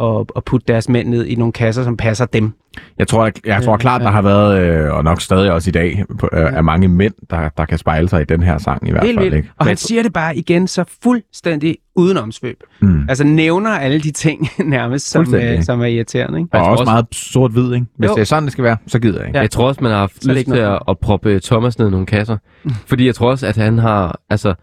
at, 0.00 0.24
at 0.36 0.44
putte 0.44 0.64
deres 0.72 0.88
mænd 0.88 1.08
ned 1.08 1.26
i 1.26 1.34
nogle 1.34 1.52
kasser, 1.56 1.84
som 1.84 1.96
passer 1.96 2.24
dem. 2.26 2.52
Jeg 2.98 3.08
tror, 3.08 3.24
jeg, 3.24 3.32
jeg 3.46 3.62
tror 3.62 3.76
klart, 3.76 4.00
der 4.00 4.10
har 4.10 4.22
været, 4.22 4.60
øh, 4.62 4.92
og 4.94 5.04
nok 5.04 5.20
stadig 5.20 5.52
også 5.52 5.70
i 5.70 5.72
dag, 5.72 6.04
på- 6.18 6.28
øh, 6.32 6.40
er 6.52 6.62
mange 6.62 6.88
mænd, 6.88 7.14
der, 7.30 7.48
der 7.56 7.64
kan 7.64 7.78
spejle 7.78 8.08
sig 8.08 8.22
i 8.22 8.24
den 8.24 8.42
her 8.42 8.58
sang 8.58 8.88
i 8.88 8.90
hvert 8.90 9.04
Helt 9.06 9.18
fald. 9.20 9.34
Ikke? 9.34 9.50
Og 9.58 9.66
han 9.66 9.76
siger 9.76 10.02
det 10.02 10.12
bare 10.12 10.36
igen 10.36 10.66
så 10.68 10.84
fuldstændig 11.02 11.76
uden 11.96 12.16
omsvøb. 12.16 12.56
Mm. 12.80 13.00
Altså 13.08 13.24
nævner 13.24 13.70
alle 13.70 14.00
de 14.00 14.10
ting 14.10 14.48
nærmest, 14.64 15.10
som, 15.10 15.34
øh, 15.34 15.62
som 15.62 15.80
er 15.80 15.84
irriterende. 15.86 16.38
Ikke? 16.38 16.48
Og 16.52 16.58
Jeg 16.58 16.64
tror 16.64 16.70
også 16.70 16.80
også- 16.82 16.90
meget 16.92 17.06
sort-hvid, 17.12 17.74
ikke? 17.74 17.86
Hvis 17.98 18.08
Jo. 18.08 18.14
det 18.14 18.20
er 18.20 18.24
sådan, 18.24 18.42
det 18.44 18.52
skal 18.52 18.64
være, 18.64 18.76
så 18.86 18.98
gider 18.98 19.18
jeg 19.18 19.26
ikke. 19.26 19.36
Ja. 19.38 19.42
Jeg 19.42 19.50
tror 19.50 19.68
også, 19.68 19.80
man 19.82 19.90
har 19.92 19.98
haft 19.98 20.26
lyst 20.26 20.46
til 20.46 20.56
at, 20.56 20.78
at 20.88 20.98
proppe 20.98 21.40
Thomas 21.40 21.78
ned 21.78 21.86
i 21.88 21.90
nogle 21.90 22.06
kasser. 22.06 22.36
Fordi 22.88 23.06
jeg 23.06 23.14
tror 23.14 23.30
også, 23.30 23.46
at 23.46 23.56
han 23.56 23.78
har, 23.78 24.20
altså, 24.30 24.54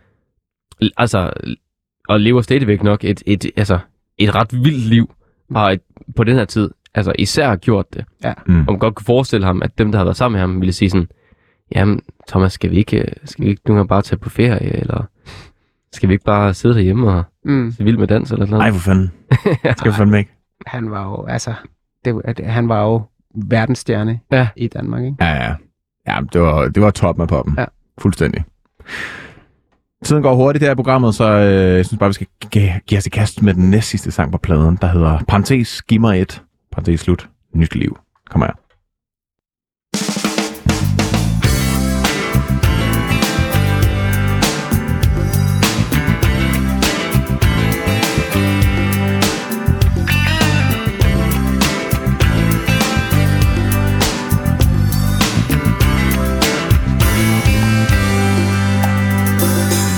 altså, 0.98 1.30
og 2.10 2.20
lever 2.20 2.42
stadigvæk 2.42 2.84
nok 2.84 3.04
et, 3.04 3.24
et, 3.26 3.46
altså, 3.58 3.80
et 4.18 4.36
ret 4.36 4.54
vildt 4.54 4.86
liv, 4.90 5.12
har 5.56 5.70
et, 5.72 5.82
på 6.16 6.24
den 6.24 6.36
her 6.36 6.46
tid, 6.46 6.70
altså 6.96 7.14
især 7.20 7.56
gjort 7.56 7.94
det. 7.94 8.06
Mm. 8.48 8.60
Og 8.60 8.66
man 8.74 8.80
godt 8.80 8.96
kunne 8.96 9.06
forestille 9.06 9.46
ham, 9.46 9.62
at 9.64 9.78
dem, 9.78 9.92
der 9.92 9.98
har 10.00 10.06
været 10.06 10.18
sammen 10.18 10.34
med 10.34 10.40
ham, 10.42 10.62
ville 10.62 10.74
sige 10.74 10.90
sådan, 10.90 11.08
jamen, 11.76 12.02
Thomas, 12.28 12.54
skal 12.54 12.72
vi 12.72 12.76
ikke, 12.76 12.98
øh, 12.98 13.08
skal 13.26 13.46
vi 13.46 13.50
ikke 13.50 13.62
gange 13.64 13.88
bare 13.88 14.02
tage 14.02 14.20
på 14.20 14.30
ferie, 14.30 14.76
eller 14.80 15.04
skal 15.94 16.10
vi 16.10 16.14
ikke 16.14 16.26
bare 16.26 16.54
sidde 16.54 16.76
derhjemme 16.76 17.12
og 17.12 17.24
Mm. 17.46 17.72
se 17.78 17.84
vild 17.84 17.98
med 17.98 18.08
dans, 18.08 18.32
eller 18.32 18.46
noget? 18.46 18.60
Nej, 18.60 18.72
for 18.72 18.80
fanden. 18.80 19.12
Det 19.64 19.78
skal 19.78 19.92
vi 19.92 19.96
fandme 19.98 20.18
ikke. 20.20 20.32
Han 20.68 20.92
var 20.92 21.04
jo, 21.10 21.26
altså, 21.26 21.54
det, 22.06 22.22
han 22.46 22.70
var 22.70 22.84
jo 22.84 23.02
verdensstjerne 23.36 24.20
Ja. 24.32 24.48
i 24.56 24.68
Danmark. 24.68 25.04
Ikke? 25.04 25.16
Ja, 25.20 25.34
ja. 25.34 25.54
Ja, 26.08 26.20
det 26.34 26.42
var, 26.42 26.68
det 26.68 26.82
var 26.84 26.92
top 26.92 27.18
med 27.18 27.28
poppen. 27.28 27.56
Ja. 27.58 27.66
Fuldstændig. 27.98 28.44
Tiden 30.06 30.24
går 30.24 30.36
hurtigt 30.36 30.62
der 30.62 30.72
i 30.72 30.76
programmet, 30.76 31.16
så 31.16 31.24
øh, 31.30 31.76
jeg 31.78 31.86
synes 31.86 32.00
bare, 32.00 32.10
vi 32.10 32.14
skal 32.14 32.28
give, 32.52 32.72
give 32.88 32.98
os 32.98 33.06
i 33.06 33.10
kast 33.10 33.42
med 33.42 33.54
den 33.54 33.70
næst 33.70 33.90
sidste 33.90 34.12
sang 34.12 34.32
på 34.32 34.38
pladen, 34.38 34.78
der 34.82 34.88
hedder 34.88 35.20
Parentes, 35.28 35.82
giv 35.82 36.02
mig 36.02 36.22
et, 36.22 36.42
parentes 36.74 37.00
slut, 37.00 37.30
nyt 37.54 37.76
liv. 37.76 37.98
Kom 38.30 38.42
her. 38.42 38.54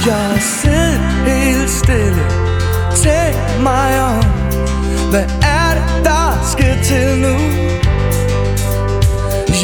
Jeg 0.06 0.42
sidder 0.42 1.00
helt 1.26 1.70
stille 1.70 2.26
Tænk 3.04 3.64
mig 3.64 4.02
om 4.02 4.24
Hvad 5.12 5.45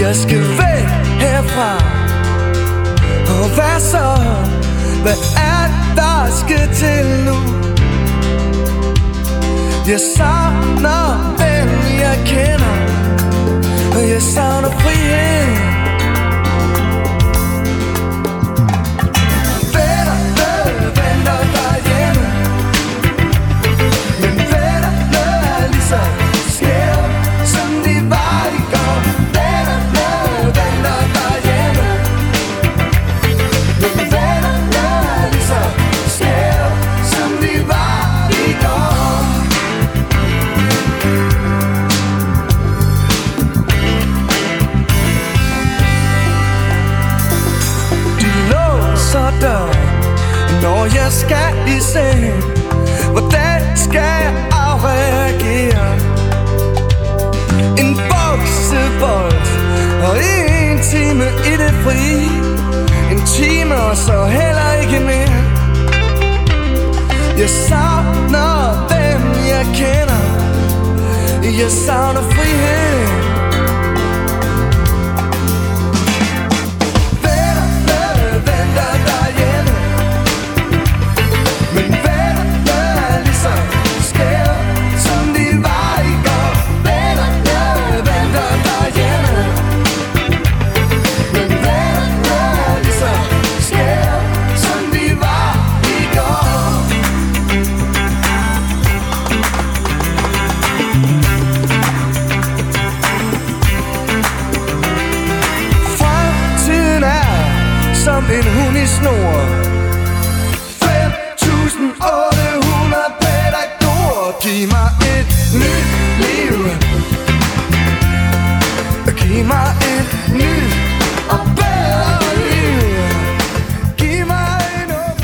Jeg 0.02 0.16
skal 0.16 0.40
væk 0.40 0.88
herfra 1.20 1.76
Og 3.34 3.56
hvad 3.56 3.80
så? 3.80 4.08
Hvad 5.02 5.18
er 5.52 5.68
det, 5.68 5.96
der 5.96 6.28
skal 6.42 6.76
til 6.76 7.06
nu? 7.26 7.38
Jeg 9.88 10.00
savner 10.18 11.36
den, 11.38 11.70
jeg 12.00 12.18
kender 12.26 12.76
Og 13.96 14.10
jeg 14.10 14.22
savner 14.22 14.70
frihed 14.70 15.81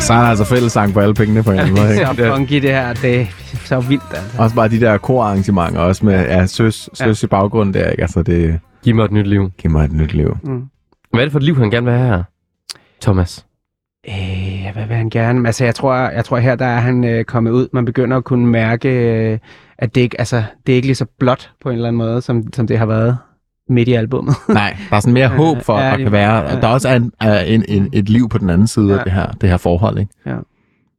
Så 0.08 0.14
er 0.14 0.18
der 0.18 0.28
altså 0.28 0.46
fællesang 0.46 0.94
på 0.94 1.00
alle 1.00 1.14
pengene 1.14 1.44
på 1.44 1.52
en 1.52 1.60
eller 1.60 1.70
anden 1.72 1.84
måde. 1.84 1.96
Så 2.06 2.12
Ikke? 2.12 2.36
funky 2.36 2.54
det 2.54 2.72
her, 2.72 2.94
det 2.94 3.22
er 3.22 3.26
så 3.66 3.80
vildt 3.80 4.04
altså. 4.14 4.42
Også 4.42 4.56
bare 4.56 4.70
de 4.70 4.80
der 4.80 4.98
korarrangementer, 4.98 5.80
også 5.80 6.06
med 6.06 6.14
ja, 6.14 6.46
søs, 6.46 6.90
søs 6.94 7.24
i 7.24 7.28
baggrunden 7.28 7.74
der, 7.74 7.90
ikke? 7.90 8.02
Altså, 8.02 8.24
det 8.24 8.60
Giv 8.84 8.96
mig 8.96 9.06
et 9.06 9.12
nyt 9.12 9.28
liv. 9.28 9.52
giver 9.58 9.72
mig 9.72 9.86
et 9.86 9.92
nyt 9.92 10.14
liv. 10.14 10.38
Hvad 11.12 11.22
er 11.22 11.26
det 11.26 11.32
for 11.32 11.40
et 11.40 11.44
liv, 11.44 11.56
han 11.58 11.72
gerne 11.72 11.86
vil 11.86 11.96
have 11.96 12.08
her? 12.08 12.24
Thomas. 13.02 13.46
Øh, 14.10 14.74
hvad 14.74 14.86
vil 14.88 14.96
han 14.96 15.10
gerne? 15.10 15.48
Altså, 15.48 15.66
jeg 15.66 15.76
tror, 15.76 15.96
jeg 15.96 16.26
tror 16.26 16.38
her, 16.38 16.56
der 16.56 16.66
er 16.66 16.80
han 16.80 17.04
øh, 17.04 17.26
kommet 17.26 17.52
ud. 17.52 17.68
Man 17.74 17.86
begynder 17.86 18.18
at 18.18 18.24
kunne 18.24 18.48
mærke, 18.48 18.90
øh, 18.90 19.40
at 19.78 19.96
det 19.96 20.02
ikke, 20.02 20.20
altså, 20.20 20.44
det 20.68 20.74
er 20.74 20.76
ikke 20.76 20.88
lige 20.88 20.96
så 20.96 21.06
blot 21.20 21.52
på 21.62 21.70
en 21.70 21.76
eller 21.76 21.88
anden 21.88 21.98
måde, 21.98 22.22
som, 22.22 22.54
som 22.54 22.68
det 22.68 22.78
har 22.78 22.86
været 22.86 23.18
midt 23.70 23.88
i 23.90 23.94
albummet. 23.94 24.36
Nej, 24.50 24.78
der 24.90 24.96
er 24.96 25.00
sådan 25.00 25.14
mere 25.14 25.28
håb 25.28 25.62
for, 25.62 25.78
Ja, 25.80 25.86
at 25.86 25.92
der 25.92 25.98
det- 25.98 26.06
kan 26.06 26.12
være, 26.12 26.36
ja. 26.50 26.60
der 26.62 26.68
også 26.68 26.90
er, 26.90 26.96
en, 26.96 27.12
er 27.22 27.40
en, 27.40 27.66
en, 27.68 27.90
et 27.94 28.10
liv 28.10 28.30
på 28.30 28.38
den 28.38 28.50
anden 28.50 28.68
side 28.68 28.94
af 28.94 28.98
Ja. 28.98 29.04
det 29.04 29.12
her, 29.12 29.32
det 29.32 29.50
her 29.50 29.58
forhold, 29.58 29.98
ikke? 30.00 30.12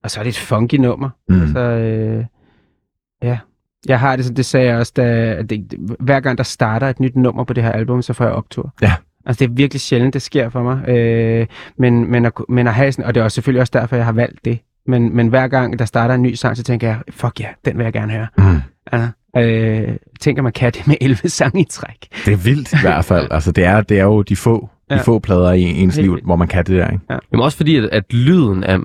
Og 0.04 0.10
så 0.10 0.20
er 0.20 0.24
det 0.24 0.30
et 0.30 0.38
funky 0.38 0.74
nummer. 0.74 1.08
Mm. 1.28 1.40
Altså, 1.42 1.58
øh, 1.60 2.24
ja. 3.22 3.38
Jeg 3.88 4.00
har 4.00 4.16
det, 4.16 4.24
så 4.24 4.32
det 4.32 4.44
sagde 4.44 4.66
jeg 4.66 4.76
også, 4.78 4.92
da, 4.96 5.02
at 5.02 5.50
det, 5.50 5.74
hver 6.00 6.20
gang 6.20 6.38
der 6.38 6.44
starter 6.44 6.88
et 6.88 7.00
nyt 7.00 7.16
nummer 7.16 7.44
på 7.44 7.52
det 7.52 7.62
her 7.62 7.72
album, 7.72 8.02
så 8.02 8.12
får 8.12 8.24
jeg 8.24 8.34
optur. 8.34 8.74
Ja. 8.82 8.92
Altså, 9.26 9.44
det 9.44 9.50
er 9.50 9.54
virkelig 9.54 9.80
sjældent, 9.80 10.14
det 10.14 10.22
sker 10.22 10.48
for 10.48 10.62
mig. 10.62 10.88
Øh, 10.88 11.46
men, 11.78 12.10
men, 12.10 12.24
at, 12.24 12.32
men 12.48 12.66
at 12.66 12.74
have 12.74 12.92
sådan, 12.92 13.04
og 13.04 13.14
det 13.14 13.20
er 13.20 13.24
også 13.24 13.34
selvfølgelig 13.34 13.60
også 13.60 13.70
derfor, 13.74 13.96
jeg 13.96 14.04
har 14.04 14.12
valgt 14.12 14.44
det. 14.44 14.58
Men, 14.86 15.16
men 15.16 15.28
hver 15.28 15.48
gang 15.48 15.78
der 15.78 15.84
starter 15.84 16.14
en 16.14 16.22
ny 16.22 16.34
sang, 16.34 16.56
så 16.56 16.62
tænker 16.62 16.88
jeg, 16.88 16.98
fuck 17.10 17.40
ja, 17.40 17.46
den 17.64 17.78
vil 17.78 17.84
jeg 17.84 17.92
gerne 17.92 18.12
høre. 18.12 18.26
Mm. 18.38 18.60
Altså, 18.92 19.08
øh, 19.36 19.88
tænker 20.20 20.42
man 20.42 20.52
kan 20.52 20.72
det 20.72 20.86
med 20.86 20.96
11 21.00 21.28
sange 21.28 21.60
i 21.60 21.64
træk. 21.70 22.08
Det 22.24 22.32
er 22.32 22.36
vildt 22.36 22.72
i 22.72 22.76
hvert 22.82 23.04
fald. 23.04 23.28
Altså, 23.38 23.52
det 23.52 23.64
er, 23.64 23.80
det 23.80 23.98
er 23.98 24.04
jo 24.04 24.22
de 24.22 24.36
få, 24.36 24.68
ja. 24.90 24.94
Ja. 24.94 25.00
de 25.00 25.04
få 25.04 25.18
plader 25.18 25.52
i 25.52 25.62
ens 25.62 25.94
Helt 25.94 26.04
liv, 26.04 26.12
vildt. 26.12 26.24
hvor 26.26 26.36
man 26.36 26.48
kan 26.48 26.64
det 26.64 26.76
der, 26.76 26.90
ikke? 26.90 27.04
Jamen 27.32 27.44
også 27.44 27.56
fordi, 27.56 27.76
at, 27.76 27.84
at 27.84 28.12
lyden 28.12 28.64
er, 28.64 28.78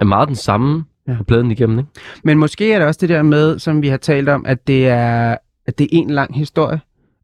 er 0.00 0.04
meget 0.04 0.28
den 0.28 0.36
samme 0.36 0.84
Ja. 1.06 1.12
ja. 1.12 1.18
på 1.18 1.24
pladen 1.24 1.50
igennem, 1.50 1.78
ikke? 1.78 1.90
Men 2.24 2.38
måske 2.38 2.72
er 2.72 2.78
det 2.78 2.86
også 2.88 2.98
det 3.00 3.08
der 3.08 3.22
med, 3.22 3.58
som 3.58 3.82
vi 3.82 3.88
har 3.88 3.96
talt 3.96 4.28
om, 4.28 4.44
at 4.46 4.66
det 4.66 4.88
er, 4.88 5.36
at 5.66 5.78
det 5.78 5.84
er 5.84 5.88
en 5.92 6.10
lang 6.10 6.36
historie. 6.36 6.80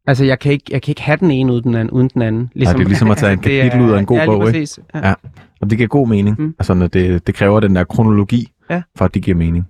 Altså, 0.07 0.25
jeg 0.25 0.39
kan 0.39 0.51
ikke, 0.51 0.63
jeg 0.71 0.81
kan 0.81 0.91
ikke 0.91 1.01
have 1.01 1.17
den 1.17 1.31
ene 1.31 1.51
uden 1.53 1.63
den 1.63 1.75
anden. 1.75 1.91
Uden 1.91 2.09
den 2.13 2.21
anden 2.21 2.51
det 2.55 2.67
er 2.67 2.77
ligesom 2.77 3.11
at 3.11 3.17
tage 3.17 3.33
en 3.33 3.39
kapitel 3.39 3.81
ud 3.81 3.91
af 3.91 3.99
en 3.99 4.05
god 4.05 4.17
ja, 4.17 4.25
bog, 4.25 4.55
ikke? 4.55 4.67
Ja. 4.93 5.07
Ja. 5.07 5.13
Og 5.61 5.69
det 5.69 5.77
giver 5.77 5.87
god 5.87 6.07
mening. 6.07 6.35
Mm. 6.39 6.45
Mm. 6.45 6.55
Altså, 6.59 6.73
når 6.73 6.87
det, 6.87 7.27
det 7.27 7.35
kræver 7.35 7.59
den 7.59 7.75
der 7.75 7.83
kronologi, 7.83 8.47
Ja. 8.69 8.81
for 8.97 9.05
at 9.05 9.13
det 9.13 9.23
giver 9.23 9.37
mening. 9.37 9.67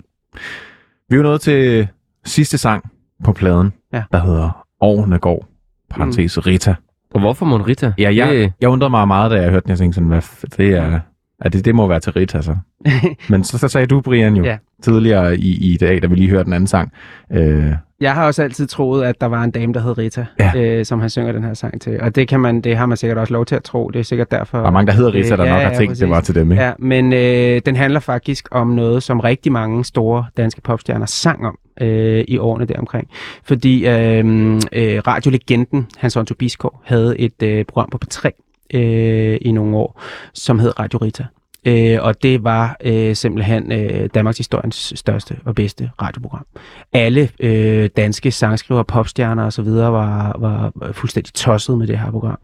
Vi 1.09 1.15
er 1.15 1.17
jo 1.17 1.23
nået 1.23 1.41
til 1.41 1.87
sidste 2.25 2.57
sang 2.57 2.83
på 3.23 3.31
pladen, 3.33 3.73
Ja. 3.93 4.03
der 4.11 4.19
hedder 4.19 4.65
Årene 4.81 5.17
går. 5.19 5.45
Parentes 5.89 6.47
Rita. 6.47 6.75
Og 7.13 7.19
hvorfor 7.19 7.45
mon 7.45 7.61
Rita? 7.61 7.93
Ja, 7.97 8.15
jeg, 8.15 8.29
Det- 8.29 8.53
jeg 8.61 8.69
undrede 8.69 8.89
mig 8.89 9.07
meget, 9.07 9.31
da 9.31 9.35
jeg 9.41 9.49
hørte 9.49 9.63
den. 9.63 9.69
Jeg 9.69 9.77
tænkte 9.77 9.95
sådan, 9.95 10.07
hvad 10.07 10.17
f- 10.23 10.43
det 10.57 10.69
er... 10.69 10.99
Ja, 11.43 11.49
det, 11.49 11.65
det 11.65 11.75
må 11.75 11.87
være 11.87 11.99
til 11.99 12.13
Rita, 12.13 12.41
så. 12.41 12.55
Men 13.29 13.43
så, 13.43 13.57
så 13.57 13.67
sagde 13.67 13.87
du, 13.87 14.01
Brian, 14.01 14.35
jo 14.35 14.43
Ja. 14.43 14.57
tidligere 14.83 15.37
i, 15.37 15.73
i 15.73 15.77
dag, 15.77 16.01
da 16.01 16.07
vi 16.07 16.15
lige 16.15 16.29
hørte 16.29 16.43
den 16.43 16.53
anden 16.53 16.67
sang. 16.67 16.91
Øh, 17.31 17.73
Jeg 18.01 18.13
har 18.13 18.25
også 18.25 18.43
altid 18.43 18.67
troet, 18.67 19.03
at 19.03 19.21
der 19.21 19.27
var 19.27 19.43
en 19.43 19.51
dame, 19.51 19.73
der 19.73 19.79
hed 19.79 19.97
Rita, 19.97 20.25
Ja. 20.39 20.51
øh, 20.57 20.85
som 20.85 20.99
han 20.99 21.09
synger 21.09 21.31
den 21.31 21.43
her 21.43 21.53
sang 21.53 21.81
til. 21.81 22.01
Og 22.01 22.15
det, 22.15 22.27
kan 22.27 22.39
man, 22.39 22.61
det 22.61 22.77
har 22.77 22.85
man 22.85 22.97
sikkert 22.97 23.17
også 23.17 23.33
lov 23.33 23.45
til 23.45 23.55
at 23.55 23.63
tro. 23.63 23.89
Det 23.89 23.99
er 23.99 24.03
sikkert 24.03 24.31
derfor. 24.31 24.57
der 24.57 24.65
er 24.65 24.71
mange, 24.71 24.87
der 24.87 24.93
hedder 24.93 25.13
Rita, 25.13 25.29
der 25.29 25.33
Øh, 25.33 25.37
nok 25.39 25.47
ja, 25.47 25.53
har 25.53 25.71
ja, 25.71 25.77
tænkt, 25.77 25.99
det 25.99 26.09
var 26.09 26.15
præcis. 26.15 26.25
til 26.25 26.35
dem, 26.35 26.51
ikke? 26.51 26.63
Ja, 26.63 26.71
men 26.79 27.13
øh, 27.13 27.61
den 27.65 27.75
handler 27.75 27.99
faktisk 27.99 28.47
om 28.51 28.67
noget, 28.67 29.03
som 29.03 29.19
rigtig 29.19 29.51
mange 29.51 29.85
store 29.85 30.25
danske 30.37 30.61
popstjerner 30.61 31.05
sang 31.05 31.45
om 31.45 31.57
øh, 31.81 32.23
i 32.27 32.37
årene 32.37 32.65
deromkring. 32.65 33.07
Fordi 33.43 33.87
øh, 33.87 34.25
øh, 34.73 35.01
radiolegenden 35.07 35.87
Hans 35.97 36.15
Otto 36.15 36.35
Biskov 36.35 36.81
havde 36.83 37.19
et 37.19 37.43
øh, 37.43 37.65
program 37.65 37.89
på 37.89 37.99
P3 38.05 38.29
øh, 38.73 39.37
i 39.41 39.51
nogle 39.51 39.77
år, 39.77 40.01
som 40.33 40.59
hed 40.59 40.79
Radio 40.79 40.99
Rita. 40.99 41.25
Øh, 41.65 41.97
og 42.01 42.23
det 42.23 42.43
var 42.43 42.77
øh, 42.83 43.15
simpelthen 43.15 43.71
øh, 43.71 44.09
Danmarks 44.13 44.37
historiens 44.37 44.93
største 44.95 45.35
og 45.45 45.55
bedste 45.55 45.89
radioprogram. 46.01 46.45
Alle 46.93 47.29
øh, 47.39 47.89
danske 47.97 48.31
sangskriver, 48.31 48.83
popstjerner 48.83 49.45
osv. 49.45 49.65
Var, 49.65 50.35
var 50.39 50.71
fuldstændig 50.91 51.33
tosset 51.33 51.77
med 51.77 51.87
det 51.87 51.99
her 51.99 52.11
program. 52.11 52.37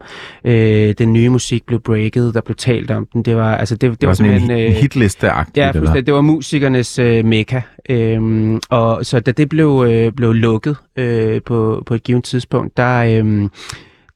Øh, 0.44 0.94
den 0.98 1.12
nye 1.12 1.28
musik 1.28 1.66
blev 1.66 1.80
breaket, 1.80 2.34
der 2.34 2.40
blev 2.40 2.56
talt 2.56 2.90
om 2.90 3.06
den. 3.12 3.22
Det 3.22 3.36
var, 3.36 3.56
altså, 3.56 3.76
det, 3.76 3.90
det, 3.90 4.00
Det 4.00 4.08
var 4.08 4.14
sådan 4.14 4.42
en, 4.42 4.50
en 4.50 4.72
hitliste-agtigt, 4.72 5.56
Ja, 5.56 5.68
eller? 5.68 5.80
fuldstændig. 5.80 6.06
Det 6.06 6.14
var 6.14 6.20
musikernes 6.20 6.98
øh, 6.98 7.24
mekka. 7.24 7.60
Øhm, 7.90 8.60
og 8.70 9.06
så 9.06 9.20
da 9.20 9.32
det 9.32 9.48
blev, 9.48 9.84
øh, 9.88 10.12
blev 10.12 10.32
lukket 10.32 10.76
øh, 10.96 11.42
på, 11.42 11.82
på 11.86 11.94
et 11.94 12.02
givet 12.02 12.24
tidspunkt, 12.24 12.76
der, 12.76 13.22
øh, 13.24 13.48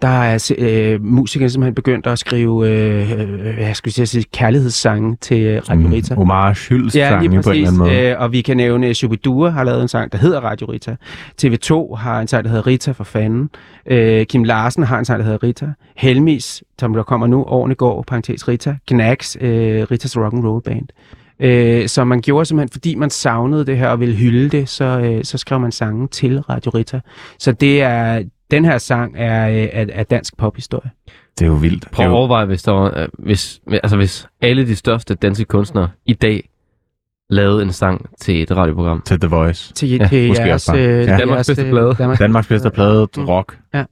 der 0.02 0.08
er 0.08 0.52
øh, 0.58 1.04
musikerne 1.04 1.50
simpelthen 1.50 1.74
begyndt 1.74 2.06
at 2.06 2.18
skrive 2.18 2.68
øh, 2.68 3.12
øh, 3.12 3.58
jeg 3.58 3.76
skulle 3.76 4.06
sige, 4.06 4.24
kærlighedssange 4.32 5.16
til 5.20 5.42
øh, 5.42 5.62
Radio 5.70 5.88
Rita. 5.88 6.14
Mm, 6.14 6.20
Omar 6.20 6.68
Hylds 6.68 6.96
Ja, 6.96 7.20
lige 7.20 7.42
på 7.42 7.50
en 7.50 7.56
eller 7.56 7.68
anden 7.68 7.78
måde. 7.78 8.00
Øh, 8.00 8.20
og 8.20 8.32
vi 8.32 8.40
kan 8.40 8.56
nævne, 8.56 8.86
at 8.86 8.96
Shubidua 8.96 9.50
har 9.50 9.64
lavet 9.64 9.82
en 9.82 9.88
sang, 9.88 10.12
der 10.12 10.18
hedder 10.18 10.40
Radio 10.40 10.66
Rita. 10.66 10.96
TV2 11.42 11.94
har 11.94 12.20
en 12.20 12.28
sang, 12.28 12.44
der 12.44 12.50
hedder 12.50 12.66
Rita 12.66 12.90
for 12.90 13.04
fanden. 13.04 13.50
Øh, 13.86 14.26
Kim 14.26 14.44
Larsen 14.44 14.82
har 14.82 14.98
en 14.98 15.04
sang, 15.04 15.18
der 15.18 15.24
hedder 15.24 15.42
Rita. 15.42 15.66
Helmis, 15.96 16.62
som 16.78 16.94
der 16.94 17.02
kommer 17.02 17.26
nu, 17.26 17.44
årene 17.44 17.74
går, 17.74 18.02
parentes 18.02 18.48
Rita. 18.48 18.76
Knacks, 18.86 19.36
øh, 19.40 19.82
Ritas 19.90 20.16
Rock'n'Roll 20.16 20.60
Band. 20.60 20.88
Øh, 21.40 21.88
så 21.88 22.04
man 22.04 22.20
gjorde 22.20 22.46
simpelthen, 22.46 22.72
fordi 22.72 22.94
man 22.94 23.10
savnede 23.10 23.66
det 23.66 23.78
her 23.78 23.88
og 23.88 24.00
ville 24.00 24.14
hylde 24.14 24.48
det, 24.48 24.68
så, 24.68 24.84
øh, 24.84 25.24
så 25.24 25.38
skrev 25.38 25.60
man 25.60 25.72
sangen 25.72 26.08
til 26.08 26.40
Radio 26.40 26.70
Rita. 26.70 27.00
Så 27.38 27.52
det 27.52 27.82
er, 27.82 28.22
den 28.50 28.64
her 28.64 28.78
sang 28.78 29.14
er, 29.16 29.48
øh, 29.48 29.68
er, 29.72 29.86
er 29.92 30.02
dansk 30.02 30.36
pophistorie. 30.36 30.90
Det 31.38 31.44
er 31.44 31.48
jo 31.48 31.54
vildt. 31.54 31.90
Prøv 31.92 32.06
at 32.06 32.12
er 32.12 32.14
overveje, 32.16 32.46
hvis, 32.46 32.62
der 32.62 32.72
var, 32.72 32.98
øh, 32.98 33.08
hvis, 33.18 33.60
altså 33.70 33.96
hvis 33.96 34.28
alle 34.40 34.66
de 34.66 34.76
største 34.76 35.14
danske 35.14 35.44
kunstnere 35.44 35.88
i 36.06 36.12
dag 36.12 36.48
lavede 37.30 37.62
en 37.62 37.72
sang 37.72 38.06
til 38.20 38.42
et 38.42 38.56
radioprogram. 38.56 39.02
til 39.06 39.20
The 39.20 39.28
Voice. 39.28 39.72
Til, 39.74 39.88
Ja, 39.88 40.08
til 40.08 40.28
måske 40.28 40.42
jeres, 40.44 40.70
øh, 40.74 40.80
Ja. 40.82 41.16
Danmarks 41.16 41.46
bedste 41.48 41.62
øh, 41.64 41.70
plade. 41.70 41.94
Danmarks, 41.98 42.18
Danmarks 42.18 42.48
bedste 42.48 42.70
plade, 42.70 43.08
Mm. 43.16 43.24
rock. 43.24 43.58
Ja, 43.74 43.84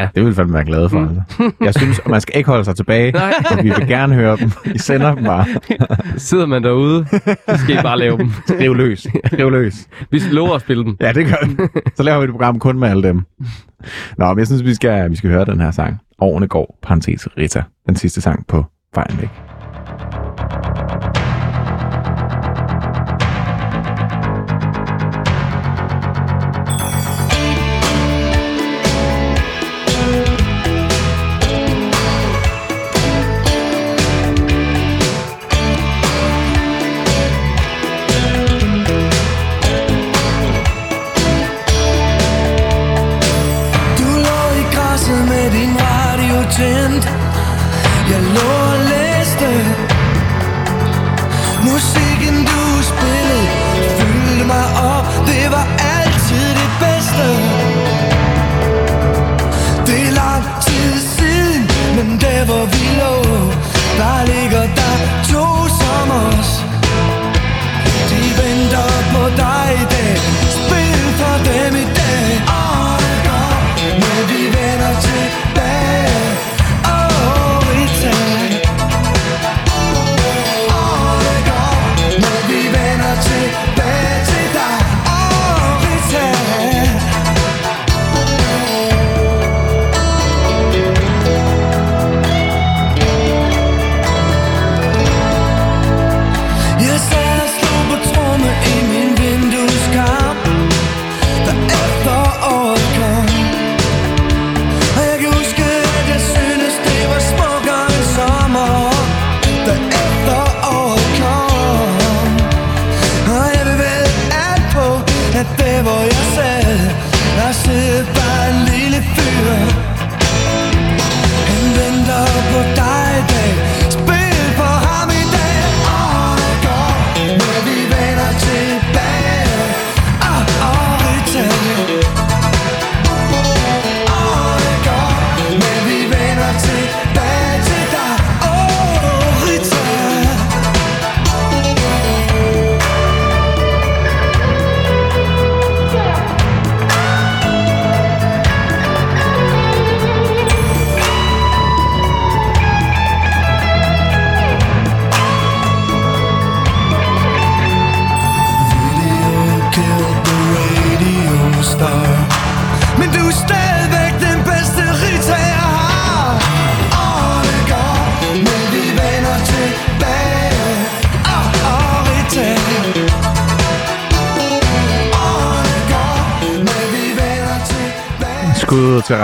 Det 0.00 0.22
vil 0.22 0.26
vi 0.26 0.34
fandme 0.34 0.54
være 0.54 0.64
glade 0.64 0.88
for. 0.88 0.98
Mm. 1.00 1.08
Altså. 1.08 1.52
Jeg 1.60 1.74
synes, 1.74 1.98
at 1.98 2.06
man 2.06 2.20
skal 2.20 2.36
ikke 2.36 2.50
holde 2.50 2.64
sig 2.64 2.76
tilbage, 2.76 3.12
Nej. 3.22 3.32
og 3.50 3.64
vi 3.64 3.72
vil 3.78 3.86
gerne 3.88 4.14
høre 4.14 4.36
dem. 4.36 4.50
I 4.74 4.78
sender 4.78 5.14
dem 5.14 5.24
bare. 5.24 5.46
sidder 6.16 6.46
man 6.46 6.62
derude, 6.62 7.06
så 7.48 7.56
skal 7.56 7.78
I 7.78 7.82
bare 7.82 7.98
lave 7.98 8.18
dem. 8.18 8.30
Skriv 8.48 8.74
løs. 8.74 9.06
Skriv 9.26 9.50
løs. 9.50 9.74
Vi 10.10 10.18
lover 10.18 10.54
at 10.54 10.60
spille 10.60 10.84
dem. 10.84 10.96
Ja, 11.00 11.12
det 11.12 11.26
gør 11.26 11.46
vi. 11.46 11.56
Så 11.96 12.02
laver 12.02 12.18
vi 12.18 12.24
et 12.24 12.30
program 12.30 12.58
kun 12.58 12.78
med 12.78 12.88
alle 12.88 13.02
dem. 13.02 13.22
Nå, 14.18 14.28
men 14.28 14.38
jeg 14.38 14.46
synes, 14.46 14.64
vi 14.64 14.74
skal, 14.74 15.10
vi 15.10 15.16
skal 15.16 15.30
høre 15.30 15.44
den 15.44 15.60
her 15.60 15.70
sang. 15.70 15.98
Årene 16.20 16.46
går, 16.48 16.78
parentes 16.82 17.28
Rita. 17.38 17.62
Den 17.86 17.96
sidste 17.96 18.20
sang 18.20 18.46
på 18.46 18.64
vejen 18.94 19.18
væk. 19.20 19.51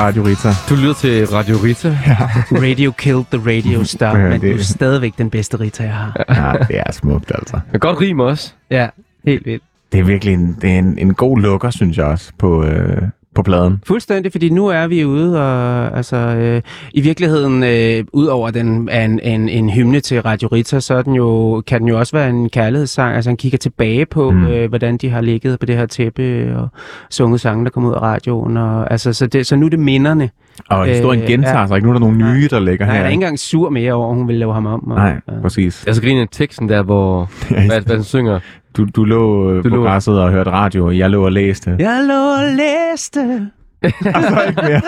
Radio 0.09 0.23
Rita. 0.23 0.49
Du 0.69 0.75
lytter 0.75 0.95
til 0.95 1.27
Radio 1.27 1.57
Rita. 1.57 1.89
Radio 2.67 2.91
killed 2.91 3.25
the 3.33 3.41
radio 3.57 3.85
star, 3.85 4.19
Ja, 4.19 4.29
men 4.29 4.41
det- 4.41 4.55
du 4.55 4.59
er 4.59 4.63
stadigvæk 4.63 5.13
den 5.19 5.31
bedste 5.31 5.61
Rita, 5.61 5.83
jeg 5.83 5.95
har. 5.95 6.25
Ja, 6.29 6.65
det 6.69 6.79
er 6.87 6.93
smukt, 6.93 7.33
altså. 7.35 7.61
Men 7.73 7.81
godt 7.81 8.01
rim 8.01 8.21
også. 8.21 8.53
Ja, 8.71 8.89
helt 9.25 9.47
vildt. 9.47 9.63
Det 9.93 10.01
er 10.01 10.05
virkelig 10.05 10.35
en, 10.35 10.57
det 10.63 10.71
er 10.75 10.79
en, 10.79 10.99
en 10.99 11.15
god 11.15 11.39
lukker, 11.41 11.71
synes 11.71 11.97
jeg 11.97 12.05
også, 12.07 12.33
på, 12.39 12.65
øh, 12.65 13.03
på 13.39 13.43
pladen. 13.43 13.83
Fuldstændig, 13.87 14.33
fordi 14.33 14.49
nu 14.49 14.67
er 14.67 14.87
vi 14.87 15.05
ude, 15.05 15.41
og 15.41 15.97
altså, 15.97 16.17
øh, 16.17 16.63
i 16.95 17.01
virkeligheden, 17.01 17.63
øh, 17.65 18.05
udover 18.13 18.51
den 18.51 18.89
er 18.91 19.05
en, 19.05 19.21
en, 19.21 19.49
en 19.49 19.71
hymne 19.71 20.01
til 20.01 20.23
Radio 20.23 20.49
Rita, 20.49 20.81
så 20.81 20.95
er 20.95 21.03
den 21.03 21.15
jo, 21.15 21.63
kan 21.67 21.81
den 21.81 21.89
jo 21.89 21.99
også 21.99 22.17
være 22.17 22.31
en 22.31 22.49
kærlighedssang. 22.49 23.15
Altså, 23.15 23.31
han 23.31 23.37
kigger 23.37 23.59
tilbage 23.59 24.07
på, 24.07 24.31
mm. 24.31 24.47
øh, 24.47 24.69
hvordan 24.69 24.97
de 24.97 25.11
har 25.11 25.21
ligget 25.21 25.59
på 25.59 25.67
det 25.67 25.77
her 25.77 25.87
tæppe 25.87 26.57
og 26.57 26.69
sunget 27.11 27.41
sange, 27.41 27.65
der 27.65 27.71
kom 27.71 27.85
ud 27.85 27.93
af 27.93 28.03
radioen. 28.03 28.57
Og, 28.57 28.91
altså, 28.91 29.13
så, 29.13 29.27
det, 29.27 29.47
så 29.47 29.57
nu 29.57 29.67
er 29.67 29.71
det 29.71 29.79
minderne. 29.79 30.31
Og 30.71 30.87
historien 30.87 31.21
Øh, 31.23 31.27
gentager 31.29 31.61
ja. 31.61 31.67
sig 31.67 31.77
ikke. 31.77 31.87
Nu 31.87 31.91
er 31.91 31.99
der 31.99 32.01
nogle 32.01 32.17
nye, 32.35 32.49
der 32.51 32.61
ligger 32.61 32.87
Nej, 32.87 32.95
her. 32.95 32.99
han 32.99 33.07
er 33.07 33.11
ikke 33.11 33.15
engang 33.15 33.39
sur 33.39 33.71
mere 33.71 33.93
over, 33.93 34.11
at 34.11 34.17
hun 34.17 34.29
vil 34.29 34.37
lave 34.37 34.55
ham 34.55 34.67
om. 34.67 34.91
Og, 34.91 34.97
Nej, 34.97 35.21
ja. 35.29 35.33
præcis. 35.43 35.85
Jeg 35.87 35.95
så 35.95 36.03
griner 36.03 36.27
teksten 36.33 36.69
der, 36.69 36.83
hvor 36.83 37.31
hvad, 37.67 37.81
hvad 37.87 37.97
den 37.97 38.05
synger. 38.05 38.41
Du, 38.77 38.87
du 38.97 39.05
lå 39.05 39.51
øh, 39.51 39.65
Du 39.65 39.69
på 39.69 39.77
lå- 39.77 39.83
græsset 39.83 40.21
og 40.21 40.31
hørte 40.31 40.51
radio, 40.51 40.87
og 40.87 40.99
jeg 40.99 41.11
lå 41.11 41.25
og 41.25 41.33
læste. 41.33 41.77
Jeg 41.79 42.01
lå 42.09 42.15
og 42.15 42.57
læste. 42.57 43.47
Og 44.15 44.23
så 44.23 44.45
ikke 44.49 44.63
mere. 44.63 44.81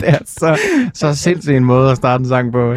det 0.00 0.08
er 0.08 0.18
så, 0.26 0.58
så 0.94 1.14
sindssygt 1.16 1.56
en 1.56 1.64
måde 1.64 1.90
at 1.90 1.96
starte 1.96 2.20
en 2.22 2.28
sang 2.28 2.52
på. 2.52 2.68
Jeg 2.70 2.76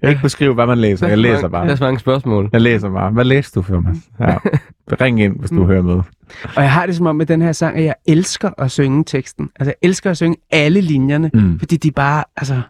kan 0.00 0.08
ikke 0.08 0.22
beskrive, 0.22 0.54
hvad 0.54 0.66
man 0.66 0.78
læser. 0.78 1.08
Jeg 1.08 1.18
læser 1.18 1.36
Der 1.38 1.44
er 1.44 1.48
bare. 1.48 1.76
så 1.76 1.84
mange 1.84 1.98
spørgsmål. 1.98 2.48
Jeg 2.52 2.60
læser 2.60 2.90
bare. 2.90 3.10
Hvad 3.10 3.24
læste 3.24 3.60
du, 3.60 3.64
Thomas? 3.64 3.96
Ja. 4.20 4.34
Ring 5.00 5.20
ind, 5.22 5.38
hvis 5.38 5.50
du 5.50 5.54
Mm. 5.60 5.66
hører 5.66 5.82
med. 5.82 5.94
Og 6.56 6.62
jeg 6.62 6.72
har 6.72 6.86
det 6.86 6.96
som 6.96 7.06
om 7.06 7.16
med 7.16 7.26
den 7.26 7.42
her 7.42 7.52
sang, 7.52 7.76
at 7.76 7.84
jeg 7.84 7.94
elsker 8.06 8.50
at 8.58 8.70
synge 8.70 9.04
teksten. 9.04 9.50
Altså, 9.60 9.68
jeg 9.82 9.88
elsker 9.88 10.10
at 10.10 10.16
synge 10.16 10.36
alle 10.50 10.80
linjerne. 10.80 11.30
Mm. 11.34 11.58
Fordi 11.58 11.76
de 11.76 11.90
bare, 11.90 12.24
altså, 12.36 12.60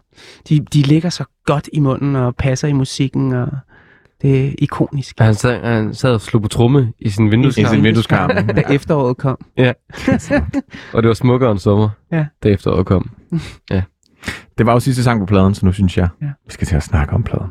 de, 0.49 0.59
de 0.59 0.81
ligger 0.81 1.09
så 1.09 1.23
godt 1.45 1.69
i 1.73 1.79
munden 1.79 2.15
og 2.15 2.35
passer 2.35 2.67
i 2.67 2.73
musikken, 2.73 3.33
og 3.33 3.47
det 4.21 4.45
er 4.47 4.51
ikonisk. 4.57 5.15
Han 5.19 5.35
sad, 5.35 5.63
han 5.63 5.93
sad 5.93 6.13
og 6.13 6.21
slog 6.21 6.41
på 6.41 6.47
tromme 6.47 6.93
i 6.99 7.09
sin 7.09 7.27
I 7.27 7.29
vindueskarm, 7.29 7.73
sin 7.73 7.83
vindueskarm. 7.87 8.47
Da 8.47 8.63
efteråret 8.69 9.17
kom. 9.17 9.37
og 10.93 11.03
det 11.03 11.07
var 11.07 11.13
smukkere 11.13 11.51
end 11.51 11.59
sommer, 11.59 11.89
Ja. 12.11 12.25
da 12.43 12.49
efteråret 12.49 12.85
kom. 12.85 13.09
Det 14.57 14.65
var 14.65 14.73
jo 14.73 14.79
sidste 14.79 15.03
sang 15.03 15.19
på 15.19 15.25
pladen, 15.25 15.53
så 15.55 15.65
nu 15.65 15.71
synes 15.71 15.97
jeg, 15.97 16.07
Ja. 16.21 16.27
vi 16.45 16.51
skal 16.51 16.67
til 16.67 16.75
at 16.75 16.83
snakke 16.83 17.13
om 17.13 17.23
pladen. 17.23 17.47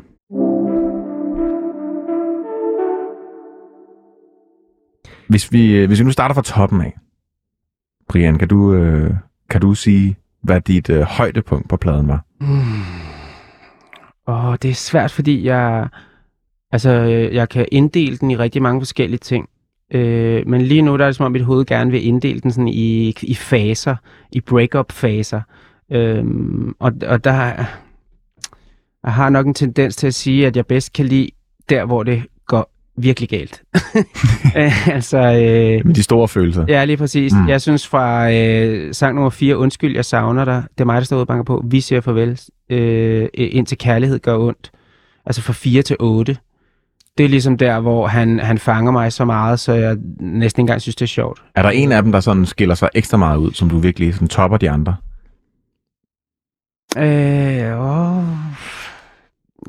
Hvis 5.27 5.51
vi, 5.51 5.75
øh, 5.75 5.87
hvis 5.87 5.99
vi 5.99 6.03
nu 6.03 6.11
starter 6.11 6.35
fra 6.35 6.41
toppen 6.41 6.81
af, 6.81 6.97
Brian, 8.09 8.37
kan 8.37 8.47
du, 8.47 8.73
øh, 8.73 9.13
kan 9.49 9.61
du 9.61 9.73
sige, 9.73 10.15
hvad 10.41 10.61
dit 10.61 10.89
øh, 10.89 11.01
højdepunkt 11.01 11.69
på 11.69 11.77
pladen 11.77 12.07
var? 12.07 12.25
Mm. 12.41 12.47
Åh, 14.27 14.55
det 14.61 14.69
er 14.69 14.75
svært, 14.75 15.11
fordi 15.11 15.45
jeg, 15.45 15.87
altså, 16.71 16.89
øh, 16.89 17.35
jeg 17.35 17.49
kan 17.49 17.65
inddele 17.71 18.17
den 18.17 18.31
i 18.31 18.37
rigtig 18.37 18.61
mange 18.61 18.81
forskellige 18.81 19.19
ting. 19.19 19.49
Øh, 19.91 20.47
men 20.47 20.61
lige 20.61 20.81
nu 20.81 20.97
der 20.97 21.03
er 21.03 21.07
det 21.07 21.15
som 21.15 21.25
om, 21.25 21.31
mit 21.31 21.45
hoved 21.45 21.65
gerne 21.65 21.91
vil 21.91 22.07
inddele 22.07 22.39
den 22.39 22.51
sådan 22.51 22.67
i, 22.67 23.15
i 23.21 23.35
faser, 23.35 23.95
i 24.31 24.41
break-up-faser. 24.41 25.41
Øh, 25.91 26.25
og, 26.79 26.93
og 27.07 27.23
der 27.23 27.65
jeg 29.03 29.13
har 29.13 29.29
nok 29.29 29.45
en 29.47 29.53
tendens 29.53 29.95
til 29.95 30.07
at 30.07 30.13
sige, 30.13 30.47
at 30.47 30.55
jeg 30.55 30.67
bedst 30.67 30.93
kan 30.93 31.05
lide 31.05 31.29
der, 31.69 31.85
hvor 31.85 32.03
det 32.03 32.23
virkelig 32.97 33.29
galt. 33.29 33.63
Øh, 34.57 34.87
altså, 34.87 35.17
øh, 35.17 35.85
Med 35.85 35.93
de 35.93 36.03
store 36.03 36.27
følelser. 36.27 36.65
Ja, 36.67 36.85
lige 36.85 36.97
præcis. 36.97 37.33
Mm. 37.33 37.47
Jeg 37.49 37.61
synes 37.61 37.87
fra 37.87 38.31
øh, 38.31 38.93
sang 38.93 39.15
nummer 39.15 39.29
4, 39.29 39.57
Undskyld, 39.57 39.95
jeg 39.95 40.05
savner 40.05 40.45
dig, 40.45 40.63
det 40.77 40.81
er 40.81 40.85
mig, 40.85 40.95
der 40.95 41.05
står 41.05 41.15
ude 41.15 41.23
og 41.23 41.27
banker 41.27 41.43
på, 41.43 41.63
vi 41.67 41.81
siger 41.81 42.01
farvel, 42.01 42.39
øh, 42.69 43.27
indtil 43.33 43.77
kærlighed 43.77 44.19
gør 44.19 44.37
ondt. 44.37 44.71
Altså 45.25 45.41
fra 45.41 45.53
4 45.53 45.81
til 45.81 45.95
8. 45.99 46.37
Det 47.17 47.23
er 47.23 47.29
ligesom 47.29 47.57
der, 47.57 47.79
hvor 47.79 48.07
han, 48.07 48.39
han 48.39 48.57
fanger 48.57 48.91
mig 48.91 49.13
så 49.13 49.25
meget, 49.25 49.59
så 49.59 49.73
jeg 49.73 49.97
næsten 50.19 50.59
ikke 50.59 50.59
engang 50.59 50.81
synes, 50.81 50.95
det 50.95 51.05
er 51.05 51.07
sjovt. 51.07 51.43
Er 51.55 51.61
der 51.61 51.69
en 51.69 51.91
af 51.91 52.03
dem, 52.03 52.11
der 52.11 52.19
sådan 52.19 52.45
skiller 52.45 52.75
sig 52.75 52.89
ekstra 52.95 53.17
meget 53.17 53.37
ud, 53.37 53.51
som 53.51 53.69
du 53.69 53.77
virkelig 53.77 54.13
sådan 54.13 54.27
topper 54.27 54.57
de 54.57 54.69
andre? 54.69 54.95
Øh, 56.97 57.79
åh. 57.79 58.32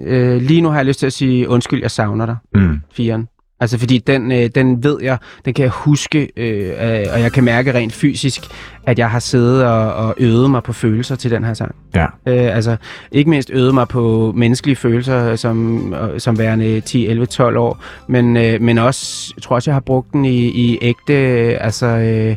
Øh, 0.02 0.42
lige 0.42 0.60
nu 0.60 0.68
har 0.68 0.76
jeg 0.76 0.86
lyst 0.86 0.98
til 0.98 1.06
at 1.06 1.12
sige, 1.12 1.48
undskyld, 1.48 1.80
jeg 1.82 1.90
savner 1.90 2.26
dig, 2.26 2.36
Mm. 2.54 2.78
firen. 2.92 3.28
Altså 3.60 3.78
fordi 3.78 3.98
den, 3.98 4.32
øh, 4.32 4.50
den 4.54 4.84
ved 4.84 4.98
jeg, 5.02 5.18
den 5.44 5.54
kan 5.54 5.62
jeg 5.62 5.70
huske, 5.70 6.28
øh, 6.36 6.68
øh, 6.68 7.06
og 7.12 7.20
jeg 7.20 7.32
kan 7.32 7.44
mærke 7.44 7.74
rent 7.74 7.92
fysisk, 7.92 8.42
at 8.86 8.98
jeg 8.98 9.10
har 9.10 9.18
siddet 9.18 9.64
og, 9.64 9.94
og 9.94 10.14
øvet 10.18 10.50
mig 10.50 10.62
på 10.62 10.72
følelser 10.72 11.16
til 11.16 11.30
den 11.30 11.44
her 11.44 11.54
sang. 11.54 11.74
Ja. 11.94 12.04
Øh, 12.04 12.56
altså 12.56 12.76
ikke 13.12 13.30
mindst 13.30 13.50
øvet 13.50 13.74
mig 13.74 13.88
på 13.88 14.32
menneskelige 14.36 14.76
følelser 14.76 15.36
som, 15.36 15.92
øh, 15.94 16.20
som 16.20 16.38
værende 16.38 16.80
10, 16.80 17.06
11, 17.06 17.26
12 17.26 17.56
år, 17.56 17.82
men, 18.08 18.36
øh, 18.36 18.60
men 18.62 18.78
også, 18.78 19.32
jeg 19.36 19.42
tror 19.42 19.54
også, 19.56 19.70
jeg 19.70 19.74
har 19.74 19.80
brugt 19.80 20.12
den 20.12 20.24
i, 20.24 20.38
i 20.46 20.78
ægte, 20.82 21.14
øh, 21.14 21.56
altså 21.60 21.86
øh, 21.86 22.36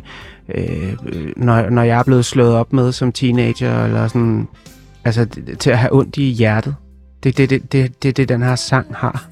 øh, 0.54 0.92
når, 1.36 1.70
når 1.70 1.82
jeg 1.82 1.98
er 1.98 2.02
blevet 2.04 2.24
slået 2.24 2.54
op 2.54 2.72
med 2.72 2.92
som 2.92 3.12
teenager, 3.12 3.84
eller 3.84 4.08
sådan, 4.08 4.48
altså 5.04 5.26
til 5.58 5.70
at 5.70 5.78
have 5.78 5.94
ondt 5.94 6.16
i 6.16 6.22
hjertet. 6.22 6.74
Det 7.22 7.28
er 7.40 7.46
det, 7.46 7.50
det, 7.50 7.72
det, 7.72 8.02
det, 8.02 8.16
det, 8.16 8.28
den 8.28 8.42
her 8.42 8.54
sang 8.54 8.86
har. 8.96 9.24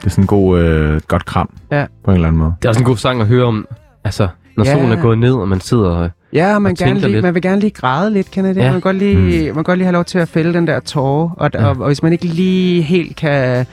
Det 0.00 0.06
er 0.06 0.10
sådan 0.10 0.24
en 0.24 0.26
god, 0.26 0.58
øh, 0.60 1.00
godt 1.08 1.24
kram 1.26 1.50
Ja. 1.72 1.86
på 2.04 2.10
en 2.10 2.14
eller 2.14 2.28
anden 2.28 2.38
måde. 2.38 2.54
Det 2.58 2.64
er 2.64 2.68
også 2.68 2.80
en 2.80 2.84
god 2.86 2.96
sang 2.96 3.20
at 3.20 3.26
høre 3.26 3.44
om, 3.44 3.66
altså, 4.04 4.28
når 4.56 4.64
Ja. 4.64 4.72
solen 4.72 4.92
er 4.92 5.02
gået 5.02 5.18
ned, 5.18 5.32
og 5.34 5.48
man 5.48 5.60
sidder 5.60 5.88
og... 5.90 6.10
Ja, 6.32 6.58
man, 6.58 6.70
Og 6.72 6.76
gerne 6.78 7.00
lige, 7.00 7.12
lidt. 7.12 7.22
man 7.22 7.34
vil 7.34 7.42
gerne 7.42 7.60
lige 7.60 7.70
græde 7.70 8.10
lidt, 8.12 8.30
kender 8.30 8.50
I 8.50 8.54
det? 8.54 8.60
Ja. 8.60 8.64
Man, 8.64 8.72
kan 8.72 8.80
godt 8.80 8.96
lige, 8.96 9.46
man 9.46 9.54
kan 9.54 9.64
godt 9.64 9.78
lige 9.78 9.86
have 9.86 9.92
lov 9.92 10.04
til 10.04 10.18
at 10.18 10.28
fælde 10.28 10.52
den 10.52 10.66
der 10.66 10.80
tåre, 10.80 11.30
og, 11.36 11.50
Ja. 11.54 11.64
og, 11.66 11.76
og 11.80 11.86
hvis 11.86 12.02
man 12.02 12.12
ikke 12.12 12.24
lige 12.26 12.82
helt 12.82 13.16
kan, 13.16 13.66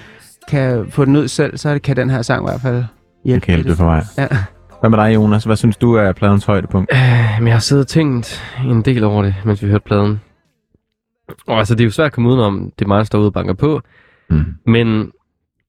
kan 0.50 0.86
få 0.90 1.06
den 1.06 1.16
ud 1.16 1.28
selv, 1.28 1.58
så 1.58 1.80
kan 1.84 1.96
den 1.96 2.10
her 2.10 2.22
sang 2.22 2.44
i 2.44 2.50
hvert 2.50 2.62
fald 2.62 2.76
Det 2.76 2.86
hjælpe. 3.26 3.46
kan 3.46 3.54
hjælpe 3.54 3.70
lidt. 3.70 3.80
på 3.80 3.86
vej. 3.86 4.04
Ja. 4.18 4.28
Hvad 4.80 4.90
med 4.90 4.98
dig, 4.98 5.16
Jonas? 5.16 5.44
Hvad 5.44 5.56
synes 5.56 5.78
du 5.78 5.94
er 5.94 6.12
pladens 6.12 6.46
højdepunkt? 6.46 6.92
Øh, 6.94 7.00
men 7.40 7.48
jeg 7.48 7.56
har 7.56 7.60
siddet 7.60 7.84
og 7.84 7.88
tænkt 7.88 8.44
en 8.66 8.82
del 8.82 9.04
over 9.04 9.24
det, 9.24 9.36
mens 9.46 9.64
vi 9.64 9.68
hørte 9.68 9.84
pladen. 9.86 10.22
Og 11.48 11.58
altså, 11.60 11.76
det 11.76 11.82
er 11.82 11.86
jo 11.86 11.92
svært 11.92 12.06
at 12.06 12.14
komme 12.14 12.30
udenom, 12.30 12.72
det 12.80 12.86
er 12.86 12.90
mig, 12.90 12.98
der 12.98 13.04
står 13.04 13.20
ude 13.20 13.28
og 13.28 13.34
banker 13.34 13.54
på. 13.54 13.82
Mm. 14.30 14.44
Men 14.66 15.12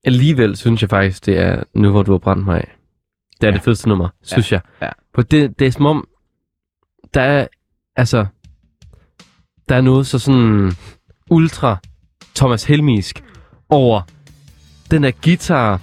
alligevel 0.05 0.57
synes 0.57 0.83
jeg 0.83 0.91
faktisk, 0.91 1.27
det 1.27 1.39
er 1.39 1.63
nu, 1.75 1.91
hvor 1.91 2.03
du 2.03 2.11
har 2.13 2.19
brændt 2.19 2.45
mig 2.45 2.57
af. 2.57 2.75
Det 3.41 3.43
er 3.43 3.47
Ja. 3.47 3.51
ja. 3.51 3.55
det 3.57 3.63
fedeste 3.65 3.89
nummer, 3.89 4.09
synes 4.23 4.53
jeg. 4.53 4.61
ja. 4.83 4.89
For 5.15 5.23
det, 5.23 5.59
det 5.59 5.67
er 5.67 5.71
som 5.71 5.87
om, 5.87 6.09
der 7.15 7.21
er, 7.23 7.47
altså, 7.97 8.27
der 9.69 9.77
er 9.77 9.81
noget 9.81 10.07
så 10.07 10.19
sådan 10.19 10.73
ultra 11.31 11.77
Thomas 12.35 12.65
Helmisk 12.65 13.25
over 13.69 14.01
den 14.91 15.03
der 15.03 15.11
guitar, 15.25 15.81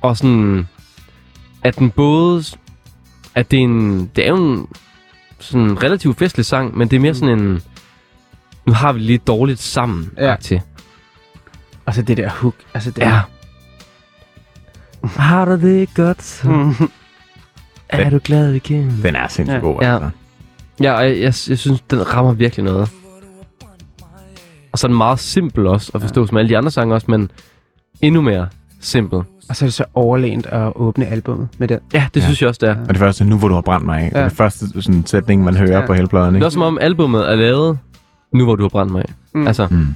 og 0.00 0.16
sådan, 0.16 0.68
at 1.64 1.78
den 1.78 1.90
både, 1.90 2.42
at 3.34 3.50
det 3.50 3.58
er 3.58 3.62
en, 3.62 4.06
det 4.16 4.24
er 4.26 4.28
jo 4.28 4.36
en 4.36 4.66
sådan 5.40 5.82
relativt 5.82 6.18
festlig 6.18 6.46
sang, 6.46 6.76
men 6.76 6.88
det 6.90 6.96
er 6.96 7.00
mere 7.00 7.14
sådan 7.14 7.38
en, 7.38 7.62
nu 8.66 8.72
har 8.72 8.92
vi 8.92 8.98
det 8.98 9.06
lige 9.06 9.18
dårligt 9.18 9.60
sammen, 9.60 10.10
Ja. 10.18 10.34
ja. 10.50 10.60
Og 11.86 11.94
så 11.94 12.02
det 12.02 12.16
der 12.16 12.28
hook. 12.30 12.54
Altså 12.74 12.90
det 12.90 13.02
Ja. 13.02 13.20
Har 15.04 15.44
du 15.44 15.52
det 15.60 15.88
godt? 15.94 16.42
Mm. 16.44 16.90
Er 17.88 18.10
du 18.10 18.18
glad 18.24 18.52
igen? 18.52 19.00
Den 19.02 19.16
er 19.16 19.28
sindssygt 19.28 19.54
Ja. 19.54 19.60
god, 19.60 19.78
Ja. 19.82 19.92
altså. 19.94 20.10
Ja, 20.80 20.92
og 20.92 21.02
jeg, 21.04 21.10
jeg, 21.16 21.22
jeg 21.48 21.58
synes, 21.58 21.80
den 21.90 22.14
rammer 22.14 22.32
virkelig 22.32 22.64
noget. 22.64 22.90
Og 24.72 24.78
så 24.78 24.86
er 24.86 24.88
den 24.88 24.96
meget 24.96 25.18
simpel 25.18 25.66
også 25.66 25.90
at 25.94 26.00
forstå, 26.00 26.20
ja. 26.20 26.26
som 26.26 26.36
alle 26.36 26.48
de 26.48 26.58
andre 26.58 26.70
sange 26.70 26.94
også, 26.94 27.06
men 27.10 27.30
endnu 28.00 28.20
mere 28.20 28.48
simpel. 28.80 29.18
Og 29.48 29.56
så 29.56 29.64
er 29.64 29.66
det 29.66 29.74
så 29.74 29.84
overlænt 29.94 30.46
at 30.46 30.72
åbne 30.76 31.06
albummet 31.06 31.48
med 31.58 31.68
den. 31.68 31.78
Ja, 31.94 32.06
det 32.14 32.20
Ja. 32.20 32.24
synes 32.26 32.40
jeg 32.42 32.48
også, 32.48 32.58
det 32.62 32.68
er. 32.68 32.76
Og 32.80 32.88
det 32.88 32.98
første, 32.98 33.24
nu 33.24 33.38
hvor 33.38 33.48
du 33.48 33.54
har 33.54 33.60
brændt 33.60 33.86
mig 33.86 34.00
af. 34.00 34.12
Ja. 34.20 34.24
Det 34.24 34.32
første 34.32 34.82
sådan, 34.82 35.06
sætning, 35.06 35.44
man 35.44 35.56
hører 35.56 35.80
Ja. 35.80 35.86
på 35.86 35.94
hele 35.94 36.08
pladen, 36.08 36.28
Det 36.28 36.34
ikke? 36.34 36.42
er 36.44 36.46
også 36.46 36.54
som 36.56 36.62
om 36.62 36.78
albummet 36.80 37.30
er 37.30 37.34
lavet, 37.36 37.78
nu 38.36 38.44
hvor 38.44 38.56
du 38.56 38.62
har 38.62 38.68
brændt 38.68 38.92
mig 38.92 39.00
af. 39.08 39.12
Mm. 39.34 39.46
Altså, 39.46 39.66
Mm. 39.70 39.86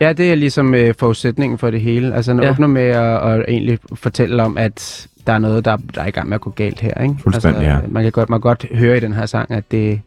Ja, 0.00 0.12
det 0.12 0.30
er 0.30 0.34
ligesom 0.34 0.74
øh, 0.74 0.94
forudsætningen 0.98 1.58
for 1.58 1.70
det 1.70 1.80
hele. 1.80 2.14
Altså, 2.14 2.32
den 2.32 2.42
Ja. 2.42 2.50
åbner 2.50 2.66
med 2.66 2.82
at, 2.82 3.22
at 3.30 3.44
egentlig 3.48 3.78
fortælle 3.94 4.42
om, 4.42 4.58
at 4.58 5.06
der 5.26 5.32
er 5.32 5.38
noget, 5.38 5.64
der, 5.64 5.76
der 5.94 6.02
er 6.02 6.06
i 6.06 6.10
gang 6.10 6.28
med 6.28 6.34
at 6.34 6.40
gå 6.40 6.50
galt 6.50 6.80
her. 6.80 7.02
Ikke? 7.02 7.14
Fuldstændig, 7.22 7.62
altså, 7.66 7.90
Man 7.90 8.02
kan 8.02 8.12
godt, 8.12 8.30
man 8.30 8.36
kan 8.36 8.40
godt 8.42 8.66
høre 8.74 8.96
i 8.96 9.00
den 9.00 9.12
her 9.12 9.26
sang, 9.26 9.50
at 9.50 9.70
det, 9.70 10.00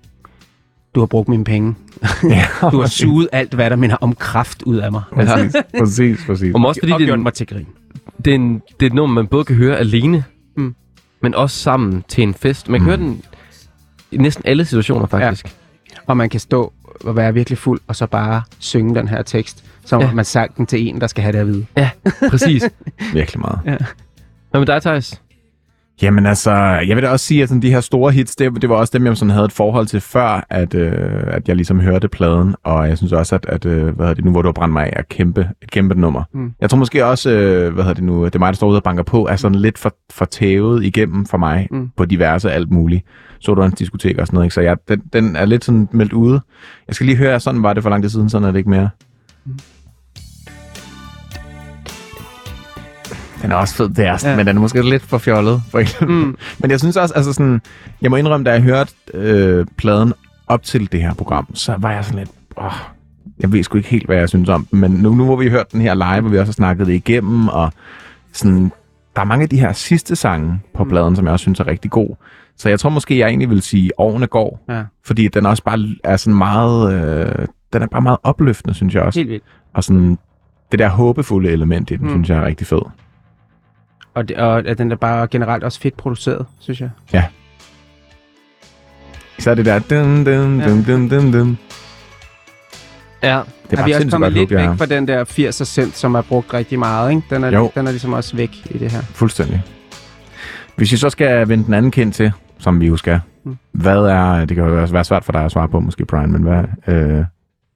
du 0.95 0.99
har 0.99 1.07
brugt 1.07 1.29
mine 1.29 1.43
penge. 1.43 1.75
ja, 2.29 2.45
Du 2.71 2.79
har 2.79 2.87
suget 2.87 3.27
alt, 3.31 3.53
hvad 3.53 3.69
der 3.69 3.75
minder 3.75 3.95
om 4.01 4.15
kraft 4.15 4.61
ud 4.63 4.77
af 4.77 4.91
mig. 4.91 5.01
præcis, 5.15 5.55
præcis, 5.79 6.19
præcis. 6.25 6.55
og 6.55 6.65
også 6.65 6.81
fordi 6.81 6.91
og 6.91 6.99
det 6.99 7.03
er, 7.03 7.07
gjort 7.07 7.17
en, 7.19 7.23
mig 7.23 7.33
til 7.33 7.47
grin. 7.47 7.67
det, 8.25 8.31
er 8.31 8.35
en, 8.35 8.53
det 8.79 8.85
er 8.85 8.87
et 8.87 8.93
nummer, 8.93 9.13
man 9.15 9.27
både 9.27 9.43
kan 9.45 9.55
høre 9.55 9.77
alene, 9.77 10.23
Mm. 10.57 10.75
men 11.21 11.35
også 11.35 11.57
sammen 11.57 12.03
til 12.07 12.21
en 12.23 12.33
fest. 12.33 12.69
Man 12.69 12.79
kan 12.79 12.83
mm. 12.85 12.87
høre 12.89 12.97
den 12.97 13.21
i 14.11 14.17
næsten 14.17 14.43
alle 14.47 14.65
situationer, 14.65 15.05
faktisk. 15.07 15.45
Ja. 15.45 15.97
Og 16.07 16.17
man 16.17 16.29
kan 16.29 16.39
stå 16.39 16.73
og 17.03 17.15
være 17.15 17.33
virkelig 17.33 17.57
fuld, 17.57 17.81
og 17.87 17.95
så 17.95 18.05
bare 18.05 18.41
synge 18.59 18.95
den 18.95 19.07
her 19.07 19.21
tekst, 19.21 19.63
som 19.85 20.01
ja. 20.01 20.07
Ja. 20.07 20.13
man 20.13 20.25
sang 20.25 20.57
den 20.57 20.65
til 20.65 20.87
en, 20.87 21.01
der 21.01 21.07
skal 21.07 21.21
have 21.23 21.31
det 21.31 21.39
at 21.39 21.47
vide. 21.47 21.65
ja 21.77 21.89
præcis. 22.29 22.63
Virkelig 23.13 23.41
meget. 23.41 23.59
Hvad 24.51 24.59
med 24.59 24.65
dig, 24.65 24.81
Thijs? 24.81 25.21
Jamen 26.01 26.25
altså, 26.25 26.51
jeg 26.87 26.95
vil 26.95 27.03
da 27.03 27.09
også 27.09 27.25
sige, 27.25 27.43
at 27.43 27.49
sådan, 27.49 27.61
de 27.61 27.71
her 27.71 27.79
store 27.79 28.11
hits, 28.11 28.35
det, 28.35 28.61
det 28.61 28.69
var 28.69 28.75
også 28.75 28.91
dem, 28.97 29.05
jeg 29.05 29.17
sådan 29.17 29.29
havde 29.29 29.45
et 29.45 29.51
forhold 29.51 29.85
til 29.87 30.01
før, 30.01 30.45
at, 30.49 30.73
øh, 30.73 31.23
at 31.27 31.47
jeg 31.47 31.55
ligesom 31.55 31.79
hørte 31.79 32.07
pladen, 32.07 32.55
og 32.63 32.89
jeg 32.89 32.97
synes 32.97 33.13
også, 33.13 33.35
at, 33.35 33.45
at 33.45 33.65
øh, 33.65 33.83
hvad 33.83 33.93
hedder 34.05 34.13
det 34.13 34.25
nu, 34.25 34.31
hvor 34.31 34.41
du 34.41 34.47
har 34.47 34.53
brændt 34.53 34.73
mig 34.73 34.83
af, 34.85 34.93
er 34.95 35.01
kæmpe, 35.09 35.49
et 35.61 35.71
kæmpe 35.71 35.95
nummer. 36.01 36.23
Mm. 36.33 36.51
Jeg 36.61 36.69
tror 36.69 36.77
måske 36.77 37.05
også, 37.05 37.29
øh, 37.29 37.73
hvad 37.73 37.83
hedder 37.83 37.93
det 37.93 38.03
nu, 38.03 38.25
det 38.25 38.35
er 38.35 38.39
mig, 38.39 38.47
der 38.47 38.55
står 38.55 38.67
ude 38.67 38.77
og 38.77 38.83
banker 38.83 39.03
på, 39.03 39.27
er 39.27 39.35
sådan 39.35 39.55
lidt 39.59 39.77
for, 39.77 39.95
for 40.13 40.25
tævet 40.25 40.83
igennem 40.83 41.25
for 41.25 41.37
mig 41.37 41.67
Mm. 41.71 41.77
mm. 41.77 41.89
på 41.97 42.05
diverse 42.05 42.51
alt 42.51 42.71
muligt. 42.71 43.03
Så 43.39 43.53
du 43.53 43.61
hans 43.61 43.75
diskotek 43.75 44.17
og 44.17 44.27
sådan 44.27 44.35
noget, 44.35 44.45
ikke? 44.45 44.53
så 44.53 44.61
jeg, 44.61 44.77
den, 44.87 45.01
den 45.13 45.35
er 45.35 45.45
lidt 45.45 45.65
sådan 45.65 45.87
meldt 45.91 46.13
ude. 46.13 46.41
Jeg 46.87 46.95
skal 46.95 47.05
lige 47.05 47.17
høre, 47.17 47.39
sådan 47.39 47.63
var 47.63 47.73
det 47.73 47.83
for 47.83 47.89
lang 47.89 48.03
tid 48.03 48.09
siden, 48.09 48.29
sådan 48.29 48.47
er 48.47 48.51
det 48.51 48.57
ikke 48.57 48.69
mere. 48.69 48.89
Den 53.45 53.51
er 53.51 53.55
også 53.55 53.75
fed, 53.75 53.89
det 53.89 54.05
er, 54.05 54.23
Ja. 54.29 54.35
men 54.35 54.47
den 54.47 54.57
er 54.57 54.61
måske 54.61 54.81
lidt 54.89 55.03
for 55.03 55.17
fjollet. 55.17 55.61
For 55.71 55.79
eksempel. 55.79 56.15
Mm. 56.15 56.37
Men 56.59 56.71
jeg 56.71 56.79
synes 56.79 56.97
også, 56.97 57.13
altså 57.13 57.33
sådan, 57.33 57.61
jeg 58.01 58.11
må 58.11 58.17
indrømme, 58.17 58.43
da 58.43 58.51
jeg 58.51 58.61
hørte 58.61 58.91
øh, 59.13 59.65
pladen 59.77 60.13
op 60.47 60.63
til 60.63 60.91
det 60.91 61.01
her 61.01 61.13
program, 61.13 61.47
så 61.53 61.75
var 61.77 61.91
jeg 61.91 62.05
sådan 62.05 62.19
lidt, 62.19 62.29
åh, 62.57 62.71
jeg 63.39 63.51
ved 63.51 63.63
sgu 63.63 63.77
ikke 63.77 63.89
helt, 63.89 64.05
hvad 64.05 64.17
jeg 64.17 64.29
synes 64.29 64.49
om 64.49 64.65
den, 64.71 64.79
men 64.79 64.91
nu, 64.91 65.15
nu 65.15 65.25
hvor 65.25 65.35
vi 65.35 65.49
hørt 65.49 65.71
den 65.71 65.81
her 65.81 65.93
live, 65.93 66.21
hvor 66.21 66.29
vi 66.29 66.37
også 66.39 66.49
har 66.49 66.53
snakket 66.53 66.87
det 66.87 66.93
igennem, 66.93 67.47
og 67.47 67.73
sådan, 68.33 68.71
der 69.15 69.21
er 69.21 69.25
mange 69.25 69.43
af 69.43 69.49
de 69.49 69.59
her 69.59 69.73
sidste 69.73 70.15
sange 70.15 70.59
på 70.75 70.83
Mm. 70.83 70.89
pladen, 70.89 71.15
som 71.15 71.25
jeg 71.25 71.31
også 71.33 71.43
synes 71.43 71.59
er 71.59 71.67
rigtig 71.67 71.91
god. 71.91 72.15
Så 72.57 72.69
jeg 72.69 72.79
tror 72.79 72.89
måske, 72.89 73.17
jeg 73.19 73.27
egentlig 73.27 73.49
vil 73.49 73.61
sige, 73.61 73.91
årene 73.99 74.27
går, 74.27 74.65
Ja, 74.69 74.83
fordi 75.05 75.27
den 75.27 75.45
også 75.45 75.63
bare 75.63 75.79
er 76.03 76.17
sådan 76.17 76.37
meget, 76.37 76.93
øh, 76.93 77.45
den 77.73 77.81
er 77.81 77.87
bare 77.87 78.01
meget 78.01 78.17
opløftende, 78.23 78.73
synes 78.75 78.95
jeg 78.95 79.03
også. 79.03 79.19
helt 79.19 79.29
vildt. 79.29 79.43
Og 79.73 79.83
sådan, 79.83 80.17
det 80.71 80.79
der 80.79 80.89
håbefulde 80.89 81.49
element 81.49 81.91
i 81.91 81.95
den, 81.95 82.03
mm. 82.05 82.09
synes 82.11 82.29
jeg 82.29 82.37
er 82.37 82.45
rigtig 82.45 82.67
fed. 82.67 82.81
Og, 84.15 84.27
det, 84.27 84.37
og 84.37 84.59
at 84.67 84.77
den 84.77 84.91
er 84.91 84.95
bare 84.95 85.27
generelt 85.27 85.63
også 85.63 85.79
fedt 85.79 85.97
produceret, 85.97 86.45
synes 86.59 86.81
jeg. 86.81 86.89
Så 89.39 89.55
det 89.55 89.65
der, 89.65 89.79
dun, 89.79 90.23
dun, 90.25 90.59
Ja. 90.59 90.69
dun, 90.69 90.83
dun, 90.83 91.09
dun, 91.09 91.31
dun. 91.33 91.57
Ja, 93.23 93.41
Det 93.71 93.79
er 93.79 93.81
er 93.81 93.85
vi 93.85 93.91
også 93.91 94.07
kommet 94.09 94.33
lidt 94.33 94.51
væk 94.51 94.59
ja. 94.59 94.71
fra 94.71 94.85
den 94.85 95.07
der 95.07 95.23
80 95.23 95.67
cent, 95.67 95.97
som 95.97 96.15
er 96.15 96.21
brugt 96.21 96.53
rigtig 96.53 96.79
meget, 96.79 97.09
ikke? 97.09 97.21
Den 97.29 97.43
er, 97.43 97.51
Jo. 97.51 97.71
den 97.75 97.87
er 97.87 97.91
ligesom 97.91 98.13
også 98.13 98.35
væk 98.35 98.71
i 98.71 98.77
det 98.77 98.91
her. 98.91 99.01
Fuldstændig. 99.01 99.61
Hvis 100.75 100.91
vi 100.91 100.97
så 100.97 101.09
skal 101.09 101.49
vende 101.49 101.65
den 101.65 101.73
anden 101.73 101.91
kind 101.91 102.13
til, 102.13 102.31
som 102.59 102.79
vi 102.81 102.87
jo 102.87 102.97
skal, 102.97 103.19
Mm. 103.43 103.57
hvad 103.71 103.97
er, 103.97 104.45
det 104.45 104.55
kan 104.57 104.65
jo 104.65 104.71
være 104.71 105.03
svært 105.05 105.23
for 105.23 105.31
dig 105.31 105.45
at 105.45 105.51
svare 105.51 105.67
på 105.69 105.79
måske, 105.79 106.05
Brian, 106.05 106.31
men 106.31 106.41
hvad, 106.43 106.63
øh, 106.87 107.23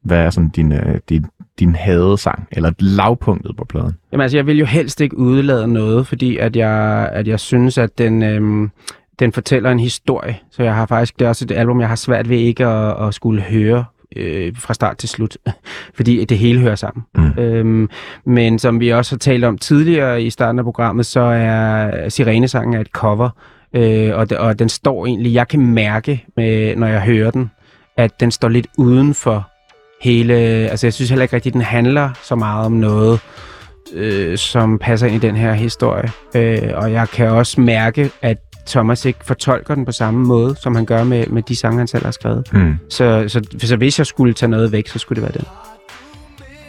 hvad 0.03 0.17
er 0.17 0.29
sådan 0.29 0.49
din, 0.49 0.71
øh, 0.71 0.99
din, 1.09 1.25
din 1.59 1.75
hadesang, 1.75 2.47
eller 2.51 2.71
lavpunktet 2.79 3.55
på 3.57 3.65
pladen? 3.65 3.93
Jamen 4.11 4.21
altså, 4.21 4.37
jeg 4.37 4.47
vil 4.47 4.57
jo 4.57 4.65
helst 4.65 5.01
ikke 5.01 5.17
udelade 5.17 5.67
noget, 5.67 6.07
fordi 6.07 6.37
at 6.37 6.55
jeg, 6.55 7.09
at 7.13 7.27
jeg 7.27 7.39
synes, 7.39 7.77
at 7.77 7.97
den, 7.97 8.23
øhm, 8.23 8.71
den 9.19 9.33
fortæller 9.33 9.71
en 9.71 9.79
historie. 9.79 10.37
Så 10.51 10.63
jeg 10.63 10.75
har 10.75 10.85
faktisk, 10.85 11.19
det 11.19 11.25
er 11.25 11.29
også 11.29 11.45
et 11.45 11.51
album, 11.51 11.79
jeg 11.81 11.89
har 11.89 11.95
svært 11.95 12.29
ved 12.29 12.37
ikke 12.37 12.65
at, 12.65 13.07
at 13.07 13.13
skulle 13.13 13.41
høre 13.41 13.85
øh, 14.15 14.53
fra 14.57 14.73
start 14.73 14.97
til 14.97 15.09
slut, 15.09 15.37
fordi 15.97 16.25
det 16.25 16.37
hele 16.37 16.59
hører 16.59 16.75
sammen. 16.75 17.05
Mm. 17.15 17.43
Øhm, 17.43 17.89
men 18.25 18.59
som 18.59 18.79
vi 18.79 18.89
også 18.89 19.15
har 19.15 19.19
talt 19.19 19.43
om 19.43 19.57
tidligere 19.57 20.23
i 20.23 20.29
starten 20.29 20.59
af 20.59 20.65
programmet, 20.65 21.05
så 21.05 21.19
er 21.19 22.09
Sirenesangen 22.09 22.81
et 22.81 22.87
cover, 22.87 23.29
øh, 23.73 24.15
og, 24.15 24.27
og 24.37 24.59
den 24.59 24.69
står 24.69 25.05
egentlig, 25.05 25.33
jeg 25.33 25.47
kan 25.47 25.65
mærke, 25.65 26.25
med, 26.37 26.75
når 26.75 26.87
jeg 26.87 27.01
hører 27.01 27.31
den, 27.31 27.51
at 27.97 28.19
den 28.19 28.31
står 28.31 28.49
lidt 28.49 28.67
uden 28.77 29.13
for 29.13 29.49
hele, 30.01 30.33
altså 30.35 30.87
jeg 30.87 30.93
synes 30.93 31.09
heller 31.09 31.23
ikke 31.23 31.35
rigtigt, 31.35 31.53
den 31.53 31.61
handler 31.61 32.09
så 32.23 32.35
meget 32.35 32.65
om 32.65 32.71
noget, 32.71 33.19
øh, 33.93 34.37
som 34.37 34.79
passer 34.79 35.07
ind 35.07 35.15
i 35.23 35.27
den 35.27 35.35
her 35.35 35.53
historie. 35.53 36.11
Øh, 36.35 36.61
og 36.73 36.91
jeg 36.91 37.09
kan 37.09 37.27
også 37.27 37.61
mærke, 37.61 38.11
at 38.21 38.37
Thomas 38.67 39.05
ikke 39.05 39.19
fortolker 39.25 39.75
den 39.75 39.85
på 39.85 39.91
samme 39.91 40.25
måde, 40.25 40.55
som 40.61 40.75
han 40.75 40.85
gør 40.85 41.03
med, 41.03 41.27
med 41.27 41.43
de 41.43 41.55
sange, 41.55 41.77
han 41.77 41.87
selv 41.87 42.03
har 42.05 42.11
skrevet. 42.11 42.53
Mm. 42.53 42.75
Så, 42.89 43.25
så, 43.27 43.41
så 43.59 43.75
hvis 43.75 43.99
jeg 43.99 44.05
skulle 44.05 44.33
tage 44.33 44.49
noget 44.49 44.71
væk, 44.71 44.87
så 44.87 44.99
skulle 44.99 45.21
det 45.21 45.23
være 45.23 45.41
den. 45.41 45.47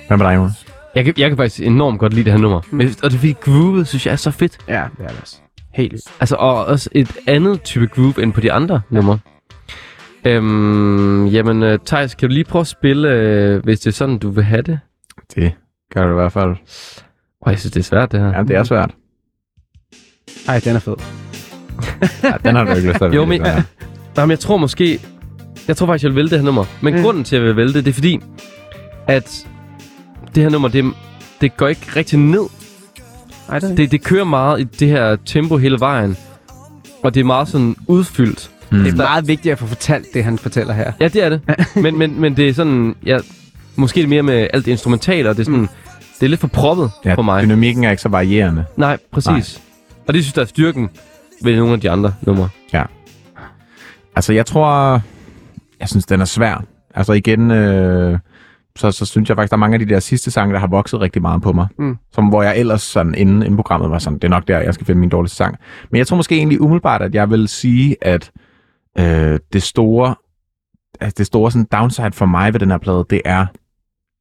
Hvad 0.06 0.16
med 0.16 0.26
dig, 0.26 0.36
Jonas? 0.36 0.66
jeg 0.94 1.04
kan, 1.04 1.14
jeg 1.16 1.30
kan 1.30 1.36
faktisk 1.36 1.60
enormt 1.60 1.98
godt 1.98 2.14
lide 2.14 2.24
det 2.24 2.32
her 2.32 2.40
nummer. 2.40 2.60
Mm. 2.70 2.80
Og 2.80 3.10
det 3.10 3.12
fordi 3.12 3.32
groovet, 3.32 3.88
synes 3.88 4.06
jeg 4.06 4.12
er 4.12 4.16
så 4.16 4.30
fedt. 4.30 4.58
Ja, 4.68 4.84
det 4.98 5.04
er 5.04 5.08
det 5.08 5.18
også. 5.22 5.36
Helt. 5.74 6.02
Altså, 6.20 6.36
og 6.36 6.64
også 6.64 6.90
et 6.92 7.16
andet 7.26 7.62
type 7.62 7.86
groove 7.86 8.22
end 8.22 8.32
på 8.32 8.40
de 8.40 8.52
andre 8.52 8.80
numre. 8.90 9.18
Øhm, 10.24 11.26
jamen, 11.26 11.62
uh, 11.62 11.78
Thijs, 11.86 12.14
kan 12.14 12.28
du 12.28 12.32
lige 12.34 12.44
prøve 12.44 12.60
at 12.60 12.66
spille, 12.66 13.08
uh, 13.56 13.64
hvis 13.64 13.80
det 13.80 13.86
er 13.90 13.94
sådan, 13.94 14.18
du 14.18 14.30
vil 14.30 14.44
have 14.44 14.62
det? 14.62 14.78
Det 15.34 15.52
gør 15.94 16.04
du 16.04 16.10
i 16.10 16.14
hvert 16.14 16.32
fald. 16.32 16.50
Åh, 17.46 17.50
jeg 17.50 17.58
synes, 17.58 17.72
det 17.72 17.80
er 17.80 17.84
svært, 17.84 18.12
det 18.12 18.20
her. 18.20 18.28
Ja, 18.36 18.42
det 18.42 18.56
er 18.56 18.64
svært. 18.64 18.90
Ej, 20.48 20.58
den 20.64 20.76
er 20.76 20.80
fed. 20.80 20.94
Ja, 22.22 22.32
den 22.44 22.56
har 22.56 22.64
du 22.64 22.70
ikke 22.70 22.88
lyst 22.88 22.98
til 22.98 23.04
at 23.04 23.14
Jo, 23.16 23.24
men- 23.24 23.46
ja. 23.46 23.62
Nå, 24.16 24.22
men 24.22 24.30
jeg 24.30 24.38
tror 24.38 24.56
måske... 24.56 25.00
Jeg 25.68 25.76
tror 25.76 25.86
faktisk, 25.86 26.02
jeg 26.04 26.10
vil 26.10 26.16
vælge 26.16 26.30
det 26.30 26.38
her 26.38 26.44
nummer. 26.44 26.64
Men 26.82 26.94
mm. 26.94 27.02
grunden 27.02 27.24
til, 27.24 27.36
at 27.36 27.42
jeg 27.42 27.48
vil 27.48 27.56
vælge 27.56 27.72
det, 27.72 27.84
det 27.84 27.90
er 27.90 27.94
fordi, 27.94 28.20
at 29.08 29.46
det 30.34 30.42
her 30.42 30.50
nummer, 30.50 30.68
det, 30.68 30.84
det 31.40 31.56
går 31.56 31.68
ikke 31.68 31.86
rigtig 31.96 32.18
ned. 32.18 32.42
Ej, 33.48 33.58
det, 33.58 33.76
Det, 33.76 33.90
det 33.90 34.04
kører 34.04 34.24
meget 34.24 34.60
i 34.60 34.64
det 34.64 34.88
her 34.88 35.16
tempo 35.26 35.56
hele 35.56 35.80
vejen. 35.80 36.16
Og 37.02 37.14
det 37.14 37.20
er 37.20 37.24
meget 37.24 37.48
sådan 37.48 37.76
udfyldt. 37.86 38.50
Mm. 38.72 38.78
det 38.78 38.92
er 38.92 38.96
meget 38.96 39.28
vigtigt 39.28 39.52
at 39.52 39.58
få 39.58 39.66
fortalt 39.66 40.06
det, 40.14 40.24
han 40.24 40.38
fortæller 40.38 40.74
her. 40.74 40.92
Ja, 41.00 41.08
det 41.08 41.24
er 41.24 41.28
det. 41.28 41.40
men, 41.82 41.98
men, 41.98 42.20
men 42.20 42.36
det 42.36 42.48
er 42.48 42.54
sådan... 42.54 42.94
Ja, 43.06 43.18
måske 43.76 44.00
er 44.00 44.02
det 44.02 44.08
mere 44.08 44.22
med 44.22 44.46
alt 44.52 44.64
det 44.64 44.70
instrumentale, 44.70 45.28
og 45.28 45.36
det 45.36 45.40
er 45.40 45.44
sådan... 45.44 45.60
Mm. 45.60 45.68
Det 46.20 46.26
er 46.26 46.30
lidt 46.30 46.40
for 46.40 46.48
proppet 46.48 46.90
Ja, 47.04 47.14
for 47.14 47.22
mig. 47.22 47.42
dynamikken 47.42 47.84
er 47.84 47.90
ikke 47.90 48.02
så 48.02 48.08
varierende. 48.08 48.64
Nej, 48.76 48.98
præcis. 49.12 49.26
Nej. 49.28 49.42
Og 50.08 50.14
det 50.14 50.24
synes 50.24 50.36
jeg 50.36 50.42
er 50.42 50.46
styrken 50.46 50.90
ved 51.44 51.56
nogle 51.56 51.72
af 51.72 51.80
de 51.80 51.90
andre 51.90 52.14
numre. 52.22 52.48
Altså, 54.16 54.32
jeg 54.32 54.46
tror... 54.46 55.00
Jeg 55.80 55.88
synes, 55.88 56.06
den 56.06 56.20
er 56.20 56.24
svær. 56.24 56.64
Altså 56.94 57.12
igen, 57.12 57.50
øh, 57.50 58.18
så, 58.76 58.90
så 58.90 59.06
synes 59.06 59.28
jeg 59.28 59.36
faktisk, 59.36 59.50
der 59.50 59.56
er 59.56 59.58
mange 59.58 59.74
af 59.74 59.78
de 59.80 59.94
der 59.94 60.00
sidste 60.00 60.30
sange, 60.30 60.54
der 60.54 60.60
har 60.60 60.66
vokset 60.66 61.00
rigtig 61.00 61.22
meget 61.22 61.42
på 61.42 61.52
mig. 61.52 61.66
Mm. 61.78 61.96
Som 62.12 62.26
hvor 62.26 62.42
jeg 62.42 62.58
ellers 62.58 62.82
sådan 62.82 63.14
inden, 63.14 63.42
inden 63.42 63.56
programmet 63.56 63.90
var 63.90 63.98
sådan, 63.98 64.18
det 64.18 64.24
er 64.24 64.28
nok 64.28 64.48
der, 64.48 64.58
jeg 64.58 64.74
skal 64.74 64.86
finde 64.86 65.00
min 65.00 65.08
dårligste 65.08 65.36
sang. 65.36 65.56
Men 65.90 65.98
jeg 65.98 66.06
tror 66.06 66.16
måske 66.16 66.34
egentlig 66.36 66.60
umiddelbart, 66.60 67.02
at 67.02 67.14
jeg 67.14 67.30
vil 67.30 67.48
sige, 67.48 67.96
at 68.02 68.30
øh, 68.98 69.38
det 69.52 69.62
store, 69.62 70.14
altså 71.00 71.14
det 71.18 71.26
store 71.26 71.50
sådan 71.50 71.66
downside 71.72 72.12
for 72.12 72.26
mig 72.26 72.52
ved 72.52 72.60
den 72.60 72.70
her 72.70 72.78
plade, 72.78 73.06
det 73.10 73.20
er, 73.24 73.46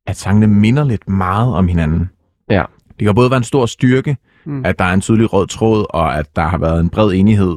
at 0.08 0.18
sangene 0.18 0.48
minder 0.48 0.84
lidt 0.84 1.10
meget 1.10 1.54
om 1.54 1.68
hinanden. 1.68 2.10
Ja. 2.50 2.64
Det 3.00 3.06
kan 3.06 3.16
både 3.16 3.30
være 3.32 3.38
en 3.38 3.44
stor 3.44 3.66
styrke, 3.66 4.18
Mm. 4.46 4.54
mm. 4.54 4.66
at 4.66 4.80
der 4.80 4.86
er 4.86 4.94
en 4.94 5.02
tydelig 5.02 5.34
rød 5.34 5.48
tråd, 5.48 5.86
og 5.90 6.18
at 6.18 6.36
der 6.36 6.42
har 6.42 6.58
været 6.58 6.80
en 6.80 6.90
bred 6.90 7.12
enighed 7.14 7.56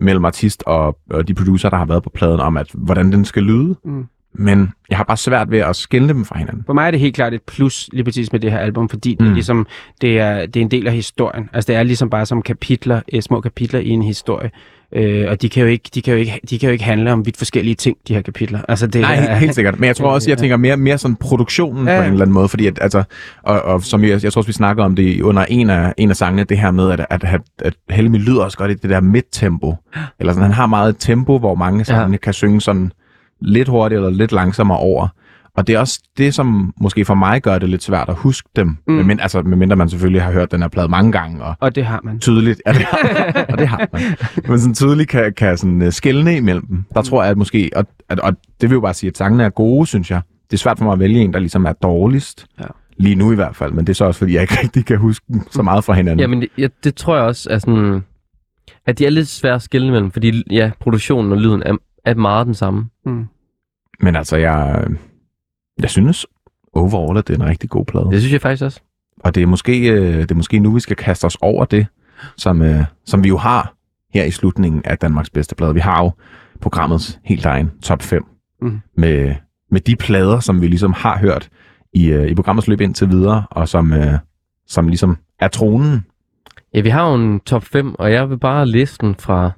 mellem 0.00 0.24
artist 0.24 0.62
og, 0.66 0.98
og 1.10 1.28
de 1.28 1.34
producer, 1.34 1.68
der 1.70 1.76
har 1.76 1.84
været 1.84 2.02
på 2.02 2.10
pladen, 2.10 2.40
om 2.40 2.56
at 2.56 2.70
hvordan 2.74 3.12
den 3.12 3.24
skal 3.24 3.42
lyde. 3.42 3.76
Mm. 3.84 4.06
Men 4.32 4.70
jeg 4.90 4.96
har 4.96 5.04
bare 5.04 5.16
svært 5.16 5.50
ved 5.50 5.58
at 5.58 5.76
skille 5.76 6.08
dem 6.08 6.24
fra 6.24 6.38
hinanden. 6.38 6.62
For 6.66 6.72
mig 6.72 6.86
er 6.86 6.90
det 6.90 7.00
helt 7.00 7.14
klart 7.14 7.34
et 7.34 7.42
plus 7.42 7.88
lige 7.92 8.04
præcis 8.04 8.32
med 8.32 8.40
det 8.40 8.50
her 8.52 8.58
album, 8.58 8.88
fordi 8.88 9.14
det, 9.14 9.24
er 9.24 9.28
Mm. 9.28 9.34
ligesom, 9.34 9.66
det, 10.00 10.20
er, 10.20 10.46
det 10.46 10.56
er 10.56 10.64
en 10.64 10.70
del 10.70 10.86
af 10.86 10.92
historien. 10.92 11.48
Altså 11.52 11.66
det 11.72 11.76
er 11.76 11.82
ligesom 11.82 12.10
bare 12.10 12.26
som 12.26 12.42
kapitler, 12.42 13.00
eh, 13.12 13.22
små 13.22 13.40
kapitler 13.40 13.80
i 13.80 13.88
en 13.88 14.02
historie. 14.02 14.50
Øh, 14.94 15.30
og 15.30 15.42
de 15.42 15.48
kan, 15.48 15.62
jo 15.62 15.68
ikke, 15.68 15.90
de, 15.94 16.02
kan 16.02 16.12
jo 16.12 16.18
ikke, 16.18 16.40
de 16.50 16.58
kan 16.58 16.68
jo 16.68 16.72
ikke 16.72 16.84
handle 16.84 17.12
om 17.12 17.26
vidt 17.26 17.36
forskellige 17.36 17.74
ting, 17.74 17.96
de 18.08 18.14
her 18.14 18.22
kapitler. 18.22 18.60
Altså 18.68 18.86
det 18.86 19.00
Nej, 19.00 19.14
er, 19.14 19.34
helt 19.34 19.54
sikkert. 19.54 19.80
Men 19.80 19.86
jeg 19.86 19.96
tror 19.96 20.10
også, 20.10 20.30
jeg 20.30 20.38
tænker 20.38 20.56
mere, 20.56 20.76
mere 20.76 20.98
sådan 20.98 21.16
produktionen 21.16 21.88
ja. 21.88 21.96
På 21.96 22.02
en 22.02 22.10
eller 22.12 22.22
anden 22.22 22.34
måde, 22.34 22.48
fordi 22.48 22.66
at, 22.66 22.78
altså, 22.80 23.02
og, 23.42 23.62
og 23.62 23.82
som 23.82 24.04
jeg, 24.04 24.24
jeg 24.24 24.32
tror 24.32 24.40
også, 24.40 24.48
vi 24.48 24.52
snakker 24.52 24.84
om 24.84 24.96
det 24.96 25.20
under 25.20 25.44
en 25.48 25.70
af, 25.70 25.94
en 25.96 26.10
af 26.10 26.16
sangene, 26.16 26.44
det 26.44 26.58
her 26.58 26.70
med, 26.70 26.90
at, 26.90 27.06
at, 27.10 27.24
at, 27.24 27.40
at 27.58 27.74
Helmi 27.90 28.18
lyder 28.18 28.42
også 28.42 28.58
godt 28.58 28.70
i 28.70 28.74
det 28.74 28.90
der 28.90 29.00
midt-tempo. 29.00 29.76
Eller 30.20 30.32
sådan, 30.32 30.42
han 30.42 30.52
har 30.52 30.66
meget 30.66 30.88
et 30.88 30.96
tempo, 30.98 31.38
hvor 31.38 31.54
mange 31.54 31.84
sange 31.84 32.12
ja. 32.12 32.16
kan 32.16 32.32
synge 32.32 32.60
sådan 32.60 32.92
lidt 33.40 33.68
hurtigere 33.68 34.04
eller 34.04 34.18
lidt 34.18 34.32
langsommere 34.32 34.78
over. 34.78 35.08
Og 35.56 35.66
det 35.66 35.74
er 35.74 35.78
også 35.78 36.00
det, 36.18 36.34
som 36.34 36.74
måske 36.80 37.04
for 37.04 37.14
mig 37.14 37.42
gør 37.42 37.58
det 37.58 37.68
lidt 37.68 37.82
svært 37.82 38.08
at 38.08 38.14
huske 38.14 38.48
dem. 38.56 38.66
Mm. 38.66 38.94
Mm. 38.94 39.04
Men, 39.04 39.20
altså, 39.20 39.42
medmindre 39.42 39.76
man 39.76 39.88
selvfølgelig 39.88 40.22
har 40.22 40.32
hørt 40.32 40.50
den 40.52 40.60
her 40.62 40.68
plade 40.68 40.88
mange 40.88 41.12
gange, 41.12 41.44
og 41.44 41.54
Og 41.60 41.74
det 41.74 41.84
har 41.84 42.00
man. 42.04 42.18
tydeligt, 42.18 42.62
ja, 42.66 42.72
det 42.72 42.82
har, 42.82 43.44
og 43.52 43.58
det 43.58 43.68
har 43.68 43.88
man. 43.92 44.02
Men 44.48 44.58
sådan 44.60 44.74
tydeligt 44.74 45.08
kan, 45.08 45.32
kan 45.32 45.58
sådan 45.58 45.82
uh, 45.82 45.90
skælne 45.90 46.36
imellem 46.36 46.66
dem. 46.66 46.84
Der 46.94 47.02
tror 47.02 47.22
jeg, 47.22 47.30
at 47.30 47.36
måske, 47.38 47.70
og, 47.76 47.86
at, 48.08 48.20
og 48.20 48.36
det 48.60 48.70
vil 48.70 48.74
jo 48.74 48.80
bare 48.80 48.94
sige, 48.94 49.08
at 49.08 49.16
sangene 49.18 49.44
er 49.44 49.48
gode, 49.50 49.86
synes 49.86 50.10
jeg. 50.10 50.20
Det 50.50 50.56
er 50.56 50.58
svært 50.58 50.78
for 50.78 50.84
mig 50.84 50.92
at 50.92 50.98
vælge 50.98 51.20
en, 51.20 51.32
der 51.32 51.38
ligesom 51.38 51.64
er 51.64 51.72
dårligst. 51.72 52.46
Ja. 52.60 52.64
Lige 52.96 53.14
nu 53.14 53.32
i 53.32 53.34
hvert 53.34 53.56
fald, 53.56 53.72
men 53.72 53.86
det 53.86 53.92
er 53.92 53.94
så 53.94 54.04
også, 54.04 54.18
fordi 54.18 54.34
jeg 54.34 54.42
ikke 54.42 54.58
rigtig 54.62 54.86
kan 54.86 54.98
huske 54.98 55.24
dem 55.28 55.40
så 55.50 55.62
meget 55.62 55.84
fra 55.84 55.92
hinanden. 55.92 56.20
Jamen, 56.20 56.40
det, 56.40 56.48
ja, 56.58 56.68
det 56.84 56.94
tror 56.94 57.16
jeg 57.16 57.24
også 57.24 57.50
er 57.50 57.58
sådan... 57.58 58.04
At 58.86 58.98
de 58.98 59.06
er 59.06 59.10
lidt 59.10 59.28
svære 59.28 59.54
at 59.54 59.62
skille 59.62 59.86
imellem, 59.86 60.10
fordi 60.10 60.42
ja, 60.50 60.70
produktionen 60.80 61.32
og 61.32 61.38
lyden 61.38 61.62
er, 61.66 61.76
er 62.04 62.14
meget 62.14 62.46
den 62.46 62.54
samme. 62.54 62.84
Mm. 63.06 63.24
Men 64.00 64.16
altså, 64.16 64.36
jeg, 64.36 64.86
jeg 65.82 65.90
synes 65.90 66.26
overall, 66.72 67.18
at 67.18 67.28
det 67.28 67.36
er 67.36 67.42
en 67.42 67.48
rigtig 67.48 67.70
god 67.70 67.84
plade. 67.84 68.04
Det 68.10 68.20
synes 68.20 68.32
jeg 68.32 68.40
faktisk 68.40 68.62
også. 68.64 68.80
Og 69.20 69.34
det 69.34 69.42
er 69.42 69.46
måske, 69.46 69.88
øh, 69.90 70.16
det 70.22 70.30
er 70.30 70.34
måske 70.34 70.58
nu, 70.58 70.70
vi 70.74 70.80
skal 70.80 70.96
kaste 70.96 71.24
os 71.24 71.36
over 71.40 71.64
det, 71.64 71.86
som, 72.36 72.62
øh, 72.62 72.84
som 73.04 73.24
vi 73.24 73.28
jo 73.28 73.36
har 73.36 73.74
her 74.14 74.24
i 74.24 74.30
slutningen 74.30 74.82
af 74.84 74.98
Danmarks 74.98 75.30
bedste 75.30 75.54
plade. 75.54 75.74
Vi 75.74 75.80
har 75.80 76.02
jo 76.04 76.10
programmets 76.60 77.20
helt 77.24 77.44
egen 77.46 77.70
top 77.82 78.02
5 78.02 78.24
Mhm. 78.62 78.80
med, 78.96 79.34
med 79.70 79.80
de 79.80 79.96
plader, 79.96 80.40
som 80.40 80.60
vi 80.62 80.66
ligesom 80.66 80.92
har 80.92 81.18
hørt 81.18 81.48
i, 81.92 82.06
øh, 82.06 82.26
i 82.30 82.34
programmets 82.34 82.68
løb 82.68 82.80
indtil 82.80 83.10
videre, 83.10 83.44
og 83.50 83.68
som, 83.68 83.92
øh, 83.92 84.18
som 84.66 84.88
ligesom 84.88 85.16
er 85.40 85.48
tronen. 85.48 86.04
Ja, 86.74 86.80
vi 86.80 86.88
har 86.88 87.08
jo 87.08 87.14
en 87.14 87.40
top 87.40 87.64
5, 87.64 87.94
og 87.94 88.12
jeg 88.12 88.30
vil 88.30 88.38
bare 88.38 88.66
læse 88.66 88.98
den 89.00 89.14
fra 89.14 89.50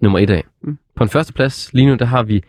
nummer 0.00 0.18
1 0.18 0.30
af. 0.30 0.44
Mm. 0.62 0.78
På 0.96 1.02
en 1.04 1.08
første 1.10 1.32
plads 1.32 1.72
lige 1.72 1.86
nu, 1.86 1.94
der 1.94 2.04
har 2.04 2.22
vi 2.22 2.42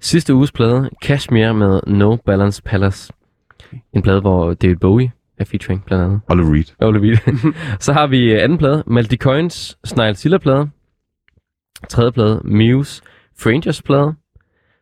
sidste 0.00 0.34
uges 0.34 0.52
plade, 0.52 0.90
Cashmere 1.02 1.54
med 1.54 1.80
No 1.86 2.16
Balance 2.16 2.62
Palace. 2.62 3.12
En 3.92 4.02
plade, 4.02 4.20
hvor 4.20 4.54
David 4.54 4.76
Bowie 4.76 5.12
er 5.38 5.44
featuring 5.44 5.84
blandt 5.84 6.04
andet. 6.04 6.20
Oliver 6.28 6.54
Reed. 6.54 6.64
Ole 6.80 7.00
Vilde. 7.00 7.20
Så 7.80 7.92
har 7.92 8.06
vi 8.06 8.32
anden 8.32 8.58
plade, 8.58 8.84
Maldi 8.86 9.16
Coins 9.16 9.78
Snile 9.84 10.14
Silla 10.14 10.38
plade. 10.38 10.70
Tredje 11.88 12.12
plade, 12.12 12.40
Muse 12.44 13.02
Frangers 13.38 13.82
plade. 13.82 14.14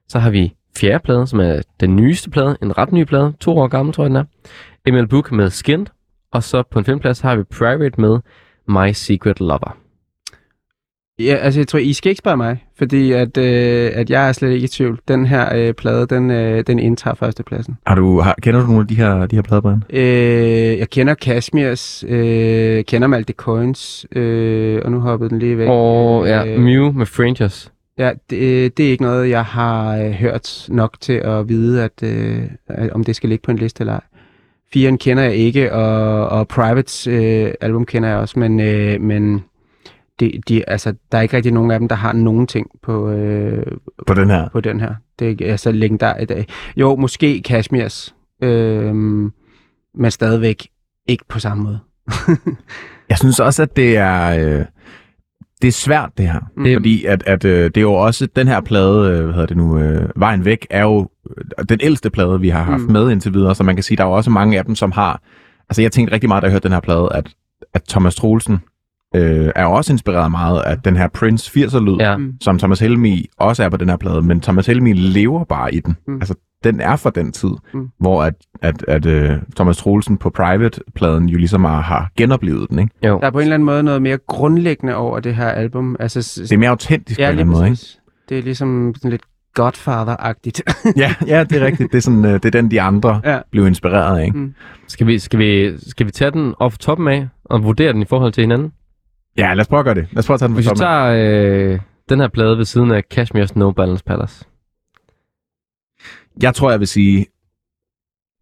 Så 0.09 0.19
har 0.19 0.31
vi 0.31 0.55
fjerde 0.77 1.05
plade, 1.05 1.27
som 1.27 1.41
er 1.41 1.63
den 1.81 1.97
nyeste 1.97 2.31
plade, 2.31 2.57
en 2.63 2.79
ret 2.79 2.93
ny 2.93 3.05
plade, 3.05 3.35
to 3.41 3.59
år 3.59 3.69
gammel 3.69 3.95
tror 3.95 4.05
jeg 4.05 4.09
den 4.09 4.17
er. 4.17 4.25
Emil 4.87 5.09
Book 5.09 5.33
med 5.33 5.51
Skinned. 5.51 5.87
Og 6.33 6.43
så 6.43 6.63
på 6.71 6.79
en 6.79 6.85
femte 6.85 7.01
plads 7.03 7.21
har 7.21 7.37
vi 7.37 7.43
Private 7.43 8.01
med 8.01 8.21
My 8.69 8.93
Secret 8.93 9.41
Lover. 9.41 9.77
Ja, 11.19 11.35
altså 11.35 11.61
jeg 11.61 11.69
tror, 11.69 11.79
I 11.79 11.93
skal 11.93 12.11
ikke 12.11 12.19
spørge 12.19 12.37
mig, 12.37 12.65
fordi 12.79 13.13
at, 13.13 13.37
øh, 13.39 13.91
at 13.95 14.11
jeg 14.11 14.29
er 14.29 14.33
slet 14.33 14.51
ikke 14.51 14.65
i 14.65 14.69
tvivl. 14.69 14.99
Den 15.09 15.27
her 15.27 15.57
øh, 15.57 15.75
plade, 15.75 16.07
den, 16.07 16.31
øh, 16.31 16.65
den 16.67 16.79
indtager 16.79 17.15
førstepladsen. 17.15 17.77
Har 17.87 17.95
du, 17.95 18.21
har, 18.21 18.35
kender 18.43 18.61
du 18.61 18.67
nogle 18.67 18.81
af 18.81 18.87
de 18.87 18.95
her, 18.95 19.27
de 19.27 19.37
her 19.37 19.43
plader, 19.43 19.61
Brian? 19.61 19.83
Øh, 19.91 20.79
jeg 20.79 20.91
kender 20.91 21.15
Kashmirs, 21.15 22.05
øh, 22.09 22.85
kender 22.85 23.09
Malte 23.09 23.33
Coins, 23.33 24.07
øh, 24.13 24.81
og 24.85 24.91
nu 24.91 25.01
hoppede 25.01 25.31
den 25.31 25.39
lige 25.39 25.59
væk. 25.59 25.69
Og 25.69 26.27
ja, 26.27 26.47
Øh, 26.47 26.61
Mew 26.61 26.93
med 26.93 27.07
Frangers. 27.07 27.73
Ja, 27.99 28.11
det, 28.31 28.77
det 28.77 28.87
er 28.87 28.91
ikke 28.91 29.03
noget, 29.05 29.31
jeg 29.31 29.45
har 29.45 29.97
øh, 29.97 30.11
hørt 30.11 30.67
nok 30.69 30.97
til 31.01 31.13
at 31.13 31.49
vide, 31.49 31.85
at, 31.85 32.03
øh, 32.03 32.43
at, 32.69 32.91
om 32.91 33.05
det 33.05 33.17
skal 33.17 33.29
ligge 33.29 33.43
på 33.43 33.51
en 33.51 33.59
liste 33.59 33.81
eller 33.83 33.93
ej. 33.93 34.01
Firen 34.73 34.99
kender 34.99 35.23
jeg 35.23 35.35
ikke, 35.35 35.73
og, 35.73 36.29
og 36.29 36.49
Privates 36.49 37.07
øh, 37.07 37.51
album 37.61 37.85
kender 37.85 38.09
jeg 38.09 38.19
også, 38.19 38.39
men, 38.39 38.61
øh, 38.61 39.01
men 39.01 39.45
det, 40.21 40.49
de, 40.49 40.69
altså, 40.69 40.95
der 41.13 41.19
er 41.19 41.23
ikke 41.23 41.37
rigtig 41.37 41.53
nogen 41.53 41.71
af 41.71 41.79
dem, 41.79 41.89
der 41.89 41.97
har 41.97 42.13
nogen 42.13 42.47
ting 42.47 42.71
på, 42.83 43.11
øh, 43.11 43.67
På 44.07 44.15
den 44.15 44.31
her? 44.31 44.49
på 44.49 44.61
den 44.61 44.81
her. 44.81 44.95
Det 45.19 45.41
er 45.41 45.51
altså 45.51 45.73
legendar 45.73 46.17
i 46.17 46.25
dag. 46.25 46.47
Jo, 46.77 46.97
måske 46.97 47.43
Kashmirs, 47.43 48.15
øh, 48.43 48.95
men 49.95 50.11
stadigvæk 50.11 50.69
ikke 51.07 51.25
på 51.29 51.39
samme 51.39 51.65
måde. 51.65 51.79
Jeg 53.11 53.19
synes 53.19 53.41
også, 53.41 53.63
at 53.63 53.77
det 53.77 53.97
er... 53.97 54.59
Øh, 54.59 54.65
det 55.63 55.69
er 55.69 55.73
svært, 55.73 56.11
det 56.19 56.27
her. 56.29 56.41
Mm. 56.57 56.67
Fordi 56.75 57.05
at, 57.05 57.23
at 57.27 57.45
øh, 57.45 57.65
det 57.65 57.77
er 57.77 57.81
jo 57.81 57.93
også... 57.93 58.29
Den 58.37 58.49
her 58.49 58.61
plade, 58.61 59.11
øh, 59.11 59.25
hvad 59.25 59.35
hedder 59.35 59.47
det 59.47 59.57
nu, 59.57 59.79
øh, 59.79 60.09
Vejen 60.17 60.45
Væk, 60.45 60.67
er 60.71 60.83
jo 60.83 61.09
øh, 61.37 61.65
den 61.69 61.79
ældste 61.83 62.11
plade, 62.11 62.41
vi 62.41 62.49
har 62.49 62.63
haft 62.63 62.83
mm. 62.83 62.93
med 62.93 63.11
indtil 63.11 63.35
videre. 63.35 63.55
Så 63.55 63.65
man 63.65 63.77
kan 63.77 63.83
sige, 63.83 63.97
der 63.97 64.05
er 64.05 64.09
jo 64.09 64.15
også 64.15 64.31
mange 64.31 64.59
af 64.59 64.65
dem, 64.65 64.75
som 64.75 64.93
har... 64.93 65.21
Altså, 65.69 65.83
jeg 65.83 65.93
tænkte 65.93 66.15
rigtig 66.15 66.29
meget, 66.29 66.43
da 66.43 66.47
jeg 66.47 66.53
hørte 66.53 66.63
den 66.63 66.73
her 66.73 66.81
plade, 66.81 67.09
at, 67.15 67.35
at 67.75 67.83
Thomas 67.83 68.15
Troelsen 68.15 68.59
øh, 69.15 69.51
er 69.57 69.65
også 69.65 69.93
inspireret 69.93 70.31
meget 70.31 70.61
af 70.63 70.79
den 70.79 70.97
her 70.97 71.09
Prince 71.09 71.51
80'er-lyd, 71.61 71.97
Ja. 72.01 72.17
Mm. 72.17 72.33
som 72.41 72.59
Thomas 72.59 72.81
Helmi 72.81 73.27
også 73.39 73.65
er 73.65 73.69
på 73.69 73.77
den 73.77 73.89
her 73.89 73.97
plade, 73.97 74.23
men 74.23 74.41
Thomas 74.41 74.67
Helmi 74.67 74.93
lever 74.93 75.45
bare 75.45 75.75
i 75.75 75.81
den. 75.81 75.97
Mm. 76.09 76.15
Altså, 76.15 76.35
den 76.65 76.81
er 76.81 76.97
fra 76.97 77.11
den 77.11 77.33
tid, 77.33 77.51
Mm. 77.75 77.89
hvor 78.01 78.23
at, 78.23 78.35
at, 78.63 78.85
at 78.89 79.07
uh, 79.07 79.37
Thomas 79.57 79.77
Troelsen 79.77 80.17
på 80.17 80.31
Private-pladen 80.31 81.29
jo 81.29 81.39
ligesom 81.39 81.65
har, 81.65 81.81
har 81.81 82.11
genoplevet 82.17 82.71
den, 82.71 82.79
ikke? 82.79 82.91
Jo. 83.07 83.19
Der 83.21 83.27
er 83.27 83.31
på 83.31 83.39
en 83.39 83.43
eller 83.43 83.55
anden 83.55 83.67
måde 83.67 83.83
noget 83.83 84.03
mere 84.03 84.19
grundlæggende 84.27 84.95
over 84.97 85.21
det 85.21 85.35
her 85.35 85.49
album. 85.49 85.97
Altså, 86.01 86.41
Det 86.43 86.53
er 86.53 86.59
mere 86.59 86.71
autentisk 86.71 87.19
på 87.19 87.23
Ja, 87.23 87.29
en 87.31 87.35
lige 87.37 87.41
eller 87.41 87.55
anden 87.55 87.61
måde, 87.63 87.71
ikke? 87.71 88.01
Det 88.29 88.39
er 88.39 88.43
ligesom 88.43 88.95
sådan 88.97 89.11
lidt 89.11 89.23
Godfather-agtigt. 89.61 90.61
Ja, 91.03 91.15
ja, 91.27 91.45
det 91.45 91.63
er 91.63 91.67
rigtigt. 91.67 91.93
Det 91.93 91.99
er, 91.99 92.03
sådan, 92.03 92.25
uh, 92.25 92.31
det 92.31 92.45
er 92.45 92.51
den, 92.51 92.71
de 92.71 92.81
andre 92.81 93.21
ja. 93.25 93.39
blev 93.51 93.67
inspireret 93.67 94.19
af, 94.19 94.25
ikke? 94.25 94.39
Mm. 94.39 94.55
Skal 94.89 95.07
vi, 95.07 95.19
skal, 95.19 95.39
vi, 95.39 95.79
skal 95.89 96.07
vi 96.07 96.11
tage 96.11 96.31
den 96.31 96.55
off 96.61 96.79
toppen 96.79 97.09
af 97.09 97.29
og 97.45 97.65
vurdere 97.65 97.93
den 97.93 98.03
i 98.03 98.05
forhold 98.05 98.33
til 98.33 98.41
hinanden? 98.41 98.73
Ja, 99.39 99.55
lad 99.55 99.61
os 99.61 99.69
prøve 99.69 99.79
at 99.81 99.85
gøre 99.85 99.95
det. 99.95 100.07
Lad 100.13 100.19
os 100.19 100.27
prøve 100.27 100.35
at 100.35 100.39
tage 100.41 100.49
den 100.49 100.55
Hvis 100.55 100.71
vi 100.71 100.77
tager 100.77 101.05
øh, 101.73 101.81
den 102.09 102.21
her 102.21 102.29
plade 102.29 102.59
ved 102.59 102.65
siden 102.65 102.91
af 102.91 103.03
Cashmere's 103.15 103.53
No 103.59 103.71
Balance 103.71 104.05
Palace. 104.05 104.45
Jeg 106.43 106.55
tror, 106.55 106.71
jeg 106.71 106.81
vil 106.81 106.89
sige, 106.89 107.27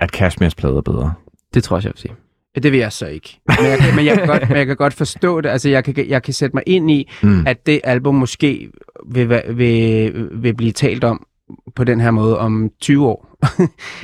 at 0.00 0.16
Cashmere's 0.16 0.54
plade 0.56 0.76
er 0.76 0.80
bedre. 0.80 1.14
Det 1.54 1.64
tror 1.64 1.76
jeg, 1.76 1.84
jeg 1.84 1.92
vil 1.94 1.98
sige. 2.00 2.14
Det 2.62 2.72
vil 2.72 2.80
jeg 2.80 2.92
så 2.92 3.06
ikke. 3.06 3.40
Men 3.48 3.56
jeg, 3.70 3.78
kan- 3.78 3.96
men 3.96 4.06
jeg, 4.06 4.16
kan, 4.18 4.26
godt, 4.26 4.48
men 4.48 4.58
jeg 4.58 4.66
kan 4.66 4.76
godt 4.76 4.94
forstå 4.94 5.40
det. 5.40 5.48
Altså, 5.48 5.68
jeg 5.68 5.84
kan, 5.84 6.08
jeg 6.08 6.22
kan 6.22 6.34
sætte 6.34 6.56
mig 6.56 6.62
ind 6.66 6.90
i, 6.90 7.10
Mm. 7.22 7.46
at 7.46 7.66
det 7.66 7.80
album 7.84 8.14
måske 8.14 8.70
vil, 9.10 9.42
vil, 9.48 10.12
vil 10.32 10.54
blive 10.56 10.72
talt 10.72 11.04
om 11.04 11.26
på 11.76 11.84
den 11.84 12.00
her 12.00 12.10
måde 12.10 12.38
om 12.38 12.70
20 12.80 13.06
år. 13.06 13.38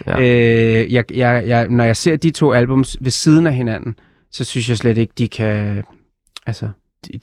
Ja. 0.06 0.18
øh, 0.20 0.92
jeg, 0.92 1.04
jeg, 1.16 1.44
jeg, 1.46 1.68
når 1.68 1.84
jeg 1.84 1.96
ser 1.96 2.16
de 2.16 2.30
to 2.30 2.52
albums 2.52 2.96
ved 3.00 3.10
siden 3.10 3.46
af 3.46 3.54
hinanden, 3.54 3.94
så 4.32 4.44
synes 4.44 4.68
jeg 4.68 4.76
slet 4.76 4.98
ikke, 4.98 5.12
de 5.18 5.28
kan... 5.28 5.82
Altså, 6.46 6.68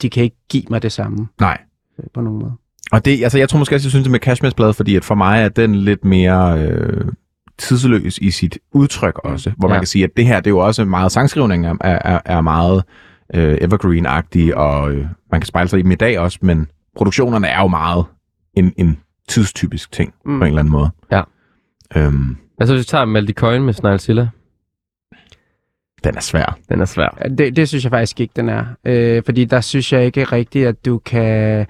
de, 0.02 0.10
kan 0.10 0.22
ikke 0.22 0.36
give 0.48 0.62
mig 0.70 0.82
det 0.82 0.92
samme 0.92 1.28
Nej. 1.40 1.58
øh, 1.98 2.04
på 2.14 2.20
nogen 2.20 2.38
måde. 2.38 2.52
Og 2.92 3.04
det, 3.04 3.22
altså, 3.22 3.38
jeg 3.38 3.48
tror 3.48 3.58
måske 3.58 3.74
også, 3.74 3.86
jeg 3.86 3.90
synes 3.90 4.04
det 4.04 4.10
med 4.12 4.26
Cashmere's 4.26 4.54
plade, 4.56 4.74
fordi 4.74 4.96
at 4.96 5.04
for 5.04 5.14
mig 5.14 5.42
er 5.42 5.48
den 5.48 5.74
lidt 5.74 6.04
mere 6.04 6.58
øh, 6.68 7.04
tidsløs 7.58 8.18
i 8.18 8.30
sit 8.30 8.58
udtryk 8.72 9.18
også. 9.18 9.52
Hvor 9.58 9.68
man 9.68 9.74
Ja. 9.74 9.80
kan 9.80 9.86
sige, 9.86 10.04
at 10.04 10.10
det 10.16 10.26
her, 10.26 10.36
det 10.40 10.46
er 10.46 10.50
jo 10.50 10.58
også 10.58 10.84
meget 10.84 11.12
sangskrivning 11.12 11.66
er, 11.66 11.74
er, 11.80 12.20
er 12.24 12.40
meget 12.40 12.84
øh, 13.34 13.58
evergreen-agtig, 13.60 14.54
og 14.56 14.92
øh, 14.92 15.06
man 15.32 15.40
kan 15.40 15.46
spejle 15.46 15.68
sig 15.68 15.78
i 15.78 15.82
dem 15.82 15.90
i 15.90 15.94
dag 15.94 16.18
også, 16.18 16.38
men 16.42 16.66
produktionerne 16.96 17.46
er 17.46 17.60
jo 17.60 17.68
meget 17.68 18.04
en, 18.54 18.72
en 18.76 18.98
tidstypisk 19.28 19.92
ting 19.92 20.14
mm. 20.24 20.32
Mm. 20.32 20.38
på 20.38 20.44
en 20.44 20.48
eller 20.48 20.58
anden 20.60 20.72
måde. 20.72 20.90
Ja. 21.12 21.22
Øhm, 21.96 22.36
Altså, 22.60 22.74
hvis 22.74 22.80
vi 22.80 22.84
tager 22.84 23.04
Maldi 23.04 23.32
Coin 23.32 23.62
med 23.62 23.72
Snile 23.72 23.98
Silla, 23.98 24.28
den 26.04 26.16
er 26.16 26.20
svær. 26.20 26.58
den 26.68 26.80
er 26.80 26.84
svær. 26.84 27.18
Det, 27.38 27.56
det 27.56 27.68
synes 27.68 27.84
jeg 27.84 27.90
faktisk 27.90 28.20
ikke, 28.20 28.32
den 28.36 28.48
er. 28.48 28.64
Øh, 28.84 29.22
fordi 29.24 29.44
der 29.44 29.60
synes 29.60 29.92
jeg 29.92 30.04
ikke 30.04 30.24
rigtigt, 30.24 30.66
at 30.66 30.84
du 30.86 30.98
kan... 30.98 31.66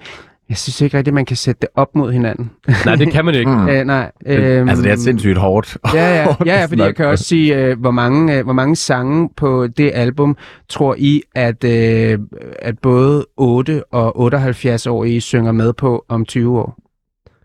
Jeg 0.49 0.57
synes 0.57 0.81
ikke 0.81 0.97
rigtigt, 0.97 1.11
at 1.11 1.13
man 1.15 1.25
kan 1.25 1.37
sætte 1.37 1.59
det 1.61 1.69
op 1.75 1.95
mod 1.95 2.11
hinanden. 2.11 2.51
Nej, 2.85 2.95
det 2.95 3.11
kan 3.11 3.25
man 3.25 3.33
jo 3.33 3.39
ikke. 3.39 3.51
Mm. 3.51 3.67
Øh, 3.69 3.85
nej. 3.85 4.11
Øhm, 4.25 4.69
Altså, 4.69 4.83
det 4.83 4.91
er 4.91 4.95
sindssygt 4.95 5.37
hårdt. 5.37 5.77
Ja, 5.93 6.15
ja, 6.15 6.27
ja, 6.45 6.59
ja 6.59 6.65
fordi 6.65 6.81
jeg 6.81 6.95
kan 6.97 7.05
også 7.05 7.23
sige, 7.23 7.55
øh, 7.57 7.79
hvor, 7.79 7.91
mange, 7.91 8.37
øh, 8.37 8.43
hvor 8.43 8.53
mange 8.53 8.75
sange 8.75 9.29
på 9.37 9.67
det 9.67 9.91
album 9.93 10.37
tror 10.69 10.95
I, 10.97 11.21
at, 11.35 11.63
øh, 11.63 12.19
at 12.59 12.79
både 12.79 13.25
8 13.37 13.83
og 13.93 14.33
78-årige 14.33 15.21
synger 15.21 15.51
med 15.51 15.73
på 15.73 16.05
om 16.09 16.25
20 16.25 16.59
år? 16.59 16.77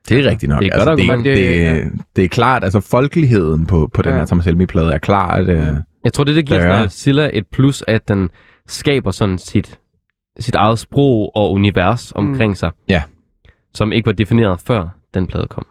Det 0.09 0.19
er 0.27 0.31
rigtigt 0.31 0.51
nok. 0.51 0.61
Det 0.63 0.69
er 0.69 0.73
altså, 0.75 0.91
godt 0.91 1.25
det, 1.25 1.37
det, 1.37 1.37
Det- 1.37 1.65
ja. 1.65 1.75
det, 1.75 1.93
det 2.17 2.25
er 2.25 2.29
klart, 2.29 2.65
altså 2.65 2.81
folkeligheden 2.81 3.67
på, 3.67 3.91
på 3.95 4.03
den 4.03 4.13
Ja. 4.13 4.19
her 4.19 4.27
Thomas 4.27 4.45
Helmi-plade 4.47 4.93
er 4.93 4.99
klart... 4.99 5.49
Øh, 5.49 5.67
Jeg 6.05 6.13
tror, 6.13 6.25
det, 6.25 6.37
det 6.37 6.47
giver 6.47 6.79
Ja. 6.81 6.89
Silla 6.89 7.31
et 7.33 7.47
plus, 7.53 7.85
at 7.89 8.09
den 8.09 8.29
skaber 8.69 9.11
sådan 9.11 9.39
sit, 9.39 9.79
sit 10.41 10.55
eget 10.55 10.79
sprog 10.79 11.37
og 11.37 11.53
univers 11.53 12.13
omkring 12.13 12.51
mm. 12.51 12.55
sig. 12.55 12.71
Ja. 12.89 13.03
Som 13.75 13.93
ikke 13.93 14.07
var 14.07 14.13
defineret 14.13 14.61
før 14.61 14.89
den 15.15 15.27
plade 15.27 15.47
kom. 15.51 15.67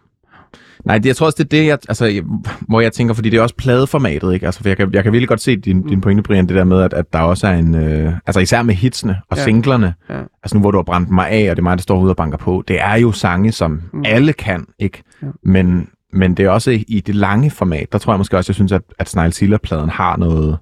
Nej, 0.85 0.97
det, 0.97 1.05
jeg 1.05 1.15
tror 1.15 1.25
også, 1.25 1.35
det 1.43 1.43
er 1.53 1.59
det, 1.61 1.67
jeg, 1.67 1.77
altså, 1.89 2.05
jeg, 2.05 2.23
hvor 2.67 2.81
jeg 2.81 2.93
tænker, 2.93 3.13
fordi 3.13 3.29
det 3.29 3.37
er 3.37 3.41
også 3.41 3.55
pladeformatet, 3.55 4.33
ikke? 4.33 4.45
Altså, 4.45 4.61
for 4.61 4.69
jeg 4.69 4.77
kan, 4.77 4.93
jeg 4.93 5.03
kan 5.03 5.11
virkelig 5.13 5.27
godt 5.29 5.41
se 5.41 5.55
din, 5.55 5.87
din 5.87 6.01
pointe, 6.01 6.23
Brian, 6.23 6.47
det 6.47 6.55
der 6.55 6.63
med, 6.63 6.81
at, 6.81 6.93
at 6.93 7.13
der 7.13 7.19
også 7.19 7.47
er 7.47 7.51
en... 7.53 7.75
Øh, 7.75 8.13
altså, 8.25 8.39
især 8.39 8.61
med 8.63 8.75
hitsene 8.75 9.17
og 9.29 9.37
Ja. 9.37 9.43
singlerne, 9.43 9.93
Ja. 10.09 10.15
altså 10.43 10.55
nu, 10.57 10.59
hvor 10.61 10.71
du 10.71 10.77
har 10.77 10.83
brændt 10.83 11.09
mig 11.09 11.29
af, 11.29 11.49
og 11.49 11.55
det 11.55 11.59
er 11.59 11.63
mig, 11.63 11.77
der 11.77 11.81
står 11.81 11.99
ude 12.01 12.09
og 12.11 12.15
banker 12.15 12.37
på, 12.37 12.63
det 12.67 12.81
er 12.81 12.95
jo 12.95 13.11
sange, 13.11 13.51
som 13.51 13.71
Mm. 13.71 13.79
mm. 13.93 14.03
alle 14.05 14.33
kan, 14.33 14.65
ikke? 14.79 15.03
Ja. 15.21 15.27
Men, 15.43 15.87
men 16.13 16.37
det 16.37 16.45
er 16.45 16.49
også 16.49 16.71
i 16.87 16.99
det 16.99 17.15
lange 17.15 17.51
format, 17.51 17.91
der 17.91 17.97
tror 17.97 18.13
jeg 18.13 18.17
måske 18.17 18.37
også, 18.37 18.49
jeg 18.51 18.55
synes, 18.55 18.71
at, 18.71 18.81
at 18.99 19.09
Snile 19.09 19.31
Silla-pladen 19.31 19.89
har 19.89 20.17
noget... 20.17 20.57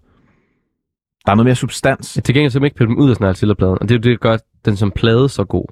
Der 1.26 1.32
er 1.32 1.36
noget 1.36 1.45
mere 1.45 1.56
substans. 1.56 2.19
Til 2.26 2.36
gengæld 2.36 2.52
så 2.52 2.56
kan 2.56 2.61
man 2.61 2.68
ikke 2.68 2.78
pille 2.78 2.90
dem 2.90 2.98
ud 2.98 3.10
af 3.10 3.15
Snile 3.15 3.36
Silla-pladen, 3.36 3.78
og 3.82 3.90
det 3.90 3.91
er 3.91 3.99
jo 3.99 4.02
det, 4.02 4.22
der 4.22 4.30
gør 4.30 4.38
den 4.65 4.76
som 4.76 4.91
plade 4.91 5.30
så 5.30 5.44
god. 5.44 5.65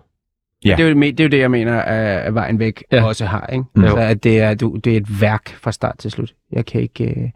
Ja. 0.66 0.76
Det, 0.78 0.86
er 0.86 0.90
jo, 0.90 1.02
det 1.02 1.20
er 1.20 1.24
jo 1.24 1.30
det, 1.30 1.40
jeg 1.40 1.52
mener, 1.52 1.82
at 1.82 2.34
Vejen 2.34 2.60
Væk 2.60 2.84
Ja. 2.92 2.98
ja. 2.98 3.04
også 3.04 3.26
har. 3.26 3.48
Ikke? 3.48 3.64
Mm. 3.76 3.84
Altså, 3.84 3.98
at 4.00 4.24
det 4.24 4.40
er, 4.40 4.54
du, 4.54 4.76
det 4.84 4.94
er 4.94 4.98
et 4.98 5.22
værk 5.22 5.50
fra 5.50 5.72
start 5.72 5.98
til 5.98 6.12
slut. 6.12 6.34
Jeg 6.52 6.66
kan 6.66 6.82
ikke, 6.82 7.04
øh, 7.04 7.30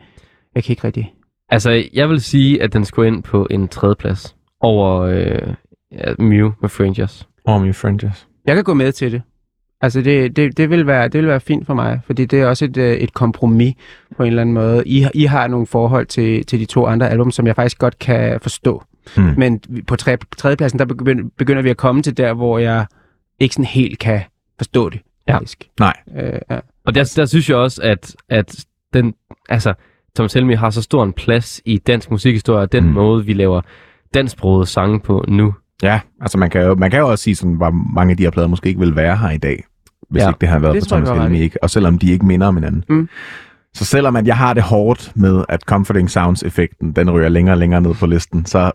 jeg 0.55 0.63
kan 0.63 0.71
ikke 0.71 0.83
rigtig... 0.83 1.13
Altså, 1.49 1.83
jeg 1.93 2.09
vil 2.09 2.21
sige, 2.21 2.63
at 2.63 2.73
den 2.73 2.85
skulle 2.85 3.07
ind 3.07 3.23
på 3.23 3.47
en 3.49 3.67
tredjeplads 3.67 4.35
over 4.61 4.99
øh, 5.01 5.53
ja, 5.91 6.13
Mew 6.19 6.51
med 6.61 6.69
Frangers. 6.69 7.27
Oh, 7.45 7.61
my 7.61 7.75
friends. 7.75 8.27
Jeg 8.47 8.55
kan 8.55 8.63
gå 8.63 8.73
med 8.73 8.91
til 8.91 9.11
det. 9.11 9.21
Altså, 9.83 10.01
det, 10.01 10.35
det, 10.35 10.57
det, 10.57 10.69
vil, 10.69 10.87
være, 10.87 11.07
det 11.07 11.21
vil 11.21 11.27
være 11.27 11.39
fint 11.39 11.65
for 11.65 11.73
mig, 11.73 11.99
fordi 12.05 12.25
det 12.25 12.41
er 12.41 12.45
også 12.45 12.65
et, 12.65 12.77
øh, 12.77 12.93
et 12.93 13.13
kompromis 13.13 13.75
på 14.17 14.23
en 14.23 14.27
eller 14.27 14.41
anden 14.41 14.55
måde. 14.55 14.83
I, 14.85 15.07
I 15.13 15.23
har 15.23 15.47
nogle 15.47 15.67
forhold 15.67 16.05
til, 16.05 16.45
til 16.45 16.59
de 16.59 16.65
to 16.65 16.85
andre 16.85 17.09
album, 17.09 17.31
som 17.31 17.47
jeg 17.47 17.55
faktisk 17.55 17.79
godt 17.79 17.99
kan 17.99 18.39
forstå. 18.41 18.83
Mm. 19.17 19.33
Men 19.37 19.61
på 19.87 19.95
tre, 19.95 20.17
tredjepladsen, 20.37 20.79
der 20.79 20.85
begynder, 20.85 21.23
begynder 21.37 21.61
vi 21.61 21.69
at 21.69 21.77
komme 21.77 22.01
til 22.01 22.17
der, 22.17 22.33
hvor 22.33 22.57
jeg 22.57 22.85
ikke 23.39 23.55
sådan 23.55 23.65
helt 23.65 23.99
kan 23.99 24.21
forstå 24.57 24.89
det. 24.89 25.01
Ja. 25.27 25.35
Faktisk. 25.35 25.69
Nej. 25.79 25.93
Øh, 26.17 26.39
ja. 26.49 26.59
Og 26.85 26.95
der, 26.95 27.13
der 27.15 27.25
synes 27.25 27.49
jeg 27.49 27.57
også, 27.57 27.81
at, 27.83 28.15
at 28.29 28.65
den, 28.93 29.13
altså, 29.49 29.73
Thomas 30.15 30.33
Helmi 30.33 30.53
har 30.53 30.69
så 30.69 30.81
stor 30.81 31.03
en 31.03 31.13
plads 31.13 31.61
i 31.65 31.77
dansk 31.77 32.11
musikhistorie, 32.11 32.61
og 32.61 32.71
den 32.71 32.83
mm. 32.83 32.89
Mm. 32.89 32.95
måde, 32.95 33.25
vi 33.25 33.33
laver 33.33 33.61
dansksprogede 34.13 34.65
sange 34.65 34.99
på 34.99 35.25
nu. 35.27 35.53
Ja, 35.83 35.99
altså 36.21 36.37
man 36.37 36.49
kan, 36.49 36.61
jo, 36.61 36.75
man 36.75 36.91
kan 36.91 36.99
jo 36.99 37.09
også 37.09 37.23
sige, 37.23 37.35
sådan, 37.35 37.53
hvor 37.53 37.69
mange 37.95 38.11
af 38.11 38.17
de 38.17 38.23
her 38.23 38.29
plader 38.29 38.47
måske 38.47 38.67
ikke 38.69 38.79
vil 38.79 38.95
være 38.95 39.17
her 39.17 39.29
i 39.29 39.37
dag, 39.37 39.63
hvis 40.13 40.19
Ja. 40.19 40.25
ja. 40.25 40.29
ikke 40.29 40.39
det 40.41 40.49
har 40.49 40.59
været 40.59 40.75
Det 40.75 40.83
for 40.89 40.95
Thomas 40.95 41.09
Helmi, 41.21 41.39
ikke? 41.41 41.63
og 41.63 41.69
selvom 41.69 41.97
de 41.99 42.11
ikke 42.11 42.25
minder 42.25 42.47
om 42.47 42.55
hinanden. 42.55 42.83
Mm. 42.89 43.09
Så 43.75 43.85
selvom 43.85 44.15
at 44.15 44.27
jeg 44.27 44.37
har 44.37 44.53
det 44.53 44.63
hårdt 44.63 45.11
med, 45.15 45.43
at 45.49 45.61
Comforting 45.61 46.09
Sounds-effekten, 46.11 46.91
den 46.91 47.11
ryger 47.11 47.29
længere 47.29 47.53
og 47.53 47.57
længere 47.57 47.81
ned 47.81 47.93
på 47.93 48.05
listen, 48.05 48.45
så 48.45 48.71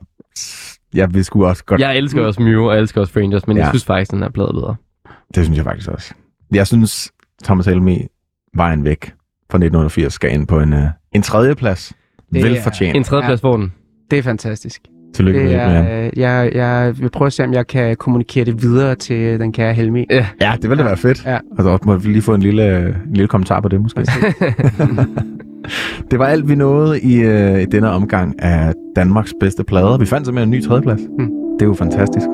jeg 0.94 1.15
vil 1.15 1.24
sgu 1.24 1.47
også 1.47 1.65
godt... 1.65 1.81
Jeg 1.81 1.97
elsker 1.97 2.27
også 2.27 2.43
Mew, 2.43 2.62
og 2.65 2.74
jeg 2.74 2.81
elsker 2.81 3.01
også 3.01 3.10
Strangers, 3.10 3.47
men 3.47 3.56
ja. 3.56 3.60
Ja. 3.60 3.66
jeg 3.66 3.73
synes 3.73 3.85
faktisk, 3.85 4.10
den 4.10 4.23
her 4.23 4.31
plade 4.31 4.48
er 4.48 4.52
bedre. 4.52 4.77
Det 5.35 5.44
synes 5.44 5.56
jeg 5.56 5.65
faktisk 5.65 5.89
også. 5.89 6.15
Jeg 6.55 6.66
synes, 6.66 7.12
Thomas 7.44 7.66
Helmi, 7.66 8.06
Vejen 8.56 8.85
væk 8.85 9.05
fra 9.51 9.56
1988, 9.59 10.12
skal 10.12 10.32
ind 10.32 10.47
på 10.47 10.60
en, 10.60 10.73
uh, 10.73 10.81
en 11.12 11.23
tredje 11.23 11.55
plads. 11.55 11.93
Det 12.32 12.40
er- 12.44 12.48
Velfortjent. 12.48 12.97
En 12.97 13.05
tredjeplads 13.05 13.40
får 13.40 13.56
den. 13.56 13.73
Det 14.10 14.19
er 14.19 14.23
fantastisk. 14.23 14.81
Tillykke 15.15 15.41
med 15.41 15.49
Det 15.49 15.57
er, 15.61 16.05
øh, 16.05 16.11
jeg, 16.17 16.51
jeg 16.55 16.95
vil 16.99 17.11
prøve 17.11 17.27
at 17.27 17.33
se, 17.33 17.45
om 17.45 17.53
jeg 17.53 17.67
kan 17.67 17.97
kommunikere 17.97 18.45
det 18.45 18.63
videre 18.63 18.95
til 18.95 19.41
den 19.41 19.53
kære 19.53 19.75
Helmi. 19.75 20.07
Ja. 20.11 20.27
Ja, 20.41 20.53
det 20.63 20.71
ville 20.71 20.83
da 20.83 20.89
være 20.89 20.97
fedt. 20.97 21.27
Ja. 21.27 21.39
Altså, 21.59 21.79
må 21.85 21.97
vi 21.97 22.09
lige 22.09 22.23
få 22.23 22.35
en 22.35 22.41
lille, 22.41 22.87
en 22.89 23.15
lille 23.15 23.29
kommentar 23.29 23.61
på 23.61 23.69
det, 23.69 23.81
måske. 23.81 24.01
det 26.11 26.19
var 26.19 26.27
alt, 26.27 26.49
vi 26.49 26.55
nåede 26.55 27.01
i, 27.01 27.21
øh, 27.21 27.63
i 27.63 27.65
denne 27.65 27.91
omgang 27.91 28.43
af 28.43 28.73
Danmarks 28.97 29.35
bedste 29.41 29.65
plader. 29.65 29.99
Vi 29.99 30.07
fandt 30.07 30.27
simpelthen 30.27 30.55
en 30.55 30.59
ny 30.59 30.65
tredjeplads. 30.65 31.01
Mm. 31.19 31.29
Det 31.59 31.63
er 31.63 31.67
jo 31.67 31.75
fantastisk. 31.75 32.27